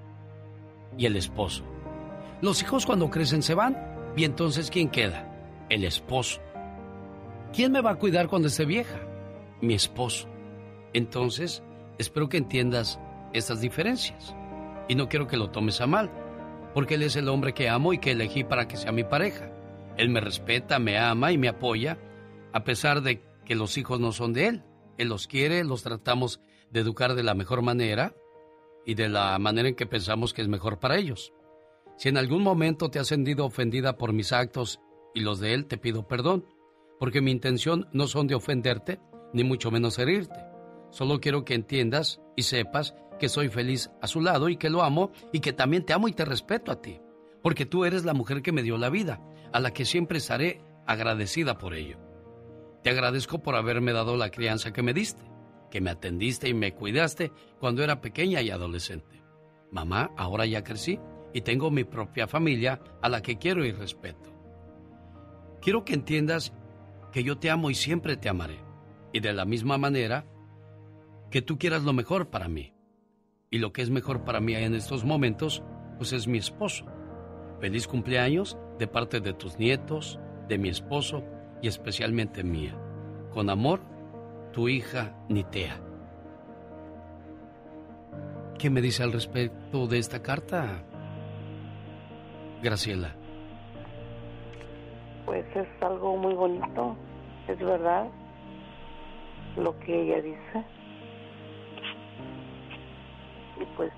y 0.97 1.05
el 1.05 1.15
esposo. 1.15 1.63
Los 2.41 2.61
hijos 2.63 2.87
cuando 2.87 3.11
crecen 3.11 3.43
se 3.43 3.53
van, 3.53 3.77
y 4.15 4.25
entonces, 4.25 4.69
¿quién 4.69 4.89
queda? 4.89 5.27
El 5.69 5.85
esposo. 5.85 6.41
¿Quién 7.53 7.71
me 7.71 7.81
va 7.81 7.91
a 7.91 7.99
cuidar 7.99 8.27
cuando 8.27 8.47
esté 8.47 8.65
vieja? 8.65 8.99
Mi 9.61 9.73
esposo. 9.73 10.27
Entonces, 10.93 11.63
espero 11.97 12.27
que 12.27 12.37
entiendas 12.37 12.99
estas 13.33 13.61
diferencias. 13.61 14.35
Y 14.89 14.95
no 14.95 15.07
quiero 15.07 15.27
que 15.27 15.37
lo 15.37 15.51
tomes 15.51 15.79
a 15.79 15.87
mal, 15.87 16.11
porque 16.73 16.95
él 16.95 17.03
es 17.03 17.15
el 17.15 17.29
hombre 17.29 17.53
que 17.53 17.69
amo 17.69 17.93
y 17.93 17.99
que 17.99 18.11
elegí 18.11 18.43
para 18.43 18.67
que 18.67 18.77
sea 18.77 18.91
mi 18.91 19.03
pareja. 19.03 19.51
Él 19.95 20.09
me 20.09 20.19
respeta, 20.19 20.79
me 20.79 20.97
ama 20.97 21.31
y 21.31 21.37
me 21.37 21.47
apoya, 21.47 21.97
a 22.51 22.63
pesar 22.63 23.01
de 23.01 23.21
que 23.45 23.55
los 23.55 23.77
hijos 23.77 23.99
no 23.99 24.11
son 24.11 24.33
de 24.33 24.47
él. 24.47 24.63
Él 24.97 25.09
los 25.09 25.27
quiere, 25.27 25.63
los 25.63 25.83
tratamos 25.83 26.39
de 26.71 26.79
educar 26.79 27.15
de 27.15 27.23
la 27.23 27.33
mejor 27.33 27.61
manera 27.61 28.15
y 28.85 28.95
de 28.95 29.09
la 29.09 29.37
manera 29.39 29.69
en 29.69 29.75
que 29.75 29.85
pensamos 29.85 30.33
que 30.33 30.41
es 30.41 30.47
mejor 30.47 30.79
para 30.79 30.97
ellos. 30.97 31.33
Si 31.97 32.09
en 32.09 32.17
algún 32.17 32.41
momento 32.41 32.89
te 32.89 32.99
has 32.99 33.07
sentido 33.07 33.45
ofendida 33.45 33.97
por 33.97 34.13
mis 34.13 34.31
actos 34.31 34.79
y 35.13 35.21
los 35.21 35.39
de 35.39 35.53
él, 35.53 35.65
te 35.65 35.77
pido 35.77 36.07
perdón, 36.07 36.45
porque 36.99 37.21
mi 37.21 37.31
intención 37.31 37.87
no 37.93 38.07
son 38.07 38.27
de 38.27 38.35
ofenderte, 38.35 38.99
ni 39.33 39.43
mucho 39.43 39.71
menos 39.71 39.99
herirte. 39.99 40.39
Solo 40.89 41.19
quiero 41.19 41.45
que 41.45 41.53
entiendas 41.53 42.21
y 42.35 42.43
sepas 42.43 42.95
que 43.19 43.29
soy 43.29 43.49
feliz 43.49 43.91
a 44.01 44.07
su 44.07 44.19
lado 44.19 44.49
y 44.49 44.57
que 44.57 44.69
lo 44.69 44.81
amo 44.81 45.11
y 45.31 45.39
que 45.41 45.53
también 45.53 45.85
te 45.85 45.93
amo 45.93 46.07
y 46.07 46.13
te 46.13 46.25
respeto 46.25 46.71
a 46.71 46.81
ti, 46.81 46.99
porque 47.41 47.65
tú 47.65 47.85
eres 47.85 48.03
la 48.03 48.13
mujer 48.13 48.41
que 48.41 48.51
me 48.51 48.63
dio 48.63 48.77
la 48.77 48.89
vida, 48.89 49.21
a 49.53 49.59
la 49.59 49.71
que 49.71 49.85
siempre 49.85 50.17
estaré 50.17 50.61
agradecida 50.87 51.57
por 51.57 51.75
ello. 51.75 52.10
Te 52.83 52.89
agradezco 52.89 53.39
por 53.43 53.55
haberme 53.55 53.93
dado 53.93 54.17
la 54.17 54.31
crianza 54.31 54.73
que 54.73 54.81
me 54.81 54.93
diste, 54.93 55.21
que 55.69 55.81
me 55.81 55.91
atendiste 55.91 56.49
y 56.49 56.53
me 56.53 56.73
cuidaste 56.73 57.31
cuando 57.59 57.83
era 57.83 58.01
pequeña 58.01 58.41
y 58.41 58.49
adolescente. 58.49 59.21
Mamá, 59.71 60.11
ahora 60.17 60.45
ya 60.45 60.63
crecí 60.63 60.99
y 61.33 61.41
tengo 61.41 61.69
mi 61.69 61.83
propia 61.83 62.27
familia 62.27 62.81
a 63.01 63.09
la 63.09 63.21
que 63.21 63.37
quiero 63.37 63.63
y 63.65 63.71
respeto. 63.71 64.31
Quiero 65.61 65.85
que 65.85 65.93
entiendas 65.93 66.53
que 67.11 67.23
yo 67.23 67.37
te 67.37 67.51
amo 67.51 67.69
y 67.69 67.75
siempre 67.75 68.17
te 68.17 68.29
amaré. 68.29 68.59
Y 69.13 69.19
de 69.19 69.33
la 69.33 69.45
misma 69.45 69.77
manera, 69.77 70.25
que 71.29 71.41
tú 71.41 71.59
quieras 71.59 71.83
lo 71.83 71.93
mejor 71.93 72.29
para 72.29 72.47
mí. 72.47 72.73
Y 73.51 73.59
lo 73.59 73.73
que 73.73 73.81
es 73.81 73.89
mejor 73.89 74.23
para 74.23 74.39
mí 74.39 74.55
en 74.55 74.73
estos 74.73 75.03
momentos, 75.03 75.61
pues 75.97 76.13
es 76.13 76.27
mi 76.27 76.39
esposo. 76.39 76.85
Feliz 77.59 77.87
cumpleaños 77.87 78.57
de 78.79 78.87
parte 78.87 79.19
de 79.19 79.33
tus 79.33 79.59
nietos, 79.59 80.19
de 80.47 80.57
mi 80.57 80.69
esposo 80.69 81.23
y 81.61 81.67
especialmente 81.67 82.43
mía. 82.43 82.75
Con 83.33 83.49
amor, 83.49 83.79
tu 84.51 84.67
hija 84.67 85.15
Nitea. 85.29 85.79
¿Qué 88.57 88.69
me 88.69 88.81
dice 88.81 89.03
al 89.03 89.11
respecto 89.11 89.87
de 89.87 89.97
esta 89.97 90.21
carta? 90.21 90.83
Graciela? 92.61 93.15
Pues 95.25 95.45
es 95.55 95.67
algo 95.81 96.17
muy 96.17 96.33
bonito, 96.33 96.95
es 97.47 97.57
verdad 97.59 98.07
lo 99.55 99.77
que 99.79 100.01
ella 100.01 100.21
dice. 100.21 100.65
Y 103.59 103.65
pues 103.77 103.91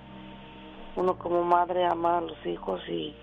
uno 0.96 1.18
como 1.18 1.44
madre 1.44 1.86
ama 1.86 2.20
a 2.20 2.22
los 2.22 2.46
hijos 2.46 2.82
y 2.88 3.16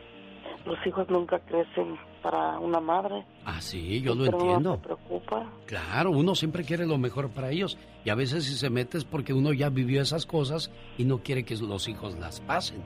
los 0.64 0.84
hijos 0.86 1.08
nunca 1.08 1.38
crecen 1.40 1.98
para 2.22 2.58
una 2.58 2.80
madre. 2.80 3.24
Ah, 3.44 3.60
sí, 3.60 4.00
yo 4.00 4.14
lo 4.14 4.24
Pero 4.24 4.40
entiendo. 4.40 4.78
Preocupa. 4.78 5.50
Claro, 5.66 6.10
uno 6.10 6.34
siempre 6.34 6.64
quiere 6.64 6.86
lo 6.86 6.98
mejor 6.98 7.30
para 7.30 7.50
ellos 7.50 7.78
y 8.04 8.10
a 8.10 8.14
veces 8.14 8.44
si 8.44 8.54
se 8.54 8.70
mete 8.70 8.98
es 8.98 9.04
porque 9.04 9.32
uno 9.32 9.52
ya 9.52 9.68
vivió 9.68 10.02
esas 10.02 10.26
cosas 10.26 10.70
y 10.98 11.04
no 11.04 11.22
quiere 11.22 11.44
que 11.44 11.56
los 11.56 11.88
hijos 11.88 12.18
las 12.18 12.40
pasen. 12.40 12.82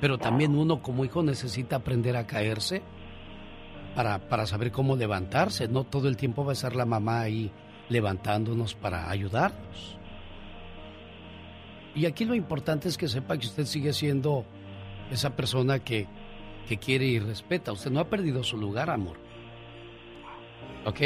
Pero 0.00 0.18
también 0.18 0.56
uno 0.56 0.82
como 0.82 1.04
hijo 1.04 1.22
necesita 1.22 1.76
aprender 1.76 2.16
a 2.16 2.26
caerse 2.26 2.82
para, 3.94 4.18
para 4.28 4.46
saber 4.46 4.70
cómo 4.70 4.94
levantarse. 4.94 5.68
No 5.68 5.84
todo 5.84 6.08
el 6.08 6.16
tiempo 6.16 6.44
va 6.44 6.52
a 6.52 6.54
estar 6.54 6.76
la 6.76 6.84
mamá 6.84 7.20
ahí 7.20 7.50
levantándonos 7.88 8.74
para 8.74 9.10
ayudarnos. 9.10 9.96
Y 11.94 12.04
aquí 12.04 12.26
lo 12.26 12.34
importante 12.34 12.88
es 12.88 12.98
que 12.98 13.08
sepa 13.08 13.38
que 13.38 13.46
usted 13.46 13.64
sigue 13.64 13.94
siendo 13.94 14.44
esa 15.10 15.34
persona 15.34 15.78
que, 15.78 16.06
que 16.68 16.78
quiere 16.78 17.04
y 17.04 17.18
respeta. 17.18 17.72
Usted 17.72 17.90
no 17.90 18.00
ha 18.00 18.04
perdido 18.04 18.42
su 18.42 18.56
lugar, 18.56 18.90
amor. 18.90 19.16
¿Ok? 20.84 21.00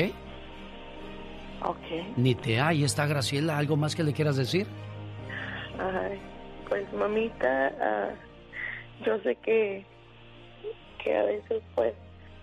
Ok. 1.62 2.16
Ni 2.16 2.34
te 2.34 2.60
hay, 2.60 2.84
está 2.84 3.06
Graciela. 3.06 3.58
¿Algo 3.58 3.76
más 3.76 3.94
que 3.94 4.02
le 4.02 4.12
quieras 4.12 4.36
decir? 4.36 4.66
Ay, 5.78 6.18
pues 6.68 6.90
mamita, 6.92 7.72
ah, 7.80 8.10
yo 9.04 9.18
sé 9.20 9.36
que 9.36 9.84
que 11.02 11.16
a 11.16 11.24
veces 11.24 11.62
pues 11.74 11.94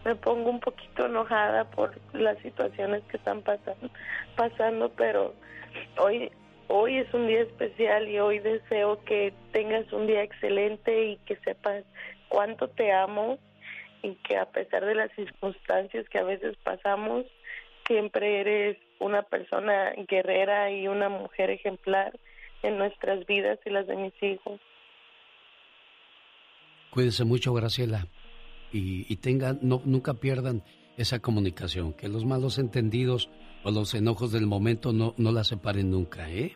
me 0.04 0.16
pongo 0.16 0.50
un 0.50 0.60
poquito 0.60 1.06
enojada 1.06 1.66
por 1.66 1.94
las 2.14 2.38
situaciones 2.40 3.04
que 3.04 3.18
están 3.18 3.42
pasando, 3.42 3.90
pasando 4.36 4.90
pero 4.96 5.34
hoy 6.00 6.32
hoy 6.68 6.98
es 6.98 7.14
un 7.14 7.28
día 7.28 7.42
especial 7.42 8.08
y 8.08 8.20
hoy 8.20 8.40
deseo 8.40 9.04
que 9.06 9.34
tengas 9.52 9.92
un 9.94 10.08
día 10.08 10.24
excelente 10.24 11.06
y 11.06 11.18
que 11.26 11.36
sepas 11.38 11.84
cuánto 12.30 12.68
te 12.68 12.92
amo 12.92 13.38
y 14.04 14.16
que 14.16 14.38
a 14.38 14.46
pesar 14.46 14.86
de 14.86 14.96
las 14.96 15.12
circunstancias 15.14 16.08
que 16.10 16.20
a 16.20 16.24
veces 16.24 16.56
pasamos, 16.64 17.26
siempre 17.88 18.42
eres 18.42 18.78
una 19.00 19.24
persona 19.24 19.94
guerrera 20.08 20.72
y 20.72 20.88
una 20.88 21.10
mujer 21.10 21.50
ejemplar 21.50 22.18
en 22.64 22.78
nuestras 22.78 23.26
vidas 23.26 23.60
y 23.66 23.70
las 23.70 23.88
de 23.88 23.96
mis 23.96 24.24
hijos. 24.24 24.60
Cuídense 26.92 27.26
mucho, 27.26 27.54
Graciela, 27.54 28.08
y, 28.72 29.16
tengan, 29.18 29.60
no, 29.62 29.82
nunca 29.86 30.16
pierdan 30.16 30.64
esa 30.98 31.20
comunicación, 31.20 31.94
que 31.94 32.08
los 32.08 32.26
malos 32.26 32.58
entendidos 32.58 33.30
o 33.64 33.72
los 33.72 33.94
enojos 33.94 34.32
del 34.32 34.48
momento 34.48 34.94
no, 34.94 35.14
no 35.18 35.32
la 35.32 35.44
separen 35.44 35.92
nunca, 35.92 36.30
¿eh? 36.30 36.56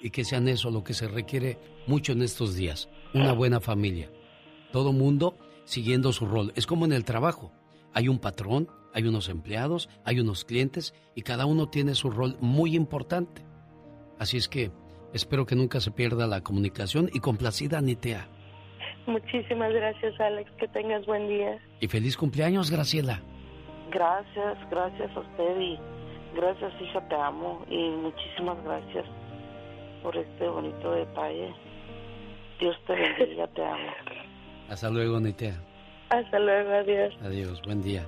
Y 0.00 0.10
que 0.10 0.24
sean 0.24 0.48
eso 0.48 0.70
lo 0.70 0.84
que 0.84 0.94
se 0.94 1.08
requiere 1.08 1.58
mucho 1.86 2.12
en 2.12 2.22
estos 2.22 2.54
días, 2.56 2.88
una 3.14 3.32
buena 3.32 3.60
familia. 3.60 4.10
Todo 4.76 4.92
mundo 4.92 5.38
siguiendo 5.64 6.12
su 6.12 6.26
rol. 6.26 6.52
Es 6.54 6.66
como 6.66 6.84
en 6.84 6.92
el 6.92 7.06
trabajo. 7.06 7.50
Hay 7.94 8.08
un 8.08 8.18
patrón, 8.18 8.68
hay 8.92 9.04
unos 9.04 9.30
empleados, 9.30 9.88
hay 10.04 10.20
unos 10.20 10.44
clientes 10.44 10.94
y 11.14 11.22
cada 11.22 11.46
uno 11.46 11.70
tiene 11.70 11.94
su 11.94 12.10
rol 12.10 12.36
muy 12.40 12.76
importante. 12.76 13.40
Así 14.18 14.36
es 14.36 14.50
que 14.50 14.70
espero 15.14 15.46
que 15.46 15.56
nunca 15.56 15.80
se 15.80 15.92
pierda 15.92 16.26
la 16.26 16.42
comunicación 16.42 17.08
y 17.14 17.20
complacida 17.20 17.78
Anitea. 17.78 18.28
Muchísimas 19.06 19.72
gracias, 19.72 20.20
Alex. 20.20 20.50
Que 20.58 20.68
tengas 20.68 21.06
buen 21.06 21.26
día. 21.26 21.58
Y 21.80 21.88
feliz 21.88 22.14
cumpleaños, 22.14 22.70
Graciela. 22.70 23.22
Gracias, 23.90 24.58
gracias 24.70 25.10
a 25.16 25.20
usted 25.20 25.58
y 25.58 25.78
gracias, 26.34 26.70
hija, 26.82 27.00
te 27.08 27.14
amo 27.14 27.64
y 27.70 27.88
muchísimas 27.92 28.62
gracias 28.62 29.06
por 30.02 30.14
este 30.14 30.46
bonito 30.46 30.90
detalle. 30.90 31.54
Dios 32.60 32.76
te 32.86 32.94
bendiga, 32.94 33.46
te 33.46 33.64
amo. 33.64 33.90
Hasta 34.68 34.90
luego, 34.90 35.16
Anitea. 35.16 35.54
Hasta 36.10 36.38
luego, 36.38 36.70
adiós. 36.72 37.14
Adiós, 37.22 37.60
buen 37.62 37.82
día. 37.82 38.04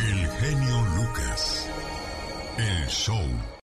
El 0.00 0.28
genio 0.28 0.82
Lucas. 0.96 1.70
El 2.58 2.88
show. 2.88 3.55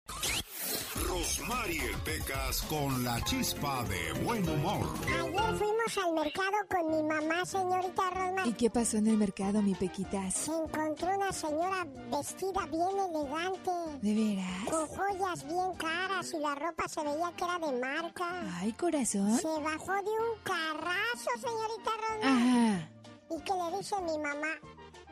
Rosmarie 1.52 1.91
Pecas 2.06 2.61
con 2.61 3.03
la 3.03 3.22
chispa 3.26 3.84
de 3.84 4.14
buen 4.23 4.48
humor. 4.48 4.88
Ayer 5.06 5.56
fuimos 5.57 5.98
al 5.98 6.14
mercado 6.14 6.57
con 6.69 6.91
mi 6.91 7.03
mamá, 7.03 7.45
señorita 7.45 8.10
Rosmar. 8.10 8.48
¿Y 8.48 8.53
qué 8.53 8.69
pasó 8.69 8.98
en 8.98 9.07
el 9.07 9.18
mercado, 9.18 9.61
mi 9.61 9.76
Pequitas? 9.76 10.34
Se 10.34 10.52
encontró 10.52 11.10
una 11.14 11.34
señora 11.34 11.86
vestida 12.10 12.65
bien 12.68 12.98
elegante. 12.98 13.72
¿De 14.02 14.15
veras? 14.15 14.69
Con 14.69 14.88
joyas 14.88 15.45
bien 15.45 15.73
caras 15.78 16.34
y 16.34 16.40
la 16.40 16.56
ropa 16.56 16.88
se 16.88 17.03
veía 17.03 17.34
que 17.36 17.44
era 17.44 17.60
de 17.60 17.80
marca. 17.80 18.60
Ay, 18.60 18.72
corazón. 18.72 19.38
Se 19.38 19.48
bajó 19.48 19.94
de 19.94 20.10
un 20.10 20.40
carrazo, 20.44 21.32
señorita 21.36 21.91
Rosmar. 22.02 22.32
Ajá. 22.32 22.90
Y 23.30 23.41
que 23.41 23.53
le 23.53 23.78
dice 23.78 23.95
mi 24.02 24.18
mamá, 24.18 24.56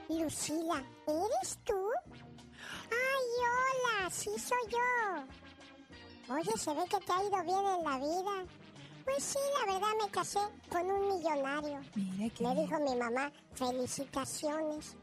Lucila, 0.08 0.84
¿eres 1.06 1.60
tú? 1.66 1.90
Ay, 2.92 3.28
hola, 3.44 4.10
sí 4.10 4.32
soy 4.38 4.72
yo. 4.72 5.49
Oye, 6.32 6.58
se 6.58 6.74
ve 6.74 6.86
que 6.86 7.00
te 7.00 7.12
ha 7.12 7.24
ido 7.24 7.44
bien 7.44 7.66
en 7.66 7.84
la 7.84 7.98
vida. 7.98 8.46
Pues 9.04 9.24
sí, 9.24 9.40
la 9.58 9.74
verdad 9.74 9.88
me 10.04 10.12
casé 10.12 10.40
con 10.70 10.92
un 10.92 11.08
millonario. 11.08 11.80
Mira 11.96 12.34
que. 12.34 12.44
Le 12.44 12.62
dijo 12.62 12.80
mi 12.80 12.96
mamá, 12.96 13.32
felicitaciones. 13.54 14.96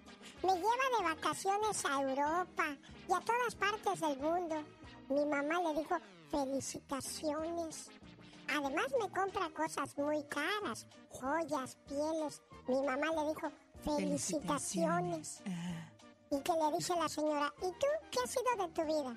Me 0.45 0.55
lleva 0.55 0.99
de 0.99 1.15
vacaciones 1.15 1.85
a 1.85 2.01
Europa 2.03 2.77
y 3.09 3.13
a 3.13 3.21
todas 3.21 3.55
partes 3.57 4.01
del 4.01 4.19
mundo. 4.21 4.57
Mi 5.09 5.25
mamá 5.25 5.61
le 5.63 5.81
dijo, 5.81 5.97
felicitaciones. 6.31 7.91
Además 8.49 8.87
me 9.01 9.11
compra 9.11 9.51
cosas 9.51 9.99
muy 9.99 10.23
caras, 10.25 10.87
joyas, 11.11 11.77
pieles. 11.89 12.41
Mi 12.69 12.81
mamá 12.83 13.07
le 13.11 13.29
dijo, 13.31 13.51
felicitaciones. 13.83 15.43
Y 16.31 16.41
que 16.41 16.53
le 16.53 16.77
dice 16.77 16.95
la 16.95 17.09
señora, 17.09 17.53
¿y 17.59 17.71
tú 17.73 17.87
qué 18.13 18.19
ha 18.23 18.27
sido 18.29 18.67
de 18.67 18.73
tu 18.73 18.85
vida? 18.85 19.17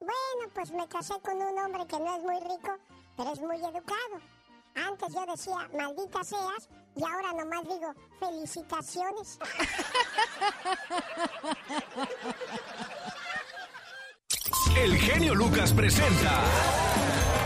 Bueno, 0.00 0.50
pues 0.54 0.72
me 0.72 0.88
casé 0.88 1.14
con 1.20 1.36
un 1.36 1.58
hombre 1.58 1.86
que 1.86 1.98
no 1.98 2.16
es 2.16 2.22
muy 2.22 2.40
rico, 2.40 2.76
pero 3.16 3.32
es 3.32 3.40
muy 3.40 3.56
educado. 3.56 4.20
Antes 4.74 5.12
yo 5.12 5.26
decía, 5.26 5.68
maldita 5.76 6.24
seas, 6.24 6.68
y 6.96 7.04
ahora 7.04 7.32
nomás 7.32 7.64
digo, 7.68 7.92
felicitaciones. 8.18 9.38
El 14.76 14.96
genio 14.96 15.34
Lucas 15.34 15.72
presenta 15.72 16.40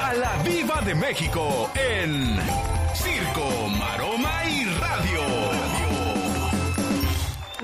a 0.02 0.12
la 0.14 0.36
Viva 0.44 0.81
de 0.82 0.94
México 0.94 1.70
en 1.74 2.39
Circo, 2.94 3.68
Maroma 3.78 4.44
y 4.44 4.64
Radio. 4.78 5.22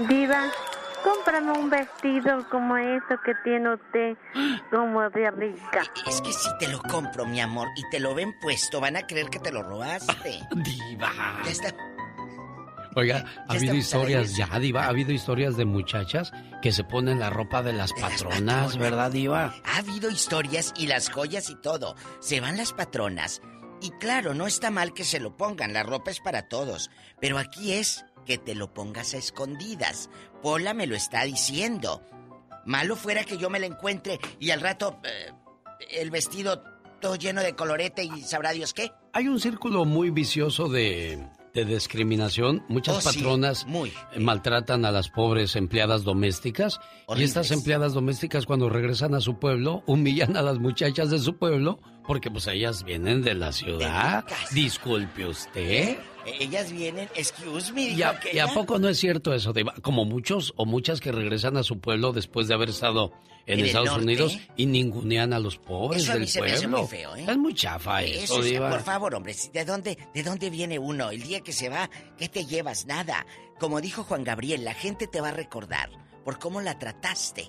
Viva, 0.08 0.50
cómprame 1.02 1.52
un 1.52 1.70
vestido 1.70 2.48
como 2.50 2.76
eso 2.76 3.20
que 3.24 3.34
tiene 3.44 3.74
usted, 3.74 4.16
como 4.70 5.08
de 5.10 5.30
rica. 5.30 5.82
Es 6.06 6.20
que 6.20 6.32
si 6.32 6.48
te 6.58 6.68
lo 6.68 6.80
compro, 6.82 7.26
mi 7.26 7.40
amor, 7.40 7.68
y 7.76 7.88
te 7.90 8.00
lo 8.00 8.14
ven 8.14 8.34
puesto, 8.40 8.80
van 8.80 8.96
a 8.96 9.06
creer 9.06 9.28
que 9.28 9.38
te 9.38 9.52
lo 9.52 9.62
robaste. 9.62 10.40
Diva. 10.54 11.12
Ya 11.44 11.50
está. 11.50 11.74
Oiga, 12.96 13.24
ha 13.48 13.52
habido 13.52 13.74
historias 13.74 14.36
ya, 14.36 14.58
Diva, 14.58 14.84
ha 14.84 14.88
habido 14.88 15.12
historias 15.12 15.56
de 15.56 15.64
muchachas 15.64 16.32
que 16.60 16.72
se 16.72 16.82
ponen 16.82 17.20
la 17.20 17.30
ropa 17.30 17.62
de 17.62 17.72
las 17.72 17.92
patronas, 17.92 18.76
¿verdad, 18.78 19.12
Diva? 19.12 19.54
Ha 19.64 19.78
habido 19.78 20.10
historias 20.10 20.74
y 20.76 20.88
las 20.88 21.08
joyas 21.08 21.50
y 21.50 21.54
todo. 21.54 21.94
Se 22.18 22.40
van 22.40 22.56
las 22.56 22.72
patronas. 22.72 23.42
Y 23.80 23.90
claro, 23.92 24.34
no 24.34 24.46
está 24.46 24.70
mal 24.70 24.92
que 24.92 25.04
se 25.04 25.20
lo 25.20 25.36
pongan, 25.36 25.72
la 25.72 25.84
ropa 25.84 26.10
es 26.10 26.20
para 26.20 26.48
todos. 26.48 26.90
Pero 27.20 27.38
aquí 27.38 27.72
es 27.72 28.04
que 28.26 28.38
te 28.38 28.54
lo 28.54 28.74
pongas 28.74 29.14
a 29.14 29.18
escondidas. 29.18 30.10
Pola 30.42 30.74
me 30.74 30.86
lo 30.86 30.96
está 30.96 31.24
diciendo. 31.24 32.02
Malo 32.66 32.96
fuera 32.96 33.24
que 33.24 33.36
yo 33.38 33.50
me 33.50 33.58
la 33.60 33.66
encuentre 33.66 34.18
y 34.38 34.50
al 34.50 34.60
rato 34.60 35.00
eh, 35.04 35.32
el 35.98 36.10
vestido 36.10 36.62
todo 37.00 37.16
lleno 37.16 37.40
de 37.42 37.54
colorete 37.54 38.04
y 38.04 38.22
sabrá 38.22 38.52
Dios 38.52 38.74
qué. 38.74 38.92
Hay 39.12 39.28
un 39.28 39.40
círculo 39.40 39.84
muy 39.86 40.10
vicioso 40.10 40.68
de, 40.68 41.26
de 41.54 41.64
discriminación. 41.64 42.62
Muchas 42.68 42.96
Oh, 42.98 43.00
sí, 43.00 43.18
patronas 43.18 43.66
muy. 43.66 43.88
eh, 44.12 44.20
maltratan 44.20 44.84
a 44.84 44.90
las 44.92 45.08
pobres 45.08 45.56
empleadas 45.56 46.04
domésticas. 46.04 46.78
Y 47.16 47.22
estas 47.24 47.50
empleadas 47.50 47.94
domésticas 47.94 48.44
cuando 48.46 48.68
regresan 48.68 49.14
a 49.14 49.20
su 49.20 49.38
pueblo 49.38 49.82
humillan 49.86 50.36
a 50.36 50.42
las 50.42 50.58
muchachas 50.58 51.10
de 51.10 51.18
su 51.18 51.36
pueblo 51.38 51.80
porque 52.06 52.30
pues 52.30 52.46
ellas 52.46 52.84
vienen 52.84 53.22
de 53.22 53.34
la 53.34 53.52
ciudad. 53.52 54.24
Disculpe 54.52 55.26
usted. 55.26 55.98
Ellas 56.26 56.72
vienen, 56.72 57.08
excuse 57.14 57.72
me. 57.72 57.88
¿Y 57.90 58.02
a, 58.02 58.18
y 58.32 58.38
a 58.38 58.48
poco 58.48 58.78
no 58.78 58.88
es 58.88 58.98
cierto 58.98 59.32
eso? 59.34 59.52
Diva? 59.52 59.74
Como 59.82 60.04
muchos 60.04 60.52
o 60.56 60.66
muchas 60.66 61.00
que 61.00 61.12
regresan 61.12 61.56
a 61.56 61.62
su 61.62 61.80
pueblo 61.80 62.12
después 62.12 62.48
de 62.48 62.54
haber 62.54 62.68
estado 62.70 63.12
en, 63.46 63.60
Estados. 63.60 63.96
Unidos 63.96 64.38
y 64.56 64.66
ningunean 64.66 65.32
a 65.32 65.38
los 65.38 65.56
pobres 65.58 66.02
Eso 66.02 66.12
a 66.12 66.14
mí 66.14 66.20
del 66.20 66.28
se 66.28 66.40
me 66.40 66.48
pueblo. 66.48 66.58
hace 66.58 66.68
muy 66.68 66.86
feo, 66.86 67.16
¿eh? 67.16 67.26
Es 67.28 67.36
muy 67.36 67.54
chafa 67.54 68.02
eso, 68.02 68.34
Eso, 68.34 68.42
Diva. 68.42 68.70
por 68.70 68.82
favor, 68.82 69.14
hombre, 69.14 69.34
¿de 69.52 69.64
dónde, 69.64 69.98
¿de 70.14 70.22
dónde 70.22 70.50
viene 70.50 70.78
uno? 70.78 71.10
El 71.10 71.22
día 71.22 71.40
que 71.40 71.52
se 71.52 71.68
va, 71.68 71.90
¿qué 72.16 72.28
te 72.28 72.44
llevas? 72.46 72.86
Nada. 72.86 73.26
Como 73.58 73.80
dijo 73.80 74.04
Juan 74.04 74.22
Gabriel, 74.24 74.64
la 74.64 74.74
gente 74.74 75.06
te 75.06 75.20
va 75.20 75.28
a 75.30 75.32
recordar 75.32 75.90
por 76.24 76.38
cómo 76.38 76.60
la 76.60 76.78
trataste. 76.78 77.48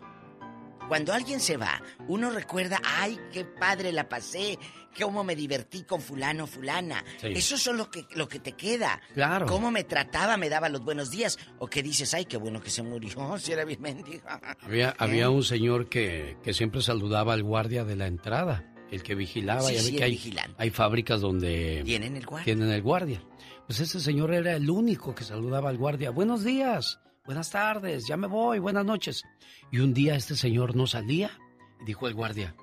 Cuando 0.88 1.14
alguien 1.14 1.40
se 1.40 1.56
va, 1.56 1.82
uno 2.10 2.32
recuerda, 2.32 2.82
ay, 2.84 3.18
qué 3.32 3.46
padre 3.46 3.94
la 3.94 4.10
pasé, 4.10 4.58
cómo 5.00 5.24
me 5.24 5.36
divertí 5.36 5.84
con 5.84 6.02
fulano, 6.02 6.48
fulana. 6.48 7.04
Sí. 7.20 7.28
Eso 7.28 7.56
es 7.56 7.66
lo 7.68 7.90
que, 7.90 8.06
lo 8.16 8.28
que 8.28 8.40
te 8.40 8.54
queda. 8.54 9.02
Claro. 9.14 9.46
Cómo 9.46 9.72
me 9.72 9.84
trataba, 9.84 10.38
me 10.38 10.50
daba 10.50 10.70
los 10.70 10.82
buenos 10.84 11.12
días. 11.12 11.38
O 11.60 11.68
que 11.68 11.82
dices, 11.84 12.14
ay, 12.14 12.26
qué 12.26 12.38
bueno 12.38 12.62
que 12.62 12.70
se 12.70 12.84
murió, 12.84 13.38
si 13.40 13.52
era 13.52 13.66
bien 13.66 13.82
mendiga. 13.82 14.40
Había, 14.62 14.90
había 14.98 15.30
un 15.30 15.44
señor 15.44 15.90
que, 15.90 16.38
que 16.44 16.54
siempre 16.54 16.82
saludaba 16.82 17.34
al 17.34 17.44
guardia 17.44 17.84
de 17.84 17.96
la 17.96 18.08
entrada, 18.08 18.74
el 18.92 19.04
que 19.04 19.16
vigilaba. 19.16 19.62
Sí, 19.62 19.76
ya 19.76 19.82
sí, 19.82 19.96
que 19.96 20.04
hay, 20.04 20.12
vigilante. 20.12 20.56
hay 20.58 20.70
fábricas 20.70 21.22
donde 21.22 21.82
Tienen 21.86 22.18
el 22.18 22.26
guardia. 22.26 22.46
tienen 22.46 22.70
el 22.72 22.82
guardia. 22.82 23.22
Pues 23.68 23.80
ese 23.80 24.00
señor 24.02 24.34
era 24.34 24.54
el 24.56 24.70
único 24.70 25.16
que 25.16 25.24
saludaba 25.24 25.70
al 25.70 25.78
guardia. 25.78 26.10
Buenos 26.12 26.44
días, 26.44 27.00
buenas 27.26 27.52
tardes, 27.52 28.06
ya 28.06 28.18
me 28.18 28.28
voy, 28.28 28.60
buenas 28.60 28.84
noches. 28.84 29.24
Y 29.72 29.80
un 29.80 29.94
día 29.94 30.16
este 30.16 30.36
señor 30.36 30.76
no 30.76 30.88
salía 30.88 31.32
y 31.82 31.86
dijo 31.86 32.08
el 32.10 32.14
guardia, 32.14 32.54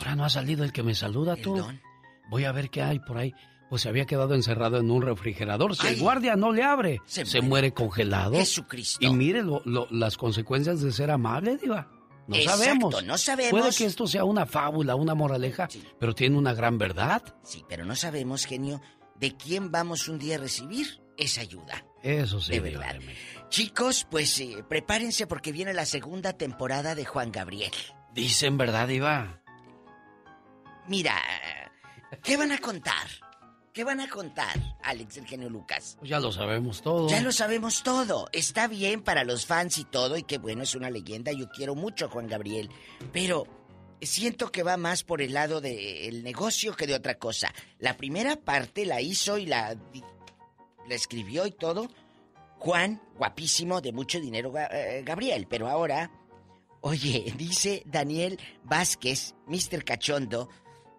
ahora 0.00 0.16
no 0.16 0.24
ha 0.24 0.30
salido 0.30 0.64
el 0.64 0.72
que 0.72 0.82
me 0.82 0.94
saluda 0.94 1.36
tú. 1.36 1.64
Voy 2.28 2.44
a 2.44 2.52
ver 2.52 2.70
qué 2.70 2.82
hay 2.82 2.98
por 3.00 3.18
ahí. 3.18 3.34
Pues 3.68 3.82
se 3.82 3.88
había 3.88 4.04
quedado 4.04 4.34
encerrado 4.34 4.78
en 4.78 4.90
un 4.90 5.00
refrigerador. 5.02 5.76
Si 5.76 5.86
el 5.86 6.00
guardia 6.00 6.34
no 6.34 6.50
le 6.52 6.64
abre, 6.64 7.00
se, 7.06 7.40
muere. 7.40 7.72
congelado. 7.72 8.32
Jesucristo. 8.36 8.98
Y 9.00 9.12
mire 9.12 9.42
lo- 9.42 9.62
lo- 9.64 9.86
las 9.90 10.16
consecuencias 10.16 10.80
de 10.80 10.90
ser 10.90 11.10
amable, 11.10 11.56
Diva. 11.56 11.88
No 12.26 12.36
Exacto, 12.36 12.58
sabemos. 12.64 13.04
no 13.04 13.18
sabemos. 13.18 13.50
Puede 13.60 13.74
que 13.74 13.84
esto 13.86 14.06
sea 14.06 14.24
una 14.24 14.44
fábula, 14.46 14.94
una 14.96 15.14
moraleja, 15.14 15.68
pero 15.98 16.14
tiene 16.14 16.36
una 16.36 16.52
gran 16.52 16.78
verdad. 16.78 17.22
Sí, 17.44 17.64
pero 17.68 17.84
no 17.84 17.94
sabemos, 17.96 18.44
genio, 18.44 18.80
de 19.16 19.36
quién 19.36 19.70
vamos 19.70 20.08
un 20.08 20.18
día 20.18 20.36
a 20.36 20.38
recibir 20.38 21.00
esa 21.16 21.40
ayuda. 21.40 21.84
Eso 22.02 22.40
sí, 22.40 22.52
De 22.52 22.60
verdad. 22.60 22.96
Chicos, 23.50 24.06
pues 24.10 24.38
eh, 24.40 24.64
prepárense 24.68 25.26
porque 25.26 25.52
viene 25.52 25.74
la 25.74 25.86
segunda 25.86 26.32
temporada 26.32 26.94
de 26.94 27.04
Juan 27.04 27.30
Gabriel. 27.32 27.72
Dicen 28.14 28.56
verdad, 28.58 28.88
Diva. 28.88 29.39
Mira, 30.88 31.16
¿qué 32.22 32.36
van 32.36 32.52
a 32.52 32.58
contar? 32.58 33.06
¿Qué 33.72 33.84
van 33.84 34.00
a 34.00 34.08
contar, 34.08 34.58
Alex, 34.82 35.18
el 35.18 35.26
genio 35.26 35.48
Lucas? 35.48 35.96
Pues 36.00 36.10
ya 36.10 36.18
lo 36.18 36.32
sabemos 36.32 36.82
todo. 36.82 37.08
Ya 37.08 37.20
lo 37.20 37.30
sabemos 37.30 37.84
todo. 37.84 38.28
Está 38.32 38.66
bien 38.66 39.02
para 39.02 39.22
los 39.22 39.46
fans 39.46 39.78
y 39.78 39.84
todo, 39.84 40.16
y 40.16 40.24
qué 40.24 40.38
bueno, 40.38 40.64
es 40.64 40.74
una 40.74 40.90
leyenda. 40.90 41.30
Yo 41.30 41.48
quiero 41.50 41.76
mucho 41.76 42.06
a 42.06 42.08
Juan 42.08 42.26
Gabriel. 42.26 42.68
Pero 43.12 43.46
siento 44.00 44.50
que 44.50 44.64
va 44.64 44.76
más 44.76 45.04
por 45.04 45.22
el 45.22 45.34
lado 45.34 45.60
del 45.60 46.24
negocio 46.24 46.74
que 46.74 46.88
de 46.88 46.94
otra 46.94 47.14
cosa. 47.16 47.54
La 47.78 47.96
primera 47.96 48.36
parte 48.36 48.86
la 48.86 49.00
hizo 49.00 49.38
y 49.38 49.46
la, 49.46 49.76
la 50.88 50.94
escribió 50.94 51.46
y 51.46 51.52
todo. 51.52 51.88
Juan, 52.58 53.00
guapísimo, 53.16 53.80
de 53.80 53.92
mucho 53.92 54.20
dinero, 54.20 54.52
eh, 54.72 55.02
Gabriel. 55.04 55.46
Pero 55.48 55.68
ahora, 55.68 56.10
oye, 56.80 57.32
dice 57.38 57.84
Daniel 57.86 58.38
Vázquez, 58.64 59.36
Mr. 59.46 59.84
Cachondo, 59.84 60.48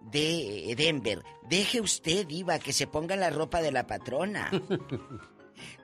de 0.02 0.74
Denver. 0.78 1.24
Deje 1.50 1.82
usted, 1.82 2.26
Diva, 2.26 2.60
que 2.60 2.74
se 2.74 2.88
ponga 2.88 3.16
la 3.16 3.30
ropa 3.30 3.62
de 3.62 3.72
la 3.72 3.86
patrona. 3.88 4.50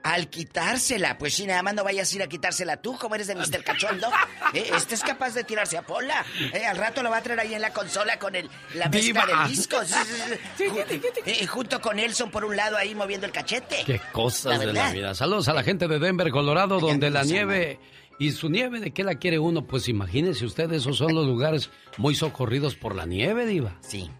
Al 0.02 0.28
quitársela, 0.28 1.18
pues 1.18 1.34
sí, 1.34 1.46
nada 1.46 1.62
más 1.62 1.72
no 1.74 1.84
vayas 1.84 2.10
a 2.12 2.16
ir 2.16 2.22
a 2.22 2.26
quitársela 2.26 2.78
tú, 2.78 2.96
como 2.98 3.14
eres 3.14 3.28
de 3.28 3.36
Mr. 3.36 3.62
Cachondo. 3.62 4.08
Eh, 4.54 4.70
este 4.74 4.94
es 4.94 5.02
capaz 5.02 5.34
de 5.34 5.44
tirarse 5.44 5.76
a 5.76 5.82
Pola. 5.82 6.24
Eh, 6.54 6.64
al 6.64 6.78
rato 6.78 7.02
lo 7.02 7.10
va 7.10 7.18
a 7.18 7.22
traer 7.22 7.38
ahí 7.40 7.52
en 7.54 7.60
la 7.60 7.70
consola 7.70 8.18
con 8.18 8.34
el, 8.34 8.48
la 8.74 8.88
mezcla 8.88 9.26
Diva. 9.26 9.42
del 9.42 9.48
disco. 9.54 9.76
Sí, 9.84 9.92
sí, 9.92 10.34
sí. 10.56 10.64
Ju- 10.64 11.12
eh, 11.26 11.46
junto 11.46 11.82
con 11.82 11.96
Nelson 11.96 12.30
por 12.30 12.46
un 12.46 12.56
lado 12.56 12.78
ahí 12.78 12.94
moviendo 12.94 13.26
el 13.26 13.32
cachete. 13.32 13.82
Qué 13.84 14.00
cosas 14.10 14.52
La 14.58 14.58
de 14.58 14.72
la 14.72 14.90
vida. 14.90 15.14
Saludos 15.14 15.48
a 15.48 15.52
la 15.52 15.62
gente 15.62 15.86
de 15.86 15.98
Denver, 15.98 16.30
Colorado, 16.30 16.80
donde 16.80 17.10
la 17.10 17.24
nieve 17.24 17.78
y 18.18 18.32
su 18.32 18.48
nieve, 18.48 18.80
¿de 18.80 18.90
qué 18.92 19.04
la 19.04 19.14
quiere 19.14 19.38
uno? 19.38 19.66
Pues 19.66 19.88
imagínense 19.88 20.44
ustedes, 20.44 20.82
esos 20.82 20.98
son 20.98 21.14
los 21.14 21.26
lugares 21.26 21.70
muy 21.96 22.14
socorridos 22.14 22.74
por 22.74 22.94
la 22.94 23.06
nieve, 23.06 23.46
Diva. 23.46 23.78
Sí. 23.80 24.10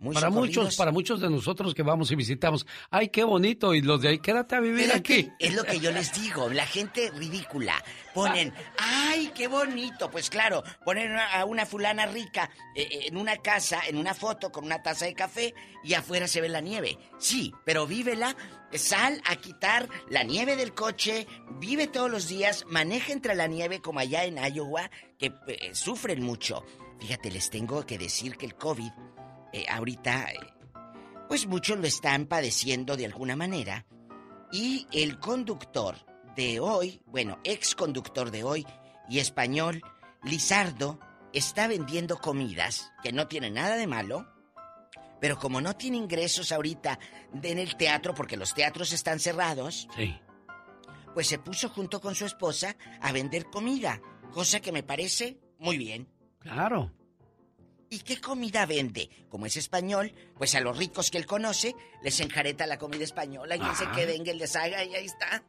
Muy 0.00 0.14
para 0.14 0.28
socorridos. 0.28 0.56
muchos, 0.64 0.76
para 0.76 0.92
muchos 0.92 1.20
de 1.20 1.30
nosotros 1.30 1.74
que 1.74 1.82
vamos 1.82 2.10
y 2.10 2.16
visitamos, 2.16 2.66
ay, 2.90 3.08
qué 3.08 3.24
bonito, 3.24 3.74
y 3.74 3.82
los 3.82 4.02
de 4.02 4.08
ahí, 4.08 4.18
quédate 4.18 4.56
a 4.56 4.60
vivir 4.60 4.92
aquí. 4.92 5.30
Es 5.38 5.54
lo 5.54 5.64
que 5.64 5.78
yo 5.80 5.92
les 5.92 6.12
digo, 6.12 6.48
la 6.48 6.66
gente 6.66 7.10
ridícula. 7.10 7.74
Ponen, 8.14 8.52
¡ay, 8.78 9.30
qué 9.34 9.46
bonito! 9.46 10.10
Pues 10.10 10.28
claro, 10.28 10.62
ponen 10.84 11.12
a 11.12 11.40
a 11.40 11.44
una 11.44 11.66
fulana 11.66 12.06
rica 12.06 12.50
eh, 12.74 12.82
eh, 12.90 13.00
en 13.06 13.16
una 13.16 13.36
casa, 13.38 13.80
en 13.86 13.96
una 13.96 14.14
foto 14.14 14.50
con 14.50 14.64
una 14.64 14.82
taza 14.82 15.06
de 15.06 15.14
café 15.14 15.54
y 15.82 15.94
afuera 15.94 16.26
se 16.28 16.40
ve 16.40 16.48
la 16.48 16.60
nieve. 16.60 16.98
Sí, 17.18 17.52
pero 17.64 17.86
vívela, 17.86 18.36
sal 18.72 19.20
a 19.26 19.36
quitar 19.36 19.88
la 20.08 20.22
nieve 20.22 20.56
del 20.56 20.74
coche, 20.74 21.26
vive 21.58 21.86
todos 21.86 22.10
los 22.10 22.28
días, 22.28 22.64
maneja 22.68 23.12
entre 23.12 23.34
la 23.34 23.46
nieve 23.46 23.80
como 23.80 24.00
allá 24.00 24.24
en 24.24 24.38
Iowa, 24.38 24.90
que 25.18 25.32
eh, 25.48 25.74
sufren 25.74 26.22
mucho. 26.22 26.64
Fíjate, 27.00 27.30
les 27.30 27.48
tengo 27.50 27.86
que 27.86 27.96
decir 27.96 28.36
que 28.36 28.46
el 28.46 28.54
COVID, 28.54 28.90
eh, 29.52 29.64
ahorita, 29.68 30.30
eh, 30.32 30.38
pues 31.28 31.46
muchos 31.46 31.78
lo 31.78 31.86
están 31.86 32.26
padeciendo 32.26 32.96
de 32.96 33.06
alguna 33.06 33.36
manera. 33.36 33.86
Y 34.52 34.86
el 34.92 35.18
conductor 35.20 35.96
de 36.36 36.60
hoy, 36.60 37.02
bueno, 37.06 37.38
ex 37.44 37.74
conductor 37.74 38.30
de 38.30 38.42
hoy 38.44 38.66
y 39.08 39.18
español, 39.18 39.82
Lizardo, 40.22 40.98
está 41.32 41.68
vendiendo 41.68 42.18
comidas 42.18 42.92
que 43.02 43.12
no 43.12 43.28
tienen 43.28 43.54
nada 43.54 43.76
de 43.76 43.86
malo, 43.86 44.26
pero 45.20 45.38
como 45.38 45.60
no 45.60 45.74
tiene 45.76 45.98
ingresos 45.98 46.50
ahorita 46.50 46.98
en 47.42 47.58
el 47.58 47.76
teatro, 47.76 48.14
porque 48.14 48.36
los 48.36 48.54
teatros 48.54 48.92
están 48.92 49.20
cerrados, 49.20 49.86
Sí. 49.94 50.18
pues 51.14 51.26
se 51.28 51.38
puso 51.38 51.68
junto 51.68 52.00
con 52.00 52.14
su 52.14 52.24
esposa 52.26 52.76
a 53.00 53.12
vender 53.12 53.44
comida, 53.46 54.00
cosa 54.32 54.60
que 54.60 54.72
me 54.72 54.82
parece 54.82 55.38
muy 55.58 55.76
bien. 55.78 56.08
Claro. 56.40 56.90
¿Y 57.92 57.98
qué 57.98 58.20
comida 58.20 58.66
vende? 58.66 59.10
Como 59.28 59.46
es 59.46 59.56
español, 59.56 60.12
pues 60.38 60.54
a 60.54 60.60
los 60.60 60.78
ricos 60.78 61.10
que 61.10 61.18
él 61.18 61.26
conoce 61.26 61.74
les 62.04 62.20
enjareta 62.20 62.64
la 62.68 62.78
comida 62.78 63.02
española. 63.02 63.58
Quien 63.58 63.74
se 63.74 63.84
Ah. 63.84 63.92
quede 63.92 64.14
en 64.14 64.24
el 64.28 64.38
deshaga 64.38 64.84
y 64.84 64.94
ahí 64.94 65.06
está. 65.06 65.42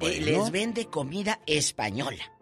Eh, 0.00 0.20
les 0.20 0.50
vende 0.50 0.86
comida 0.86 1.40
española. 1.46 2.32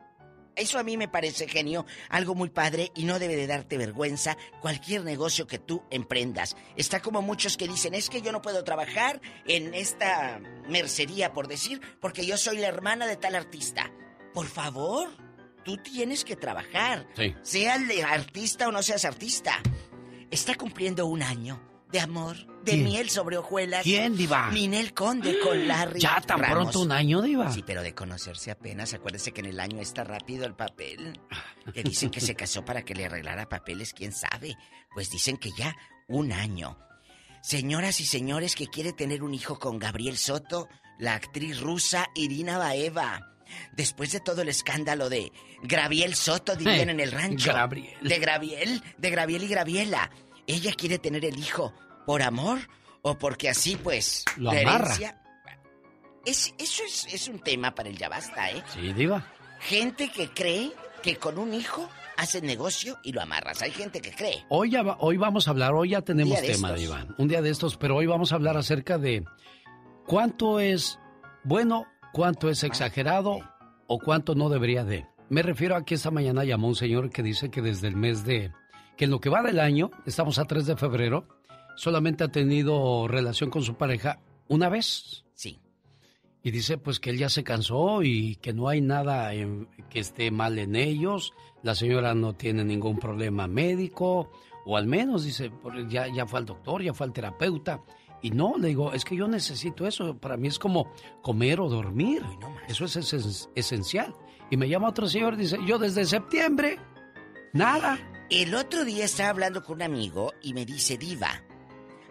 Eso 0.57 0.79
a 0.79 0.83
mí 0.83 0.97
me 0.97 1.09
parece 1.09 1.47
genio, 1.47 1.85
algo 2.09 2.35
muy 2.35 2.49
padre 2.49 2.91
y 2.95 3.05
no 3.05 3.19
debe 3.19 3.37
de 3.37 3.47
darte 3.47 3.77
vergüenza 3.77 4.39
cualquier 4.63 5.05
negocio 5.05 5.47
que 5.47 5.59
tú 5.59 5.83
emprendas. 5.91 6.57
Está 6.77 7.03
como 7.03 7.21
muchos 7.21 7.59
que 7.59 7.69
dicen, 7.69 7.93
es 7.93 8.09
que 8.09 8.23
yo 8.23 8.33
no 8.33 8.41
puedo 8.41 8.65
trabajar 8.65 9.21
en 9.47 9.75
esta 9.75 10.41
mercería, 10.69 11.35
por 11.35 11.49
decir, 11.49 11.83
porque 12.01 12.25
yo 12.25 12.39
soy 12.39 12.57
la 12.59 12.69
hermana 12.69 13.07
de 13.07 13.17
tal 13.17 13.35
artista. 13.35 13.93
Por 14.33 14.47
favor, 14.47 15.09
tú 15.65 15.77
tienes 15.79 16.25
que 16.25 16.37
trabajar. 16.37 17.07
Sí. 17.17 17.35
Seas 17.43 17.81
artista 18.07 18.69
o 18.69 18.73
no 18.73 18.83
seas 18.83 19.05
artista. 19.05 19.61
Está 20.31 20.55
cumpliendo 20.55 21.07
un 21.07 21.23
año 21.23 21.61
de 21.91 22.01
amor, 22.01 22.37
de 22.65 22.73
¿Quién? 22.73 22.85
miel 22.85 23.11
sobre 23.11 23.37
hojuelas. 23.37 23.85
¿Quién, 23.85 24.17
Diva? 24.17 24.51
Ninel 24.51 24.93
Conde 24.95 25.39
con 25.39 25.69
Larry 25.69 26.01
Ya 26.01 26.21
tan 26.21 26.41
Ramos. 26.41 26.57
pronto 26.57 26.81
un 26.81 26.91
año, 26.93 27.23
Diva. 27.23 27.53
Sí, 27.53 27.63
pero 27.65 27.83
de 27.83 27.95
conocerse 27.95 28.51
apenas. 28.51 28.95
Acuérdese 28.95 29.33
que 29.33 29.41
en 29.41 29.47
el 29.47 29.61
año 29.61 29.81
está 29.81 30.03
rápido 30.05 30.45
el 30.47 30.55
papel. 30.55 31.21
Que 31.73 31.83
dicen 31.83 32.11
que 32.11 32.21
se 32.21 32.35
casó 32.35 32.63
para 32.65 32.85
que 32.85 32.95
le 32.95 33.07
arreglara 33.07 33.49
papeles, 33.49 33.95
quién 33.95 34.13
sabe. 34.13 34.55
Pues 34.93 35.11
dicen 35.11 35.37
que 35.39 35.51
ya 35.57 35.75
un 36.09 36.31
año. 36.33 36.79
Señoras 37.43 38.01
y 38.01 38.07
señores 38.07 38.55
que 38.55 38.67
quiere 38.67 38.93
tener 38.93 39.23
un 39.23 39.33
hijo 39.35 39.59
con 39.59 39.79
Gabriel 39.79 40.17
Soto, 40.19 40.69
la 40.99 41.15
actriz 41.15 41.61
rusa 41.61 42.09
Irina 42.15 42.59
Baeva. 42.59 43.34
Después 43.73 44.13
de 44.13 44.21
todo 44.21 44.43
el 44.43 44.49
escándalo 44.49 45.09
de 45.09 45.33
Graviel 45.63 46.15
Soto, 46.15 46.57
dirían 46.57 46.89
Eh, 46.89 46.93
en 46.93 47.01
el 47.01 47.13
rancho. 47.13 47.53
Graviel. 47.53 47.95
De 48.03 48.19
Graviel, 48.19 48.83
de 48.99 49.11
Graviel 49.11 49.43
y 49.45 49.49
Graviela. 49.49 50.11
Ella 50.47 50.73
quiere 50.77 50.99
tener 50.99 51.25
el 51.25 51.39
hijo 51.39 51.73
por 52.07 52.23
amor 52.23 52.59
o 53.03 53.17
porque 53.19 53.49
así, 53.49 53.77
pues, 53.77 54.25
Lo 54.37 54.53
la 54.53 54.61
herencia. 54.61 55.21
Es, 56.27 56.55
eso 56.59 56.83
es, 56.87 57.07
es 57.13 57.29
un 57.29 57.39
tema 57.41 57.75
para 57.75 57.89
el 57.91 57.99
ya 57.99 58.09
basta, 58.09 58.51
¿eh? 58.51 58.63
Sí, 58.73 58.93
Diva. 58.95 59.27
Gente 59.61 60.11
que 60.11 60.31
cree 60.31 60.73
que 61.03 61.17
con 61.17 61.39
un 61.39 61.53
hijo 61.53 61.89
haces 62.17 62.43
negocio 62.43 62.99
y 63.03 63.13
lo 63.13 63.21
amarras. 63.21 63.61
Hay 63.61 63.73
gente 63.73 64.01
que 64.01 64.11
cree. 64.13 64.45
Hoy, 64.49 64.71
ya 64.71 64.83
va- 64.83 64.97
hoy 65.01 65.17
vamos 65.19 65.49
a 65.49 65.51
hablar, 65.51 65.73
hoy 65.75 65.91
ya 65.91 66.01
tenemos 66.03 66.41
tema, 66.41 66.69
estos. 66.69 66.81
Diva. 66.81 67.07
Un 67.19 67.29
día 67.29 67.43
de 67.43 67.51
estos, 67.51 67.77
pero 67.77 67.97
hoy 67.97 68.07
vamos 68.07 68.33
a 68.33 68.37
hablar 68.37 68.57
acerca 68.57 68.97
de 68.97 69.25
cuánto 70.07 70.61
es 70.61 70.99
bueno, 71.43 71.87
cuánto 72.15 72.49
es 72.49 72.63
exagerado 72.63 73.41
o 73.89 73.99
cuánto 73.99 74.35
no 74.37 74.49
debería 74.49 74.85
de. 74.85 75.05
Me 75.29 75.43
refiero 75.43 75.75
a 75.75 75.85
que 75.85 75.97
esta 75.97 76.13
mañana 76.13 76.45
llamó 76.45 76.69
un 76.69 76.77
señor 76.77 77.11
que 77.11 77.23
dice 77.25 77.51
que 77.51 77.61
desde 77.61 77.89
el 77.89 77.97
mes 77.97 78.25
de... 78.25 78.53
que 78.97 79.07
en 79.07 79.11
lo 79.11 79.21
que 79.21 79.31
va 79.31 79.43
del 79.43 79.59
año, 79.59 79.91
estamos 80.07 80.39
a 80.39 80.45
3 80.45 80.65
de 80.67 80.77
febrero, 80.77 81.27
solamente 81.77 82.23
ha 82.23 82.29
tenido 82.29 83.09
relación 83.09 83.51
con 83.51 83.63
su 83.63 83.75
pareja 83.75 84.21
una 84.47 84.69
vez. 84.69 85.25
Sí. 85.35 85.61
Y 86.45 86.53
dice 86.53 86.79
pues 86.79 87.01
que 87.01 87.11
él 87.11 87.19
ya 87.19 87.29
se 87.29 87.43
cansó 87.43 88.03
y 88.05 88.37
que 88.37 88.53
no 88.53 88.69
hay 88.69 88.81
nada 88.81 89.35
en- 89.35 89.67
que 89.91 89.99
esté 89.99 90.31
mal 90.31 90.59
en 90.61 90.77
ellos. 90.77 91.33
La 91.65 91.75
señora 91.75 92.15
no 92.15 92.35
tiene 92.35 92.65
ningún 92.65 92.99
problema 93.01 93.49
médico, 93.49 94.31
o 94.67 94.77
al 94.77 94.87
menos 94.87 95.25
dice, 95.25 95.51
ya, 95.89 96.07
ya 96.07 96.27
fue 96.27 96.39
al 96.39 96.47
doctor, 96.47 96.81
ya 96.83 96.95
fue 96.95 97.07
al 97.07 97.13
terapeuta. 97.13 97.81
Y 98.25 98.31
no, 98.31 98.55
le 98.57 98.69
digo, 98.69 98.95
es 98.95 99.05
que 99.05 99.17
yo 99.17 99.29
necesito 99.29 99.87
eso. 99.87 100.17
Para 100.17 100.39
mí 100.39 100.49
es 100.49 100.59
como 100.59 100.91
comer 101.21 101.61
o 101.61 101.69
dormir. 101.69 102.23
Eso 102.69 102.87
es 102.87 102.97
esen- 102.97 103.51
esencial. 103.55 104.15
Y 104.51 104.57
me 104.57 104.67
llama 104.67 104.89
otro 104.89 105.07
señor 105.07 105.35
y 105.35 105.39
dice, 105.43 105.59
yo 105.67 105.79
desde 105.79 106.07
septiembre, 106.07 106.79
nada. 107.53 107.99
El 108.31 108.55
otro 108.55 108.87
día 108.87 109.05
estaba 109.05 109.29
hablando 109.29 109.63
con 109.63 109.77
un 109.77 109.83
amigo 109.83 110.33
y 110.41 110.55
me 110.55 110.65
dice, 110.65 110.97
Diva, 110.97 111.43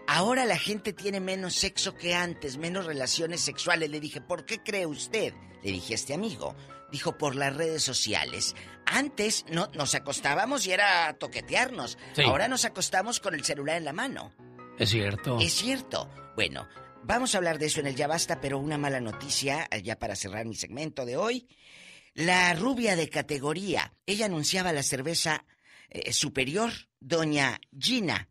ahora 0.07 0.45
la 0.45 0.57
gente 0.57 0.94
tiene 0.94 1.19
menos 1.19 1.56
sexo 1.56 1.95
que 1.95 2.14
antes, 2.14 2.57
menos 2.57 2.85
relaciones 2.85 3.41
sexuales. 3.41 3.90
Le 3.90 3.99
dije, 3.99 4.22
¿por 4.22 4.45
qué 4.45 4.60
cree 4.61 4.85
usted? 4.85 5.34
Le 5.64 5.72
dije 5.72 5.94
a 5.94 5.95
este 5.95 6.14
amigo. 6.14 6.56
Dijo, 6.91 7.18
por 7.18 7.35
las 7.35 7.56
redes 7.56 7.81
sociales. 7.81 8.56
Antes 8.85 9.45
no, 9.49 9.68
nos 9.73 9.95
acostábamos 9.95 10.68
y 10.68 10.73
era 10.73 11.14
toquetearnos. 11.18 11.98
Sí. 12.14 12.22
Ahora 12.22 12.48
nos 12.48 12.65
acostamos 12.65 13.19
con 13.19 13.34
el 13.34 13.44
celular 13.44 13.77
en 13.77 13.85
la 13.85 13.94
mano. 13.94 14.31
Es 14.79 14.89
cierto. 14.89 15.39
Es 15.39 15.53
cierto. 15.53 16.09
Bueno, 16.35 16.67
vamos 17.03 17.33
a 17.33 17.37
hablar 17.37 17.59
de 17.59 17.67
eso 17.67 17.79
en 17.79 17.87
el 17.87 17.95
Ya 17.95 18.07
Basta, 18.07 18.41
pero 18.41 18.57
una 18.59 18.77
mala 18.77 18.99
noticia, 18.99 19.67
eh, 19.71 19.81
ya 19.83 19.97
para 19.97 20.15
cerrar 20.15 20.45
mi 20.45 20.55
segmento 20.55 21.05
de 21.05 21.15
hoy. 21.15 21.47
La 22.13 22.53
rubia 22.53 22.95
de 22.95 23.09
categoría, 23.09 23.93
ella 24.05 24.25
anunciaba 24.25 24.73
la 24.73 24.83
cerveza 24.83 25.45
eh, 25.89 26.11
superior, 26.13 26.71
doña 26.99 27.59
Gina, 27.77 28.29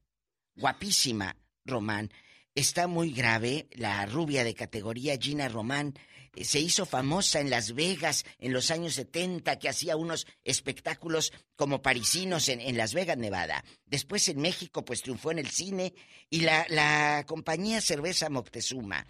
guapísima, 0.57 1.37
Román. 1.65 2.11
está 2.55 2.87
muy 2.87 3.13
grave. 3.13 3.69
La 3.73 4.05
rubia 4.07 4.45
de 4.45 4.55
categoría 4.55 5.17
Gina 5.21 5.49
Román 5.49 5.95
se 6.35 6.61
hizo 6.61 6.87
famosa 6.87 7.41
en 7.41 7.51
Las 7.51 7.75
Vegas 7.75 8.25
en 8.39 8.53
los 8.53 8.71
años 8.71 8.95
70, 8.95 9.59
que 9.59 9.69
hacía 9.69 9.97
unos 9.97 10.27
espectáculos 10.45 11.33
como 11.57 11.83
parisinos 11.83 12.49
en, 12.49 12.77
Las 12.77 12.95
Vegas, 12.95 13.19
Nevada. 13.19 13.65
Después 13.87 14.29
en 14.29 14.41
México, 14.41 14.85
pues 14.85 15.03
triunfó 15.03 15.31
en 15.31 15.39
el 15.39 15.51
cine 15.51 15.95
y 16.31 16.41
la, 16.41 16.67
la 16.69 17.25
compañía 17.27 17.81
Cerveza 17.81 18.31
Moctezuma 18.31 19.07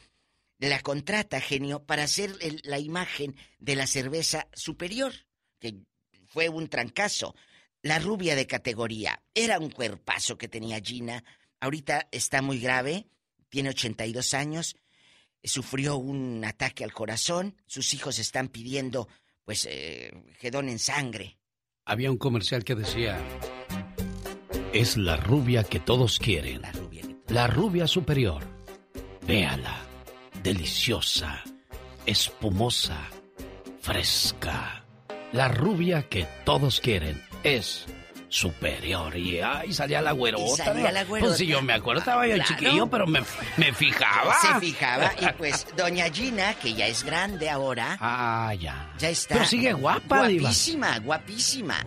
la 0.68 0.80
contrata, 0.80 1.40
genio, 1.40 1.84
para 1.84 2.04
hacer 2.04 2.36
la 2.64 2.78
imagen 2.78 3.36
de 3.58 3.76
la 3.76 3.86
cerveza 3.86 4.48
superior, 4.52 5.12
que 5.58 5.74
fue 6.28 6.48
un 6.48 6.68
trancazo. 6.68 7.34
La 7.82 7.98
rubia 7.98 8.36
de 8.36 8.46
categoría. 8.46 9.22
Era 9.34 9.58
un 9.58 9.70
cuerpazo 9.70 10.38
que 10.38 10.48
tenía 10.48 10.80
Gina. 10.80 11.24
Ahorita 11.58 12.08
está 12.12 12.42
muy 12.42 12.60
grave, 12.60 13.08
tiene 13.48 13.70
82 13.70 14.34
años, 14.34 14.76
sufrió 15.42 15.96
un 15.96 16.44
ataque 16.44 16.84
al 16.84 16.92
corazón, 16.92 17.56
sus 17.66 17.94
hijos 17.94 18.18
están 18.18 18.48
pidiendo, 18.48 19.08
pues, 19.44 19.66
eh, 19.70 20.12
que 20.40 20.50
donen 20.50 20.78
sangre. 20.78 21.38
Había 21.84 22.10
un 22.10 22.18
comercial 22.18 22.64
que 22.64 22.74
decía, 22.74 23.18
es 24.72 24.96
la 24.96 25.16
rubia 25.16 25.64
que 25.64 25.80
todos 25.80 26.18
quieren. 26.18 26.62
La 26.62 26.72
rubia, 26.72 27.02
la 27.28 27.46
rubia 27.46 27.86
superior. 27.86 28.42
Véala 29.26 29.92
deliciosa, 30.42 31.42
espumosa, 32.06 33.08
fresca. 33.80 34.84
La 35.32 35.48
rubia 35.48 36.08
que 36.08 36.26
todos 36.44 36.80
quieren 36.80 37.22
es 37.42 37.86
superior. 38.32 39.16
Y 39.16 39.40
ay, 39.40 39.72
salía 39.72 40.00
la 40.00 40.12
güerota. 40.12 40.64
salía 40.64 40.90
la 40.90 41.04
güerota. 41.04 41.28
Pues 41.28 41.38
si 41.38 41.46
yo 41.46 41.62
me 41.62 41.74
acuerdo, 41.74 42.00
estaba 42.00 42.26
yo 42.26 42.42
chiquillo, 42.42 42.88
pero 42.88 43.06
me, 43.06 43.20
me, 43.56 43.72
fijaba. 43.72 44.34
Se 44.40 44.60
fijaba. 44.60 45.12
Y 45.20 45.26
pues, 45.36 45.66
doña 45.76 46.10
Gina, 46.10 46.54
que 46.54 46.74
ya 46.74 46.86
es 46.86 47.04
grande 47.04 47.50
ahora. 47.50 47.96
Ah, 48.00 48.54
ya. 48.58 48.92
Ya 48.98 49.10
está. 49.10 49.34
Pero 49.34 49.46
sigue 49.46 49.72
guapa, 49.72 50.28
Guapísima, 50.28 50.98
guapísima 50.98 51.84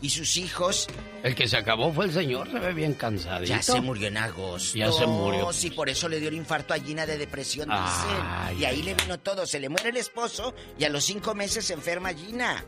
y 0.00 0.10
sus 0.10 0.36
hijos. 0.36 0.86
El 1.22 1.34
que 1.34 1.48
se 1.48 1.56
acabó 1.56 1.92
fue 1.92 2.06
el 2.06 2.12
señor, 2.12 2.50
se 2.50 2.58
ve 2.58 2.72
bien 2.72 2.94
cansado. 2.94 3.44
Ya 3.44 3.62
se 3.62 3.80
murió 3.80 4.08
en 4.08 4.16
agosto. 4.16 4.76
Ya 4.76 4.90
se 4.90 5.06
murió. 5.06 5.52
Sí, 5.52 5.70
por 5.70 5.88
eso 5.88 6.08
le 6.08 6.20
dio 6.20 6.28
el 6.28 6.34
infarto 6.34 6.74
a 6.74 6.78
Gina 6.78 7.06
de 7.06 7.18
depresión, 7.18 7.68
dicen. 7.68 8.58
Y 8.60 8.64
ahí 8.64 8.82
le 8.82 8.94
vino 8.94 9.18
todo. 9.20 9.46
Se 9.46 9.60
le 9.60 9.68
muere 9.68 9.90
el 9.90 9.96
esposo 9.96 10.54
y 10.78 10.84
a 10.84 10.88
los 10.88 11.04
cinco 11.04 11.34
meses 11.34 11.64
se 11.66 11.74
enferma 11.74 12.12
Gina. 12.12 12.64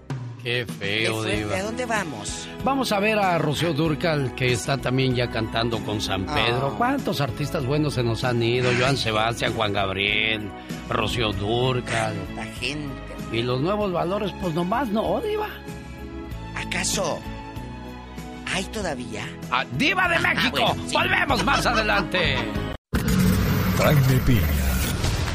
Qué 0.47 0.65
feo, 0.65 1.25
¿A 1.57 1.63
dónde 1.65 1.87
vamos? 1.87 2.49
Vamos 2.63 2.93
a 2.93 3.01
ver 3.01 3.19
a 3.19 3.37
Rocío 3.37 3.73
Durcal, 3.73 4.33
que 4.37 4.53
está 4.53 4.79
también 4.79 5.13
ya 5.13 5.29
cantando 5.29 5.81
con 5.81 6.01
San 6.01 6.25
Pedro. 6.25 6.71
Ah. 6.73 6.75
¿Cuántos 6.79 7.21
artistas 7.21 7.67
buenos 7.67 7.95
se 7.95 8.05
nos 8.05 8.23
han 8.23 8.41
ido? 8.41 8.71
Joan 8.79 8.97
Sebastián, 8.97 9.55
Juan 9.55 9.73
Gabriel, 9.73 10.49
Rocío 10.89 11.33
Durcal. 11.33 12.15
La 12.37 12.45
gente. 12.45 12.95
Y 13.33 13.43
los 13.43 13.61
nuevos 13.61 13.91
valores, 13.91 14.33
pues 14.41 14.55
nomás 14.55 14.89
no, 14.89 15.21
Diva. 15.21 15.49
¿Acaso 16.55 17.21
hay 18.55 18.63
todavía? 18.67 19.27
Ah, 19.51 19.65
¡Diva 19.73 20.09
de 20.09 20.21
México! 20.21 20.77
¡Volvemos 20.93 21.45
más 21.45 21.67
adelante! 21.67 22.37
Jaime 23.79 24.21
Piña, 24.25 24.66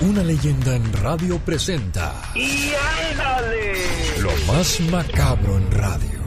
una 0.01 0.23
leyenda 0.23 0.75
en 0.75 0.91
radio 0.93 1.37
presenta. 1.39 2.13
¡Y 2.33 2.71
ándale! 3.11 3.73
Lo 4.19 4.31
más 4.51 4.79
macabro 4.91 5.57
en 5.57 5.71
radio. 5.71 6.19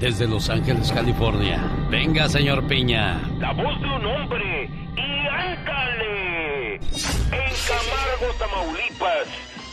Desde 0.00 0.26
Los 0.26 0.48
Ángeles, 0.48 0.90
California. 0.92 1.60
Venga, 1.90 2.28
señor 2.28 2.66
Piña. 2.66 3.20
La 3.38 3.52
voz 3.52 3.80
de 3.80 3.86
un 3.86 4.06
hombre. 4.06 4.70
¡Y 4.96 5.26
ándale! 5.28 6.74
En 6.76 7.52
Camargo, 7.68 8.34
Tamaulipas, 8.38 9.26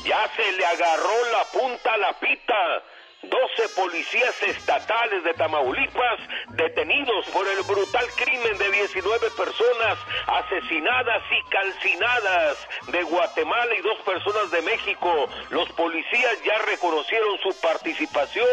ya 0.06 0.28
se 0.36 0.58
le 0.58 0.66
agarró 0.66 1.16
la 1.32 1.60
punta 1.60 1.94
a 1.94 1.98
la 1.98 2.20
pita 2.20 2.97
12 3.30 3.70
policías 3.76 4.44
estatales 4.44 5.24
de 5.24 5.34
Tamaulipas 5.34 6.20
detenidos 6.50 7.26
por 7.28 7.48
el 7.48 7.62
brutal 7.64 8.06
crimen 8.16 8.58
de 8.58 8.72
19 8.72 9.30
personas 9.32 9.98
asesinadas 10.28 11.24
y 11.32 11.50
calcinadas 11.50 12.68
de 12.88 13.04
Guatemala 13.04 13.76
y 13.76 13.82
dos 13.82 14.00
personas 14.00 14.52
de 14.52 14.62
México. 14.62 15.30
Los 15.50 15.70
policías 15.74 16.44
ya 16.44 16.58
reconocieron 16.70 17.38
su 17.40 17.62
participación 17.62 18.48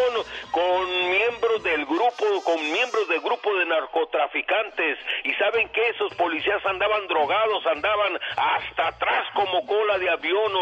con 0.51 1.11
miembros 1.11 1.63
del 1.63 1.85
grupo, 1.87 2.25
con 2.45 2.61
miembros 2.73 3.09
del 3.09 3.21
grupo 3.21 3.55
de 3.57 3.67
narcotraficantes 3.67 4.99
y 5.25 5.33
saben 5.35 5.69
que 5.71 5.89
esos 5.89 6.15
policías 6.15 6.65
andaban 6.67 7.07
drogados, 7.07 7.67
andaban 7.67 8.19
hasta 8.37 8.89
atrás 8.89 9.27
como 9.35 9.67
cola 9.67 9.99
de 9.99 10.11
avión, 10.11 10.53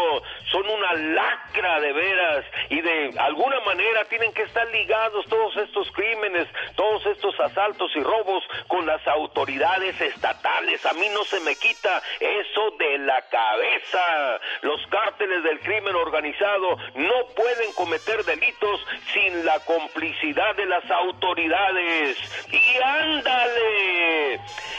son 0.51 0.67
una 0.69 0.93
lacra 0.93 1.79
de 1.79 1.93
veras 1.93 2.45
y 2.69 2.81
de 2.81 3.13
alguna 3.19 3.59
manera 3.61 4.02
tienen 4.05 4.33
que 4.33 4.43
estar 4.43 4.67
ligados 4.71 5.25
todos 5.27 5.55
estos 5.57 5.89
crímenes, 5.91 6.47
todos 6.75 7.05
estos 7.05 7.39
asaltos 7.39 7.91
y 7.95 8.01
robos 8.01 8.43
con 8.67 8.85
las 8.85 9.05
autoridades 9.07 9.99
estatales. 9.99 10.85
A 10.85 10.93
mí 10.93 11.07
no 11.13 11.23
se 11.25 11.39
me 11.41 11.55
quita 11.55 12.01
eso 12.19 12.71
de 12.77 12.97
la 12.99 13.21
cabeza. 13.29 14.39
Los 14.61 14.85
cárteles 14.87 15.43
del 15.43 15.59
crimen 15.61 15.95
organizado 15.95 16.77
no 16.95 17.27
pueden 17.35 17.73
cometer 17.73 18.23
delitos 18.25 18.85
sin 19.13 19.45
la 19.45 19.59
complicidad 19.61 20.55
de 20.55 20.65
las 20.65 20.89
autoridades. 20.89 22.17
Y 22.51 22.83
ándale. 22.83 24.33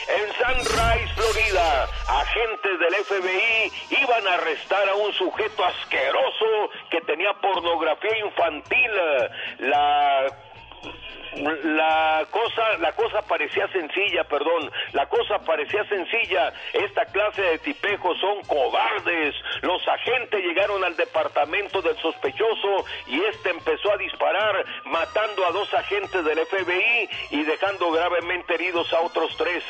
En 0.06 0.32
Sunrise, 0.34 1.14
Florida, 1.14 1.88
agentes 2.08 2.78
del 2.78 2.94
FBI 2.94 3.72
iban 4.02 4.26
a 4.28 4.34
arrestar 4.34 4.88
a 4.88 4.94
un 4.96 5.12
sujeto 5.14 5.64
asqueroso 5.64 6.70
que 6.90 7.00
tenía 7.02 7.32
pornografía 7.34 8.18
infantil 8.18 8.90
la 9.60 10.30
la 11.36 12.26
cosa, 12.30 12.78
la 12.78 12.92
cosa 12.92 13.22
parecía 13.22 13.66
sencilla, 13.68 14.24
perdón, 14.24 14.70
la 14.92 15.06
cosa 15.06 15.38
parecía 15.40 15.84
sencilla. 15.88 16.52
Esta 16.72 17.04
clase 17.06 17.42
de 17.42 17.58
tipejos 17.58 18.18
son 18.20 18.42
cobardes. 18.42 19.34
Los 19.62 19.86
agentes 19.88 20.44
llegaron 20.44 20.84
al 20.84 20.96
departamento 20.96 21.82
del 21.82 21.96
sospechoso 21.98 22.84
y 23.06 23.20
este 23.24 23.50
empezó 23.50 23.92
a 23.92 23.96
disparar, 23.96 24.64
matando 24.84 25.46
a 25.46 25.52
dos 25.52 25.72
agentes 25.74 26.24
del 26.24 26.38
FBI 26.38 27.08
y 27.30 27.42
dejando 27.42 27.90
gravemente 27.90 28.54
heridos 28.54 28.92
a 28.92 29.00
otros 29.00 29.36
tres. 29.36 29.64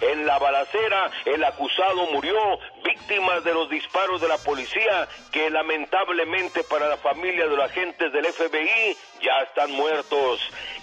En 0.00 0.26
la 0.26 0.38
balacera, 0.38 1.10
el 1.24 1.42
acusado 1.44 2.06
murió, 2.12 2.58
víctima 2.84 3.40
de 3.40 3.54
los 3.54 3.68
disparos 3.68 4.20
de 4.20 4.28
la 4.28 4.38
policía, 4.38 5.08
que 5.32 5.50
lamentablemente 5.50 6.64
para 6.64 6.88
la 6.88 6.96
familia 6.96 7.46
de 7.48 7.56
los 7.56 7.70
agentes 7.70 8.12
del 8.12 8.26
FBI 8.26 8.96
ya 9.22 9.42
están 9.42 9.70
muertos. 9.72 10.40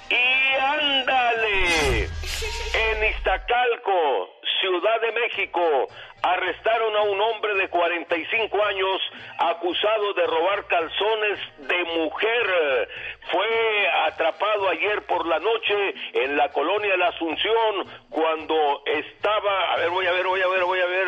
Y 0.09 0.55
ándale, 0.59 2.03
en 2.03 3.03
Iztacalco, 3.11 4.29
Ciudad 4.61 5.01
de 5.01 5.11
México, 5.11 5.87
arrestaron 6.33 6.95
a 6.95 7.01
un 7.03 7.21
hombre 7.21 7.55
de 7.55 7.69
45 7.69 8.63
años 8.65 9.01
acusado 9.37 10.13
de 10.13 10.27
robar 10.27 10.65
calzones 10.67 11.39
de 11.59 11.83
mujer. 11.85 12.89
Fue 13.31 13.89
atrapado 14.07 14.69
ayer 14.69 15.05
por 15.05 15.25
la 15.25 15.39
noche 15.39 15.93
en 16.13 16.35
la 16.37 16.49
colonia 16.49 16.97
la 16.97 17.07
Asunción 17.07 17.87
cuando 18.09 18.83
estaba, 18.85 19.73
a 19.73 19.77
ver, 19.77 19.89
voy 19.89 20.05
a 20.05 20.11
ver, 20.11 20.27
voy 20.27 20.41
a 20.41 20.47
ver, 20.47 20.63
voy 20.63 20.79
a 20.79 20.85
ver, 20.85 21.07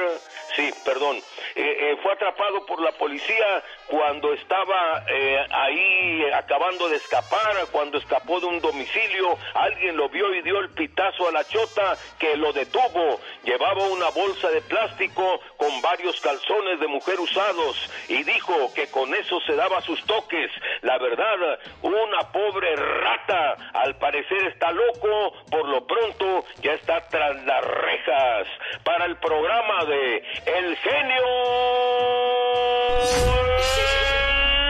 sí, 0.55 0.69
perdón, 0.85 1.17
eh, 1.17 1.21
eh, 1.55 1.97
fue 2.01 2.13
atrapado 2.13 2.65
por 2.65 2.81
la 2.81 2.91
policía 2.93 3.63
cuando 3.87 4.33
estaba 4.33 5.03
eh, 5.09 5.45
ahí 5.51 6.23
acabando 6.33 6.87
de 6.89 6.97
escapar, 6.97 7.67
cuando 7.71 7.97
escapó 7.97 8.39
de 8.39 8.47
un 8.47 8.61
domicilio, 8.61 9.37
alguien 9.53 9.97
lo 9.97 10.09
vio 10.09 10.33
y 10.33 10.41
dio 10.41 10.59
el 10.59 10.69
pitazo 10.69 11.27
a 11.27 11.31
la 11.31 11.43
chota 11.45 11.97
que 12.17 12.37
lo 12.37 12.53
detuvo. 12.53 13.19
Llevaba 13.43 13.87
una 13.87 14.09
bolsa 14.09 14.49
de 14.49 14.61
plástico 14.61 15.08
con 15.13 15.81
varios 15.81 16.19
calzones 16.21 16.79
de 16.79 16.87
mujer 16.87 17.19
usados 17.19 17.89
y 18.07 18.23
dijo 18.23 18.73
que 18.73 18.87
con 18.87 19.13
eso 19.13 19.39
se 19.45 19.55
daba 19.55 19.81
sus 19.81 20.03
toques. 20.05 20.51
La 20.81 20.97
verdad, 20.97 21.59
una 21.81 22.31
pobre 22.31 22.75
rata, 22.75 23.55
al 23.73 23.95
parecer 23.97 24.47
está 24.47 24.71
loco, 24.71 25.33
por 25.49 25.67
lo 25.67 25.85
pronto 25.85 26.45
ya 26.61 26.73
está 26.73 27.07
tras 27.07 27.43
las 27.43 27.65
rejas. 27.65 28.47
Para 28.83 29.05
el 29.05 29.17
programa 29.17 29.85
de 29.85 30.17
El 30.45 30.77
Genio 30.77 31.25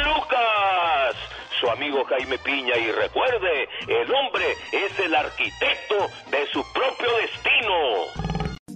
Lucas, 0.06 1.16
su 1.60 1.70
amigo 1.70 2.04
Jaime 2.06 2.38
Piña. 2.40 2.78
Y 2.78 2.92
recuerde, 2.92 3.70
el 3.88 4.14
hombre 4.14 4.56
es 4.72 5.00
el 5.00 5.16
arquitecto 5.16 6.08
de 6.30 6.48
su 6.48 6.64
propio 6.74 7.10
destino. 7.18 8.29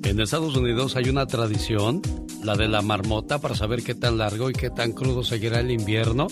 En 0.03 0.19
Estados 0.19 0.55
Unidos 0.55 0.95
hay 0.95 1.09
una 1.09 1.25
tradición, 1.25 2.01
la 2.43 2.55
de 2.55 2.67
la 2.67 2.81
marmota, 2.81 3.39
para 3.39 3.55
saber 3.55 3.83
qué 3.83 3.95
tan 3.95 4.17
largo 4.17 4.49
y 4.49 4.53
qué 4.53 4.69
tan 4.69 4.91
crudo 4.91 5.23
seguirá 5.23 5.61
el 5.61 5.71
invierno. 5.71 6.27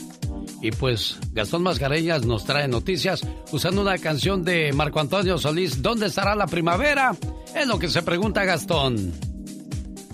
Y 0.62 0.72
pues 0.72 1.18
Gastón 1.32 1.64
Mascareñas 1.64 2.26
nos 2.26 2.46
trae 2.46 2.68
noticias 2.68 3.26
usando 3.52 3.82
una 3.82 3.98
canción 3.98 4.44
de 4.44 4.74
Marco 4.74 5.00
Antonio 5.00 5.38
Solís, 5.38 5.82
¿Dónde 5.82 6.08
estará 6.08 6.36
la 6.36 6.48
primavera? 6.48 7.16
Es 7.56 7.66
lo 7.68 7.80
que 7.80 7.88
se 7.88 8.04
pregunta 8.04 8.44
Gastón. 8.44 9.14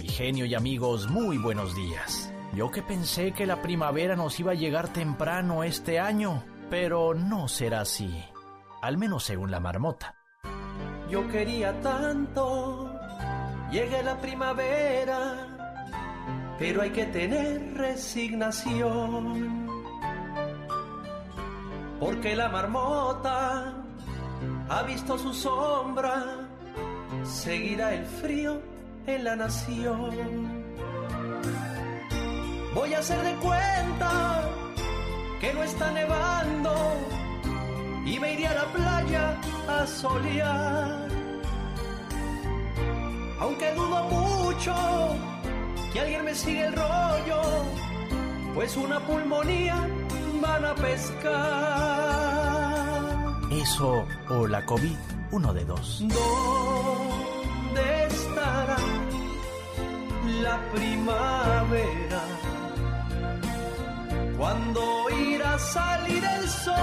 genio 0.06 0.46
y 0.46 0.56
amigos, 0.56 1.10
muy 1.10 1.38
buenos 1.38 1.76
días. 1.76 2.32
Yo 2.56 2.72
que 2.72 2.82
pensé 2.82 3.34
que 3.34 3.46
la 3.46 3.62
primavera 3.62 4.16
nos 4.16 4.40
iba 4.40 4.54
a 4.54 4.56
llegar 4.56 4.94
temprano 4.94 5.64
este 5.64 6.00
año, 6.00 6.44
pero 6.70 7.14
no 7.14 7.48
será 7.48 7.82
así, 7.82 8.10
al 8.82 8.98
menos 8.98 9.24
según 9.26 9.52
la 9.52 9.60
marmota. 9.60 10.16
Yo 11.10 11.28
quería 11.30 11.80
tanto, 11.82 12.97
llegue 13.72 14.04
la 14.04 14.20
primavera, 14.20 15.48
pero 16.58 16.82
hay 16.82 16.90
que 16.92 17.06
tener 17.06 17.74
resignación, 17.76 19.68
porque 22.00 22.36
la 22.36 22.50
marmota 22.50 23.74
ha 24.70 24.84
visto 24.84 25.18
su 25.18 25.34
sombra, 25.34 26.48
seguirá 27.24 27.94
el 27.94 28.06
frío 28.06 28.62
en 29.06 29.24
la 29.24 29.36
nación. 29.36 30.66
Voy 32.74 32.94
a 32.94 33.00
hacer 33.00 33.20
de 33.24 33.34
cuenta 33.36 34.44
que 35.42 35.54
no 35.54 35.64
está 35.64 35.92
nevando 35.92 36.74
y 38.06 38.20
me 38.20 38.34
iré 38.34 38.48
a 38.48 38.54
la 38.54 38.66
playa 38.66 39.36
a 39.68 39.88
solear. 39.88 41.27
Aunque 43.40 43.72
dudo 43.74 44.04
mucho 44.06 44.74
que 45.94 46.00
alguien 46.00 46.26
me 46.26 46.34
siga 46.34 46.68
el 46.68 46.74
rollo, 46.74 47.42
pues 48.54 48.76
una 48.76 49.00
pulmonía 49.00 49.88
van 50.42 50.66
a 50.66 50.76
pescar. 50.76 52.18
Eso 53.52 54.06
o 54.30 54.48
la 54.48 54.66
COVID, 54.66 54.98
uno 55.32 55.54
de 55.54 55.66
dos. 55.66 56.00
¿Dónde 56.02 58.06
estará 58.08 58.78
la 60.42 60.60
primavera? 60.74 62.22
Cuando 64.38 65.10
irá 65.10 65.54
a 65.54 65.60
salir 65.60 66.24
el 66.24 66.50
sol, 66.50 66.76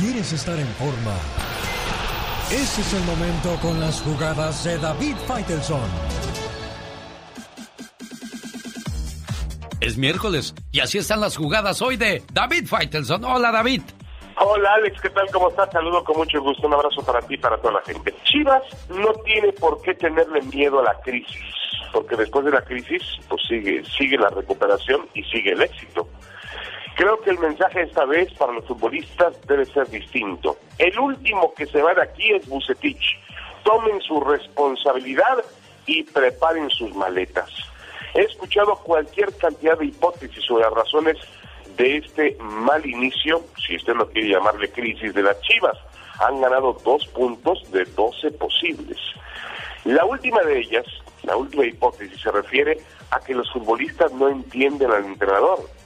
quieres 0.00 0.32
estar 0.32 0.58
en 0.58 0.66
forma, 0.66 1.14
ese 2.50 2.80
es 2.80 2.94
el 2.94 3.02
momento 3.04 3.54
con 3.60 3.78
las 3.78 4.00
jugadas 4.00 4.64
de 4.64 4.78
David 4.78 5.14
Faitelson. 5.26 5.82
Es 9.82 9.98
miércoles 9.98 10.54
y 10.72 10.80
así 10.80 10.96
están 10.96 11.20
las 11.20 11.36
jugadas 11.36 11.82
hoy 11.82 11.98
de 11.98 12.22
David 12.32 12.66
Faitelson. 12.66 13.22
Hola 13.24 13.52
David. 13.52 13.82
Hola 14.36 14.72
Alex, 14.74 15.02
¿qué 15.02 15.10
tal? 15.10 15.26
¿Cómo 15.32 15.50
estás? 15.50 15.70
Saludo 15.70 16.02
con 16.02 16.16
mucho 16.16 16.40
gusto. 16.40 16.66
Un 16.66 16.72
abrazo 16.72 17.02
para 17.02 17.20
ti 17.20 17.34
y 17.34 17.38
para 17.38 17.58
toda 17.58 17.74
la 17.74 17.82
gente. 17.82 18.14
Chivas 18.24 18.62
no 18.88 19.12
tiene 19.24 19.52
por 19.52 19.82
qué 19.82 19.94
tenerle 19.94 20.40
miedo 20.42 20.80
a 20.80 20.84
la 20.84 21.00
crisis, 21.02 21.44
porque 21.92 22.16
después 22.16 22.46
de 22.46 22.52
la 22.52 22.62
crisis, 22.62 23.02
pues 23.28 23.42
sigue, 23.46 23.82
sigue 23.84 24.16
la 24.16 24.30
recuperación 24.30 25.06
y 25.12 25.22
sigue 25.24 25.52
el 25.52 25.60
éxito. 25.60 26.08
Creo 27.00 27.18
que 27.22 27.30
el 27.30 27.38
mensaje 27.38 27.80
esta 27.80 28.04
vez 28.04 28.30
para 28.34 28.52
los 28.52 28.66
futbolistas 28.66 29.34
debe 29.46 29.64
ser 29.64 29.88
distinto. 29.88 30.58
El 30.76 30.98
último 30.98 31.54
que 31.54 31.64
se 31.64 31.80
va 31.80 31.94
de 31.94 32.02
aquí 32.02 32.30
es 32.30 32.46
Bucetich. 32.46 33.18
Tomen 33.64 34.02
su 34.02 34.20
responsabilidad 34.20 35.42
y 35.86 36.02
preparen 36.02 36.68
sus 36.68 36.94
maletas. 36.94 37.48
He 38.12 38.20
escuchado 38.20 38.76
cualquier 38.76 39.34
cantidad 39.38 39.78
de 39.78 39.86
hipótesis 39.86 40.44
sobre 40.44 40.64
las 40.64 40.74
razones 40.74 41.16
de 41.78 41.96
este 41.96 42.36
mal 42.38 42.84
inicio, 42.84 43.46
si 43.66 43.76
usted 43.76 43.94
no 43.94 44.06
quiere 44.06 44.28
llamarle 44.28 44.70
crisis 44.70 45.14
de 45.14 45.22
las 45.22 45.40
Chivas. 45.40 45.78
Han 46.18 46.42
ganado 46.42 46.76
dos 46.84 47.06
puntos 47.06 47.62
de 47.72 47.86
12 47.86 48.30
posibles. 48.32 48.98
La 49.84 50.04
última 50.04 50.42
de 50.42 50.58
ellas, 50.58 50.84
la 51.22 51.34
última 51.34 51.64
hipótesis, 51.64 52.20
se 52.20 52.30
refiere 52.30 52.76
a 53.10 53.20
que 53.20 53.32
los 53.32 53.50
futbolistas 53.50 54.12
no 54.12 54.28
entienden 54.28 54.90
al 54.90 55.06
entrenador. 55.06 55.79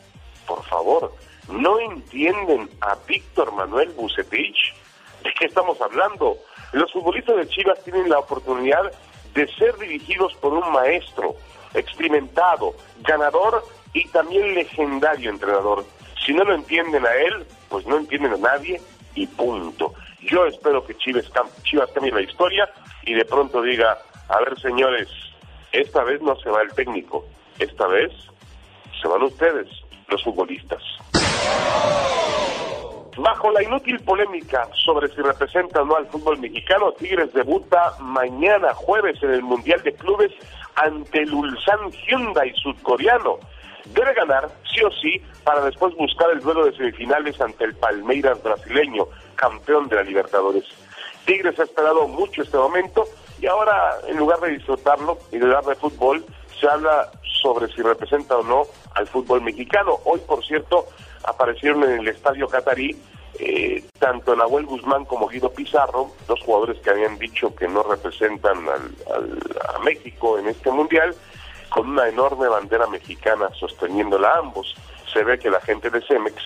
Por 0.47 0.62
favor, 0.65 1.12
¿no 1.49 1.79
entienden 1.81 2.69
a 2.81 2.97
Víctor 3.07 3.53
Manuel 3.53 3.91
Bucetich? 3.91 4.75
¿De 5.23 5.33
qué 5.39 5.47
estamos 5.47 5.81
hablando? 5.81 6.37
Los 6.73 6.93
futbolistas 6.93 7.37
de 7.37 7.49
Chivas 7.49 7.83
tienen 7.85 8.09
la 8.09 8.19
oportunidad 8.19 8.93
de 9.35 9.47
ser 9.55 9.77
dirigidos 9.79 10.35
por 10.35 10.53
un 10.53 10.73
maestro 10.73 11.37
experimentado, 11.75 12.75
ganador 13.01 13.65
y 13.93 14.07
también 14.09 14.55
legendario 14.55 15.31
entrenador. 15.31 15.85
Si 16.25 16.33
no 16.33 16.45
lo 16.45 16.55
entienden 16.55 17.05
a 17.07 17.15
él, 17.15 17.47
pues 17.69 17.87
no 17.87 17.97
entienden 17.99 18.35
a 18.35 18.37
nadie 18.37 18.81
y 19.15 19.27
punto. 19.27 19.95
Yo 20.21 20.47
espero 20.47 20.85
que 20.87 20.97
Chivas, 20.97 21.31
Chivas 21.62 21.91
cambie 21.93 22.12
la 22.12 22.23
historia 22.23 22.71
y 23.03 23.15
de 23.15 23.25
pronto 23.25 23.61
diga, 23.62 23.99
a 24.29 24.39
ver 24.41 24.59
señores, 24.61 25.09
esta 25.73 26.03
vez 26.05 26.21
no 26.23 26.37
se 26.37 26.51
va 26.51 26.62
el 26.62 26.73
técnico, 26.73 27.27
esta 27.59 27.87
vez 27.87 28.12
se 29.01 29.09
van 29.09 29.23
ustedes, 29.23 29.69
los 30.09 30.23
futbolistas. 30.23 30.83
Bajo 33.17 33.53
la 33.53 33.63
inútil 33.63 34.01
polémica 34.01 34.69
sobre 34.85 35.09
si 35.09 35.21
representa 35.23 35.83
o 35.83 35.85
no 35.85 35.97
al 35.97 36.07
fútbol 36.07 36.39
mexicano, 36.39 36.93
Tigres 36.93 37.33
debuta 37.33 37.95
mañana 38.01 38.75
jueves 38.75 39.23
en 39.23 39.31
el 39.31 39.43
Mundial 39.43 39.81
de 39.83 39.95
Clubes 39.95 40.33
ante 40.75 41.23
el 41.23 41.33
Ulsan 41.33 41.91
Hyundai 41.93 42.53
sudcoreano. 42.57 43.39
Debe 43.95 44.15
ganar, 44.15 44.49
sí 44.73 44.83
o 44.83 44.91
sí, 44.91 45.23
para 45.45 45.65
después 45.65 45.95
buscar 45.95 46.31
el 46.31 46.41
duelo 46.41 46.65
de 46.65 46.77
semifinales 46.77 47.41
ante 47.41 47.65
el 47.65 47.75
Palmeiras 47.77 48.43
brasileño, 48.43 49.07
campeón 49.37 49.89
de 49.89 49.97
la 49.97 50.03
Libertadores. 50.03 50.65
Tigres 51.25 51.59
ha 51.61 51.65
esperado 51.65 52.09
mucho 52.09 52.43
este 52.43 52.57
momento 52.57 53.05
y 53.41 53.47
ahora, 53.47 53.97
en 54.09 54.17
lugar 54.17 54.41
de 54.41 54.51
disfrutarlo 54.51 55.19
y 55.31 55.39
de 55.39 55.47
darle 55.47 55.75
fútbol, 55.77 56.25
se 56.59 56.69
habla 56.69 57.11
sobre 57.43 57.73
si 57.75 57.83
representa 57.83 58.37
o 58.37 58.43
no 58.43 58.63
al 58.95 59.07
fútbol 59.07 59.43
mexicano. 59.43 59.99
Hoy, 60.05 60.21
por 60.27 60.45
cierto, 60.45 60.87
aparecieron 61.25 61.85
en 61.85 62.01
el 62.01 62.09
estadio 62.09 62.49
catarí 62.49 62.97
eh, 63.39 63.85
tanto 63.99 64.37
Nahuel 64.37 64.67
Guzmán 64.67 65.05
como 65.05 65.29
Guido 65.29 65.51
Pizarro, 65.51 66.13
dos 66.29 66.41
jugadores 66.43 66.81
que 66.81 66.91
habían 66.91 67.19
dicho 67.19 67.55
que 67.55 67.67
no 67.67 67.83
representan 67.83 68.59
al, 68.69 69.39
a 69.75 69.79
México 69.81 70.39
en 70.39 70.47
este 70.47 70.71
mundial, 70.71 71.15
con 71.69 71.91
una 71.91 72.09
enorme 72.09 72.47
bandera 72.47 72.87
mexicana 72.87 73.51
sosteniéndola 73.59 74.35
ambos. 74.39 74.77
Se 75.13 75.25
ve 75.25 75.39
que 75.39 75.51
la 75.51 75.61
gente 75.61 75.91
de 75.91 76.01
Cemex, 76.03 76.37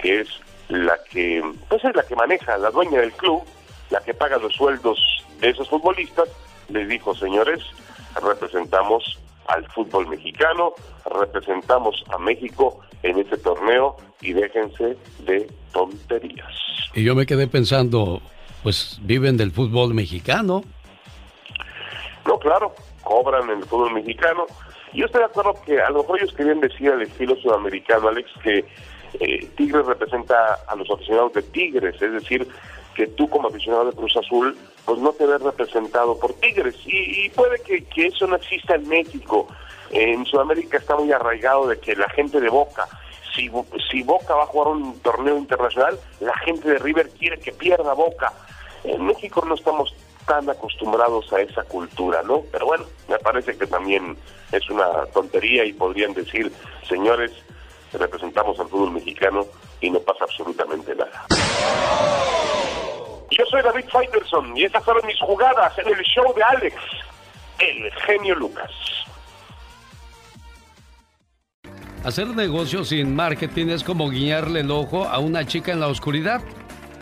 que 0.00 0.20
es 0.20 0.28
la 0.68 0.98
que, 1.10 1.42
pues 1.68 1.84
es 1.84 1.94
la 1.94 2.02
que 2.02 2.16
maneja, 2.16 2.58
la 2.58 2.70
dueña 2.70 3.00
del 3.00 3.12
club, 3.12 3.44
la 3.90 4.00
que 4.00 4.12
paga 4.12 4.36
los 4.38 4.52
sueldos 4.54 4.98
de 5.38 5.50
esos 5.50 5.68
futbolistas, 5.68 6.28
les 6.68 6.88
dijo, 6.88 7.14
señores, 7.14 7.60
representamos 8.20 9.20
al 9.48 9.66
fútbol 9.72 10.08
mexicano, 10.08 10.72
representamos 11.20 12.04
a 12.08 12.18
México 12.18 12.80
en 13.02 13.18
este 13.18 13.36
torneo 13.38 13.96
y 14.20 14.32
déjense 14.32 14.96
de 15.20 15.50
tonterías. 15.72 16.52
Y 16.94 17.04
yo 17.04 17.14
me 17.14 17.26
quedé 17.26 17.46
pensando, 17.46 18.20
pues 18.62 18.98
viven 19.02 19.36
del 19.36 19.52
fútbol 19.52 19.94
mexicano. 19.94 20.64
No, 22.26 22.38
claro, 22.38 22.74
cobran 23.02 23.50
en 23.50 23.58
el 23.58 23.64
fútbol 23.64 23.92
mexicano. 23.92 24.46
Yo 24.92 25.06
estoy 25.06 25.20
de 25.20 25.26
acuerdo 25.26 25.54
que 25.64 25.80
a 25.80 25.90
lo 25.90 25.98
mejor 26.00 26.20
ellos 26.20 26.34
querían 26.34 26.60
decir 26.60 26.90
al 26.90 27.02
estilo 27.02 27.36
sudamericano, 27.36 28.08
Alex, 28.08 28.30
que 28.42 28.64
eh, 29.20 29.46
Tigres 29.56 29.86
representa 29.86 30.36
a 30.66 30.74
los 30.74 30.90
aficionados 30.90 31.32
de 31.34 31.42
Tigres, 31.42 32.00
es 32.00 32.12
decir, 32.12 32.48
que 32.96 33.06
tú 33.08 33.28
como 33.28 33.48
aficionado 33.48 33.84
de 33.84 33.92
Cruz 33.92 34.16
Azul, 34.16 34.56
pues 34.86 34.98
no 34.98 35.12
te 35.12 35.26
ves 35.26 35.42
representado 35.42 36.18
por 36.18 36.32
Tigres. 36.34 36.74
Y, 36.86 37.26
y 37.26 37.28
puede 37.28 37.60
que, 37.60 37.84
eso 38.06 38.26
no 38.26 38.36
exista 38.36 38.74
en 38.74 38.88
México. 38.88 39.46
En 39.90 40.24
Sudamérica 40.24 40.78
está 40.78 40.96
muy 40.96 41.12
arraigado 41.12 41.68
de 41.68 41.78
que 41.78 41.94
la 41.94 42.08
gente 42.08 42.40
de 42.40 42.48
Boca, 42.48 42.88
si, 43.34 43.50
si 43.90 44.02
Boca 44.02 44.34
va 44.34 44.44
a 44.44 44.46
jugar 44.46 44.68
un 44.68 44.98
torneo 45.00 45.36
internacional, 45.36 46.00
la 46.20 46.36
gente 46.38 46.70
de 46.70 46.78
River 46.78 47.10
quiere 47.10 47.38
que 47.38 47.52
pierda 47.52 47.92
Boca. 47.92 48.32
En 48.82 49.04
México 49.04 49.44
no 49.46 49.54
estamos 49.54 49.94
tan 50.26 50.48
acostumbrados 50.48 51.30
a 51.32 51.40
esa 51.40 51.62
cultura, 51.64 52.22
¿no? 52.22 52.42
Pero 52.50 52.66
bueno, 52.66 52.84
me 53.08 53.18
parece 53.18 53.56
que 53.56 53.66
también 53.66 54.16
es 54.50 54.70
una 54.70 55.04
tontería 55.12 55.64
y 55.64 55.72
podrían 55.74 56.14
decir, 56.14 56.50
señores, 56.88 57.32
representamos 57.92 58.58
al 58.58 58.68
fútbol 58.68 58.92
mexicano 58.92 59.46
y 59.80 59.90
no 59.90 60.00
pasa 60.00 60.24
absolutamente 60.24 60.94
nada. 60.94 61.26
Yo 63.30 63.44
soy 63.50 63.62
David 63.62 63.84
Faitelson 63.90 64.56
y 64.56 64.64
estas 64.64 64.84
fueron 64.84 65.06
mis 65.06 65.18
jugadas 65.18 65.76
en 65.78 65.88
el 65.88 66.00
show 66.02 66.32
de 66.34 66.42
Alex, 66.42 66.76
el 67.58 67.92
genio 68.06 68.34
Lucas. 68.36 68.70
Hacer 72.04 72.28
negocios 72.28 72.90
sin 72.90 73.16
marketing 73.16 73.66
es 73.68 73.82
como 73.82 74.10
guiñarle 74.10 74.60
el 74.60 74.70
ojo 74.70 75.08
a 75.08 75.18
una 75.18 75.44
chica 75.44 75.72
en 75.72 75.80
la 75.80 75.88
oscuridad. 75.88 76.40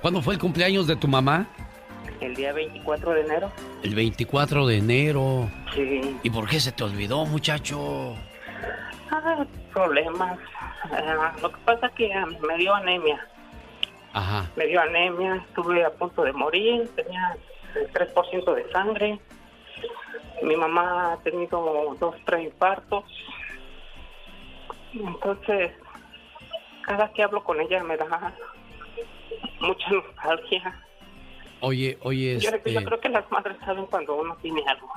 ¿Cuándo 0.00 0.22
fue 0.22 0.34
el 0.34 0.40
cumpleaños 0.40 0.86
de 0.86 0.96
tu 0.96 1.06
mamá? 1.06 1.46
El 2.20 2.34
día 2.34 2.54
24 2.54 3.12
de 3.12 3.20
enero. 3.20 3.52
El 3.82 3.94
24 3.94 4.66
de 4.66 4.78
enero. 4.78 5.50
Sí. 5.74 6.16
¿Y 6.22 6.30
por 6.30 6.48
qué 6.48 6.60
se 6.60 6.72
te 6.72 6.82
olvidó, 6.82 7.26
muchacho? 7.26 8.14
Ah, 9.10 9.44
problemas. 9.72 10.38
Ah, 10.84 11.32
lo 11.42 11.52
que 11.52 11.58
pasa 11.64 11.88
es 11.88 11.92
que 11.92 12.12
ah, 12.14 12.24
me 12.46 12.56
dio 12.56 12.74
anemia. 12.74 13.26
Ajá. 14.16 14.51
Me 14.56 14.66
dio 14.66 14.80
anemia, 14.80 15.44
estuve 15.47 15.84
a 15.84 15.90
punto 15.90 16.22
de 16.22 16.32
morir, 16.32 16.88
tenía 16.97 17.36
el 17.74 17.93
3% 17.93 18.55
de 18.55 18.72
sangre. 18.72 19.20
Mi 20.43 20.56
mamá 20.56 21.12
ha 21.12 21.16
tenido 21.18 21.94
dos, 22.01 22.16
tres 22.24 22.44
infartos. 22.44 23.05
Entonces, 24.94 25.70
cada 26.86 27.12
que 27.12 27.24
hablo 27.24 27.44
con 27.44 27.60
ella 27.60 27.84
me 27.84 27.98
da 27.98 28.34
mucha 29.60 29.90
nostalgia. 29.90 30.82
Oye, 31.60 31.98
oye, 32.01 32.38
Yo, 32.40 32.48
este... 32.48 32.72
yo 32.72 32.84
creo 32.84 33.01
que 33.01 33.10
las 33.10 33.30
madres 33.30 33.59
saben 33.66 33.84
cuando 33.84 34.14
uno 34.14 34.34
tiene 34.40 34.64
algo. 34.66 34.90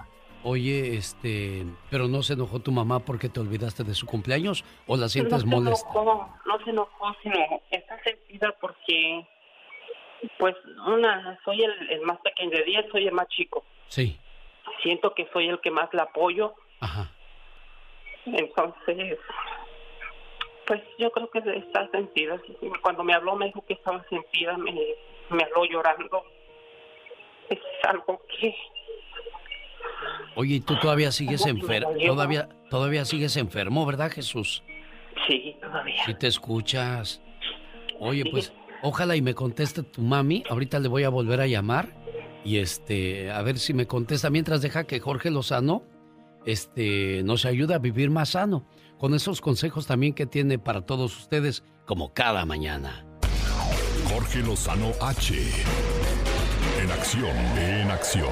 Oye, 0.43 0.95
este... 0.95 1.65
¿Pero 1.89 2.07
no 2.07 2.23
se 2.23 2.33
enojó 2.33 2.59
tu 2.59 2.71
mamá 2.71 2.99
porque 2.99 3.29
te 3.29 3.39
olvidaste 3.39 3.83
de 3.83 3.93
su 3.93 4.05
cumpleaños 4.05 4.63
o 4.87 4.95
la 4.95 5.09
sientes 5.09 5.33
no 5.33 5.39
se 5.39 5.45
molesta? 5.47 5.89
enojó, 5.89 6.29
no 6.45 6.63
se 6.63 6.69
enojó, 6.69 7.15
sino 7.21 7.35
está 7.71 8.01
sentida 8.03 8.55
porque, 8.61 9.27
pues, 10.37 10.55
una, 10.87 11.37
soy 11.43 11.63
el, 11.63 11.91
el 11.91 12.01
más 12.01 12.19
pequeño 12.19 12.51
de 12.51 12.63
10, 12.63 12.85
soy 12.91 13.07
el 13.07 13.13
más 13.13 13.27
chico. 13.27 13.63
Sí. 13.87 14.17
Siento 14.81 15.13
que 15.13 15.27
soy 15.33 15.49
el 15.49 15.59
que 15.59 15.71
más 15.71 15.93
la 15.93 16.03
apoyo. 16.03 16.53
Ajá. 16.79 17.11
Entonces, 18.25 19.17
pues 20.65 20.81
yo 20.99 21.11
creo 21.11 21.29
que 21.31 21.39
está 21.39 21.89
sentida. 21.89 22.39
Cuando 22.81 23.03
me 23.03 23.13
habló 23.13 23.35
me 23.35 23.47
dijo 23.47 23.65
que 23.65 23.73
estaba 23.73 24.05
sentida, 24.07 24.55
me, 24.57 24.71
me 25.29 25.43
habló 25.43 25.65
llorando. 25.65 26.23
Es 27.49 27.59
algo 27.83 28.21
que 28.27 28.55
Oye, 30.35 30.55
¿y 30.55 30.59
tú 30.61 30.77
todavía 30.79 31.11
sigues 31.11 31.41
¿Cómo 31.41 31.47
que 31.47 31.53
me 31.53 31.59
enfermo? 31.61 31.89
Todavía, 32.05 32.49
todavía 32.69 33.05
sigues 33.05 33.35
enfermo, 33.37 33.85
¿verdad, 33.85 34.11
Jesús? 34.11 34.63
sí, 35.27 35.55
todavía. 35.61 36.05
Si 36.05 36.13
te 36.13 36.27
escuchas. 36.27 37.21
Oye, 37.99 38.23
pues, 38.31 38.53
ojalá 38.81 39.15
y 39.15 39.21
me 39.21 39.33
conteste 39.33 39.83
tu 39.83 40.01
mami. 40.01 40.43
Ahorita 40.49 40.79
le 40.79 40.87
voy 40.87 41.03
a 41.03 41.09
volver 41.09 41.41
a 41.41 41.47
llamar. 41.47 41.95
Y 42.43 42.57
este, 42.57 43.31
a 43.31 43.41
ver 43.41 43.59
si 43.59 43.73
me 43.73 43.85
contesta. 43.85 44.29
Mientras 44.29 44.61
deja 44.61 44.85
que 44.85 44.99
Jorge 44.99 45.29
Lozano, 45.29 45.83
este, 46.45 47.21
nos 47.23 47.45
ayude 47.45 47.75
a 47.75 47.79
vivir 47.79 48.09
más 48.09 48.29
sano. 48.29 48.65
Con 48.97 49.13
esos 49.13 49.41
consejos 49.41 49.87
también 49.87 50.13
que 50.13 50.25
tiene 50.25 50.59
para 50.59 50.81
todos 50.81 51.17
ustedes, 51.17 51.63
como 51.85 52.13
cada 52.13 52.45
mañana. 52.45 53.05
Jorge 54.09 54.39
Lozano 54.39 54.91
H. 55.01 55.35
En 56.81 56.89
acción, 56.91 57.35
en 57.57 57.91
acción. 57.91 58.29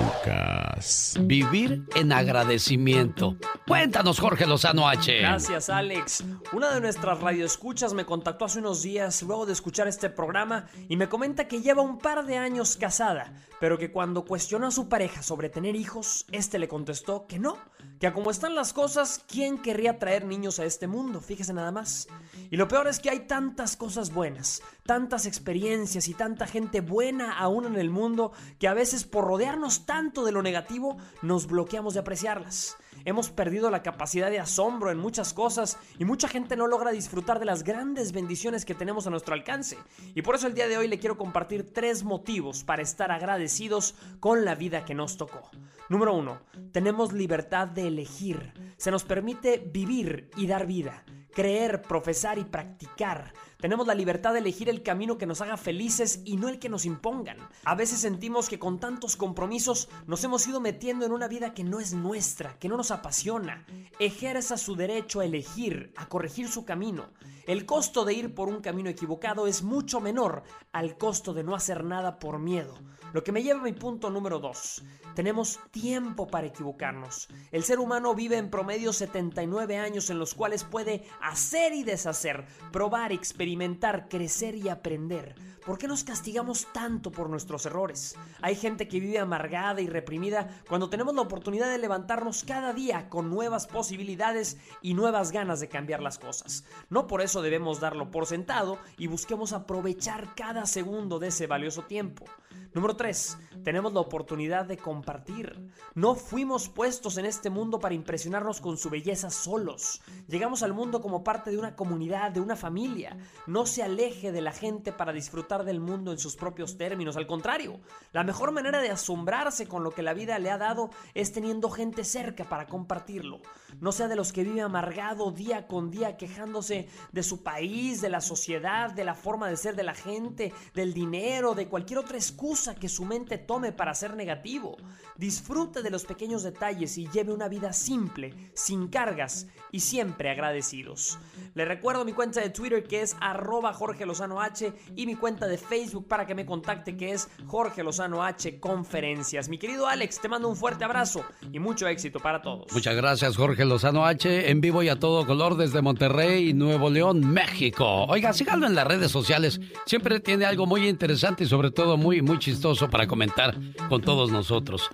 Lucas. 0.00 1.16
Vivir 1.20 1.84
en 1.96 2.12
agradecimiento. 2.12 3.36
Cuéntanos, 3.66 4.20
Jorge 4.20 4.46
Lozano 4.46 4.88
H. 4.88 5.18
Gracias, 5.18 5.68
Alex. 5.68 6.22
Una 6.52 6.72
de 6.72 6.80
nuestras 6.80 7.20
radioescuchas 7.20 7.94
me 7.94 8.06
contactó 8.06 8.44
hace 8.44 8.60
unos 8.60 8.82
días 8.82 9.22
luego 9.22 9.44
de 9.44 9.54
escuchar 9.54 9.88
este 9.88 10.08
programa 10.08 10.66
y 10.88 10.96
me 10.96 11.08
comenta 11.08 11.48
que 11.48 11.62
lleva 11.62 11.82
un 11.82 11.98
par 11.98 12.26
de 12.26 12.36
años 12.36 12.76
casada, 12.76 13.32
pero 13.58 13.76
que 13.76 13.90
cuando 13.90 14.24
cuestionó 14.24 14.68
a 14.68 14.70
su 14.70 14.88
pareja 14.88 15.22
sobre 15.22 15.48
tener 15.48 15.74
hijos, 15.74 16.26
este 16.30 16.60
le 16.60 16.68
contestó 16.68 17.26
que 17.26 17.40
no, 17.40 17.58
que 17.98 18.06
a 18.06 18.12
como 18.12 18.30
están 18.30 18.54
las 18.54 18.72
cosas, 18.72 19.24
¿quién 19.26 19.58
querría 19.58 19.98
traer 19.98 20.26
niños 20.26 20.60
a 20.60 20.64
este 20.64 20.86
mundo? 20.86 21.20
Fíjese 21.20 21.52
nada 21.52 21.72
más. 21.72 22.06
Y 22.50 22.56
lo 22.56 22.68
peor 22.68 22.86
es 22.86 23.00
que 23.00 23.10
hay 23.10 23.20
tantas 23.20 23.76
cosas 23.76 24.12
buenas, 24.12 24.62
tantas 24.84 25.26
experiencias 25.26 26.06
y 26.08 26.14
tanta 26.14 26.46
gente 26.46 26.80
buena 26.80 27.15
aún 27.20 27.66
en 27.66 27.76
el 27.76 27.90
mundo 27.90 28.32
que 28.58 28.68
a 28.68 28.74
veces 28.74 29.04
por 29.04 29.24
rodearnos 29.24 29.86
tanto 29.86 30.24
de 30.24 30.32
lo 30.32 30.42
negativo 30.42 30.96
nos 31.22 31.46
bloqueamos 31.46 31.94
de 31.94 32.00
apreciarlas. 32.00 32.76
Hemos 33.04 33.30
perdido 33.30 33.70
la 33.70 33.82
capacidad 33.82 34.30
de 34.30 34.40
asombro 34.40 34.90
en 34.90 34.98
muchas 34.98 35.32
cosas 35.32 35.78
y 35.98 36.04
mucha 36.04 36.28
gente 36.28 36.56
no 36.56 36.66
logra 36.66 36.90
disfrutar 36.90 37.38
de 37.38 37.44
las 37.44 37.62
grandes 37.62 38.12
bendiciones 38.12 38.64
que 38.64 38.74
tenemos 38.74 39.06
a 39.06 39.10
nuestro 39.10 39.34
alcance. 39.34 39.78
Y 40.14 40.22
por 40.22 40.34
eso 40.34 40.46
el 40.46 40.54
día 40.54 40.66
de 40.66 40.76
hoy 40.76 40.88
le 40.88 40.98
quiero 40.98 41.16
compartir 41.16 41.72
tres 41.72 42.04
motivos 42.04 42.64
para 42.64 42.82
estar 42.82 43.12
agradecidos 43.12 43.94
con 44.18 44.44
la 44.44 44.54
vida 44.54 44.84
que 44.84 44.94
nos 44.94 45.16
tocó. 45.16 45.50
Número 45.88 46.14
uno, 46.14 46.40
tenemos 46.72 47.12
libertad 47.12 47.68
de 47.68 47.86
elegir. 47.86 48.52
Se 48.76 48.90
nos 48.90 49.04
permite 49.04 49.58
vivir 49.58 50.30
y 50.36 50.46
dar 50.46 50.66
vida, 50.66 51.04
creer, 51.36 51.82
profesar 51.82 52.38
y 52.38 52.44
practicar. 52.44 53.34
Tenemos 53.60 53.86
la 53.86 53.94
libertad 53.94 54.32
de 54.32 54.38
elegir 54.38 54.70
el 54.70 54.82
camino 54.82 55.18
que 55.18 55.26
nos 55.26 55.42
haga 55.42 55.58
felices 55.58 56.22
y 56.24 56.38
no 56.38 56.48
el 56.48 56.58
que 56.58 56.70
nos 56.70 56.86
impongan. 56.86 57.36
A 57.66 57.74
veces 57.74 58.00
sentimos 58.00 58.48
que 58.48 58.58
con 58.58 58.80
tantos 58.80 59.16
compromisos 59.16 59.90
nos 60.06 60.24
hemos 60.24 60.46
ido 60.46 60.60
metiendo 60.60 61.04
en 61.04 61.12
una 61.12 61.28
vida 61.28 61.52
que 61.52 61.62
no 61.62 61.78
es 61.78 61.92
nuestra, 61.92 62.58
que 62.58 62.70
no 62.70 62.78
nos 62.78 62.90
apasiona. 62.90 63.66
Ejerza 63.98 64.56
su 64.56 64.76
derecho 64.76 65.20
a 65.20 65.26
elegir, 65.26 65.92
a 65.96 66.08
corregir 66.08 66.48
su 66.48 66.64
camino. 66.64 67.10
El 67.46 67.66
costo 67.66 68.06
de 68.06 68.14
ir 68.14 68.34
por 68.34 68.48
un 68.48 68.62
camino 68.62 68.88
equivocado 68.88 69.46
es 69.46 69.62
mucho 69.62 70.00
menor 70.00 70.42
al 70.72 70.96
costo 70.96 71.34
de 71.34 71.44
no 71.44 71.54
hacer 71.54 71.84
nada 71.84 72.18
por 72.18 72.38
miedo. 72.38 72.78
Lo 73.12 73.22
que 73.24 73.32
me 73.32 73.42
lleva 73.42 73.60
a 73.60 73.64
mi 73.64 73.72
punto 73.72 74.10
número 74.10 74.38
2. 74.38 74.82
Tenemos 75.14 75.58
tiempo 75.70 76.26
para 76.26 76.48
equivocarnos. 76.48 77.28
El 77.52 77.64
ser 77.64 77.78
humano 77.78 78.14
vive 78.14 78.36
en 78.36 78.50
promedio 78.50 78.92
79 78.92 79.78
años 79.78 80.10
en 80.10 80.18
los 80.18 80.34
cuales 80.34 80.64
puede 80.64 81.04
hacer 81.22 81.72
y 81.72 81.84
deshacer, 81.84 82.44
probar, 82.72 83.12
experimentar, 83.12 84.08
crecer 84.08 84.56
y 84.56 84.68
aprender. 84.68 85.34
¿Por 85.66 85.78
qué 85.78 85.88
nos 85.88 86.04
castigamos 86.04 86.68
tanto 86.72 87.10
por 87.10 87.28
nuestros 87.28 87.66
errores? 87.66 88.14
Hay 88.40 88.54
gente 88.54 88.86
que 88.86 89.00
vive 89.00 89.18
amargada 89.18 89.80
y 89.80 89.88
reprimida 89.88 90.48
cuando 90.68 90.88
tenemos 90.88 91.12
la 91.14 91.22
oportunidad 91.22 91.68
de 91.68 91.78
levantarnos 91.78 92.44
cada 92.44 92.72
día 92.72 93.08
con 93.08 93.30
nuevas 93.30 93.66
posibilidades 93.66 94.58
y 94.80 94.94
nuevas 94.94 95.32
ganas 95.32 95.58
de 95.58 95.68
cambiar 95.68 96.02
las 96.02 96.20
cosas. 96.20 96.64
No 96.88 97.08
por 97.08 97.20
eso 97.20 97.42
debemos 97.42 97.80
darlo 97.80 98.12
por 98.12 98.26
sentado 98.26 98.78
y 98.96 99.08
busquemos 99.08 99.52
aprovechar 99.52 100.36
cada 100.36 100.66
segundo 100.66 101.18
de 101.18 101.28
ese 101.28 101.48
valioso 101.48 101.82
tiempo. 101.82 102.26
Número 102.72 102.95
3. 102.96 103.38
Tenemos 103.64 103.92
la 103.92 104.00
oportunidad 104.00 104.64
de 104.66 104.76
compartir. 104.76 105.70
No 105.94 106.14
fuimos 106.14 106.68
puestos 106.68 107.16
en 107.18 107.26
este 107.26 107.50
mundo 107.50 107.78
para 107.78 107.94
impresionarnos 107.94 108.60
con 108.60 108.76
su 108.76 108.90
belleza 108.90 109.30
solos. 109.30 110.00
Llegamos 110.28 110.62
al 110.62 110.72
mundo 110.72 111.00
como 111.00 111.24
parte 111.24 111.50
de 111.50 111.58
una 111.58 111.74
comunidad, 111.74 112.30
de 112.30 112.40
una 112.40 112.56
familia. 112.56 113.16
No 113.46 113.66
se 113.66 113.82
aleje 113.82 114.32
de 114.32 114.40
la 114.40 114.52
gente 114.52 114.92
para 114.92 115.12
disfrutar 115.12 115.64
del 115.64 115.80
mundo 115.80 116.12
en 116.12 116.18
sus 116.18 116.36
propios 116.36 116.76
términos. 116.76 117.16
Al 117.16 117.26
contrario, 117.26 117.80
la 118.12 118.24
mejor 118.24 118.52
manera 118.52 118.80
de 118.80 118.90
asombrarse 118.90 119.66
con 119.66 119.84
lo 119.84 119.90
que 119.90 120.02
la 120.02 120.14
vida 120.14 120.38
le 120.38 120.50
ha 120.50 120.58
dado 120.58 120.90
es 121.14 121.32
teniendo 121.32 121.70
gente 121.70 122.04
cerca 122.04 122.44
para 122.44 122.66
compartirlo. 122.66 123.40
No 123.80 123.92
sea 123.92 124.08
de 124.08 124.16
los 124.16 124.32
que 124.32 124.44
vive 124.44 124.62
amargado 124.62 125.32
día 125.32 125.66
con 125.66 125.90
día 125.90 126.16
quejándose 126.16 126.88
de 127.12 127.22
su 127.22 127.42
país, 127.42 128.00
de 128.00 128.08
la 128.08 128.20
sociedad, 128.20 128.92
de 128.92 129.04
la 129.04 129.14
forma 129.14 129.48
de 129.48 129.56
ser 129.56 129.76
de 129.76 129.82
la 129.82 129.94
gente, 129.94 130.52
del 130.74 130.94
dinero, 130.94 131.54
de 131.54 131.68
cualquier 131.68 131.98
otra 131.98 132.16
excusa 132.16 132.74
que 132.74 132.85
su 132.88 133.04
mente 133.04 133.38
tome 133.38 133.72
para 133.72 133.94
ser 133.94 134.16
negativo. 134.16 134.76
Disfrute 135.16 135.82
de 135.82 135.90
los 135.90 136.04
pequeños 136.04 136.42
detalles 136.42 136.98
y 136.98 137.08
lleve 137.08 137.32
una 137.32 137.48
vida 137.48 137.72
simple, 137.72 138.34
sin 138.54 138.88
cargas 138.88 139.46
y 139.72 139.80
siempre 139.80 140.30
agradecidos. 140.30 141.18
Le 141.54 141.64
recuerdo 141.64 142.04
mi 142.04 142.12
cuenta 142.12 142.40
de 142.40 142.50
Twitter 142.50 142.84
que 142.84 143.02
es 143.02 143.16
arroba 143.20 143.72
Jorge 143.72 144.04
Lozano 144.04 144.40
H 144.40 144.72
y 144.94 145.06
mi 145.06 145.14
cuenta 145.14 145.46
de 145.46 145.56
Facebook 145.56 146.06
para 146.06 146.26
que 146.26 146.34
me 146.34 146.44
contacte 146.44 146.96
que 146.96 147.12
es 147.12 147.28
Jorge 147.46 147.82
Lozano 147.82 148.22
H 148.22 148.60
Conferencias. 148.60 149.48
Mi 149.48 149.58
querido 149.58 149.86
Alex, 149.86 150.20
te 150.20 150.28
mando 150.28 150.48
un 150.48 150.56
fuerte 150.56 150.84
abrazo 150.84 151.24
y 151.52 151.58
mucho 151.58 151.88
éxito 151.88 152.20
para 152.20 152.42
todos. 152.42 152.72
Muchas 152.72 152.94
gracias 152.94 153.36
Jorge 153.36 153.64
Lozano 153.64 154.04
H, 154.04 154.50
en 154.50 154.60
vivo 154.60 154.82
y 154.82 154.88
a 154.88 154.98
todo 154.98 155.26
color 155.26 155.56
desde 155.56 155.80
Monterrey, 155.80 156.52
Nuevo 156.52 156.90
León, 156.90 157.20
México. 157.20 158.04
Oiga, 158.04 158.32
síganlo 158.32 158.66
en 158.66 158.74
las 158.74 158.86
redes 158.86 159.10
sociales, 159.10 159.60
siempre 159.86 160.20
tiene 160.20 160.44
algo 160.44 160.66
muy 160.66 160.86
interesante 160.86 161.44
y 161.44 161.46
sobre 161.46 161.70
todo 161.70 161.96
muy, 161.96 162.20
muy 162.20 162.38
chistoso 162.38 162.75
para 162.84 163.06
comentar 163.06 163.56
con 163.88 164.02
todos 164.02 164.30
nosotros. 164.30 164.90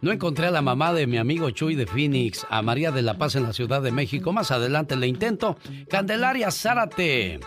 No 0.00 0.12
encontré 0.12 0.46
a 0.46 0.50
la 0.50 0.62
mamá 0.62 0.92
de 0.92 1.06
mi 1.06 1.16
amigo 1.16 1.50
Chuy 1.50 1.74
de 1.74 1.86
Phoenix, 1.86 2.46
a 2.50 2.60
María 2.62 2.90
de 2.90 3.02
la 3.02 3.14
Paz 3.14 3.34
en 3.34 3.44
la 3.44 3.52
Ciudad 3.52 3.80
de 3.80 3.92
México. 3.92 4.32
Más 4.32 4.50
adelante 4.50 4.96
le 4.96 5.06
intento. 5.06 5.56
Candelaria 5.88 6.50
Zárate 6.50 7.40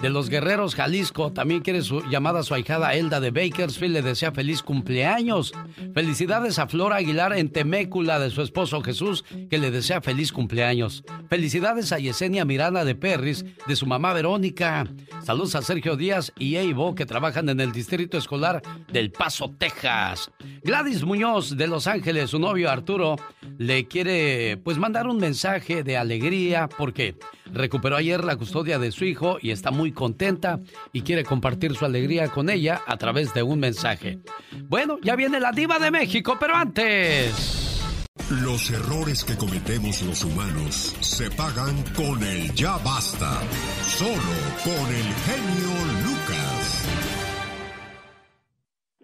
de 0.00 0.10
los 0.10 0.28
Guerreros 0.28 0.74
Jalisco 0.74 1.32
también 1.32 1.60
quiere 1.60 1.82
su 1.82 2.02
llamada 2.08 2.40
a 2.40 2.42
su 2.42 2.54
ahijada 2.54 2.94
Elda 2.94 3.20
de 3.20 3.30
Bakersfield. 3.30 3.94
Le 3.94 4.02
desea 4.02 4.32
feliz 4.32 4.62
cumpleaños. 4.62 5.52
Felicidades 5.94 6.58
a 6.58 6.68
Flora 6.68 6.96
Aguilar 6.96 7.32
en 7.32 7.50
Temécula 7.50 8.18
de 8.18 8.30
su 8.30 8.42
esposo 8.42 8.80
Jesús, 8.82 9.24
que 9.50 9.58
le 9.58 9.70
desea 9.70 10.00
feliz 10.00 10.32
cumpleaños. 10.32 11.04
Felicidades 11.28 11.92
a 11.92 11.98
Yesenia 11.98 12.44
Miranda 12.44 12.84
de 12.84 12.94
Perris 12.94 13.44
de 13.66 13.76
su 13.76 13.86
mamá 13.86 14.12
Verónica. 14.12 14.86
Saludos 15.24 15.54
a 15.54 15.62
Sergio 15.62 15.96
Díaz 15.96 16.32
y 16.38 16.56
Eivo 16.56 16.94
que 16.94 17.06
trabajan 17.06 17.48
en 17.48 17.60
el 17.60 17.72
Distrito 17.72 18.18
Escolar 18.18 18.62
del 18.92 19.10
Paso, 19.10 19.27
Texas. 19.58 20.30
Gladys 20.62 21.04
Muñoz 21.04 21.56
de 21.56 21.66
Los 21.66 21.86
Ángeles, 21.86 22.30
su 22.30 22.38
novio 22.38 22.70
Arturo, 22.70 23.16
le 23.58 23.86
quiere 23.86 24.56
pues 24.56 24.78
mandar 24.78 25.06
un 25.06 25.18
mensaje 25.18 25.82
de 25.82 25.96
alegría 25.96 26.68
porque 26.68 27.16
recuperó 27.52 27.96
ayer 27.96 28.24
la 28.24 28.36
custodia 28.36 28.78
de 28.78 28.90
su 28.90 29.04
hijo 29.04 29.38
y 29.40 29.50
está 29.50 29.70
muy 29.70 29.92
contenta 29.92 30.60
y 30.92 31.02
quiere 31.02 31.24
compartir 31.24 31.74
su 31.74 31.84
alegría 31.84 32.28
con 32.28 32.50
ella 32.50 32.82
a 32.86 32.96
través 32.96 33.34
de 33.34 33.42
un 33.42 33.60
mensaje. 33.60 34.18
Bueno, 34.64 34.98
ya 35.02 35.16
viene 35.16 35.40
la 35.40 35.52
diva 35.52 35.78
de 35.78 35.90
México, 35.90 36.36
pero 36.40 36.54
antes... 36.56 37.68
Los 38.42 38.70
errores 38.70 39.24
que 39.24 39.36
cometemos 39.36 40.02
los 40.02 40.22
humanos 40.22 40.94
se 41.00 41.30
pagan 41.30 41.82
con 41.94 42.22
el 42.22 42.52
ya 42.54 42.76
basta. 42.78 43.40
Solo 43.82 44.12
con 44.64 44.94
el 44.94 45.14
genio 45.24 46.07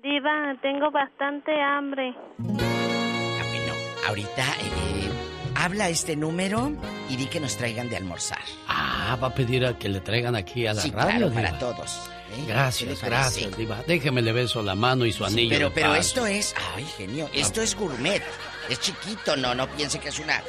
Diva, 0.04 0.54
tengo 0.60 0.90
bastante 0.90 1.50
hambre. 1.60 2.14
Ahorita 4.06 4.42
eh, 4.60 5.08
habla 5.56 5.88
este 5.88 6.14
número 6.14 6.72
y 7.08 7.16
di 7.16 7.24
que 7.26 7.40
nos 7.40 7.56
traigan 7.56 7.88
de 7.88 7.96
almorzar. 7.96 8.38
Ah, 8.68 9.16
va 9.20 9.28
a 9.28 9.34
pedir 9.34 9.64
a 9.64 9.78
que 9.78 9.88
le 9.88 10.00
traigan 10.00 10.36
aquí 10.36 10.66
a 10.66 10.74
la 10.74 10.82
Sí, 10.82 10.90
radio. 10.90 11.30
claro, 11.30 11.32
para 11.32 11.58
todos. 11.58 11.96
¿eh? 11.96 12.34
¿Qué 12.34 12.36
les 12.36 12.46
Gracias, 12.48 13.02
gracias, 13.02 13.56
Diva. 13.56 13.82
Déjeme 13.86 14.20
le 14.20 14.32
beso 14.32 14.62
la 14.62 14.74
mano 14.74 15.06
y 15.06 15.12
su 15.12 15.24
anillo. 15.24 15.48
Pero, 15.56 15.68
de 15.70 15.74
pero 15.74 15.88
paz. 15.88 15.98
esto 16.00 16.26
es, 16.26 16.54
ay, 16.76 16.84
genio, 16.84 17.30
esto 17.32 17.62
es 17.62 17.74
gourmet. 17.74 18.22
Es 18.68 18.78
chiquito, 18.80 19.36
no, 19.36 19.54
no 19.54 19.66
piense 19.68 19.98
que 19.98 20.10
es 20.10 20.18
una 20.20 20.42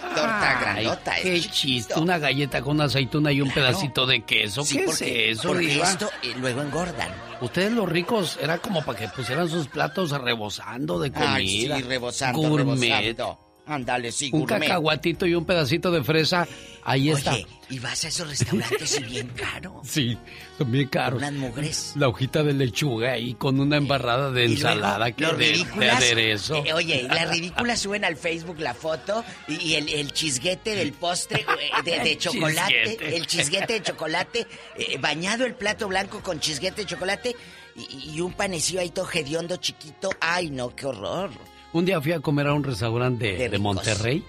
torta 0.00 0.58
Ay, 0.74 0.84
grandota. 0.84 1.14
qué 1.22 1.36
es 1.36 1.50
chiste, 1.50 1.94
una 1.98 2.18
galleta 2.18 2.62
con 2.62 2.76
una 2.76 2.84
aceituna 2.84 3.32
y 3.32 3.40
un 3.40 3.50
pedacito 3.50 4.06
de 4.06 4.22
queso. 4.24 4.64
Sí, 4.64 4.78
¿Qué 4.78 4.84
porque- 4.84 5.30
es 5.30 5.38
eso, 5.38 5.48
porque 5.48 5.80
esto 5.80 6.10
eh, 6.22 6.34
luego 6.38 6.62
engordan. 6.62 7.10
Ustedes 7.40 7.72
los 7.72 7.88
ricos 7.88 8.38
era 8.40 8.58
como 8.58 8.82
para 8.84 8.98
que 8.98 9.08
pusieran 9.08 9.48
sus 9.48 9.68
platos 9.68 10.10
rebosando 10.10 10.98
de 10.98 11.12
comida. 11.12 11.34
Ay, 11.34 11.48
sí, 11.48 11.68
rebosando, 11.82 12.38
Gourmet. 12.40 12.90
rebosando. 12.90 13.47
Ándale, 13.68 14.10
sí, 14.12 14.30
Un 14.32 14.40
gourmet. 14.40 14.60
cacahuatito 14.60 15.26
y 15.26 15.34
un 15.34 15.44
pedacito 15.44 15.90
de 15.90 16.02
fresa, 16.02 16.48
ahí 16.84 17.10
está. 17.10 17.34
Oye, 17.34 17.46
y 17.68 17.78
vas 17.78 18.02
a 18.04 18.08
esos 18.08 18.26
restaurantes 18.28 18.98
y 18.98 19.02
bien 19.04 19.28
caro. 19.28 19.82
Sí, 19.84 20.16
son 20.56 20.72
bien 20.72 20.88
caros. 20.88 21.18
Unas 21.18 21.32
mugres. 21.34 21.92
La 21.96 22.08
hojita 22.08 22.42
de 22.42 22.54
lechuga 22.54 23.12
ahí 23.12 23.34
con 23.34 23.60
una 23.60 23.76
embarrada 23.76 24.30
de 24.32 24.46
Y 24.46 24.52
ensalada 24.54 25.12
que 25.12 25.26
de, 25.26 25.32
de 25.32 25.36
ridículas, 25.52 25.96
aderezo. 25.98 26.64
eh, 26.64 26.72
oye, 26.72 27.02
las 27.02 27.28
ridículas 27.30 27.78
suben 27.82 28.04
al 28.06 28.16
Facebook 28.16 28.58
la 28.58 28.72
foto 28.72 29.22
y, 29.46 29.54
y 29.56 29.74
el, 29.74 29.88
el 29.90 30.12
chisguete 30.12 30.74
del 30.74 30.92
postre 30.94 31.40
eh, 31.42 31.82
de, 31.84 31.98
de 32.00 32.16
chocolate, 32.18 32.72
chisguete. 32.84 33.16
el 33.16 33.26
chisguete 33.26 33.72
de 33.74 33.82
chocolate, 33.82 34.46
eh, 34.78 34.96
bañado 34.98 35.44
el 35.44 35.54
plato 35.54 35.88
blanco 35.88 36.22
con 36.22 36.40
chisguete 36.40 36.80
de 36.82 36.86
chocolate 36.86 37.36
y, 37.76 38.12
y 38.14 38.20
un 38.22 38.32
panecillo 38.32 38.80
ahí 38.80 38.88
todo 38.90 39.06
hediondo 39.12 39.56
chiquito. 39.58 40.08
Ay, 40.20 40.48
no, 40.50 40.74
qué 40.74 40.86
horror. 40.86 41.30
Un 41.72 41.84
día 41.84 42.00
fui 42.00 42.12
a 42.12 42.20
comer 42.20 42.46
a 42.46 42.54
un 42.54 42.64
restaurante 42.64 43.24
de, 43.32 43.38
De 43.38 43.48
de. 43.50 43.58
Monterrey 43.58 44.22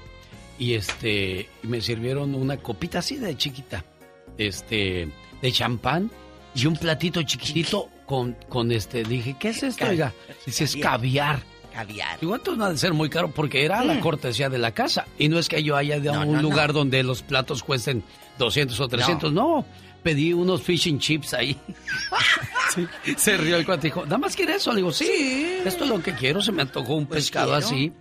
y 0.58 0.74
este 0.74 1.48
me 1.64 1.80
sirvieron 1.82 2.36
una 2.36 2.58
copita 2.58 3.00
así 3.00 3.16
de 3.16 3.36
chiquita, 3.38 3.84
este 4.38 5.08
de 5.42 5.52
champán 5.52 6.12
y 6.54 6.66
un 6.66 6.76
platito 6.76 7.22
chiquitito 7.24 7.88
con 8.06 8.36
con 8.50 8.72
este 8.72 9.04
dije, 9.04 9.36
¿qué 9.40 9.50
es 9.50 9.64
esto? 9.64 9.86
Oiga, 9.86 10.14
dice, 10.46 10.66
es 10.66 10.76
caviar. 10.76 11.42
Caviar. 11.74 12.18
Igual 12.22 12.42
no 12.58 12.66
ha 12.66 12.72
de 12.72 12.78
ser 12.78 12.94
muy 12.94 13.10
caro 13.10 13.32
porque 13.32 13.64
era 13.64 13.84
la 13.86 13.94
Mm. 13.94 14.00
cortesía 14.02 14.50
de 14.50 14.58
la 14.58 14.72
casa. 14.74 15.06
Y 15.20 15.30
no 15.30 15.38
es 15.38 15.48
que 15.48 15.62
yo 15.64 15.78
haya 15.78 15.98
No, 16.00 16.22
un 16.24 16.34
no, 16.34 16.42
lugar 16.42 16.74
donde 16.74 17.04
los 17.04 17.22
platos 17.22 17.62
cuesten 17.64 18.04
200 18.40 18.78
o 18.80 18.88
300. 18.88 19.32
No. 19.32 19.66
Pedí 20.04 20.34
unos 20.34 20.62
fish 20.62 20.88
and 20.90 21.00
chips 21.00 21.34
ahí. 21.34 21.58
Sí, 22.76 22.88
Se 23.18 23.36
rió 23.36 23.56
el 23.58 23.66
cuate 23.66 23.88
dijo, 23.88 24.04
¿nada 24.04 24.20
más 24.20 24.36
quiere 24.36 24.54
eso? 24.54 24.70
Le 24.72 24.78
digo, 24.78 24.92
sí, 24.92 25.60
esto 25.66 25.86
es 25.86 25.90
lo 25.90 26.04
que 26.04 26.14
quiero. 26.14 26.40
Se 26.40 26.52
me 26.52 26.62
antojó 26.62 26.94
un 26.94 27.08
Pues 27.08 27.24
pescado 27.26 27.52
quiero. 27.54 27.66
así. 27.66 27.92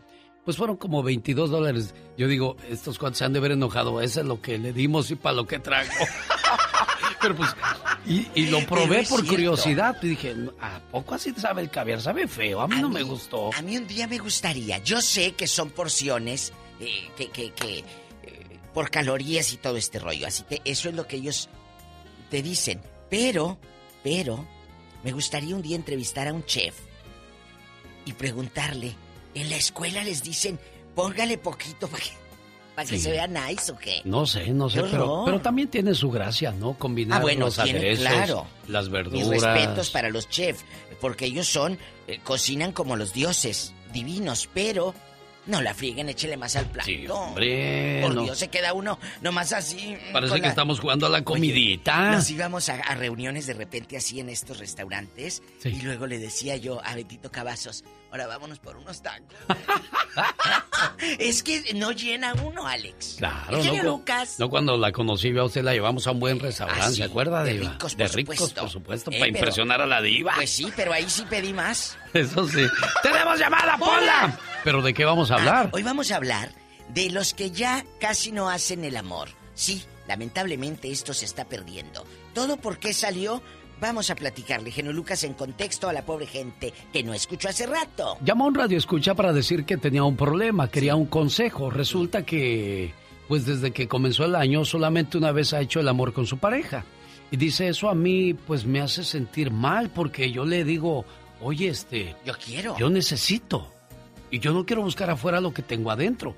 Pues 0.44 0.58
fueron 0.58 0.76
como 0.76 1.02
22 1.02 1.48
dólares. 1.50 1.94
Yo 2.18 2.28
digo, 2.28 2.54
estos 2.68 2.98
cuates 2.98 3.16
se 3.18 3.24
han 3.24 3.32
de 3.32 3.38
haber 3.38 3.52
enojado. 3.52 4.02
Eso 4.02 4.20
es 4.20 4.26
lo 4.26 4.42
que 4.42 4.58
le 4.58 4.74
dimos 4.74 5.10
y 5.10 5.14
para 5.14 5.36
lo 5.36 5.46
que 5.46 5.58
trago. 5.58 5.88
Pero 7.22 7.34
pues, 7.34 7.48
y, 8.06 8.26
y 8.34 8.46
lo 8.48 8.58
probé 8.66 8.98
por 9.04 9.20
cierto. 9.20 9.26
curiosidad. 9.28 9.96
Y 10.02 10.08
dije, 10.08 10.36
¿a 10.60 10.80
poco 10.92 11.14
así 11.14 11.32
sabe 11.34 11.62
el 11.62 11.70
caviar? 11.70 12.02
Sabe 12.02 12.28
feo. 12.28 12.60
A 12.60 12.68
mí 12.68 12.76
no 12.80 12.90
me 12.90 13.02
gustó. 13.02 13.50
A 13.54 13.62
mí 13.62 13.74
un 13.76 13.86
día 13.86 14.06
me 14.06 14.18
gustaría. 14.18 14.78
Yo 14.84 15.00
sé 15.00 15.32
que 15.32 15.46
son 15.46 15.70
porciones 15.70 16.52
eh, 16.78 17.08
que, 17.16 17.28
que, 17.30 17.52
que, 17.52 17.78
eh, 17.78 17.84
por 18.74 18.90
calorías 18.90 19.50
y 19.54 19.56
todo 19.56 19.78
este 19.78 19.98
rollo. 19.98 20.26
Así 20.28 20.42
que 20.44 20.60
eso 20.66 20.90
es 20.90 20.94
lo 20.94 21.06
que 21.06 21.16
ellos 21.16 21.48
te 22.30 22.42
dicen. 22.42 22.80
Pero, 23.10 23.58
pero, 24.02 24.44
me 25.04 25.12
gustaría 25.12 25.54
un 25.56 25.62
día 25.62 25.76
entrevistar 25.76 26.28
a 26.28 26.32
un 26.32 26.44
chef 26.44 26.74
y 28.04 28.12
preguntarle. 28.12 28.94
En 29.34 29.50
la 29.50 29.56
escuela 29.56 30.02
les 30.04 30.22
dicen, 30.22 30.58
póngale 30.94 31.38
poquito 31.38 31.88
para 31.88 32.02
que, 32.02 32.10
que 32.90 32.96
Sí. 32.96 33.00
se 33.00 33.10
vea 33.10 33.26
nice 33.26 33.72
o 33.72 33.76
qué. 33.76 34.00
No 34.04 34.26
sé, 34.26 34.48
no 34.52 34.68
sé, 34.70 34.82
pero, 34.82 35.40
también 35.42 35.68
tiene 35.68 35.94
su 35.94 36.10
gracia, 36.10 36.52
¿no? 36.52 36.74
Combinar 36.78 37.18
Ah, 37.18 37.22
bueno, 37.22 37.46
los 37.46 37.56
tiene- 37.56 37.78
aderezos, 37.78 38.06
claro. 38.06 38.46
las 38.68 38.84
Mis 38.84 38.92
verduras. 38.92 39.42
respetos 39.42 39.90
para 39.90 40.10
los 40.10 40.28
chefs, 40.28 40.64
porque 41.00 41.26
ellos 41.26 41.46
son, 41.48 41.78
eh, 42.06 42.20
cocinan 42.24 42.72
como 42.72 42.96
los 42.96 43.12
dioses, 43.12 43.72
divinos, 43.92 44.48
pero 44.54 44.94
no 45.48 45.60
la 45.60 45.74
frieguen, 45.74 46.08
échele 46.08 46.36
más 46.36 46.54
al 46.56 46.66
plato. 46.66 46.86
Sí, 46.88 47.06
hombre, 47.08 48.00
Por 48.02 48.14
no. 48.14 48.22
Dios, 48.22 48.38
se 48.38 48.48
queda 48.48 48.72
uno 48.72 48.98
nomás 49.22 49.52
así. 49.52 49.96
Parece 50.12 50.34
que 50.36 50.40
la- 50.42 50.48
estamos 50.48 50.78
jugando 50.78 51.06
a 51.06 51.10
la 51.10 51.24
comidita. 51.24 52.12
Nos 52.12 52.30
íbamos 52.30 52.68
a, 52.68 52.74
a 52.74 52.94
reuniones 52.94 53.46
de 53.46 53.54
repente 53.54 53.96
así 53.96 54.20
en 54.20 54.28
estos 54.28 54.58
restaurantes 54.58 55.42
Sí. 55.60 55.70
y 55.70 55.80
luego 55.82 56.06
le 56.06 56.18
decía 56.18 56.56
yo 56.56 56.80
a 56.84 56.94
Betito 56.94 57.30
Cavazos, 57.32 57.82
ahora 58.12 58.26
vámonos 58.26 58.58
por 58.60 58.76
unos 58.76 59.02
tacos. 59.02 59.34
es 61.18 61.42
que 61.42 61.74
no 61.74 61.92
llena 61.92 62.34
uno, 62.34 62.66
Alex. 62.66 63.16
Claro, 63.18 63.62
no, 63.62 63.82
Lucas. 63.82 64.36
no 64.38 64.48
cuando 64.48 64.76
la 64.76 64.92
conocí 64.92 65.36
a 65.36 65.44
usted 65.44 65.62
la 65.62 65.72
llevamos 65.72 66.06
a 66.06 66.12
un 66.12 66.20
buen 66.20 66.38
restaurante, 66.40 66.82
Ah, 66.84 66.88
sí, 66.90 66.96
¿se 66.96 67.04
acuerda? 67.04 67.42
de 67.44 67.54
diva? 67.54 67.72
ricos, 67.72 67.96
de 67.96 68.06
por 68.06 68.14
ricos, 68.16 68.36
supuesto. 68.36 68.60
por 68.60 68.70
supuesto, 68.70 69.10
Eh, 69.10 69.18
para 69.18 69.26
pero- 69.26 69.38
impresionar 69.38 69.80
a 69.80 69.86
la 69.86 70.00
diva. 70.02 70.32
Pues 70.36 70.50
sí, 70.50 70.72
pero 70.76 70.92
ahí 70.92 71.08
sí 71.08 71.24
pedí 71.28 71.52
más. 71.52 71.96
Eso 72.14 72.46
sí. 72.48 72.64
¡Tenemos 73.02 73.38
llamada, 73.38 73.76
Pola! 73.78 74.38
¿Pero 74.68 74.82
de 74.82 74.92
qué 74.92 75.06
vamos 75.06 75.30
a 75.30 75.36
hablar? 75.36 75.66
Ah, 75.68 75.70
hoy 75.72 75.82
vamos 75.82 76.10
a 76.12 76.16
hablar 76.16 76.50
de 76.92 77.08
los 77.08 77.32
que 77.32 77.50
ya 77.50 77.86
casi 77.98 78.32
no 78.32 78.50
hacen 78.50 78.84
el 78.84 78.98
amor. 78.98 79.30
Sí, 79.54 79.82
lamentablemente 80.06 80.90
esto 80.90 81.14
se 81.14 81.24
está 81.24 81.46
perdiendo. 81.46 82.04
¿Todo 82.34 82.58
por 82.58 82.78
qué 82.78 82.92
salió? 82.92 83.40
Vamos 83.80 84.10
a 84.10 84.14
platicarle, 84.14 84.70
Genio 84.70 84.92
Lucas, 84.92 85.24
en 85.24 85.32
contexto 85.32 85.88
a 85.88 85.94
la 85.94 86.04
pobre 86.04 86.26
gente 86.26 86.74
que 86.92 87.02
no 87.02 87.14
escuchó 87.14 87.48
hace 87.48 87.66
rato. 87.66 88.18
Llamó 88.22 88.44
a 88.44 88.48
un 88.48 88.56
radio 88.56 88.76
escucha 88.76 89.14
para 89.14 89.32
decir 89.32 89.64
que 89.64 89.78
tenía 89.78 90.04
un 90.04 90.16
problema, 90.16 90.68
quería 90.70 90.96
un 90.96 91.06
consejo. 91.06 91.70
Resulta 91.70 92.26
que, 92.26 92.92
pues 93.26 93.46
desde 93.46 93.70
que 93.70 93.88
comenzó 93.88 94.26
el 94.26 94.34
año, 94.34 94.66
solamente 94.66 95.16
una 95.16 95.32
vez 95.32 95.54
ha 95.54 95.62
hecho 95.62 95.80
el 95.80 95.88
amor 95.88 96.12
con 96.12 96.26
su 96.26 96.36
pareja. 96.36 96.84
Y 97.30 97.38
dice, 97.38 97.68
eso 97.68 97.88
a 97.88 97.94
mí, 97.94 98.34
pues 98.34 98.66
me 98.66 98.82
hace 98.82 99.02
sentir 99.02 99.50
mal, 99.50 99.88
porque 99.88 100.30
yo 100.30 100.44
le 100.44 100.62
digo, 100.62 101.06
oye, 101.40 101.68
este, 101.68 102.14
Yo 102.26 102.34
quiero. 102.34 102.76
yo 102.76 102.90
necesito. 102.90 103.72
Y 104.30 104.38
yo 104.40 104.52
no 104.52 104.64
quiero 104.66 104.82
buscar 104.82 105.10
afuera 105.10 105.40
lo 105.40 105.52
que 105.54 105.62
tengo 105.62 105.90
adentro. 105.90 106.34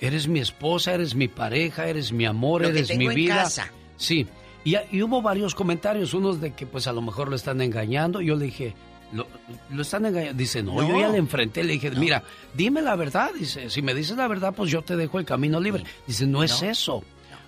Eres 0.00 0.28
mi 0.28 0.38
esposa, 0.40 0.94
eres 0.94 1.14
mi 1.14 1.28
pareja, 1.28 1.88
eres 1.88 2.12
mi 2.12 2.24
amor, 2.24 2.62
Lo 2.62 2.68
que 2.68 2.78
eres 2.78 2.88
tengo 2.88 2.98
mi 3.00 3.06
en 3.06 3.14
vida. 3.14 3.34
casa. 3.36 3.72
Sí. 3.96 4.26
Y, 4.64 4.76
y 4.92 5.02
hubo 5.02 5.22
varios 5.22 5.54
comentarios, 5.54 6.14
unos 6.14 6.40
de 6.40 6.52
que 6.52 6.66
pues 6.66 6.86
a 6.86 6.92
lo 6.92 7.02
mejor 7.02 7.28
lo 7.28 7.36
están 7.36 7.60
engañando. 7.60 8.20
Yo 8.20 8.36
le 8.36 8.46
dije, 8.46 8.74
lo, 9.12 9.26
lo 9.70 9.82
están 9.82 10.06
engañando. 10.06 10.38
Dice, 10.38 10.62
no, 10.62 10.74
No. 10.80 10.88
yo 10.88 11.00
ya 11.00 11.08
le 11.08 11.18
enfrenté, 11.18 11.64
le 11.64 11.72
dije, 11.74 11.90
mira, 11.92 12.22
dime 12.54 12.80
la 12.82 12.94
verdad. 12.96 13.30
Dice, 13.38 13.70
si 13.70 13.82
me 13.82 13.92
dices 13.94 14.16
la 14.16 14.28
verdad, 14.28 14.54
pues 14.54 14.70
yo 14.70 14.82
te 14.82 14.96
dejo 14.96 15.18
el 15.18 15.24
camino 15.24 15.58
libre. 15.60 15.84
Dice, 16.06 16.26
no 16.26 16.42
es 16.44 16.62
eso. 16.62 17.02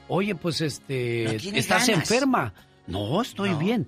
oye, 0.08 0.34
pues 0.34 0.60
este, 0.60 1.36
estás 1.58 1.86
ganas. 1.86 2.10
enferma. 2.10 2.52
No, 2.86 3.22
estoy 3.22 3.54
bien. 3.54 3.86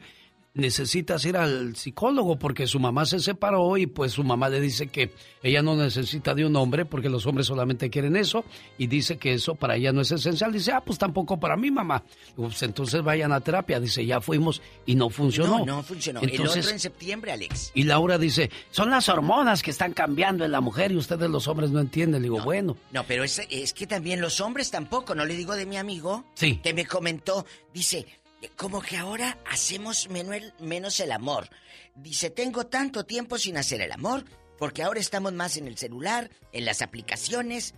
Necesitas 0.54 1.24
ir 1.24 1.38
al 1.38 1.76
psicólogo 1.76 2.38
porque 2.38 2.66
su 2.66 2.78
mamá 2.78 3.06
se 3.06 3.20
separó 3.20 3.78
y 3.78 3.86
pues 3.86 4.12
su 4.12 4.22
mamá 4.22 4.50
le 4.50 4.60
dice 4.60 4.88
que 4.88 5.10
ella 5.42 5.62
no 5.62 5.76
necesita 5.76 6.34
de 6.34 6.44
un 6.44 6.54
hombre 6.56 6.84
porque 6.84 7.08
los 7.08 7.24
hombres 7.24 7.46
solamente 7.46 7.88
quieren 7.88 8.16
eso 8.16 8.44
y 8.76 8.86
dice 8.86 9.16
que 9.16 9.32
eso 9.32 9.54
para 9.54 9.76
ella 9.76 9.92
no 9.92 10.02
es 10.02 10.12
esencial. 10.12 10.52
Dice, 10.52 10.72
ah, 10.72 10.82
pues 10.84 10.98
tampoco 10.98 11.40
para 11.40 11.56
mí, 11.56 11.70
mamá. 11.70 12.02
Pues 12.36 12.62
entonces 12.62 13.02
vayan 13.02 13.32
a 13.32 13.40
terapia. 13.40 13.80
Dice, 13.80 14.04
ya 14.04 14.20
fuimos 14.20 14.60
y 14.84 14.94
no 14.94 15.08
funcionó. 15.08 15.60
No, 15.60 15.64
no 15.64 15.82
funcionó. 15.82 16.20
el 16.20 16.28
Entonces, 16.30 16.66
otro 16.66 16.72
en 16.74 16.80
septiembre, 16.80 17.32
Alex. 17.32 17.70
y 17.74 17.84
Laura 17.84 18.18
dice, 18.18 18.50
son 18.70 18.90
las 18.90 19.08
hormonas 19.08 19.62
que 19.62 19.70
están 19.70 19.94
cambiando 19.94 20.44
en 20.44 20.52
la 20.52 20.60
mujer 20.60 20.92
y 20.92 20.96
ustedes 20.96 21.30
los 21.30 21.48
hombres 21.48 21.70
no 21.70 21.80
entienden. 21.80 22.20
Le 22.20 22.26
digo, 22.26 22.42
bueno, 22.42 22.76
No, 22.92 23.04
pero 23.04 23.24
es, 23.24 23.40
es 23.48 23.72
que 23.72 23.86
también 23.86 24.20
los 24.20 24.38
hombres 24.42 24.70
tampoco, 24.70 25.14
no 25.14 25.24
le 25.24 25.34
digo 25.34 25.54
de 25.56 25.64
mi 25.64 25.78
amigo 25.78 26.24
Sí. 26.34 26.56
que 26.62 26.74
me 26.74 26.84
comentó, 26.84 27.46
dice, 27.72 28.06
como 28.50 28.80
que 28.80 28.96
ahora 28.96 29.38
hacemos 29.50 30.08
menos 30.08 31.00
el 31.00 31.12
amor. 31.12 31.48
Dice, 31.94 32.30
tengo 32.30 32.66
tanto 32.66 33.04
tiempo 33.04 33.38
sin 33.38 33.56
hacer 33.56 33.80
el 33.80 33.92
amor, 33.92 34.24
porque 34.58 34.82
ahora 34.82 35.00
estamos 35.00 35.32
más 35.32 35.56
en 35.56 35.68
el 35.68 35.76
celular, 35.76 36.30
en 36.52 36.64
las 36.64 36.82
aplicaciones, 36.82 37.74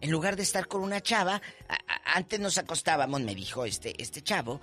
en 0.00 0.10
lugar 0.10 0.36
de 0.36 0.42
estar 0.42 0.66
con 0.68 0.82
una 0.82 1.00
chava. 1.00 1.42
antes 2.04 2.40
nos 2.40 2.58
acostábamos, 2.58 3.20
me 3.20 3.34
dijo 3.34 3.64
este, 3.64 4.00
este 4.00 4.22
chavo, 4.22 4.60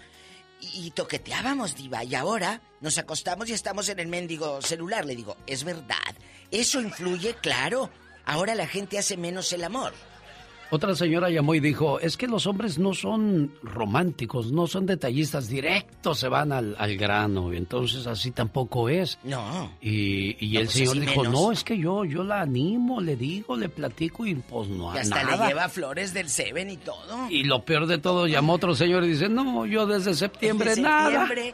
y, 0.62 0.88
y 0.88 0.92
toqueteábamos, 0.92 1.76
diva, 1.76 2.04
y 2.04 2.16
ahora 2.16 2.62
nos 2.82 2.98
acostamos 2.98 3.50
y 3.50 3.54
estamos 3.54 3.90
en 3.90 4.00
el 4.00 4.08
mendigo 4.08 4.62
celular. 4.62 5.06
Le 5.06 5.16
digo, 5.16 5.38
es 5.48 5.64
verdad, 5.64 6.16
eso 6.52 6.82
influye, 6.82 7.36
claro. 7.36 7.90
Ahora 8.26 8.56
la 8.56 8.68
gente 8.68 8.98
hace 8.98 9.18
menos 9.18 9.52
el 9.54 9.64
amor. 9.64 9.94
Otra 10.76 10.94
señora 10.94 11.30
llamó 11.30 11.56
y 11.56 11.62
dijo, 11.62 12.00
es 12.02 12.18
que 12.18 12.28
los 12.28 12.48
hombres 12.48 12.78
no 12.78 12.94
son 12.94 13.54
románticos, 13.64 14.52
no 14.52 14.68
son 14.68 14.86
detallistas, 14.86 15.48
directos 15.48 16.20
se 16.20 16.28
van 16.28 16.52
al, 16.52 16.76
al 16.78 16.98
grano, 16.98 17.54
entonces 17.54 18.06
así 18.08 18.32
tampoco 18.32 18.90
es. 18.90 19.18
No. 19.24 19.72
Y, 19.82 20.36
y 20.46 20.54
No, 20.56 20.60
el 20.60 20.66
pues 20.66 20.76
señor 20.78 21.00
dijo, 21.00 21.22
menos. 21.24 21.34
no, 21.42 21.52
es 21.54 21.64
que 21.64 21.78
yo, 21.78 22.04
yo 22.04 22.24
la 22.24 22.42
animo, 22.42 23.00
le 23.00 23.16
digo, 23.16 23.56
le 23.56 23.70
platico 23.70 24.26
y 24.26 24.36
pues 24.36 24.68
no 24.68 24.94
Y 24.94 24.98
hasta 25.00 25.24
nada. 25.24 25.38
le 25.44 25.48
lleva 25.48 25.70
flores 25.70 26.14
del 26.14 26.30
Seven 26.30 26.70
y 26.70 26.78
todo. 26.78 27.30
Y 27.30 27.44
lo 27.44 27.64
peor 27.64 27.88
de 27.88 27.98
todo, 27.98 28.28
llamó 28.28 28.54
otro 28.54 28.76
señor 28.76 29.06
y 29.06 29.10
dice, 29.10 29.30
no, 29.30 29.66
yo 29.66 29.86
desde 29.86 30.14
septiembre 30.14 30.72
Desde 30.72 30.82
nada. 30.82 31.26
septiembre. 31.28 31.54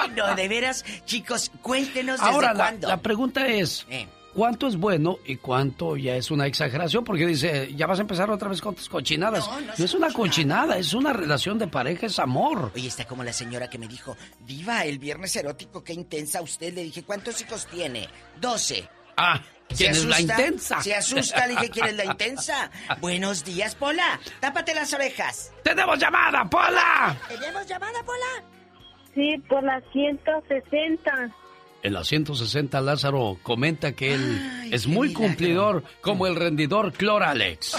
Ay, 0.00 0.10
no, 0.16 0.34
de 0.36 0.48
veras, 0.48 0.84
chicos, 1.04 1.50
cuéntenos 1.62 2.20
desde 2.20 2.32
Ahora, 2.32 2.52
la, 2.54 2.64
cuándo. 2.64 2.88
la 2.88 2.96
pregunta 2.98 3.46
es, 3.48 3.86
Eh. 3.90 4.06
¿Cuánto 4.34 4.66
es 4.66 4.76
bueno 4.76 5.18
y 5.24 5.36
cuánto 5.36 5.96
ya 5.96 6.16
es 6.16 6.30
una 6.30 6.46
exageración? 6.46 7.04
Porque 7.04 7.26
dice, 7.26 7.72
ya 7.74 7.86
vas 7.86 7.98
a 7.98 8.02
empezar 8.02 8.30
otra 8.30 8.48
vez 8.48 8.60
con 8.60 8.74
tus 8.74 8.88
cochinadas. 8.88 9.46
No, 9.46 9.60
No, 9.60 9.72
no 9.78 9.84
es 9.84 9.94
una 9.94 10.12
cochinada, 10.12 10.76
es 10.78 10.94
una 10.94 11.12
relación 11.12 11.58
de 11.58 11.66
pareja, 11.68 12.06
es 12.06 12.18
amor. 12.18 12.72
Oye, 12.74 12.88
está 12.88 13.04
como 13.06 13.24
la 13.24 13.32
señora 13.32 13.68
que 13.70 13.78
me 13.78 13.88
dijo, 13.88 14.16
Diva, 14.46 14.84
el 14.84 14.98
viernes 14.98 15.34
erótico, 15.36 15.82
qué 15.84 15.92
intensa 15.92 16.40
usted. 16.42 16.72
Le 16.74 16.82
dije, 16.84 17.02
¿cuántos 17.04 17.40
hijos 17.40 17.66
tiene? 17.66 18.08
Doce. 18.40 18.88
Ah, 19.16 19.40
¿Se 19.70 19.76
¿quién 19.84 19.92
es 19.92 20.04
la 20.04 20.16
asusta? 20.16 20.32
intensa? 20.40 20.82
Se 20.82 20.94
asusta, 20.94 21.46
le 21.46 21.54
dije, 21.54 21.70
¿quién 21.70 21.86
es 21.86 21.96
la 21.96 22.04
intensa? 22.04 22.70
Buenos 23.00 23.44
días, 23.44 23.74
Pola. 23.74 24.18
Tápate 24.40 24.74
las 24.74 24.92
orejas. 24.92 25.52
¡Tenemos 25.62 25.98
llamada, 25.98 26.44
Pola! 26.44 27.16
¿Tenemos 27.28 27.66
llamada, 27.66 28.02
Pola? 28.04 28.44
Sí, 29.14 29.36
por 29.48 29.62
la 29.62 29.80
160. 29.92 31.34
En 31.82 31.94
la 31.94 32.04
160, 32.04 32.80
Lázaro 32.80 33.38
comenta 33.42 33.92
que 33.92 34.14
él 34.14 34.40
Ay, 34.62 34.70
es 34.72 34.86
muy 34.86 35.08
milagro. 35.08 35.26
cumplidor 35.28 35.82
como 36.00 36.26
el 36.28 36.36
rendidor 36.36 36.92
Cloralex. 36.92 37.76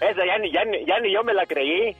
Esa 0.00 0.26
ya 0.26 0.38
ni, 0.38 0.52
ya, 0.52 0.64
ni, 0.64 0.84
ya 0.86 0.98
ni 1.00 1.12
yo 1.12 1.22
me 1.22 1.34
la 1.34 1.46
creí. 1.46 1.94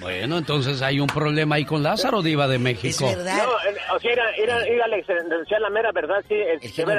Bueno, 0.00 0.38
entonces 0.38 0.82
hay 0.82 1.00
un 1.00 1.06
problema 1.08 1.56
ahí 1.56 1.64
con 1.64 1.82
Lázaro, 1.82 2.22
diva 2.22 2.46
de 2.46 2.58
México. 2.58 3.04
No, 3.04 3.10
eh, 3.10 3.76
o 3.92 3.98
sea, 3.98 4.12
era, 4.12 4.30
era, 4.36 4.62
era 4.64 4.84
Alex, 4.84 5.06
decía 5.08 5.58
la 5.58 5.70
mera 5.70 5.90
verdad, 5.92 6.22
sí, 6.28 6.34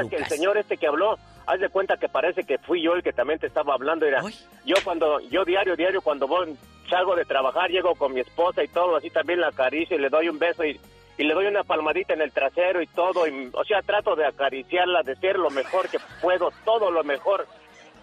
que 0.09 0.15
el 0.17 0.25
señor 0.25 0.57
este 0.57 0.77
que 0.77 0.87
habló, 0.87 1.17
haz 1.51 1.59
de 1.59 1.69
cuenta 1.69 1.97
que 1.97 2.07
parece 2.07 2.43
que 2.43 2.57
fui 2.59 2.81
yo 2.81 2.93
el 2.93 3.03
que 3.03 3.11
también 3.11 3.39
te 3.39 3.47
estaba 3.47 3.73
hablando, 3.73 4.05
era, 4.05 4.21
yo 4.65 4.75
cuando, 4.83 5.19
yo 5.29 5.43
diario, 5.43 5.75
diario, 5.75 6.01
cuando 6.01 6.27
voy, 6.27 6.55
salgo 6.89 7.15
de 7.15 7.25
trabajar, 7.25 7.69
llego 7.69 7.93
con 7.95 8.13
mi 8.13 8.21
esposa 8.21 8.63
y 8.63 8.69
todo, 8.69 8.95
así 8.95 9.09
también 9.09 9.41
la 9.41 9.49
acaricio 9.49 9.97
y 9.97 10.01
le 10.01 10.09
doy 10.09 10.29
un 10.29 10.39
beso 10.39 10.63
y, 10.63 10.79
y 11.17 11.23
le 11.23 11.33
doy 11.33 11.47
una 11.47 11.63
palmadita 11.63 12.13
en 12.13 12.21
el 12.21 12.31
trasero 12.31 12.81
y 12.81 12.87
todo, 12.87 13.27
y, 13.27 13.49
o 13.51 13.65
sea, 13.65 13.81
trato 13.81 14.15
de 14.15 14.25
acariciarla, 14.25 15.03
de 15.03 15.15
ser 15.17 15.37
lo 15.37 15.49
mejor 15.49 15.89
que 15.89 15.99
puedo, 16.21 16.51
todo 16.63 16.89
lo 16.89 17.03
mejor, 17.03 17.45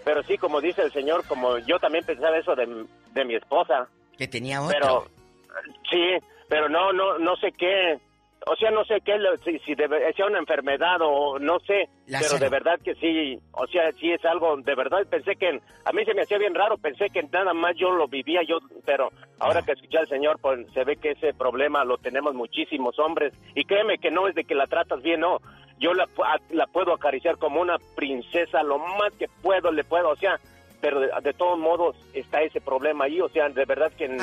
pero 0.05 0.23
sí, 0.25 0.37
como 0.37 0.61
dice 0.61 0.83
el 0.83 0.93
señor, 0.93 1.27
como 1.27 1.57
yo 1.59 1.79
también 1.79 2.05
pensaba 2.05 2.37
eso 2.37 2.55
de, 2.55 2.85
de 3.13 3.25
mi 3.25 3.35
esposa. 3.35 3.89
Que 4.19 4.29
tenía 4.29 4.61
otro. 4.61 4.77
Pero, 4.79 5.07
sí, 5.91 6.27
pero 6.49 6.69
no, 6.69 6.93
no, 6.93 7.19
no 7.19 7.37
sé 7.37 7.53
qué. 7.53 7.99
O 8.51 8.57
sea, 8.57 8.71
no 8.71 8.85
sé 8.85 9.01
qué, 9.05 9.19
si, 9.45 9.59
si 9.61 9.75
debe, 9.75 10.13
sea 10.15 10.27
una 10.27 10.39
enfermedad 10.39 10.99
o 11.03 11.39
no 11.39 11.59
sé. 11.61 11.89
Lázaro. 12.07 12.39
Pero 12.39 12.45
de 12.45 12.51
verdad 12.51 12.81
que 12.83 12.95
sí, 12.95 13.39
o 13.53 13.67
sea, 13.67 13.93
sí 13.93 14.11
es 14.11 14.25
algo, 14.25 14.57
de 14.57 14.75
verdad 14.75 15.07
pensé 15.09 15.37
que, 15.37 15.61
a 15.85 15.93
mí 15.93 16.05
se 16.05 16.15
me 16.15 16.23
hacía 16.23 16.39
bien 16.39 16.55
raro, 16.55 16.79
pensé 16.79 17.11
que 17.11 17.23
nada 17.25 17.53
más 17.53 17.77
yo 17.77 17.91
lo 17.91 18.09
vivía, 18.09 18.41
yo, 18.43 18.59
pero 18.87 19.11
ahora 19.39 19.63
que 19.63 19.73
escuché 19.73 19.99
al 19.99 20.09
señor, 20.09 20.39
pues 20.41 20.67
se 20.73 20.85
ve 20.85 20.97
que 20.97 21.11
ese 21.11 21.35
problema 21.35 21.85
lo 21.85 21.99
tenemos 21.99 22.35
muchísimos 22.35 22.99
hombres. 22.99 23.35
Y 23.55 23.65
créeme 23.65 23.99
que 23.99 24.11
no 24.11 24.29
es 24.29 24.35
de 24.35 24.45
que 24.45 24.55
la 24.55 24.67
tratas 24.67 25.03
bien, 25.03 25.21
no. 25.21 25.39
Yo 25.79 25.93
la, 25.93 26.07
la 26.51 26.67
puedo 26.67 26.93
acariciar 26.93 27.37
como 27.37 27.61
una 27.61 27.77
princesa, 27.95 28.63
lo 28.63 28.79
más 28.79 29.13
que 29.19 29.27
puedo, 29.43 29.71
le 29.71 29.85
puedo, 29.85 30.09
o 30.09 30.17
sea, 30.17 30.41
pero 30.81 31.01
de, 31.01 31.09
de 31.23 31.33
todos 31.35 31.59
modos 31.59 31.97
está 32.15 32.43
ese 32.43 32.61
problema 32.61 33.05
ahí, 33.07 33.21
o 33.21 33.29
sea, 33.29 33.49
de 33.49 33.65
verdad 33.65 33.91
que 33.97 34.05
n- 34.07 34.19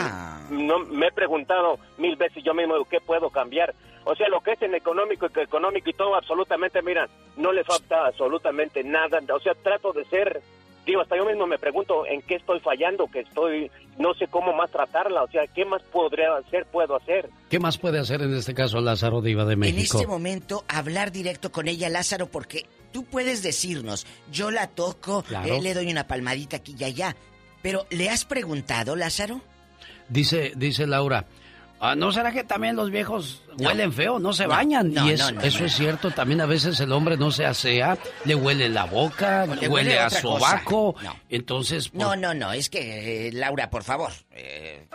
no 0.50 0.80
me 0.80 1.08
he 1.08 1.12
preguntado 1.12 1.78
mil 1.98 2.16
veces 2.16 2.44
yo 2.44 2.54
mismo 2.54 2.76
qué 2.90 3.00
puedo 3.02 3.30
cambiar. 3.30 3.74
O 4.08 4.16
sea, 4.16 4.30
lo 4.30 4.40
que 4.42 4.52
es 4.52 4.62
en 4.62 4.76
económico 4.76 5.28
y 5.36 5.40
económico 5.40 5.90
y 5.90 5.94
todo, 5.94 6.16
absolutamente, 6.16 6.82
mira, 6.84 7.10
no 7.38 7.52
le 7.52 7.64
falta 7.64 8.06
absolutamente 8.06 8.84
nada. 8.84 9.20
O 9.34 9.40
sea, 9.40 9.54
trato 9.56 9.92
de 9.94 10.06
ser, 10.06 10.42
digo, 10.86 11.02
hasta 11.02 11.18
yo 11.18 11.26
mismo 11.26 11.48
me 11.48 11.58
pregunto 11.58 12.06
en 12.06 12.22
qué 12.22 12.36
estoy 12.36 12.60
fallando, 12.60 13.08
que 13.08 13.22
estoy, 13.22 13.72
no 13.98 14.14
sé 14.14 14.28
cómo 14.28 14.54
más 14.54 14.70
tratarla, 14.70 15.24
o 15.24 15.28
sea, 15.28 15.48
qué 15.48 15.66
más 15.66 15.82
podría 15.84 16.36
hacer, 16.36 16.68
puedo 16.72 16.96
hacer. 16.96 17.30
¿Qué 17.50 17.58
más 17.60 17.80
puede 17.80 17.98
hacer 17.98 18.22
en 18.22 18.36
este 18.36 18.54
caso 18.54 18.80
Lázaro, 18.80 19.22
diva 19.22 19.44
de 19.44 19.54
En 19.54 19.60
México? 19.62 19.98
este 19.98 20.08
momento, 20.08 20.64
hablar 20.68 21.12
directo 21.12 21.52
con 21.52 21.68
ella, 21.68 21.90
Lázaro, 21.90 22.28
porque 22.28 22.68
tú 22.96 23.04
puedes 23.04 23.44
decirnos, 23.44 24.08
yo 24.32 24.52
la 24.52 24.68
toco, 24.68 25.22
Claro. 25.24 25.56
eh, 25.56 25.62
le 25.62 25.74
doy 25.74 25.92
una 25.92 26.08
palmadita 26.08 26.56
aquí 26.56 26.78
y 26.80 26.84
allá. 26.86 27.14
Pero, 27.62 27.86
¿le 27.90 28.10
has 28.10 28.24
preguntado, 28.24 28.96
Lázaro? 28.96 29.42
Dice, 30.08 30.54
dice 30.56 30.88
Laura, 30.88 31.26
"Ah, 31.82 31.94
¿no 31.94 32.14
será 32.14 32.32
que 32.32 32.46
también 32.46 32.78
los 32.78 32.90
viejos 32.92 33.42
huelen 33.60 33.92
feo? 33.92 34.18
No 34.18 34.32
se 34.32 34.44
No, 34.44 34.52
bañan. 34.52 34.94
no, 34.94 35.06
y 35.10 35.12
es- 35.12 35.20
no, 35.20 35.30
no, 35.32 35.42
eso 35.42 35.66
es 35.66 35.76
cierto. 35.76 36.10
También 36.12 36.40
a 36.40 36.46
veces 36.46 36.80
el 36.80 36.94
hombre 36.94 37.18
no 37.18 37.32
se 37.32 37.46
asea, 37.46 37.98
le 38.24 38.34
huele 38.34 38.70
la 38.70 38.86
boca, 38.86 39.46
le 39.46 39.52
huele, 39.56 39.68
huele 39.68 40.00
a 40.00 40.10
sobaco. 40.10 40.94
cosa. 40.94 41.04
No. 41.04 41.20
Entonces, 41.30 41.90
pues, 41.90 42.02
No, 42.02 42.16
no, 42.16 42.34
no, 42.34 42.54
es 42.54 42.70
que, 42.70 43.28
eh, 43.28 43.32
Laura, 43.34 43.70
por 43.70 43.84
favor. 43.84 44.14
eh, 44.32 44.88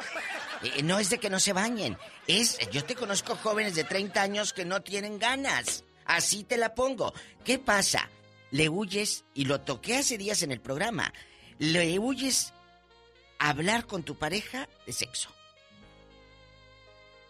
eh, 0.63 0.83
no 0.85 0.99
es 0.99 1.11
de 1.11 1.19
que 1.19 1.29
no 1.29 1.39
se 1.39 1.53
bañen. 1.53 1.99
Es, 2.27 2.57
yo 2.71 2.83
te 2.83 2.95
conozco 2.95 3.37
jóvenes 3.37 3.75
de 3.75 3.85
30 3.85 4.23
años 4.23 4.55
que 4.55 4.65
no 4.65 4.81
tienen 4.81 5.19
ganas. 5.19 5.85
Así 6.11 6.43
te 6.45 6.57
la 6.57 6.75
pongo. 6.75 7.13
¿Qué 7.45 7.59
pasa? 7.61 8.09
Le 8.51 8.69
huyes, 8.69 9.25
y 9.33 9.45
lo 9.45 9.61
toqué 9.61 9.99
hace 9.99 10.19
días 10.19 10.43
en 10.43 10.51
el 10.51 10.61
programa, 10.61 11.13
le 11.59 11.99
huyes 12.01 12.53
a 13.39 13.51
hablar 13.51 13.87
con 13.87 14.03
tu 14.03 14.17
pareja 14.19 14.69
de 14.87 14.93
sexo. 14.93 15.31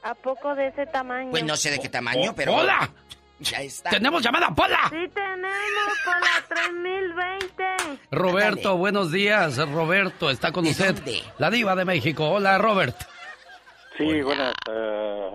¿A 0.03 0.15
poco 0.15 0.55
de 0.55 0.69
ese 0.69 0.87
tamaño? 0.87 1.31
Pues 1.31 1.45
no 1.45 1.57
sé 1.57 1.71
de 1.71 1.79
qué 1.79 1.91
tamaño, 1.91 2.31
Oh, 2.31 2.35
pero... 2.35 2.55
¡Hola! 2.57 2.91
Ya 3.43 3.63
está. 3.63 3.89
¡Tenemos 3.89 4.23
llamada, 4.23 4.55
Pola! 4.55 4.81
Sí 4.91 5.09
tenemos 5.15 5.99
por 6.05 6.21
la 6.21 6.45
3020. 6.47 7.65
Roberto, 8.11 8.77
buenos 8.77 9.11
días. 9.13 9.57
Roberto, 9.57 10.29
está 10.29 10.53
con 10.53 10.67
usted. 10.67 10.95
La 11.39 11.49
diva 11.51 11.75
de 11.75 11.87
México. 11.87 12.29
Hola, 12.29 12.59
Robert. 12.59 12.95
Sí, 13.97 14.21
buenas 14.21 14.53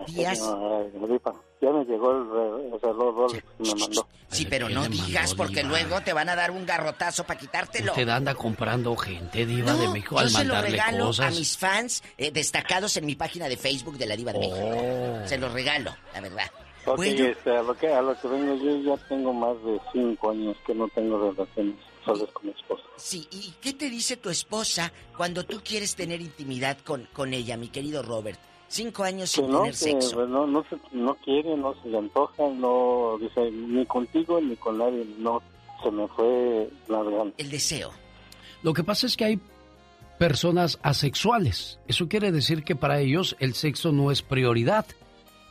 Días. 0.07 0.39
Lupa. 0.39 1.33
Ya 1.61 1.71
me 1.71 1.85
llegó 1.85 2.11
el, 2.11 2.29
re- 2.29 2.75
el 2.75 2.81
reloj 2.81 3.15
Rolex 3.15 3.43
que 3.57 3.63
me 3.73 3.79
mandó. 3.79 4.07
Sí, 4.29 4.45
pero 4.49 4.67
no 4.69 4.87
digas 4.87 5.33
porque 5.35 5.63
luego 5.63 6.01
te 6.01 6.11
van 6.13 6.27
a 6.29 6.35
dar 6.35 6.51
un 6.51 6.65
garrotazo 6.65 7.23
para 7.23 7.39
quitártelo. 7.39 7.91
Usted 7.93 8.09
anda 8.09 8.35
comprando 8.35 8.95
gente, 8.97 9.45
diva 9.45 9.71
No, 9.73 9.77
de 9.79 9.87
México, 9.87 10.15
yo 10.15 10.21
al 10.21 10.29
se 10.29 10.43
lo 10.43 10.61
regalo 10.61 11.05
cosas. 11.07 11.27
a 11.27 11.29
mis 11.37 11.57
fans 11.57 12.03
eh, 12.17 12.31
destacados 12.31 12.97
en 12.97 13.05
mi 13.05 13.15
página 13.15 13.47
de 13.47 13.55
Facebook 13.57 13.97
de 13.97 14.05
la 14.05 14.15
Diva 14.17 14.33
de 14.33 14.39
México. 14.39 14.57
Oh. 14.61 15.27
Se 15.27 15.37
los 15.37 15.51
regalo, 15.53 15.95
la 16.13 16.21
verdad. 16.21 16.51
Ok, 16.85 16.97
Bueno. 16.97 17.25
este, 17.25 17.55
a, 17.55 17.63
lo 17.63 17.75
que, 17.75 17.87
a 17.87 18.01
lo 18.01 18.19
que 18.19 18.27
vengo 18.27 18.55
yo 18.55 18.77
ya 18.95 19.07
tengo 19.07 19.33
más 19.33 19.55
de 19.63 19.79
cinco 19.93 20.31
años 20.31 20.55
que 20.67 20.75
no 20.75 20.87
tengo 20.89 21.31
relaciones 21.31 21.75
sexuales 21.95 22.29
con 22.33 22.45
mi 22.45 22.51
esposa. 22.51 22.83
Sí, 22.97 23.27
¿y 23.31 23.53
qué 23.61 23.73
te 23.73 23.89
dice 23.89 24.17
tu 24.17 24.29
esposa 24.29 24.91
cuando 25.17 25.43
tú 25.45 25.61
quieres 25.63 25.95
tener 25.95 26.21
intimidad 26.21 26.77
con, 26.79 27.07
con 27.13 27.33
ella, 27.33 27.57
mi 27.57 27.69
querido 27.69 28.03
Robert? 28.03 28.39
Cinco 28.75 29.03
años 29.03 29.29
sin 29.29 29.49
no, 29.49 29.59
tener 29.59 29.71
que 29.71 29.77
sexo. 29.77 30.15
pues, 30.15 30.27
no, 30.27 30.45
no, 30.45 30.65
se, 30.69 30.77
no 30.91 31.15
quiere, 31.15 31.55
no 31.55 31.73
se 31.81 31.87
le 31.87 31.97
antoja, 31.97 32.43
no, 32.49 33.17
dice, 33.21 33.49
ni 33.49 33.85
contigo 33.85 34.41
ni 34.41 34.57
con 34.57 34.79
nadie, 34.79 35.05
no, 35.17 35.41
se 35.81 35.91
me 35.91 36.05
fue 36.09 36.69
la. 36.89 37.01
El 37.37 37.49
deseo. 37.49 37.91
Lo 38.63 38.73
que 38.73 38.83
pasa 38.83 39.07
es 39.07 39.15
que 39.15 39.23
hay 39.23 39.39
personas 40.17 40.77
asexuales. 40.81 41.79
Eso 41.87 42.09
quiere 42.09 42.33
decir 42.33 42.65
que 42.65 42.75
para 42.75 42.99
ellos 42.99 43.37
el 43.39 43.53
sexo 43.53 43.93
no 43.93 44.11
es 44.11 44.21
prioridad. 44.21 44.85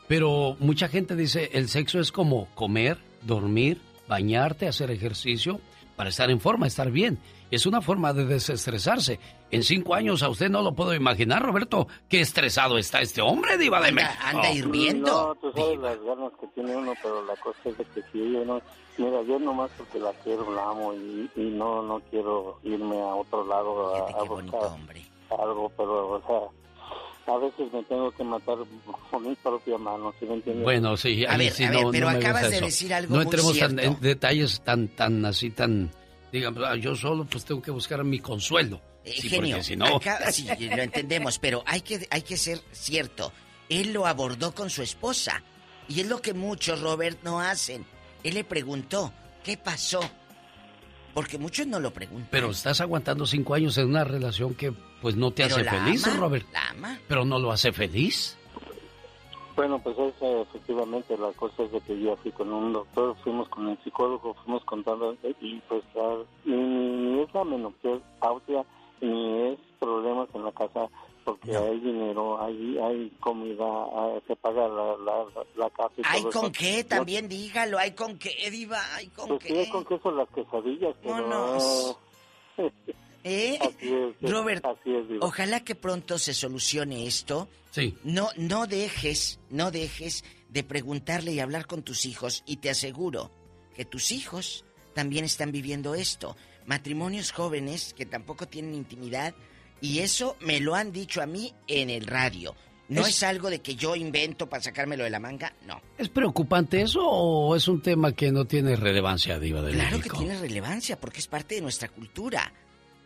Pero 0.06 0.58
mucha 0.60 0.88
gente 0.88 1.16
dice 1.16 1.48
el 1.54 1.70
sexo 1.70 2.00
es 2.00 2.12
como 2.12 2.48
comer, 2.54 2.98
dormir, 3.22 3.80
bañarte, 4.06 4.68
hacer 4.68 4.90
ejercicio 4.90 5.60
para 5.96 6.10
estar 6.10 6.30
en 6.30 6.40
forma, 6.40 6.66
estar 6.66 6.90
bien. 6.90 7.18
Es 7.50 7.64
una 7.64 7.80
forma 7.80 8.12
de 8.12 8.26
desestresarse. 8.26 9.18
En 9.54 9.62
cinco 9.62 9.94
años 9.94 10.22
a 10.22 10.28
usted 10.28 10.50
no 10.50 10.62
lo 10.62 10.74
puedo 10.74 10.94
imaginar, 10.94 11.42
Roberto, 11.42 11.86
qué 12.08 12.20
estresado 12.20 12.76
está 12.78 13.00
este 13.00 13.20
hombre, 13.22 13.56
Diva 13.58 13.80
de 13.80 13.92
México. 13.92 14.14
anda 14.24 14.50
hirviendo. 14.52 15.10
No, 15.10 15.34
tú 15.36 15.52
sabes 15.58 15.78
las 15.78 16.00
ganas 16.02 16.32
que 16.40 16.46
tiene 16.54 16.76
uno, 16.76 16.92
pero 17.02 17.24
la 17.24 17.36
cosa 17.36 17.58
es 17.64 17.78
de 17.78 17.84
que 17.86 18.02
si 18.12 18.32
yo 18.32 18.44
no... 18.44 18.60
Mira, 18.96 19.22
yo 19.22 19.38
nomás 19.40 19.70
porque 19.76 19.98
la 19.98 20.12
quiero, 20.22 20.54
la 20.54 20.70
amo 20.70 20.94
y, 20.94 21.28
y 21.34 21.50
no 21.50 21.82
no 21.82 22.00
quiero 22.10 22.58
irme 22.62 23.00
a 23.00 23.14
otro 23.16 23.44
lado 23.44 23.92
a, 23.94 24.20
a 24.20 24.22
buscar 24.22 24.60
algo, 25.40 25.68
pero, 25.76 26.10
o 26.12 26.22
sea, 26.26 27.34
a 27.34 27.38
veces 27.38 27.72
me 27.72 27.82
tengo 27.84 28.10
que 28.12 28.22
matar 28.22 28.56
con 29.10 29.22
mi 29.28 29.34
propia 29.34 29.78
mano, 29.78 30.14
¿sí 30.20 30.26
me 30.26 30.34
entiendes? 30.34 30.62
Bueno, 30.62 30.96
sí, 30.96 31.24
A 31.26 31.32
ahí 31.32 31.38
ver, 31.38 31.52
sí 31.52 31.64
a 31.64 31.70
ver, 31.70 31.82
no, 31.82 31.90
pero 31.90 32.10
no 32.12 32.18
acabas 32.18 32.50
de 32.50 32.56
eso. 32.56 32.64
decir 32.66 32.94
algo 32.94 33.10
No 33.10 33.16
muy 33.16 33.24
entremos 33.24 33.58
tan- 33.58 33.70
cierto. 33.78 33.96
en 33.96 34.00
detalles 34.00 34.60
tan, 34.60 34.88
tan 34.88 35.24
así, 35.24 35.50
tan... 35.50 35.90
Digamos, 36.30 36.62
ah, 36.64 36.76
yo 36.76 36.94
solo 36.94 37.24
pues 37.24 37.44
tengo 37.44 37.62
que 37.62 37.70
buscar 37.72 38.02
mi 38.04 38.20
consuelo. 38.20 38.80
Eh, 39.04 39.12
Sí, 39.20 39.28
genio, 39.28 39.62
si 39.62 39.76
no... 39.76 39.96
acá- 39.96 40.30
sí, 40.32 40.46
lo 40.68 40.82
entendemos, 40.82 41.38
pero 41.38 41.62
hay 41.66 41.80
que, 41.82 42.06
hay 42.10 42.22
que 42.22 42.36
ser 42.36 42.60
cierto. 42.72 43.32
Él 43.68 43.92
lo 43.92 44.06
abordó 44.06 44.54
con 44.54 44.70
su 44.70 44.82
esposa. 44.82 45.42
Y 45.88 46.00
es 46.00 46.06
lo 46.08 46.22
que 46.22 46.32
muchos, 46.32 46.80
Robert, 46.80 47.18
no 47.22 47.40
hacen. 47.40 47.84
Él 48.22 48.34
le 48.34 48.44
preguntó, 48.44 49.12
¿qué 49.42 49.56
pasó? 49.58 50.00
Porque 51.12 51.38
muchos 51.38 51.66
no 51.66 51.78
lo 51.78 51.92
preguntan. 51.92 52.28
Pero 52.30 52.50
estás 52.50 52.80
aguantando 52.80 53.26
cinco 53.26 53.54
años 53.54 53.76
en 53.78 53.88
una 53.88 54.04
relación 54.04 54.54
que 54.54 54.72
pues 55.02 55.14
no 55.16 55.30
te 55.30 55.42
Pero 55.44 55.56
hace 55.56 55.64
la 55.64 55.70
feliz, 55.72 56.06
ama, 56.06 56.16
Robert. 56.16 56.46
la 56.52 56.68
ama. 56.70 56.98
Pero 57.06 57.24
no 57.26 57.38
lo 57.38 57.52
hace 57.52 57.72
feliz. 57.72 58.36
Bueno, 59.54 59.78
pues 59.78 59.96
es, 59.96 60.14
eh, 60.22 60.40
efectivamente 60.48 61.16
la 61.16 61.30
cosa 61.32 61.62
es 61.62 61.70
de 61.70 61.80
que 61.82 62.00
yo 62.00 62.16
fui 62.16 62.32
con 62.32 62.52
un 62.52 62.72
doctor, 62.72 63.14
fuimos 63.22 63.48
con 63.50 63.68
el 63.68 63.78
psicólogo, 63.84 64.34
fuimos 64.42 64.64
contando 64.64 65.12
eh, 65.22 65.32
y 65.40 65.60
pues 65.68 65.84
ni, 66.44 66.56
ni 66.56 67.20
es 67.22 67.32
la 67.32 67.44
menopausia 67.44 68.64
ni 69.00 69.52
es 69.52 69.58
problemas 69.78 70.28
en 70.34 70.44
la 70.44 70.52
casa 70.52 70.88
porque 71.24 71.56
hay 71.56 71.80
dinero, 71.80 72.38
hay 72.42 72.78
hay 72.78 73.10
comida, 73.20 73.64
hay- 73.64 74.20
se 74.26 74.36
paga 74.36 74.68
la, 74.68 74.96
la, 74.98 75.24
la 75.56 75.70
casa 75.70 75.92
y 75.96 76.02
¿Hay 76.04 76.20
todo 76.22 76.32
con 76.32 76.44
eso. 76.50 76.52
qué? 76.58 76.82
No- 76.82 76.88
También 76.88 77.28
dígalo. 77.28 77.78
¿Hay 77.78 77.92
con 77.92 78.18
qué, 78.18 78.50
Diva? 78.50 78.78
¿Hay 78.94 79.06
con 79.08 79.28
Pues 79.28 79.42
sí, 79.42 79.48
qué? 79.52 79.60
hay 79.60 79.70
con 79.70 79.84
queso 79.86 80.10
las 80.10 80.28
quesadillas, 80.28 80.94
pero... 81.02 81.14
Vámonos. 81.14 81.96
¿Eh? 83.26 83.58
Así 83.60 83.90
es, 84.20 84.30
Robert, 84.30 84.64
así 84.66 84.94
es, 84.94 85.08
Diva. 85.08 85.26
Ojalá 85.26 85.60
que 85.64 85.74
pronto 85.74 86.18
se 86.18 86.34
solucione 86.34 87.06
esto. 87.06 87.48
Sí. 87.70 87.96
No, 88.04 88.28
no 88.36 88.66
dejes, 88.66 89.40
no 89.48 89.70
dejes 89.70 90.24
de 90.50 90.62
preguntarle 90.62 91.32
y 91.32 91.40
hablar 91.40 91.66
con 91.66 91.82
tus 91.82 92.04
hijos 92.04 92.42
y 92.46 92.58
te 92.58 92.68
aseguro 92.70 93.30
que 93.74 93.84
tus 93.86 94.12
hijos 94.12 94.64
también 94.94 95.24
están 95.24 95.52
viviendo 95.52 95.94
esto. 95.94 96.36
Matrimonios 96.66 97.32
jóvenes 97.32 97.94
que 97.94 98.06
tampoco 98.06 98.46
tienen 98.48 98.74
intimidad 98.74 99.34
y 99.80 99.98
eso 100.00 100.36
me 100.40 100.60
lo 100.60 100.74
han 100.74 100.92
dicho 100.92 101.20
a 101.22 101.26
mí 101.26 101.52
en 101.66 101.90
el 101.90 102.06
radio. 102.06 102.54
No 102.88 103.00
es, 103.02 103.16
Es- 103.16 103.22
algo 103.22 103.48
de 103.50 103.60
que 103.60 103.76
yo 103.76 103.96
invento 103.96 104.48
para 104.48 104.62
sacármelo 104.62 105.04
de 105.04 105.10
la 105.10 105.18
manga, 105.20 105.54
no. 105.66 105.80
¿Es 105.98 106.08
preocupante 106.08 106.82
eso 106.82 107.00
o 107.02 107.56
es 107.56 107.66
un 107.68 107.80
tema 107.80 108.12
que 108.12 108.30
no 108.30 108.44
tiene 108.46 108.76
relevancia, 108.76 109.38
Diva 109.38 109.62
de 109.62 109.72
Claro 109.72 110.00
que 110.00 110.10
tiene 110.10 110.38
relevancia 110.38 111.00
porque 111.00 111.20
es 111.20 111.26
parte 111.26 111.54
de 111.54 111.60
nuestra 111.62 111.88
cultura. 111.88 112.52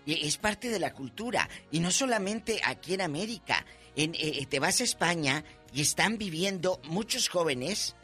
Y 0.04 0.26
Es 0.26 0.36
parte 0.38 0.68
de 0.70 0.78
la 0.78 0.92
cultura. 0.94 1.48
Y 1.70 1.80
no 1.80 1.90
solamente 1.90 2.60
aquí 2.64 2.94
en 2.94 3.02
América. 3.02 3.64
En, 3.94 4.14
eh, 4.14 4.46
te 4.48 4.58
vas 4.58 4.80
a 4.80 4.84
España 4.84 5.44
y 5.72 5.80
están 5.82 6.16
viviendo 6.18 6.80
muchos 6.84 7.28
jóvenes 7.28 7.94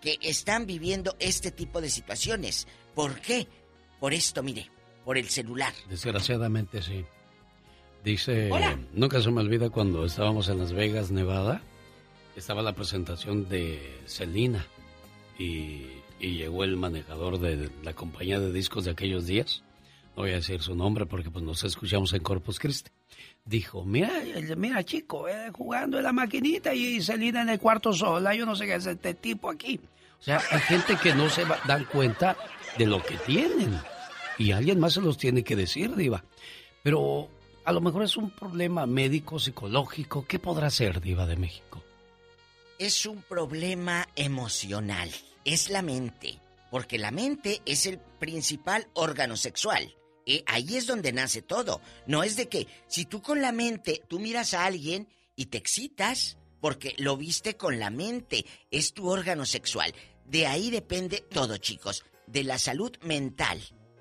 que 0.00 0.18
están 0.20 0.66
viviendo 0.66 1.16
este 1.18 1.50
tipo 1.50 1.80
de 1.80 1.88
situaciones. 1.88 2.66
¿Por 2.94 3.20
qué? 3.20 3.48
Por 3.98 4.12
esto, 4.12 4.42
mire, 4.42 4.70
por 5.06 5.16
el 5.16 5.28
celular. 5.30 5.72
Desgraciadamente 5.88 6.82
sí. 6.82 7.04
Dice, 8.04 8.50
Hola. 8.52 8.76
nunca 8.92 9.22
se 9.22 9.30
me 9.30 9.40
olvida 9.40 9.70
cuando 9.70 10.04
estábamos 10.04 10.48
en 10.48 10.58
Las 10.58 10.72
Vegas, 10.72 11.10
Nevada, 11.12 11.62
estaba 12.36 12.60
la 12.60 12.72
presentación 12.74 13.48
de 13.48 14.00
Selena 14.04 14.66
y, 15.38 15.86
y 16.20 16.36
llegó 16.36 16.64
el 16.64 16.76
manejador 16.76 17.38
de 17.38 17.70
la 17.84 17.94
compañía 17.94 18.38
de 18.40 18.52
discos 18.52 18.84
de 18.84 18.90
aquellos 18.90 19.26
días. 19.26 19.62
No 20.16 20.22
voy 20.22 20.32
a 20.32 20.36
decir 20.36 20.60
su 20.60 20.74
nombre 20.74 21.06
porque 21.06 21.30
pues 21.30 21.44
nos 21.44 21.62
escuchamos 21.62 22.12
en 22.12 22.22
Corpus 22.22 22.58
Christi. 22.58 22.90
Dijo, 23.44 23.84
mira, 23.84 24.10
mira 24.56 24.82
chico, 24.84 25.28
eh, 25.28 25.50
jugando 25.52 25.98
en 25.98 26.02
la 26.04 26.12
maquinita 26.12 26.74
y 26.74 27.00
Selena 27.00 27.42
en 27.42 27.50
el 27.50 27.60
cuarto 27.60 27.92
sola, 27.92 28.34
yo 28.34 28.44
no 28.44 28.56
sé 28.56 28.66
qué 28.66 28.74
es 28.74 28.86
este 28.86 29.14
tipo 29.14 29.50
aquí. 29.50 29.78
O 30.18 30.22
sea, 30.22 30.40
hay 30.50 30.60
gente 30.60 30.96
que 31.00 31.14
no 31.14 31.28
se 31.30 31.44
va- 31.44 31.60
dan 31.66 31.84
cuenta 31.84 32.36
de 32.76 32.86
lo 32.86 33.00
que 33.02 33.16
tienen. 33.18 33.78
Y 34.38 34.52
alguien 34.52 34.80
más 34.80 34.94
se 34.94 35.00
los 35.00 35.16
tiene 35.16 35.42
que 35.42 35.56
decir, 35.56 35.94
Diva. 35.96 36.24
Pero 36.82 37.28
a 37.64 37.72
lo 37.72 37.80
mejor 37.80 38.04
es 38.04 38.16
un 38.16 38.30
problema 38.30 38.86
médico, 38.86 39.38
psicológico. 39.38 40.26
¿Qué 40.26 40.38
podrá 40.38 40.70
ser, 40.70 41.00
Diva 41.00 41.26
de 41.26 41.36
México? 41.36 41.82
Es 42.78 43.06
un 43.06 43.22
problema 43.22 44.06
emocional. 44.14 45.10
Es 45.44 45.70
la 45.70 45.82
mente. 45.82 46.38
Porque 46.70 46.98
la 46.98 47.10
mente 47.10 47.62
es 47.64 47.86
el 47.86 47.98
principal 47.98 48.88
órgano 48.92 49.36
sexual. 49.36 49.94
Ahí 50.46 50.76
es 50.76 50.86
donde 50.86 51.12
nace 51.12 51.40
todo. 51.40 51.80
No 52.06 52.22
es 52.22 52.36
de 52.36 52.48
que 52.48 52.66
si 52.88 53.04
tú 53.04 53.22
con 53.22 53.40
la 53.40 53.52
mente, 53.52 54.02
tú 54.08 54.18
miras 54.18 54.54
a 54.54 54.64
alguien 54.64 55.08
y 55.36 55.46
te 55.46 55.58
excitas 55.58 56.36
porque 56.60 56.94
lo 56.98 57.16
viste 57.16 57.56
con 57.56 57.78
la 57.78 57.90
mente. 57.90 58.44
Es 58.70 58.92
tu 58.92 59.08
órgano 59.08 59.46
sexual. 59.46 59.94
De 60.24 60.46
ahí 60.46 60.70
depende 60.70 61.20
todo, 61.20 61.56
chicos. 61.58 62.04
De 62.26 62.42
la 62.42 62.58
salud 62.58 62.92
mental. 63.02 63.60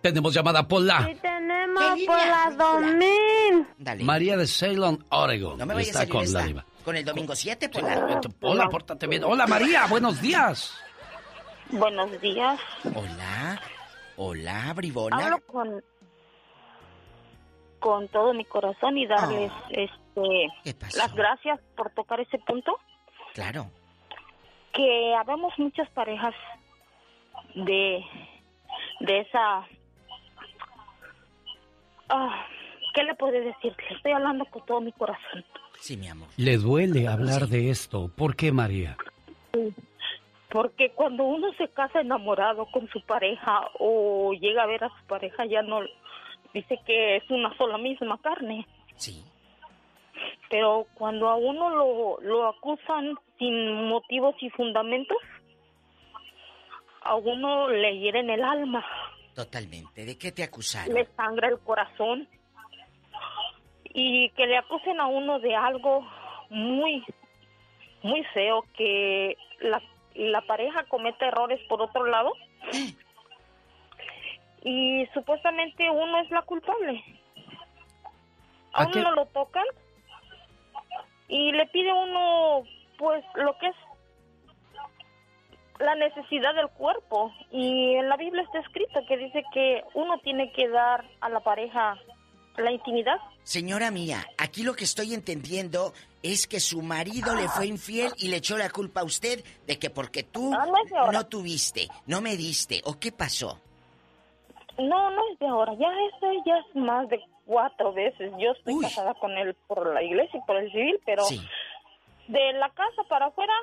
Tenemos 0.09 0.35
llamada 0.35 0.67
Pola. 0.67 1.09
Y 1.11 1.15
tenemos 1.15 1.99
por 2.05 2.15
la 2.15 2.51
Domín. 2.55 3.67
Dale. 3.79 4.03
María 4.03 4.37
de 4.37 4.45
Ceylon, 4.45 5.03
Oregon. 5.09 5.57
No 5.57 5.65
me 5.65 5.73
vayas 5.73 5.95
a 5.95 6.07
con 6.07 6.21
esta. 6.23 6.41
la 6.41 6.45
Diva. 6.45 6.65
Con 6.83 6.95
el 6.95 7.03
domingo 7.03 7.35
7, 7.35 7.69
por 7.69 7.83
Hola, 8.41 8.69
pórtate 8.69 9.07
bien. 9.07 9.23
Hola, 9.23 9.47
María, 9.47 9.87
buenos 9.87 10.21
días. 10.21 10.77
Buenos 11.71 12.21
días. 12.21 12.59
Hola. 12.93 13.59
Hola, 14.17 14.73
bribona. 14.75 15.17
Hablo 15.17 15.39
con 15.47 15.83
con 17.79 18.07
todo 18.09 18.33
mi 18.35 18.45
corazón 18.45 18.97
y 18.99 19.07
darles 19.07 19.51
Ah. 19.51 19.67
este 19.69 20.97
las 20.97 21.13
gracias 21.15 21.59
por 21.75 21.89
tocar 21.91 22.19
ese 22.19 22.37
punto 22.39 22.79
Claro. 23.33 23.69
que 24.71 25.15
habemos 25.15 25.53
muchas 25.57 25.89
parejas 25.89 26.33
de 27.55 28.03
de 29.01 29.19
esa 29.21 29.65
ah, 32.09 32.45
¿qué 32.93 33.03
le 33.03 33.15
puedo 33.15 33.33
decir? 33.33 33.75
Le 33.89 33.95
estoy 33.95 34.11
hablando 34.11 34.45
con 34.45 34.65
todo 34.65 34.81
mi 34.81 34.91
corazón. 34.91 35.43
Sí, 35.79 35.97
mi 35.97 36.07
amor. 36.07 36.29
Le 36.37 36.57
duele 36.57 37.07
hablar 37.07 37.47
de 37.47 37.69
esto. 37.69 38.09
¿Por 38.15 38.35
qué, 38.35 38.51
María? 38.51 38.97
Porque 40.49 40.91
cuando 40.91 41.23
uno 41.23 41.51
se 41.57 41.67
casa 41.67 42.01
enamorado 42.01 42.65
con 42.67 42.87
su 42.89 43.01
pareja 43.01 43.69
o 43.79 44.33
llega 44.33 44.63
a 44.63 44.67
ver 44.67 44.83
a 44.83 44.89
su 44.89 45.05
pareja 45.05 45.45
ya 45.45 45.61
no 45.61 45.81
dice 46.53 46.79
que 46.85 47.17
es 47.17 47.29
una 47.29 47.55
sola 47.57 47.77
misma 47.77 48.17
carne. 48.21 48.65
Sí. 48.95 49.23
Pero 50.49 50.87
cuando 50.93 51.27
a 51.27 51.35
uno 51.35 51.69
lo, 51.69 52.21
lo 52.21 52.47
acusan 52.47 53.15
sin 53.37 53.89
motivos 53.89 54.35
y 54.39 54.49
fundamentos, 54.51 55.17
a 57.01 57.15
uno 57.15 57.69
le 57.69 57.99
hieren 57.99 58.29
el 58.29 58.43
alma, 58.43 58.85
Totalmente. 59.35 60.05
¿De 60.05 60.17
qué 60.17 60.31
te 60.31 60.43
acusaron? 60.43 60.95
le 60.95 61.05
sangra 61.15 61.49
el 61.49 61.59
corazón. 61.59 62.27
Y 63.97 64.29
que 64.31 64.45
le 64.47 64.57
acusen 64.57 64.99
a 64.99 65.07
uno 65.07 65.39
de 65.39 65.55
algo 65.55 66.05
muy, 66.49 67.03
muy 68.03 68.23
feo, 68.33 68.63
que 68.75 69.37
la, 69.61 69.81
la 70.15 70.41
pareja 70.41 70.83
comete 70.85 71.25
errores 71.25 71.61
por 71.69 71.81
otro 71.81 72.05
lado. 72.05 72.33
Y 74.63 75.05
supuestamente 75.13 75.89
uno 75.89 76.19
es 76.21 76.29
la 76.31 76.41
culpable. 76.41 77.03
A 78.73 78.83
¿A 78.83 78.87
uno 78.87 78.93
qué? 78.93 79.01
lo 79.01 79.25
tocan 79.27 79.65
y 81.27 81.51
le 81.53 81.65
pide 81.67 81.93
uno, 81.93 82.63
pues, 82.97 83.23
lo 83.35 83.57
que 83.59 83.67
es 83.67 83.75
la 85.79 85.95
necesidad 85.95 86.53
del 86.55 86.69
cuerpo. 86.69 87.31
Y 87.51 87.95
en 87.95 88.09
la 88.09 88.17
Biblia 88.17 88.43
está 88.43 88.59
escrito 88.59 88.99
que 89.07 89.17
dice 89.17 89.43
que 89.53 89.81
uno 89.93 90.17
tiene 90.19 90.51
que 90.51 90.69
dar 90.69 91.05
a 91.21 91.29
la 91.29 91.39
pareja 91.41 91.97
la 92.57 92.71
intimidad. 92.71 93.17
Señora 93.43 93.91
mía, 93.91 94.25
aquí 94.37 94.63
lo 94.63 94.73
que 94.75 94.85
estoy 94.85 95.13
entendiendo 95.13 95.93
es 96.23 96.47
que 96.47 96.59
su 96.59 96.81
marido 96.81 97.35
le 97.35 97.47
fue 97.49 97.67
infiel 97.67 98.11
y 98.17 98.29
le 98.29 98.37
echó 98.37 98.57
la 98.57 98.69
culpa 98.69 99.01
a 99.01 99.03
usted 99.03 99.43
de 99.67 99.77
que 99.77 99.89
porque 99.89 100.23
tú 100.23 100.51
Ah, 100.53 100.65
no 100.65 101.19
es 101.19 101.29
tuviste, 101.29 101.87
no 102.07 102.21
me 102.21 102.35
diste, 102.37 102.81
¿o 102.85 102.97
qué 102.99 103.11
pasó? 103.11 103.59
No, 104.77 105.11
no 105.11 105.21
es 105.31 105.39
de 105.39 105.47
ahora, 105.47 105.73
ya 105.75 105.87
eso 105.87 106.43
ya 106.45 106.57
es 106.57 106.75
más 106.75 107.07
de 107.09 107.19
cuatro 107.45 107.93
veces. 107.93 108.31
Yo 108.39 108.51
estoy 108.51 108.79
casada 108.81 109.13
con 109.15 109.31
él 109.37 109.55
por 109.67 109.93
la 109.93 110.01
iglesia 110.01 110.39
y 110.39 110.45
por 110.47 110.57
el 110.57 110.71
civil, 110.71 110.99
pero 111.05 111.23
de 112.27 112.53
la 112.53 112.69
casa 112.69 113.03
para 113.07 113.27
afuera, 113.27 113.53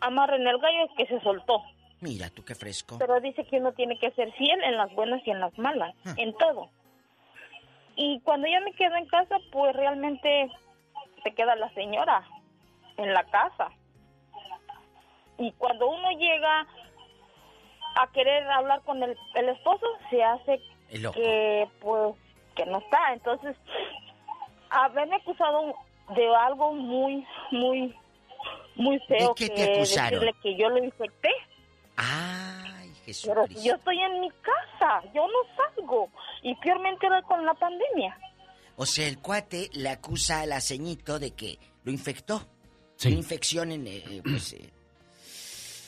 amarren 0.00 0.46
el 0.46 0.58
gallo 0.58 0.88
que 0.96 1.06
se 1.06 1.20
soltó. 1.20 1.62
Mira, 2.00 2.30
tú 2.30 2.44
qué 2.44 2.54
fresco. 2.54 2.96
Pero 2.98 3.20
dice 3.20 3.44
que 3.44 3.58
uno 3.58 3.72
tiene 3.72 3.98
que 3.98 4.10
ser 4.12 4.32
fiel 4.32 4.62
en 4.62 4.76
las 4.76 4.92
buenas 4.94 5.20
y 5.26 5.30
en 5.30 5.40
las 5.40 5.56
malas, 5.58 5.94
Ah. 6.04 6.14
en 6.16 6.32
todo. 6.36 6.68
Y 7.96 8.20
cuando 8.20 8.46
ya 8.46 8.60
me 8.60 8.72
quedo 8.72 8.94
en 8.96 9.06
casa, 9.06 9.36
pues 9.50 9.74
realmente 9.74 10.48
se 11.24 11.34
queda 11.34 11.56
la 11.56 11.68
señora 11.74 12.22
en 12.96 13.12
la 13.12 13.24
casa. 13.24 13.70
Y 15.38 15.50
cuando 15.52 15.88
uno 15.88 16.10
llega 16.12 16.66
a 17.96 18.06
querer 18.12 18.44
hablar 18.50 18.82
con 18.82 19.02
el, 19.02 19.16
el 19.34 19.48
esposo, 19.48 19.86
se 20.10 20.22
hace 20.22 20.60
El 20.90 21.10
que 21.12 21.68
pues 21.80 22.14
que 22.54 22.66
no 22.66 22.78
está. 22.78 23.12
Entonces, 23.12 23.56
haberme 24.70 25.16
acusado 25.16 25.74
de 26.14 26.36
algo 26.36 26.72
muy, 26.74 27.26
muy, 27.50 27.94
muy 28.78 28.98
feo. 29.06 29.34
qué 29.34 29.48
te 29.48 29.54
que 29.54 29.74
acusaron? 29.74 30.20
decirle 30.20 30.34
que 30.42 30.56
yo 30.58 30.68
lo 30.68 30.82
infecté. 30.82 31.28
Ay, 31.96 32.92
Jesús. 33.04 33.28
Pero 33.28 33.46
si 33.48 33.68
yo 33.68 33.74
estoy 33.74 33.98
en 34.00 34.20
mi 34.20 34.30
casa, 34.30 35.02
yo 35.14 35.26
no 35.26 35.56
salgo. 35.56 36.08
Y 36.42 36.54
peormente 36.56 37.06
ahora 37.06 37.22
con 37.22 37.44
la 37.44 37.54
pandemia. 37.54 38.16
O 38.76 38.86
sea, 38.86 39.08
el 39.08 39.18
cuate 39.18 39.68
le 39.72 39.88
acusa 39.88 40.40
a 40.40 40.46
la 40.46 40.60
ceñito 40.60 41.18
de 41.18 41.32
que 41.32 41.58
lo 41.84 41.90
infectó. 41.90 42.46
Sí. 42.96 43.08
Una 43.08 43.18
infección 43.18 43.72
en... 43.72 43.86
eh, 43.86 44.22
pues, 44.24 44.52
eh, 44.52 44.70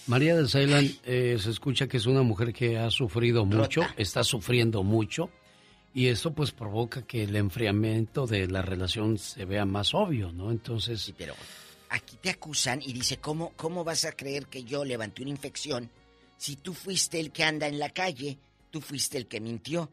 María 0.07 0.35
de 0.35 0.49
Ceylan 0.49 0.89
eh, 1.05 1.37
se 1.39 1.51
escucha 1.51 1.87
que 1.87 1.99
es 1.99 2.07
una 2.07 2.23
mujer 2.23 2.53
que 2.53 2.79
ha 2.79 2.91
sufrido 2.91 3.45
mucho, 3.45 3.83
está 3.97 4.25
sufriendo 4.25 4.83
mucho 4.83 5.31
y 5.95 6.09
esto 6.09 6.33
pues 6.33 6.51
provoca 6.51 7.03
que 7.03 7.25
el 7.25 7.37
enfriamiento 7.37 8.27
de 8.27 8.49
la 8.49 8.63
relación 8.63 9.19
se 9.19 9.45
vea 9.45 9.65
más 9.65 9.95
obvio, 9.95 10.33
¿no? 10.33 10.51
Entonces... 10.51 11.13
pero 11.17 11.35
aquí 11.91 12.17
te 12.21 12.31
acusan 12.31 12.81
y 12.83 12.93
dice, 12.93 13.19
¿cómo, 13.19 13.53
¿cómo 13.57 13.85
vas 13.85 14.05
a 14.05 14.13
creer 14.13 14.47
que 14.47 14.65
yo 14.65 14.85
levanté 14.85 15.23
una 15.23 15.31
infección 15.31 15.91
si 16.39 16.57
tú 16.57 16.73
fuiste 16.73 17.21
el 17.21 17.31
que 17.33 17.45
anda 17.45 17.67
en 17.69 17.79
la 17.79 17.91
calle? 17.91 18.39
Tú 18.71 18.81
fuiste 18.81 19.19
el 19.19 19.27
que 19.27 19.41
mintió. 19.41 19.91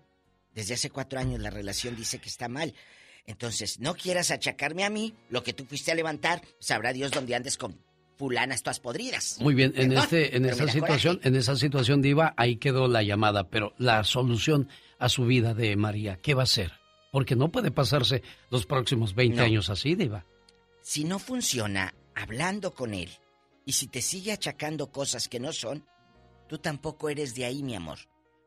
Desde 0.53 0.75
hace 0.75 0.89
cuatro 0.89 1.19
años 1.19 1.39
la 1.41 1.49
relación 1.49 1.95
dice 1.95 2.19
que 2.19 2.29
está 2.29 2.47
mal. 2.47 2.73
Entonces, 3.25 3.79
no 3.79 3.93
quieras 3.95 4.31
achacarme 4.31 4.85
a 4.85 4.89
mí 4.89 5.13
lo 5.29 5.43
que 5.43 5.53
tú 5.53 5.65
fuiste 5.65 5.91
a 5.91 5.95
levantar. 5.95 6.41
Sabrá 6.59 6.93
Dios 6.93 7.11
dónde 7.11 7.35
andes 7.35 7.57
con 7.57 7.77
fulanas 8.17 8.63
todas 8.63 8.79
podridas. 8.79 9.37
Muy 9.41 9.53
bien, 9.53 9.73
en 9.75 9.91
este, 9.91 10.35
en 10.37 10.45
esa 10.45 10.67
situación, 10.67 11.19
en 11.23 11.35
esa 11.35 11.55
situación 11.55 12.01
diva, 12.01 12.33
ahí 12.37 12.55
quedó 12.55 12.87
la 12.87 13.03
llamada, 13.03 13.49
pero 13.49 13.73
la 13.77 14.03
solución 14.03 14.69
a 14.97 15.09
su 15.09 15.25
vida 15.25 15.53
de 15.53 15.75
María, 15.75 16.17
¿qué 16.21 16.33
va 16.33 16.41
a 16.41 16.45
hacer? 16.45 16.71
Porque 17.11 17.35
no 17.35 17.51
puede 17.51 17.69
pasarse 17.69 18.23
los 18.49 18.65
próximos 18.65 19.13
20 19.13 19.37
No. 19.37 19.43
años 19.43 19.69
así, 19.69 19.93
diva. 19.95 20.25
Si 20.87 21.03
no 21.03 21.19
funciona 21.19 21.93
hablando 22.15 22.73
con 22.73 22.93
él 22.93 23.09
y 23.65 23.73
si 23.73 23.87
te 23.87 24.01
sigue 24.01 24.31
achacando 24.31 24.89
cosas 24.89 25.27
que 25.27 25.37
no 25.37 25.51
son, 25.51 25.85
tú 26.47 26.59
tampoco 26.59 27.09
eres 27.09 27.35
de 27.35 27.43
ahí, 27.43 27.61
mi 27.61 27.75
amor. 27.75 27.97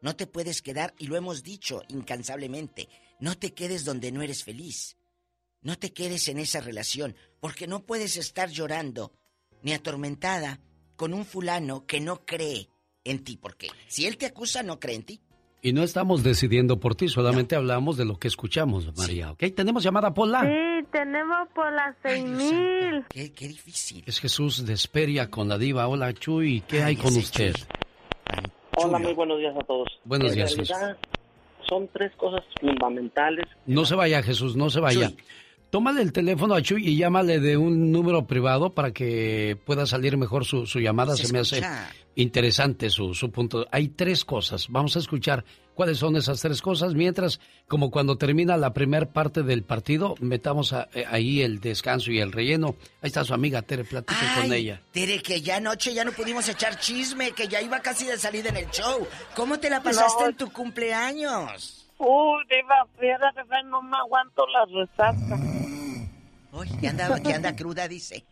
No 0.00 0.16
te 0.16 0.26
puedes 0.26 0.62
quedar, 0.62 0.94
y 0.98 1.08
lo 1.08 1.16
hemos 1.16 1.42
dicho 1.42 1.82
incansablemente, 1.88 2.88
no 3.18 3.36
te 3.36 3.52
quedes 3.52 3.84
donde 3.84 4.10
no 4.10 4.22
eres 4.22 4.42
feliz. 4.42 4.96
No 5.60 5.78
te 5.78 5.92
quedes 5.92 6.28
en 6.28 6.38
esa 6.38 6.62
relación, 6.62 7.14
porque 7.40 7.66
no 7.66 7.84
puedes 7.84 8.16
estar 8.16 8.48
llorando 8.48 9.12
ni 9.62 9.74
atormentada 9.74 10.60
con 10.96 11.12
un 11.12 11.26
fulano 11.26 11.84
que 11.84 12.00
no 12.00 12.24
cree 12.24 12.70
en 13.04 13.22
ti, 13.22 13.36
porque 13.36 13.68
si 13.86 14.06
él 14.06 14.16
te 14.16 14.24
acusa, 14.24 14.62
no 14.62 14.80
cree 14.80 14.96
en 14.96 15.02
ti. 15.02 15.20
Y 15.60 15.74
no 15.74 15.82
estamos 15.82 16.22
decidiendo 16.22 16.80
por 16.80 16.94
ti, 16.94 17.10
solamente 17.10 17.54
hablamos 17.54 17.98
de 17.98 18.06
lo 18.06 18.18
que 18.18 18.28
escuchamos, 18.28 18.96
María, 18.96 19.30
¿ok? 19.30 19.44
Tenemos 19.54 19.82
llamada 19.82 20.14
Pola. 20.14 20.40
Sí, 20.40 20.69
tenemos 20.84 21.48
por 21.54 21.72
las 21.72 21.94
seis 22.02 22.24
mil. 22.24 23.04
Qué, 23.08 23.32
qué 23.32 23.48
difícil. 23.48 24.02
Es 24.06 24.18
Jesús 24.20 24.64
de 24.66 24.72
Esperia 24.74 25.30
con 25.30 25.48
la 25.48 25.58
diva. 25.58 25.86
Hola, 25.88 26.12
Chuy, 26.12 26.62
¿qué 26.66 26.82
hay 26.82 26.96
con 26.96 27.16
usted? 27.16 27.54
Hola, 28.76 28.98
muy 28.98 29.12
buenos 29.14 29.38
días 29.38 29.54
a 29.56 29.64
todos. 29.64 29.88
Buenos 30.04 30.30
En 30.30 30.34
días, 30.36 30.56
realidad, 30.56 30.96
son 31.68 31.88
tres 31.92 32.12
cosas 32.16 32.42
fundamentales. 32.60 33.44
No 33.66 33.84
se 33.84 33.94
vaya, 33.94 34.22
Jesús, 34.22 34.56
no 34.56 34.70
se 34.70 34.80
vaya. 34.80 35.12
Tómale 35.70 36.02
el 36.02 36.12
teléfono 36.12 36.54
a 36.54 36.62
Chuy 36.62 36.88
y 36.88 36.96
llámale 36.96 37.38
de 37.38 37.56
un 37.56 37.92
número 37.92 38.26
privado 38.26 38.70
para 38.74 38.90
que 38.90 39.56
pueda 39.64 39.86
salir 39.86 40.16
mejor 40.16 40.44
su, 40.44 40.66
su 40.66 40.80
llamada. 40.80 41.14
Se 41.14 41.26
Se, 41.26 41.32
me 41.32 41.38
hace 41.38 41.62
interesante 42.16 42.90
su, 42.90 43.14
su 43.14 43.30
punto. 43.30 43.66
Hay 43.70 43.88
tres 43.88 44.24
cosas. 44.24 44.66
Vamos 44.68 44.96
a 44.96 44.98
escuchar 44.98 45.44
cuáles 45.80 45.96
son 45.96 46.14
esas 46.14 46.38
tres 46.42 46.60
cosas. 46.60 46.92
Mientras, 46.92 47.40
como 47.66 47.90
cuando 47.90 48.16
termina 48.18 48.58
la 48.58 48.74
primera 48.74 49.06
parte 49.06 49.42
del 49.42 49.62
partido, 49.62 50.14
metamos 50.20 50.74
a- 50.74 50.90
eh, 50.92 51.06
ahí 51.10 51.40
el 51.40 51.58
descanso 51.58 52.10
y 52.12 52.18
el 52.20 52.32
relleno. 52.32 52.74
Ahí 53.00 53.08
está 53.08 53.24
su 53.24 53.32
amiga 53.32 53.62
Tere, 53.62 53.84
platique 53.84 54.20
con 54.38 54.52
ella. 54.52 54.78
Tere, 54.92 55.22
que 55.22 55.40
ya 55.40 55.56
anoche 55.56 55.94
ya 55.94 56.04
no 56.04 56.12
pudimos 56.12 56.46
echar 56.50 56.78
chisme, 56.78 57.30
que 57.32 57.48
ya 57.48 57.62
iba 57.62 57.80
casi 57.80 58.04
de 58.04 58.18
salida 58.18 58.50
en 58.50 58.58
el 58.58 58.70
show. 58.70 59.06
¿Cómo 59.34 59.58
te 59.58 59.70
la 59.70 59.82
pasaste 59.82 60.22
No. 60.24 60.28
en 60.28 60.36
tu 60.36 60.52
cumpleaños? 60.52 61.86
Uy, 61.96 62.44
Diva, 62.50 62.86
fíjate 62.98 63.40
que 63.48 63.68
no 63.70 63.80
me 63.80 63.96
aguanto 63.96 64.44
la 64.48 64.66
resaca. 64.66 65.42
Uy, 66.52 66.68
que 66.78 66.88
anda, 66.88 67.18
que 67.22 67.32
anda 67.32 67.56
cruda, 67.56 67.88
dice. 67.88 68.22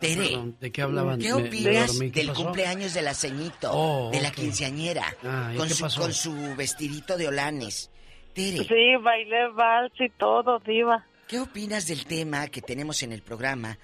Tere, 0.00 0.28
Perdón, 0.28 0.56
¿De 0.60 0.72
qué 0.72 0.82
hablaban? 0.82 1.18
¿qué 1.20 1.32
opinas. 1.32 1.98
¿Qué 1.98 2.10
del 2.10 2.28
pasó? 2.28 2.42
cumpleaños 2.44 2.94
de 2.94 3.02
la 3.02 3.14
ceñito? 3.14 3.70
Oh, 3.72 4.10
de 4.10 4.20
la 4.20 4.30
quinceañera. 4.30 5.04
Ah, 5.22 5.50
¿y 5.52 5.56
con, 5.58 5.68
qué 5.68 5.74
su, 5.74 5.82
pasó? 5.82 6.00
con 6.00 6.12
su 6.14 6.54
vestidito 6.56 7.16
de 7.18 7.28
olanes. 7.28 7.90
Tere, 8.34 8.64
Sí, 8.64 8.96
bailé 9.02 9.48
vals 9.54 9.92
y 10.00 10.08
todo, 10.10 10.58
Diva. 10.60 11.04
¿qué 11.28 11.38
opinas 11.40 11.86
del 11.86 12.06
tema 12.06 12.48
que 12.48 12.60
tenemos 12.62 13.02
en 13.02 13.12
el 13.12 13.22
programa? 13.22 13.76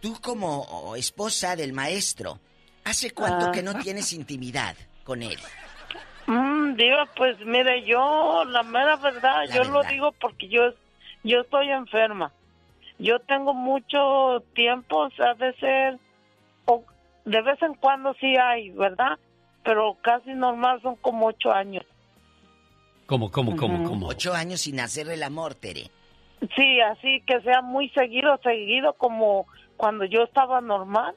Tú 0.00 0.18
como 0.22 0.94
esposa 0.96 1.56
del 1.56 1.72
maestro, 1.72 2.38
¿hace 2.84 3.10
cuánto 3.10 3.50
que 3.52 3.62
no 3.62 3.72
Ajá. 3.72 3.80
tienes 3.80 4.12
intimidad 4.12 4.76
con 5.04 5.22
él? 5.22 5.38
Mm, 6.26 6.74
Diva, 6.76 7.06
pues 7.16 7.36
mire, 7.44 7.84
yo, 7.86 8.44
la 8.46 8.62
mera 8.62 8.96
verdad, 8.96 9.44
La 9.46 9.54
yo 9.56 9.64
lo 9.64 9.78
verdad. 9.78 9.90
digo 9.90 10.12
porque 10.20 10.48
yo, 10.48 10.62
yo 11.24 11.40
estoy 11.40 11.70
enferma. 11.70 12.32
Yo 12.98 13.18
tengo 13.20 13.52
mucho 13.52 14.42
tiempo, 14.54 14.98
o 14.98 15.10
sea, 15.10 15.34
de 15.34 15.52
ser, 15.54 15.98
o 16.64 16.82
de 17.24 17.42
vez 17.42 17.60
en 17.62 17.74
cuando 17.74 18.14
sí 18.14 18.34
hay, 18.36 18.70
¿verdad? 18.70 19.18
Pero 19.64 19.96
casi 20.02 20.32
normal 20.32 20.80
son 20.82 20.96
como 20.96 21.26
ocho 21.26 21.52
años. 21.52 21.84
¿Cómo, 23.06 23.30
cómo, 23.30 23.56
cómo, 23.56 23.84
cómo? 23.84 24.08
Ocho 24.08 24.32
años 24.34 24.62
sin 24.62 24.80
hacer 24.80 25.08
el 25.08 25.22
amor, 25.22 25.54
Tere. 25.54 25.90
Sí, 26.56 26.80
así 26.80 27.22
que 27.26 27.40
sea 27.42 27.62
muy 27.62 27.88
seguido, 27.90 28.38
seguido, 28.42 28.94
como 28.94 29.46
cuando 29.76 30.04
yo 30.04 30.22
estaba 30.22 30.60
normal, 30.60 31.14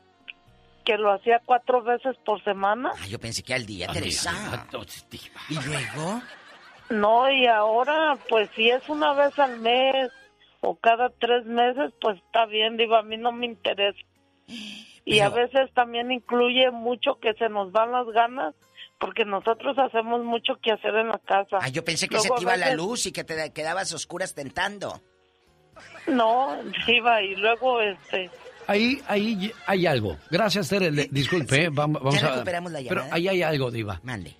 que 0.85 0.97
lo 0.97 1.11
hacía 1.11 1.41
cuatro 1.45 1.81
veces 1.81 2.15
por 2.25 2.43
semana. 2.43 2.91
Ah, 2.95 3.07
yo 3.07 3.19
pensé 3.19 3.43
que 3.43 3.53
al 3.53 3.65
día, 3.65 3.87
Teresa. 3.87 4.31
¿Y 5.49 5.55
luego? 5.55 6.21
No, 6.89 7.31
y 7.31 7.45
ahora, 7.45 8.17
pues 8.29 8.49
si 8.55 8.69
es 8.69 8.87
una 8.89 9.13
vez 9.13 9.37
al 9.37 9.59
mes 9.59 10.09
o 10.61 10.75
cada 10.75 11.09
tres 11.09 11.45
meses, 11.45 11.93
pues 12.01 12.17
está 12.17 12.45
bien, 12.45 12.77
digo, 12.77 12.95
a 12.95 13.03
mí 13.03 13.17
no 13.17 13.31
me 13.31 13.45
interesa. 13.45 13.99
Y 15.05 15.19
a 15.21 15.29
veces 15.29 15.71
también 15.73 16.11
incluye 16.11 16.69
mucho 16.71 17.19
que 17.19 17.33
se 17.33 17.49
nos 17.49 17.71
dan 17.71 17.91
las 17.91 18.07
ganas, 18.07 18.53
porque 18.99 19.25
nosotros 19.25 19.77
hacemos 19.79 20.23
mucho 20.23 20.55
que 20.61 20.71
hacer 20.71 20.93
en 20.95 21.07
la 21.07 21.19
casa. 21.19 21.57
Ah, 21.61 21.69
yo 21.69 21.83
pensé 21.83 22.07
que 22.07 22.15
Luego, 22.15 22.35
se 22.35 22.35
te 22.35 22.41
iba 22.43 22.57
la 22.57 22.73
luz 22.75 23.05
y 23.05 23.11
que 23.11 23.23
te 23.23 23.51
quedabas 23.53 23.93
oscuras 23.93 24.35
tentando. 24.35 25.01
No, 26.07 26.57
iba 26.87 27.21
y 27.21 27.35
luego, 27.35 27.81
este... 27.81 28.29
Ahí, 28.67 29.01
ahí 29.07 29.51
hay 29.65 29.87
algo. 29.87 30.17
Gracias, 30.29 30.69
Tere. 30.69 30.91
Le- 30.91 31.07
disculpe, 31.09 31.63
eh, 31.63 31.69
vamos, 31.71 32.03
vamos 32.03 32.21
Ya 32.21 32.33
a... 32.33 32.35
la 32.43 32.43
Pero 32.43 33.03
ahí 33.09 33.27
hay 33.27 33.41
algo, 33.41 33.71
Diva. 33.71 33.99
Mande. 34.03 34.35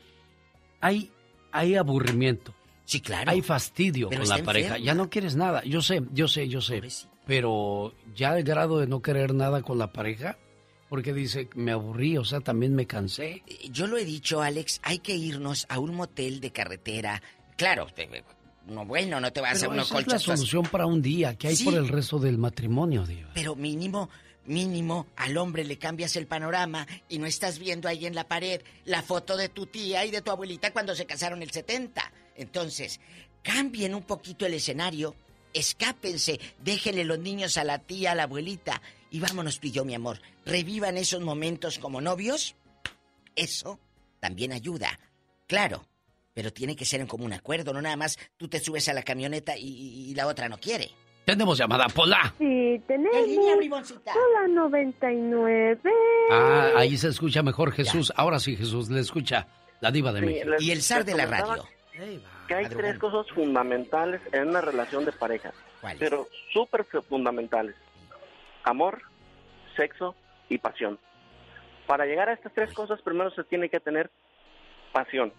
Hay, 0.82 1.12
hay 1.52 1.76
aburrimiento. 1.76 2.54
Sí, 2.90 3.02
claro. 3.02 3.30
Hay 3.30 3.44
fastidio 3.44 4.10
Pero 4.10 4.22
con 4.24 4.30
la 4.30 4.44
pareja. 4.44 4.68
enferma. 4.70 4.84
Ya 4.86 4.96
no 4.96 5.12
quieres 5.12 5.36
nada. 5.36 5.64
Yo 5.64 5.80
sé, 5.84 6.02
yo 6.12 6.28
sé, 6.28 6.48
yo 6.48 6.60
sé. 6.60 6.82
Pero 7.28 7.94
ya 8.16 8.32
al 8.32 8.42
grado 8.44 8.80
de 8.80 8.88
no 8.88 9.04
querer 9.04 9.36
nada 9.36 9.62
con 9.62 9.78
la 9.78 9.94
pareja, 9.94 10.40
porque 10.90 11.14
dice, 11.14 11.50
me 11.54 11.72
aburrí, 11.72 12.18
o 12.18 12.26
sea, 12.26 12.40
también 12.40 12.74
me 12.74 12.88
cansé. 12.88 13.44
Yo 13.70 13.86
lo 13.86 13.98
he 13.98 14.06
dicho, 14.06 14.42
Alex, 14.42 14.80
hay 14.82 14.98
que 14.98 15.16
irnos 15.16 15.68
a 15.70 15.78
un 15.78 15.94
motel 15.94 16.40
de 16.40 16.52
carretera. 16.52 17.22
Claro, 17.58 17.86
no 18.66 18.86
bueno, 18.88 19.20
no 19.20 19.32
te 19.32 19.40
vas 19.42 19.62
a 19.62 19.70
uno 19.70 19.84
esa 19.84 20.00
es 20.00 20.08
la 20.08 20.18
solución 20.20 20.64
para 20.64 20.88
un 20.88 21.04
día. 21.04 21.36
que 21.36 21.50
hay 21.50 21.56
Sí. 21.56 21.66
por 21.66 21.76
el 21.76 21.88
resto 21.90 22.18
del 22.18 22.40
matrimonio, 22.40 23.06
Diva? 23.06 23.30
Pero 23.36 23.56
mínimo, 23.56 24.10
mínimo, 24.46 25.06
al 25.16 25.38
hombre 25.38 25.64
le 25.64 25.78
cambias 25.78 26.16
el 26.16 26.26
panorama 26.26 26.88
y 27.08 27.20
no 27.20 27.28
estás 27.28 27.60
viendo 27.60 27.88
ahí 27.88 28.08
en 28.08 28.16
la 28.16 28.28
pared 28.28 28.62
la 28.86 29.04
foto 29.04 29.38
de 29.38 29.50
tu 29.50 29.68
tía 29.68 30.06
y 30.06 30.12
de 30.12 30.24
tu 30.24 30.32
abuelita 30.32 30.74
cuando 30.74 30.96
se 30.96 31.06
casaron 31.06 31.44
el 31.44 31.52
70. 31.52 32.12
Entonces, 32.40 33.00
cambien 33.44 33.94
un 33.96 34.04
poquito 34.04 34.46
el 34.46 34.54
escenario, 34.56 35.16
escápense, 35.54 36.40
déjenle 36.64 37.04
los 37.04 37.20
niños 37.20 37.58
a 37.58 37.64
la 37.64 37.80
tía, 37.80 38.12
a 38.12 38.16
la 38.16 38.24
abuelita 38.24 38.82
y 39.12 39.20
vámonos 39.20 39.60
tú 39.60 39.68
y 39.68 39.72
yo, 39.72 39.86
mi 39.86 39.94
amor. 39.96 40.20
Revivan 40.46 40.98
esos 40.98 41.22
momentos 41.22 41.78
como 41.80 42.02
novios. 42.02 42.56
Eso 43.36 43.80
también 44.20 44.52
ayuda. 44.52 45.00
Claro, 45.48 45.86
Pero 46.34 46.54
tiene 46.54 46.76
que 46.76 46.86
ser 46.86 47.02
en 47.02 47.08
común 47.08 47.34
acuerdo, 47.34 47.74
no 47.74 47.82
nada 47.82 47.98
más 47.98 48.18
tú 48.38 48.48
te 48.48 48.60
subes 48.60 48.88
a 48.88 48.94
la 48.94 49.04
camioneta 49.04 49.58
y, 49.58 50.10
y 50.10 50.16
la 50.16 50.28
otra 50.28 50.48
no 50.48 50.58
quiere. 50.60 50.90
Tenemos 51.26 51.58
llamada, 51.58 51.88
Pola. 51.88 52.34
Sí, 52.38 52.82
tenemos. 52.88 53.16
Hola, 54.06 54.48
99. 54.48 55.80
Ah, 56.32 56.72
ahí 56.78 56.98
se 56.98 57.10
escucha 57.10 57.44
mejor 57.44 57.72
Jesús. 57.72 58.12
Ahora 58.16 58.40
sí, 58.40 58.56
Jesús, 58.56 58.90
le 58.90 59.02
escucha 59.02 59.48
la 59.82 59.92
diva 59.92 60.12
de 60.14 60.20
Sí, 60.22 60.26
México. 60.26 60.50
les- 60.52 60.62
Y 60.62 60.72
el 60.72 60.82
zar 60.82 61.04
de 61.06 61.16
la 61.16 61.26
radio. 61.26 61.66
Que 62.48 62.56
hay 62.56 62.66
tres 62.68 62.98
cosas 62.98 63.32
fundamentales 63.34 64.22
en 64.32 64.50
una 64.50 64.62
relación 64.62 65.06
de 65.06 65.12
pareja. 65.12 65.52
Pero 65.98 66.28
súper 66.52 66.86
fundamentales. 67.08 67.76
Amor, 68.64 69.02
sexo 69.76 70.16
y 70.50 70.58
pasión. 70.58 71.00
Para 71.88 72.06
llegar 72.06 72.30
a 72.30 72.34
estas 72.34 72.54
tres 72.54 72.74
cosas, 72.74 73.02
primero 73.02 73.32
se 73.32 73.44
tiene 73.44 73.70
que 73.70 73.80
tener 73.80 74.10
pasión. 74.92 75.34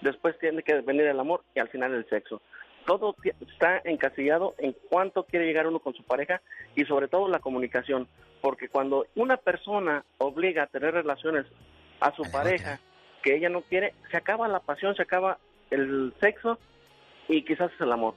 Después 0.00 0.38
tiene 0.38 0.62
que 0.62 0.80
venir 0.80 1.06
el 1.06 1.18
amor 1.18 1.42
y 1.54 1.60
al 1.60 1.68
final 1.68 1.94
el 1.94 2.08
sexo. 2.08 2.40
Todo 2.86 3.16
está 3.40 3.80
encasillado 3.84 4.54
en 4.58 4.76
cuánto 4.90 5.24
quiere 5.24 5.46
llegar 5.46 5.66
uno 5.66 5.78
con 5.78 5.94
su 5.94 6.02
pareja 6.02 6.42
y 6.74 6.84
sobre 6.84 7.08
todo 7.08 7.28
la 7.28 7.38
comunicación. 7.38 8.06
Porque 8.42 8.68
cuando 8.68 9.06
una 9.14 9.38
persona 9.38 10.04
obliga 10.18 10.64
a 10.64 10.66
tener 10.66 10.92
relaciones 10.92 11.46
a 12.00 12.14
su 12.14 12.22
pareja 12.30 12.78
que 13.24 13.34
ella 13.34 13.48
no 13.48 13.62
quiere, 13.62 13.94
se 14.10 14.18
acaba 14.18 14.46
la 14.46 14.60
pasión, 14.60 14.94
se 14.94 15.02
acaba 15.02 15.38
el 15.70 16.12
sexo 16.20 16.58
y 17.26 17.42
quizás 17.42 17.72
el 17.80 17.90
amor. 17.90 18.14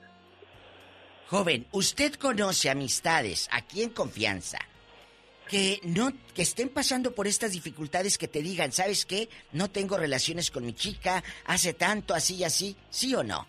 Joven, 1.27 1.65
¿usted 1.71 2.13
conoce 2.15 2.69
amistades 2.69 3.49
aquí 3.51 3.83
en 3.83 3.89
confianza 3.89 4.59
que 5.49 5.79
no 5.83 6.11
que 6.35 6.41
estén 6.41 6.67
pasando 6.67 7.15
por 7.15 7.25
estas 7.25 7.53
dificultades 7.53 8.17
que 8.17 8.27
te 8.27 8.41
digan, 8.41 8.73
¿sabes 8.73 9.05
qué? 9.05 9.29
No 9.53 9.69
tengo 9.71 9.97
relaciones 9.97 10.51
con 10.51 10.65
mi 10.65 10.73
chica, 10.73 11.23
hace 11.45 11.73
tanto 11.73 12.13
así 12.13 12.35
y 12.35 12.43
así, 12.43 12.75
¿sí 12.89 13.15
o 13.15 13.23
no? 13.23 13.47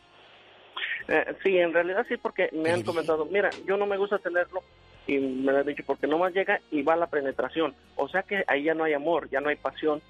Eh, 1.08 1.34
sí, 1.42 1.58
en 1.58 1.72
realidad 1.72 2.06
sí, 2.08 2.16
porque 2.16 2.50
me 2.52 2.70
han 2.70 2.82
comentado, 2.82 3.24
mira, 3.26 3.50
yo 3.66 3.76
no 3.76 3.86
me 3.86 3.96
gusta 3.96 4.18
tenerlo 4.18 4.62
y 5.08 5.18
me 5.18 5.50
lo 5.50 5.58
han 5.58 5.66
dicho 5.66 5.82
porque 5.84 6.06
nomás 6.06 6.32
llega 6.34 6.60
y 6.70 6.82
va 6.82 6.94
la 6.94 7.08
penetración. 7.08 7.74
O 7.96 8.08
sea 8.08 8.22
que 8.22 8.44
ahí 8.46 8.64
ya 8.64 8.74
no 8.74 8.84
hay 8.84 8.92
amor, 8.92 9.28
ya 9.30 9.40
no 9.40 9.48
hay 9.48 9.56
pasión, 9.56 10.00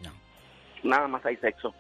nada 0.84 1.08
más 1.08 1.24
hay 1.24 1.36
sexo. 1.36 1.74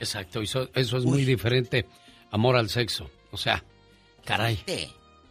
Exacto, 0.00 0.40
eso, 0.40 0.68
eso 0.74 0.96
es 0.98 1.04
muy 1.04 1.24
diferente. 1.24 1.86
Amor 2.30 2.56
al 2.56 2.68
sexo. 2.68 3.10
O 3.30 3.36
sea, 3.36 3.62
caray. 4.24 4.56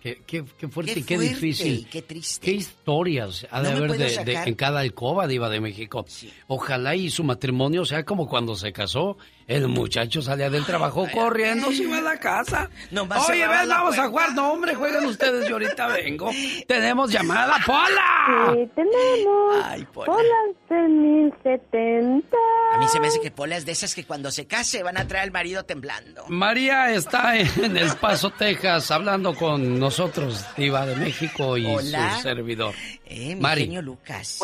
Qué, 0.04 0.22
qué, 0.28 0.44
qué 0.58 0.68
fuerte 0.68 0.94
Qué 0.95 1.00
y 1.00 1.04
qué 1.04 1.16
fuerte 1.16 1.34
difícil. 1.34 1.80
y 1.80 1.84
qué 1.86 2.02
triste. 2.02 2.45
Qué 2.45 2.52
historias 2.52 3.48
ha 3.50 3.62
de 3.62 3.72
No 3.72 3.78
haber 3.78 3.91
de, 3.98 4.34
en 4.34 4.56
cada 4.56 4.82
alcoba, 4.82 5.28
Diva 5.28 5.50
de 5.50 5.62
México. 5.62 6.06
Ojalá 6.48 6.95
y 6.95 7.10
su 7.10 7.24
matrimonio 7.24 7.86
sea 7.86 8.04
como 8.04 8.28
cuando 8.28 8.56
se 8.56 8.74
casó. 8.74 9.18
El 9.48 9.68
muchacho 9.68 10.22
salía 10.22 10.49
del 10.49 10.65
trabajo 10.65 11.07
corriendo, 11.14 11.72
se 11.72 11.84
iba 11.84 11.98
a 11.98 12.02
la 12.02 12.18
casa. 12.18 12.70
Nomás 12.91 13.30
Oye, 13.30 13.48
ven, 13.48 13.68
vamos 13.68 13.98
a 13.98 14.07
jugar. 14.07 14.34
No, 14.34 14.53
hombre, 14.53 14.74
jueguen 14.76 15.06
ustedes, 15.06 15.48
yo 15.48 15.56
ahorita 15.56 15.88
vengo. 15.88 16.32
Tenemos 16.68 17.11
llamada, 17.11 17.56
Pola. 17.65 18.53
Sí, 18.53 18.70
tenemos. 18.76 19.65
Ay, 19.65 19.86
Pola. 19.94 20.14
Hola, 20.14 20.53
6070. 20.70 22.38
A 22.74 22.78
mí 22.78 22.88
se 22.88 22.99
me 22.99 23.07
hace 23.07 23.20
que 23.20 23.32
Pola 23.32 23.57
es 23.57 23.65
de 23.65 23.74
esas 23.74 23.94
que 23.94 24.06
cuando 24.06 24.32
se 24.32 24.48
case 24.48 24.82
van 24.84 24.98
a 24.98 25.07
traer 25.07 25.26
al 25.26 25.32
marido 25.32 25.64
temblando. 25.64 26.26
María 26.30 26.91
está 26.91 27.38
en 27.38 27.78
El 27.78 27.95
Paso, 27.98 28.32
Texas, 28.32 28.90
hablando 28.91 29.36
con 29.36 29.78
nosotros, 29.80 30.45
Diva 30.56 30.86
de 30.86 30.95
México 30.95 31.57
y 31.57 31.65
Hola. 31.65 32.15
su 32.15 32.22
servidor. 32.22 32.74
Eh, 33.06 33.36
Mari. 33.36 33.74
Lucas. 33.82 34.40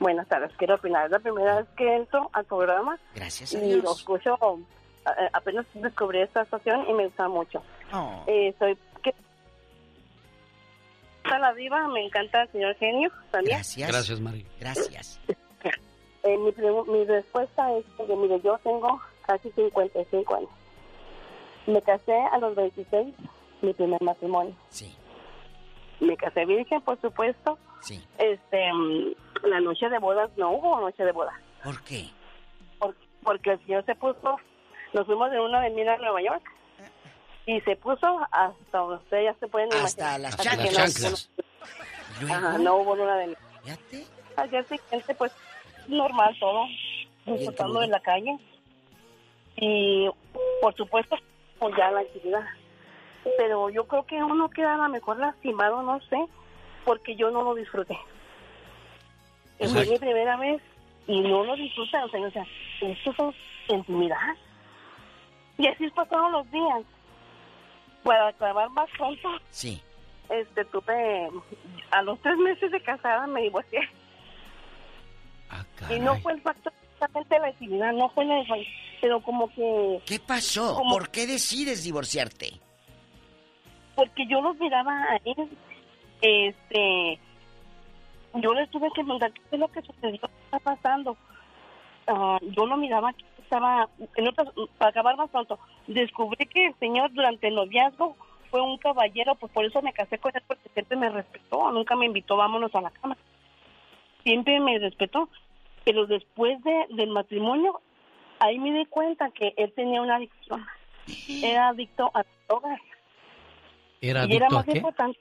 Buenas 0.00 0.26
tardes. 0.28 0.50
Quiero 0.56 0.74
opinar. 0.76 1.06
Es 1.06 1.10
la 1.12 1.18
primera 1.18 1.56
vez 1.56 1.66
que 1.76 1.96
entro 1.96 2.30
al 2.32 2.44
programa. 2.44 2.98
Gracias 3.14 3.54
a 3.54 3.58
Y 3.58 3.68
Dios. 3.72 3.84
lo 3.84 3.92
escucho. 3.92 4.36
apenas 5.32 5.64
descubrí 5.74 6.20
esta 6.20 6.42
estación 6.42 6.84
y 6.88 6.92
me 6.92 7.06
gusta 7.06 7.28
mucho. 7.28 7.62
Oh. 7.92 8.24
Eh, 8.26 8.54
soy. 8.58 8.76
que- 9.02 9.14
la 11.24 11.52
diva, 11.54 11.86
me 11.88 12.04
encanta 12.06 12.42
el 12.42 12.52
señor 12.52 12.74
genio 12.76 13.10
también. 13.30 13.56
Gracias. 13.58 13.88
Gracias, 13.88 14.20
María. 14.20 14.44
Gracias. 14.60 15.20
Eh, 16.22 16.36
mi, 16.38 16.50
mi 16.92 17.04
respuesta 17.04 17.72
es 17.76 17.84
que, 18.04 18.16
mire, 18.16 18.40
yo 18.40 18.58
tengo 18.64 19.00
casi 19.24 19.48
55 19.52 20.34
años. 20.34 20.50
Me 21.68 21.80
casé 21.82 22.16
a 22.32 22.38
los 22.38 22.56
26, 22.56 23.14
mi 23.62 23.72
primer 23.74 24.02
matrimonio. 24.02 24.52
Sí. 24.70 24.92
Me 26.00 26.16
casé 26.16 26.44
virgen, 26.44 26.80
por 26.80 27.00
supuesto. 27.00 27.56
Sí. 27.80 28.04
Este, 28.18 28.72
mm, 28.72 29.12
la 29.42 29.60
noche 29.60 29.88
de 29.88 29.98
bodas 29.98 30.30
no 30.36 30.50
hubo 30.52 30.80
noche 30.80 31.04
de 31.04 31.12
bodas. 31.12 31.34
¿Por 31.62 31.82
qué? 31.84 32.08
Por- 32.78 32.96
porque 33.22 33.52
el 33.52 33.58
señor 33.66 33.84
se 33.84 33.94
puso, 33.94 34.38
nos 34.92 35.06
fuimos 35.06 35.30
de 35.30 35.40
una 35.40 35.58
avenida 35.58 35.94
a 35.94 35.98
Nueva 35.98 36.22
York 36.22 36.42
y 37.46 37.60
se 37.62 37.76
puso 37.76 38.20
hasta 38.30 38.82
ustedes 38.82 39.24
ya 39.34 39.34
se 39.40 39.48
pueden 39.48 39.72
Hasta 39.72 40.18
imaginar. 40.18 40.20
las 40.20 40.34
Hasta 40.40 40.56
no- 40.56 40.62
chanclas. 40.70 41.30
Ajá, 42.30 42.58
no 42.58 42.76
hubo 42.76 42.96
luna 42.96 43.16
de 43.16 43.26
miel. 43.26 43.38
Al 44.36 44.50
día 44.50 44.62
siguiente, 44.64 45.14
pues, 45.14 45.32
normal 45.88 46.34
todo, 46.38 46.66
disfrutando 47.26 47.80
de 47.80 47.88
la 47.88 48.00
calle. 48.00 48.38
Y, 49.56 50.08
por 50.60 50.74
supuesto, 50.76 51.16
pues 51.58 51.74
ya 51.76 51.90
la 51.90 52.00
actividad. 52.00 52.44
Pero 53.38 53.70
yo 53.70 53.86
creo 53.88 54.04
que 54.06 54.22
uno 54.22 54.48
queda 54.50 54.74
a 54.74 54.76
lo 54.76 54.88
mejor 54.88 55.18
lastimado, 55.18 55.82
no 55.82 56.00
sé, 56.02 56.16
porque 56.84 57.16
yo 57.16 57.30
no 57.30 57.42
lo 57.42 57.54
disfruté. 57.54 57.98
Fue 59.58 59.66
Exacto. 59.66 59.90
mi 59.92 59.98
primera 59.98 60.36
vez 60.36 60.62
y 61.06 61.20
no 61.20 61.44
lo 61.44 61.56
disfruté, 61.56 61.96
o 61.98 62.08
sea, 62.08 62.20
o 62.20 62.30
sea, 62.30 62.46
esto 62.80 63.30
es 63.30 63.36
intimidad. 63.74 64.36
Y 65.58 65.66
así 65.68 65.88
pasaron 65.90 66.32
los 66.32 66.50
días. 66.50 66.82
Para 68.02 68.28
acabar 68.28 68.68
más 68.70 68.88
pronto, 68.96 69.28
Sí. 69.50 69.80
este, 70.28 70.64
tuve, 70.66 71.28
a 71.90 72.02
los 72.02 72.20
tres 72.20 72.36
meses 72.36 72.70
de 72.70 72.80
casada 72.82 73.26
me 73.26 73.42
divorcié. 73.42 73.80
y 75.90 75.98
no 76.00 76.16
fue 76.20 76.32
el 76.34 76.40
factor 76.42 76.72
exactamente 76.92 77.38
la 77.38 77.50
intimidad, 77.50 77.92
no 77.92 78.08
fue 78.10 78.24
la 78.24 78.42
pero 79.00 79.20
como 79.20 79.48
que... 79.52 80.00
¿Qué 80.06 80.18
pasó? 80.20 80.74
como- 80.74 80.90
¿Por 80.90 81.10
qué 81.10 81.26
decides 81.26 81.82
divorciarte? 81.84 82.52
Porque 83.94 84.26
yo 84.28 84.40
los 84.40 84.56
miraba 84.58 84.92
a 84.92 85.16
él, 85.24 85.48
este, 86.22 87.18
yo 88.40 88.54
les 88.54 88.70
tuve 88.70 88.88
que 88.94 89.02
preguntar 89.02 89.32
qué 89.32 89.40
es 89.50 89.58
lo 89.58 89.68
que 89.68 89.82
sucedió, 89.82 90.20
qué 90.20 90.44
está 90.44 90.58
pasando. 90.58 91.16
Ah, 92.06 92.38
yo 92.42 92.66
lo 92.66 92.76
miraba 92.76 93.12
que 93.12 93.24
estaba, 93.42 93.88
en 94.16 94.28
otras, 94.28 94.48
para 94.78 94.90
acabar 94.90 95.16
más 95.16 95.30
pronto, 95.30 95.58
descubrí 95.86 96.46
que 96.46 96.66
el 96.66 96.74
señor 96.78 97.12
durante 97.12 97.48
el 97.48 97.54
noviazgo 97.54 98.16
fue 98.50 98.60
un 98.60 98.78
caballero, 98.78 99.34
pues 99.36 99.52
por 99.52 99.64
eso 99.64 99.82
me 99.82 99.92
casé 99.92 100.18
con 100.18 100.32
él, 100.34 100.42
porque 100.46 100.68
siempre 100.72 100.96
me 100.96 101.10
respetó, 101.10 101.70
nunca 101.72 101.96
me 101.96 102.06
invitó, 102.06 102.36
vámonos 102.36 102.74
a 102.74 102.80
la 102.80 102.90
cama. 102.90 103.16
Siempre 104.22 104.60
me 104.60 104.78
respetó, 104.78 105.28
pero 105.84 106.06
después 106.06 106.62
de, 106.62 106.86
del 106.90 107.10
matrimonio, 107.10 107.80
ahí 108.40 108.58
me 108.58 108.72
di 108.72 108.86
cuenta 108.86 109.30
que 109.30 109.54
él 109.56 109.72
tenía 109.74 110.02
una 110.02 110.16
adicción. 110.16 110.64
Era 111.42 111.68
adicto 111.68 112.10
a 112.14 112.18
las 112.18 112.26
drogas. 112.48 112.80
¿Era 114.00 114.26
y 114.26 114.36
era 114.36 114.46
adicto 114.46 114.54
a 114.54 114.58
más 114.58 114.64
qué? 114.66 114.76
importante 114.78 115.18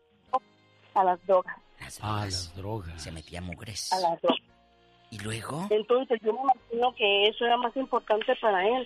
a 0.96 1.04
las 1.04 1.26
drogas. 1.28 1.65
A 2.02 2.26
las 2.26 2.56
drogas. 2.56 3.02
Se 3.02 3.12
metía 3.12 3.42
mugres. 3.42 3.92
A 3.94 4.00
las 4.00 4.22
drogas. 4.22 4.42
¿Y 5.12 5.20
luego? 5.20 5.68
Entonces 5.70 6.20
yo 6.24 6.34
me 6.34 6.40
imagino 6.42 6.96
que 6.96 7.28
eso 7.28 7.46
era 7.46 7.58
más 7.58 7.76
importante 7.78 8.34
para 8.42 8.68
él 8.68 8.84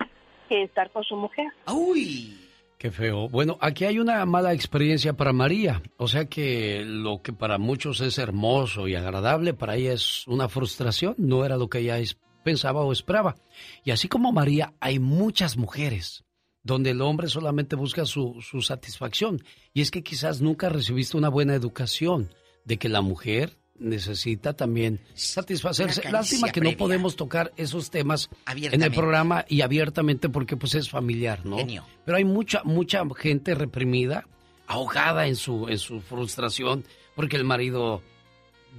que 0.48 0.64
estar 0.64 0.92
con 0.92 1.04
su 1.04 1.16
mujer. 1.16 1.48
¡Uy! 1.72 2.38
Qué 2.78 2.92
feo. 2.92 3.28
Bueno, 3.28 3.58
aquí 3.60 3.84
hay 3.86 4.00
una 4.00 4.26
mala 4.26 4.54
experiencia 4.54 5.14
para 5.14 5.34
María. 5.34 5.82
O 5.98 6.08
sea 6.08 6.26
que 6.26 6.84
lo 6.86 7.22
que 7.22 7.34
para 7.34 7.58
muchos 7.58 8.00
es 8.02 8.18
hermoso 8.18 8.88
y 8.88 8.96
agradable, 8.96 9.54
para 9.54 9.76
ella 9.76 9.94
es 9.94 10.26
una 10.28 10.48
frustración. 10.48 11.16
No 11.18 11.44
era 11.46 11.58
lo 11.58 11.68
que 11.70 11.80
ella 11.80 11.98
es- 11.98 12.18
pensaba 12.44 12.82
o 12.82 12.92
esperaba. 12.94 13.36
Y 13.84 13.92
así 13.92 14.08
como 14.08 14.32
María, 14.32 14.74
hay 14.80 14.98
muchas 15.00 15.58
mujeres 15.58 16.24
donde 16.64 16.92
el 16.92 17.02
hombre 17.02 17.28
solamente 17.28 17.76
busca 17.76 18.06
su, 18.06 18.40
su 18.42 18.62
satisfacción. 18.62 19.44
Y 19.74 19.82
es 19.82 19.92
que 19.92 20.02
quizás 20.04 20.40
nunca 20.42 20.70
recibiste 20.70 21.18
una 21.18 21.30
buena 21.30 21.56
educación 21.56 22.30
de 22.66 22.78
que 22.78 22.90
la 22.90 23.02
mujer 23.02 23.58
necesita 23.78 24.54
también 24.54 25.00
satisfacerse. 25.14 26.12
Lástima 26.12 26.52
que 26.52 26.60
no 26.60 26.66
previa. 26.66 26.78
podemos 26.78 27.16
tocar 27.16 27.54
esos 27.56 27.90
temas 27.90 28.30
en 28.54 28.84
el 28.84 28.92
programa 28.92 29.46
y 29.48 29.62
abiertamente 29.62 30.28
porque 30.30 30.58
pues 30.58 30.76
es 30.76 30.90
familiar, 30.90 31.46
¿no? 31.46 31.58
Genio. 31.58 31.86
Pero 32.06 32.18
hay 32.18 32.26
mucha 32.26 32.62
mucha 32.66 33.02
gente 33.18 33.56
reprimida, 33.56 34.28
ahogada 34.68 35.28
en 35.28 35.36
su 35.38 35.68
en 35.70 35.78
su 35.78 36.02
frustración 36.02 36.84
porque 37.16 37.38
el 37.38 37.46
marido 37.46 38.02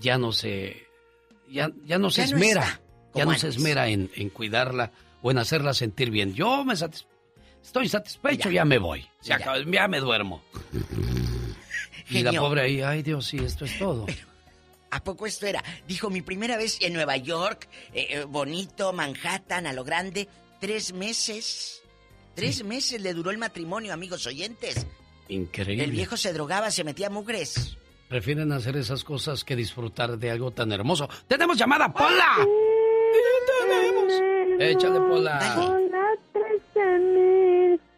ya 0.00 0.18
no 0.18 0.33
se 0.33 0.86
ya, 1.50 1.70
ya 1.86 1.99
no 1.99 2.10
se 2.10 2.20
Ya 2.20 2.25
esmera, 2.26 2.81
ya 3.15 3.25
no 3.25 3.34
se 3.34 3.49
esmera 3.49 3.89
en, 3.89 4.10
en 4.15 4.28
cuidarla 4.28 4.92
o 5.23 5.31
en 5.31 5.39
hacerla 5.39 5.73
sentir 5.73 6.10
bien. 6.10 6.34
Yo 6.34 6.62
me 6.65 6.75
satis- 6.75 7.07
estoy 7.62 7.89
satisfecho, 7.89 8.50
ya, 8.50 8.65
me 8.67 8.76
voy. 8.78 9.00
Se 9.20 9.31
Ya. 9.31 9.36
acabó, 9.36 9.59
ya 9.62 9.89
me 9.89 9.99
duermo. 10.00 10.42
Y 12.10 12.22
la 12.22 12.32
pobre 12.32 12.62
ahí, 12.62 12.80
ay 12.82 13.02
Dios, 13.02 13.26
sí, 13.26 13.39
esto 13.39 13.64
es 13.64 13.78
todo. 13.78 14.06
¿A 14.90 15.05
poco 15.05 15.26
esto 15.26 15.47
era? 15.47 15.62
Dijo, 15.86 16.10
mi 16.10 16.20
primera 16.20 16.56
vez 16.56 16.78
en 16.80 16.92
Nueva 16.92 17.16
York, 17.16 17.68
eh, 17.94 18.06
eh, 18.10 18.24
bonito, 18.24 18.92
Manhattan, 18.92 19.66
a 19.66 19.72
lo 19.72 19.84
grande. 19.84 20.28
tres 20.60 20.92
meses. 20.92 21.82
Tres 22.34 22.64
meses 22.64 23.00
le 23.00 23.14
duró 23.14 23.30
el 23.30 23.39
matrimonio, 23.39 23.92
amigos 23.92 24.26
oyentes. 24.26 24.86
Increíble. 25.28 25.84
El 25.84 25.92
viejo 25.92 26.16
se 26.16 26.32
drogaba, 26.32 26.70
se 26.70 26.82
metía 26.84 27.08
mugres. 27.10 27.76
Prefieren 28.08 28.50
hacer 28.50 28.76
esas 28.76 29.05
cosas 29.05 29.44
que 29.44 29.55
disfrutar 29.55 30.18
de 30.18 30.30
algo 30.32 30.50
tan 30.50 30.72
hermoso. 30.72 31.08
¡Tenemos 31.28 31.56
llamada, 31.56 31.92
Pola! 31.92 32.36
tenemos! 33.68 34.12
Échale, 34.58 34.98
Pola. 34.98 35.78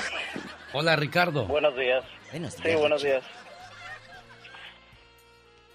Hola, 0.74 0.95
Ricardo. 0.95 1.45
Buenos 1.45 1.75
días. 1.75 2.03
Buenos 2.32 2.53
Sí, 2.53 2.75
buenos 2.75 3.01
días. 3.03 3.24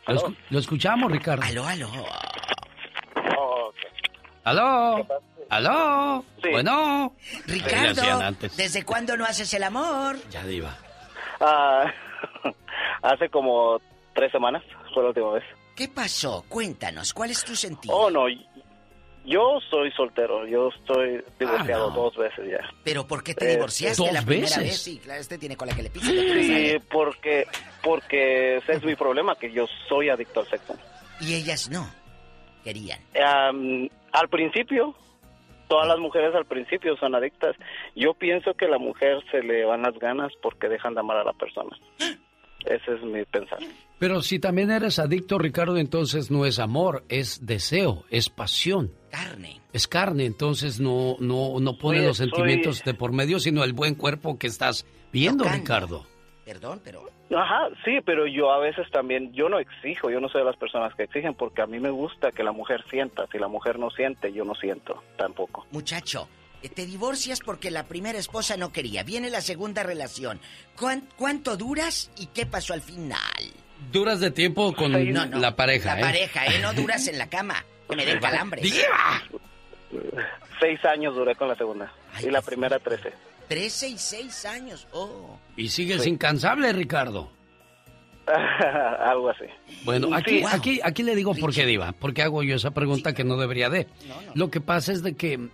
Lo, 0.07 0.15
escu- 0.21 0.37
lo 0.51 0.59
escuchamos, 0.59 1.11
Ricardo. 1.11 1.43
Aló, 1.45 1.67
aló. 1.67 1.91
¿Aló? 4.45 5.07
¿Aló? 5.51 6.25
Bueno. 6.51 7.15
Ricardo. 7.47 8.03
¿desde 8.57 8.85
cuándo 8.85 9.17
no 9.17 9.25
haces 9.25 9.53
el 9.55 9.63
amor? 9.65 10.17
Ya, 10.31 10.45
diva. 10.45 10.77
Ah, 11.41 11.93
hace 13.03 13.29
como 13.29 13.81
tres 14.15 14.33
semanas 14.33 14.63
fue 14.93 15.03
la 15.03 15.09
última 15.11 15.33
vez. 15.33 15.45
¿Qué 15.77 15.89
pasó? 15.89 16.45
Cuéntanos, 16.49 17.15
¿cuál 17.15 17.31
es 17.31 17.45
tu 17.45 17.55
sentido? 17.57 17.95
Oh, 17.95 18.11
no. 18.11 18.25
Yo 19.25 19.59
soy 19.71 19.91
soltero. 19.93 20.47
Yo 20.47 20.69
estoy 20.69 21.23
divorciado 21.39 21.91
no. 21.91 21.97
dos 21.97 22.17
veces 22.17 22.51
ya. 22.51 22.69
¿Pero 22.85 23.07
por 23.07 23.23
qué 23.23 23.35
te 23.35 23.47
Eh, 23.47 23.55
divorciaste 23.57 24.03
¿dos 24.03 24.13
la 24.13 24.23
primera 24.23 24.47
veces? 24.49 24.63
vez? 24.65 24.79
Sí, 24.83 24.99
claro, 24.99 25.21
este 25.21 25.39
tiene 25.39 25.57
cola 25.57 25.75
que 25.75 25.83
le 25.83 25.91
pisa. 25.91 26.07
Sí, 26.11 26.77
porque, 26.91 27.47
porque 27.83 28.57
ese 28.57 28.73
es 28.73 28.83
mi 28.83 28.95
problema, 28.97 29.35
que 29.37 29.53
yo 29.53 29.67
soy 29.89 30.09
adicto 30.09 30.41
al 30.41 30.47
sexo. 30.49 30.75
Y 31.21 31.35
ellas 31.35 31.69
no. 31.71 31.89
Querían. 32.65 33.01
Am, 33.23 33.89
al 34.13 34.29
principio, 34.29 34.95
todas 35.71 35.89
las 35.89 35.99
mujeres 35.99 36.35
al 36.35 36.45
principio 36.45 36.97
son 36.99 37.15
adictas. 37.15 37.57
Yo 37.97 38.13
pienso 38.13 38.53
que 38.55 38.67
a 38.67 38.69
la 38.69 38.79
mujer 38.79 39.19
se 39.31 39.43
le 39.43 39.65
van 39.65 39.83
las 39.83 39.99
ganas 39.99 40.33
porque 40.43 40.69
dejan 40.69 40.93
de 40.95 41.01
amar 41.01 41.17
a 41.17 41.25
la 41.25 41.33
persona. 41.33 41.75
Ese 42.67 42.93
es 42.95 43.03
mi 43.03 43.25
pensar. 43.25 43.59
Pero 43.99 44.21
si 44.21 44.39
también 44.39 44.71
eres 44.71 44.99
adicto, 44.99 45.39
Ricardo, 45.39 45.79
entonces 45.79 46.31
no 46.31 46.45
es 46.45 46.59
amor, 46.59 47.05
es 47.09 47.47
deseo, 47.47 48.05
es 48.11 48.29
pasión. 48.29 48.91
Carne. 49.11 49.61
Es 49.73 49.87
carne, 49.89 50.27
entonces 50.27 50.79
no, 50.81 51.17
no, 51.21 51.59
no 51.61 51.79
pone 51.79 52.05
los 52.05 52.19
sentimientos 52.19 52.79
soy- 52.79 52.93
de 52.93 52.99
por 52.99 53.13
medio, 53.13 53.39
sino 53.41 53.65
el 53.65 53.73
buen 53.73 53.95
cuerpo 53.95 54.39
que 54.39 54.47
estás 54.49 54.85
viendo, 55.13 55.45
Ricardo. 55.45 56.05
Perdón, 56.45 56.81
pero... 56.85 57.05
Ajá, 57.37 57.69
sí, 57.85 57.99
pero 58.05 58.27
yo 58.27 58.51
a 58.53 58.59
veces 58.59 58.91
también, 58.91 59.33
yo 59.33 59.49
no 59.49 59.59
exijo, 59.61 60.11
yo 60.11 60.21
no 60.21 60.29
soy 60.29 60.41
de 60.41 60.47
las 60.47 60.57
personas 60.57 60.95
que 60.95 61.05
exigen 61.05 61.35
porque 61.35 61.63
a 61.63 61.67
mí 61.67 61.79
me 61.79 61.91
gusta 61.91 62.33
que 62.33 62.43
la 62.43 62.53
mujer 62.53 62.85
sienta. 62.91 63.27
Si 63.31 63.39
la 63.39 63.47
mujer 63.49 63.79
no 63.79 63.91
siente, 63.91 64.33
yo 64.33 64.45
no 64.45 64.55
siento 64.57 65.03
tampoco. 65.17 65.65
Muchacho, 65.71 66.29
eh, 66.63 66.69
te 66.69 66.87
divorcias 66.87 67.39
porque 67.41 67.71
la 67.71 67.85
primera 67.85 68.19
esposa 68.19 68.57
no 68.57 68.73
quería. 68.73 69.05
Viene 69.05 69.31
la 69.31 69.41
segunda 69.43 69.83
relación. 69.85 70.41
¿Cuán- 70.79 71.09
¿Cuánto 71.17 71.57
duras 71.57 72.11
y 72.19 72.27
qué 72.27 72.47
pasó 72.47 72.75
al 72.75 72.83
final? 72.83 73.19
Duras 73.93 74.19
de 74.21 74.31
tiempo 74.33 74.75
con 74.75 74.93
No, 74.93 75.27
no, 75.27 75.39
la 75.39 75.55
pareja, 75.55 75.95
La 75.95 76.01
¿eh? 76.01 76.03
pareja, 76.03 76.47
¿eh? 76.47 76.59
No 76.61 76.73
duras 76.75 77.07
en 77.07 77.17
la 77.19 77.29
cama. 77.29 77.65
Que 77.89 77.97
me 77.97 78.05
den 78.07 78.19
calambre. 78.21 78.61
Seis 80.61 80.85
años 80.85 81.15
duré 81.15 81.35
con 81.35 81.49
la 81.49 81.55
segunda 81.57 81.93
y 82.23 82.31
la 82.31 82.43
primera 82.43 82.79
trece. 82.79 83.13
Trece 83.51 83.89
y 83.89 83.99
seis 83.99 84.45
años. 84.45 84.87
Oh. 84.93 85.37
Y 85.57 85.69
sigues 85.69 86.07
incansable, 86.07 86.73
Ricardo. 86.73 87.33
Algo 89.01 89.31
así. 89.31 89.47
Bueno, 89.85 90.15
aquí, 90.15 90.39
Sí. 90.39 90.45
aquí, 90.49 90.81
aquí 90.85 91.03
le 91.03 91.17
digo 91.17 91.35
por 91.35 91.53
qué, 91.53 91.67
Diva. 91.67 91.91
Porque 91.91 92.23
hago 92.23 92.45
yo 92.45 92.55
esa 92.55 92.71
pregunta 92.71 93.13
que 93.13 93.25
no 93.25 93.37
debería 93.37 93.69
de. 93.69 93.89
Lo 94.35 94.51
que 94.53 94.61
pasa 94.61 94.93
es 94.93 95.03
de 95.03 95.15
que. 95.17 95.49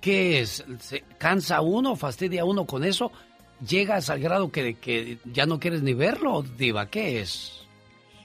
¿Qué 0.00 0.40
es? 0.40 0.64
¿Se 0.78 1.02
cansa 1.18 1.60
uno, 1.60 1.94
fastidia 1.94 2.46
uno 2.46 2.64
con 2.66 2.84
eso? 2.84 3.12
¿Llegas 3.68 4.08
al 4.08 4.20
grado 4.20 4.50
que, 4.50 4.76
que 4.78 5.18
ya 5.26 5.44
no 5.44 5.60
quieres 5.60 5.82
ni 5.82 5.92
verlo, 5.92 6.40
Diva? 6.42 6.88
¿Qué 6.88 7.20
es? 7.20 7.66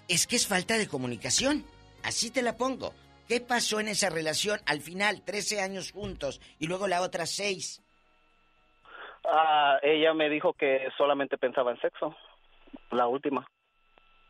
Es 0.08 0.26
que 0.26 0.38
es 0.38 0.48
falta 0.48 0.77
de 0.77 0.88
comunicación. 0.88 1.66
Así 2.02 2.30
te 2.30 2.42
la 2.42 2.56
pongo. 2.56 2.94
¿Qué 3.27 3.42
pasó 3.42 3.82
en 3.82 3.90
esa 3.90 4.10
relación 4.10 4.61
al 4.68 4.80
final? 4.80 5.22
13 5.26 5.60
años 5.60 5.92
juntos 5.92 6.40
y 6.60 6.68
luego 6.68 6.88
la 6.88 7.02
otra 7.02 7.26
seis. 7.26 7.82
Ah, 9.27 9.79
ella 9.81 10.13
me 10.13 10.29
dijo 10.29 10.53
que 10.53 10.87
solamente 10.97 11.37
pensaba 11.37 11.71
en 11.71 11.79
sexo, 11.79 12.15
la 12.91 13.07
última. 13.07 13.47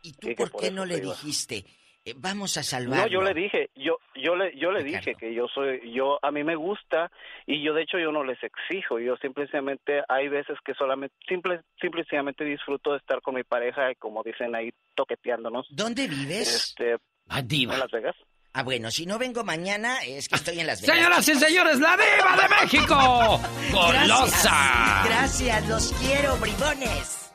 ¿Y 0.02 0.12
tú 0.12 0.28
por 0.36 0.56
qué 0.56 0.70
no 0.70 0.84
le 0.84 1.00
dijiste? 1.00 1.64
eh, 2.06 2.14
vamos 2.16 2.56
a 2.56 2.62
salvarlo. 2.62 3.04
No, 3.04 3.10
yo 3.10 3.20
le 3.20 3.34
dije, 3.34 3.70
yo 3.74 3.98
yo 4.14 4.36
le 4.36 4.56
yo 4.56 4.70
le 4.70 4.84
dije 4.84 5.16
que 5.16 5.34
yo 5.34 5.48
soy 5.48 5.92
yo 5.92 6.20
a 6.22 6.30
mí 6.30 6.44
me 6.44 6.54
gusta 6.54 7.10
y 7.46 7.62
yo 7.64 7.74
de 7.74 7.82
hecho 7.82 7.98
yo 7.98 8.12
no 8.12 8.22
les 8.22 8.38
exijo, 8.42 9.00
yo 9.00 9.16
simplemente 9.16 10.02
hay 10.08 10.28
veces 10.28 10.56
que 10.64 10.74
solamente 10.74 11.16
simple 11.28 11.62
simplemente 11.80 12.44
disfruto 12.44 12.92
de 12.92 12.98
estar 12.98 13.20
con 13.22 13.34
mi 13.34 13.42
pareja 13.42 13.90
y 13.90 13.96
como 13.96 14.22
dicen 14.22 14.54
ahí 14.54 14.70
toqueteándonos. 14.94 15.66
¿Dónde 15.70 16.06
vives? 16.06 16.76
Este, 16.78 16.96
diva. 17.44 17.74
En 17.74 17.80
Las 17.80 17.90
Vegas. 17.90 18.14
Ah, 18.58 18.62
bueno, 18.62 18.90
si 18.90 19.04
no 19.04 19.18
vengo 19.18 19.44
mañana 19.44 19.98
es 19.98 20.30
que 20.30 20.36
estoy 20.36 20.60
en 20.60 20.66
Las 20.66 20.80
Vegas. 20.80 20.96
Señoras 20.96 21.28
y 21.28 21.34
señores, 21.34 21.78
la 21.78 21.94
Diva 21.94 22.42
de 22.42 22.48
México. 22.62 23.40
¡Golosa! 23.70 25.02
Gracias, 25.04 25.04
gracias, 25.04 25.68
los 25.68 25.92
quiero, 26.00 26.36
bribones. 26.38 27.30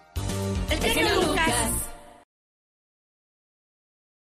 El 0.72 0.80
genio 0.80 1.22
Lucas. 1.22 1.54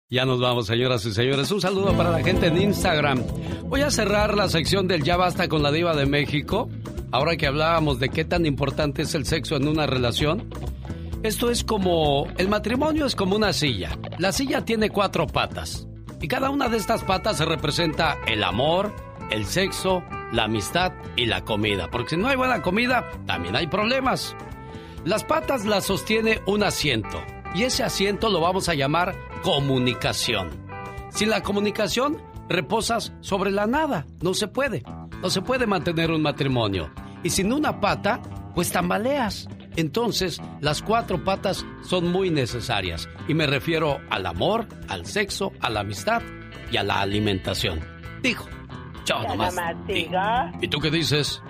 Ya 0.08 0.24
nos 0.24 0.40
vamos, 0.40 0.68
señoras 0.68 1.04
y 1.04 1.12
señores. 1.12 1.50
Un 1.50 1.60
saludo 1.60 1.94
para 1.94 2.08
la 2.08 2.24
gente 2.24 2.46
en 2.46 2.62
Instagram. 2.62 3.22
Voy 3.64 3.82
a 3.82 3.90
cerrar 3.90 4.34
la 4.34 4.48
sección 4.48 4.88
del 4.88 5.02
Ya 5.02 5.18
Basta 5.18 5.48
con 5.48 5.62
la 5.62 5.70
Diva 5.70 5.94
de 5.94 6.06
México. 6.06 6.70
Ahora 7.12 7.36
que 7.36 7.46
hablábamos 7.46 7.98
de 8.00 8.08
qué 8.08 8.24
tan 8.24 8.46
importante 8.46 9.02
es 9.02 9.14
el 9.14 9.26
sexo 9.26 9.56
en 9.56 9.68
una 9.68 9.84
relación. 9.84 10.48
Esto 11.22 11.50
es 11.50 11.62
como. 11.62 12.26
El 12.38 12.48
matrimonio 12.48 13.04
es 13.04 13.14
como 13.14 13.36
una 13.36 13.52
silla. 13.52 13.98
La 14.16 14.32
silla 14.32 14.64
tiene 14.64 14.88
cuatro 14.88 15.26
patas. 15.26 15.86
Y 16.20 16.28
cada 16.28 16.50
una 16.50 16.68
de 16.68 16.76
estas 16.78 17.04
patas 17.04 17.40
representa 17.40 18.16
el 18.26 18.42
amor, 18.42 18.94
el 19.30 19.46
sexo, 19.46 20.02
la 20.32 20.44
amistad 20.44 20.92
y 21.16 21.26
la 21.26 21.44
comida. 21.44 21.88
Porque 21.90 22.10
si 22.10 22.16
no 22.16 22.28
hay 22.28 22.36
buena 22.36 22.62
comida, 22.62 23.10
también 23.26 23.54
hay 23.56 23.66
problemas. 23.66 24.34
Las 25.04 25.24
patas 25.24 25.64
las 25.64 25.84
sostiene 25.84 26.40
un 26.46 26.62
asiento. 26.62 27.22
Y 27.54 27.62
ese 27.62 27.84
asiento 27.84 28.28
lo 28.28 28.40
vamos 28.40 28.68
a 28.68 28.74
llamar 28.74 29.14
comunicación. 29.42 30.50
Sin 31.10 31.30
la 31.30 31.42
comunicación, 31.42 32.20
reposas 32.48 33.12
sobre 33.20 33.50
la 33.50 33.66
nada. 33.66 34.06
No 34.20 34.34
se 34.34 34.48
puede. 34.48 34.82
No 35.22 35.30
se 35.30 35.42
puede 35.42 35.66
mantener 35.66 36.10
un 36.10 36.22
matrimonio. 36.22 36.90
Y 37.22 37.30
sin 37.30 37.52
una 37.52 37.80
pata, 37.80 38.20
pues 38.54 38.70
tambaleas. 38.72 39.48
Entonces, 39.76 40.40
las 40.60 40.82
cuatro 40.82 41.22
patas 41.22 41.64
son 41.82 42.10
muy 42.10 42.30
necesarias. 42.30 43.08
Y 43.28 43.34
me 43.34 43.46
refiero 43.46 44.00
al 44.10 44.26
amor, 44.26 44.66
al 44.88 45.06
sexo, 45.06 45.52
a 45.60 45.70
la 45.70 45.80
amistad 45.80 46.22
y 46.72 46.76
a 46.76 46.82
la 46.82 47.00
alimentación. 47.00 47.80
Dijo. 48.22 48.48
Yo 49.04 49.22
nomás. 49.22 49.54
¿Y 50.60 50.68
tú 50.68 50.80
qué 50.80 50.90
dices? 50.90 51.40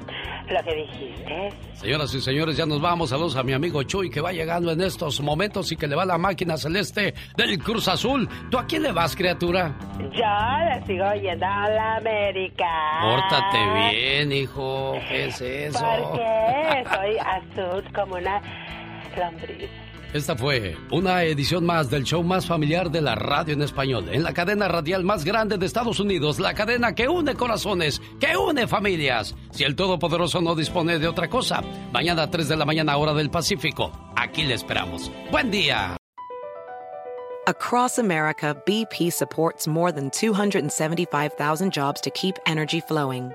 Lo 0.48 0.62
que 0.62 0.74
dijiste. 0.74 1.52
Señoras 1.74 2.14
y 2.14 2.20
señores, 2.20 2.56
ya 2.56 2.66
nos 2.66 2.80
vamos. 2.80 3.10
Saludos 3.10 3.36
a 3.36 3.42
mi 3.42 3.52
amigo 3.52 3.82
Chuy 3.82 4.10
que 4.10 4.20
va 4.20 4.32
llegando 4.32 4.72
en 4.72 4.80
estos 4.80 5.20
momentos 5.20 5.70
y 5.72 5.76
que 5.76 5.86
le 5.86 5.96
va 5.96 6.04
la 6.04 6.18
máquina 6.18 6.56
celeste 6.56 7.14
del 7.36 7.58
Cruz 7.58 7.88
Azul. 7.88 8.28
¿Tú 8.50 8.58
a 8.58 8.66
quién 8.66 8.82
le 8.82 8.92
vas, 8.92 9.14
criatura? 9.16 9.76
Yo 9.98 10.08
le 10.08 10.86
sigo 10.86 11.04
oyendo 11.06 11.46
a 11.46 11.68
la 11.68 11.96
América. 11.96 12.66
Pórtate 13.02 13.58
bien, 13.90 14.32
hijo. 14.32 14.94
¿Qué 15.08 15.26
es 15.26 15.40
eso? 15.40 15.78
Porque 15.78 16.84
soy 16.94 17.16
azul 17.18 17.84
como 17.92 18.14
una 18.14 18.40
lombriz. 19.18 19.85
Esta 20.12 20.36
fue 20.36 20.76
una 20.90 21.24
edición 21.24 21.66
más 21.66 21.90
del 21.90 22.04
show 22.04 22.22
más 22.22 22.46
familiar 22.46 22.90
de 22.90 23.00
la 23.00 23.14
radio 23.14 23.54
en 23.54 23.62
español, 23.62 24.08
en 24.10 24.22
la 24.22 24.32
cadena 24.32 24.68
radial 24.68 25.04
más 25.04 25.24
grande 25.24 25.58
de 25.58 25.66
Estados 25.66 26.00
Unidos, 26.00 26.38
la 26.38 26.54
cadena 26.54 26.94
que 26.94 27.08
une 27.08 27.34
corazones, 27.34 28.00
que 28.20 28.36
une 28.36 28.66
familias. 28.66 29.34
Si 29.50 29.64
el 29.64 29.74
Todopoderoso 29.74 30.40
no 30.40 30.54
dispone 30.54 30.98
de 30.98 31.08
otra 31.08 31.28
cosa, 31.28 31.60
mañana 31.92 32.22
a 32.22 32.30
3 32.30 32.48
de 32.48 32.56
la 32.56 32.64
mañana 32.64 32.96
hora 32.96 33.12
del 33.14 33.30
Pacífico, 33.30 33.92
aquí 34.16 34.44
le 34.44 34.54
esperamos. 34.54 35.10
Buen 35.30 35.50
día. 35.50 35.96
Across 37.48 37.98
America, 37.98 38.56
BP 38.66 39.12
supports 39.12 39.68
more 39.68 39.92
than 39.92 40.10
275,000 40.10 41.72
jobs 41.72 42.00
to 42.00 42.10
keep 42.10 42.36
energy 42.46 42.80
flowing. 42.80 43.32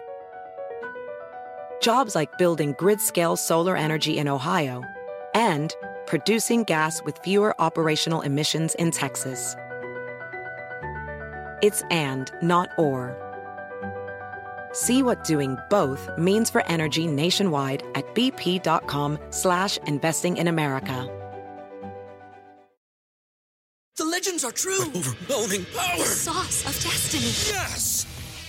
Jobs 1.81 2.15
like 2.15 2.37
building 2.37 2.75
grid 2.77 2.99
scale 2.99 3.35
solar 3.35 3.77
energy 3.77 4.17
in 4.17 4.27
Ohio 4.27 4.83
and 5.33 5.73
producing 6.11 6.65
gas 6.65 7.01
with 7.05 7.17
fewer 7.19 7.55
operational 7.61 8.19
emissions 8.19 8.75
in 8.75 8.91
Texas. 8.91 9.55
It's 11.63 11.83
and, 11.89 12.29
not 12.41 12.67
or. 12.77 13.15
See 14.73 15.03
what 15.03 15.23
doing 15.23 15.55
both 15.69 16.09
means 16.17 16.49
for 16.49 16.67
energy 16.67 17.07
nationwide 17.07 17.83
at 17.95 18.13
bp.com 18.13 19.19
slash 19.29 19.77
investing 19.87 20.35
in 20.35 20.49
America. 20.49 21.07
The 23.95 24.03
legends 24.03 24.43
are 24.43 24.51
true. 24.51 24.81
overwhelming 24.93 25.63
power! 25.73 25.97
The 25.97 26.03
sauce 26.03 26.65
of 26.65 26.73
destiny. 26.83 27.55
Yes! 27.55 28.05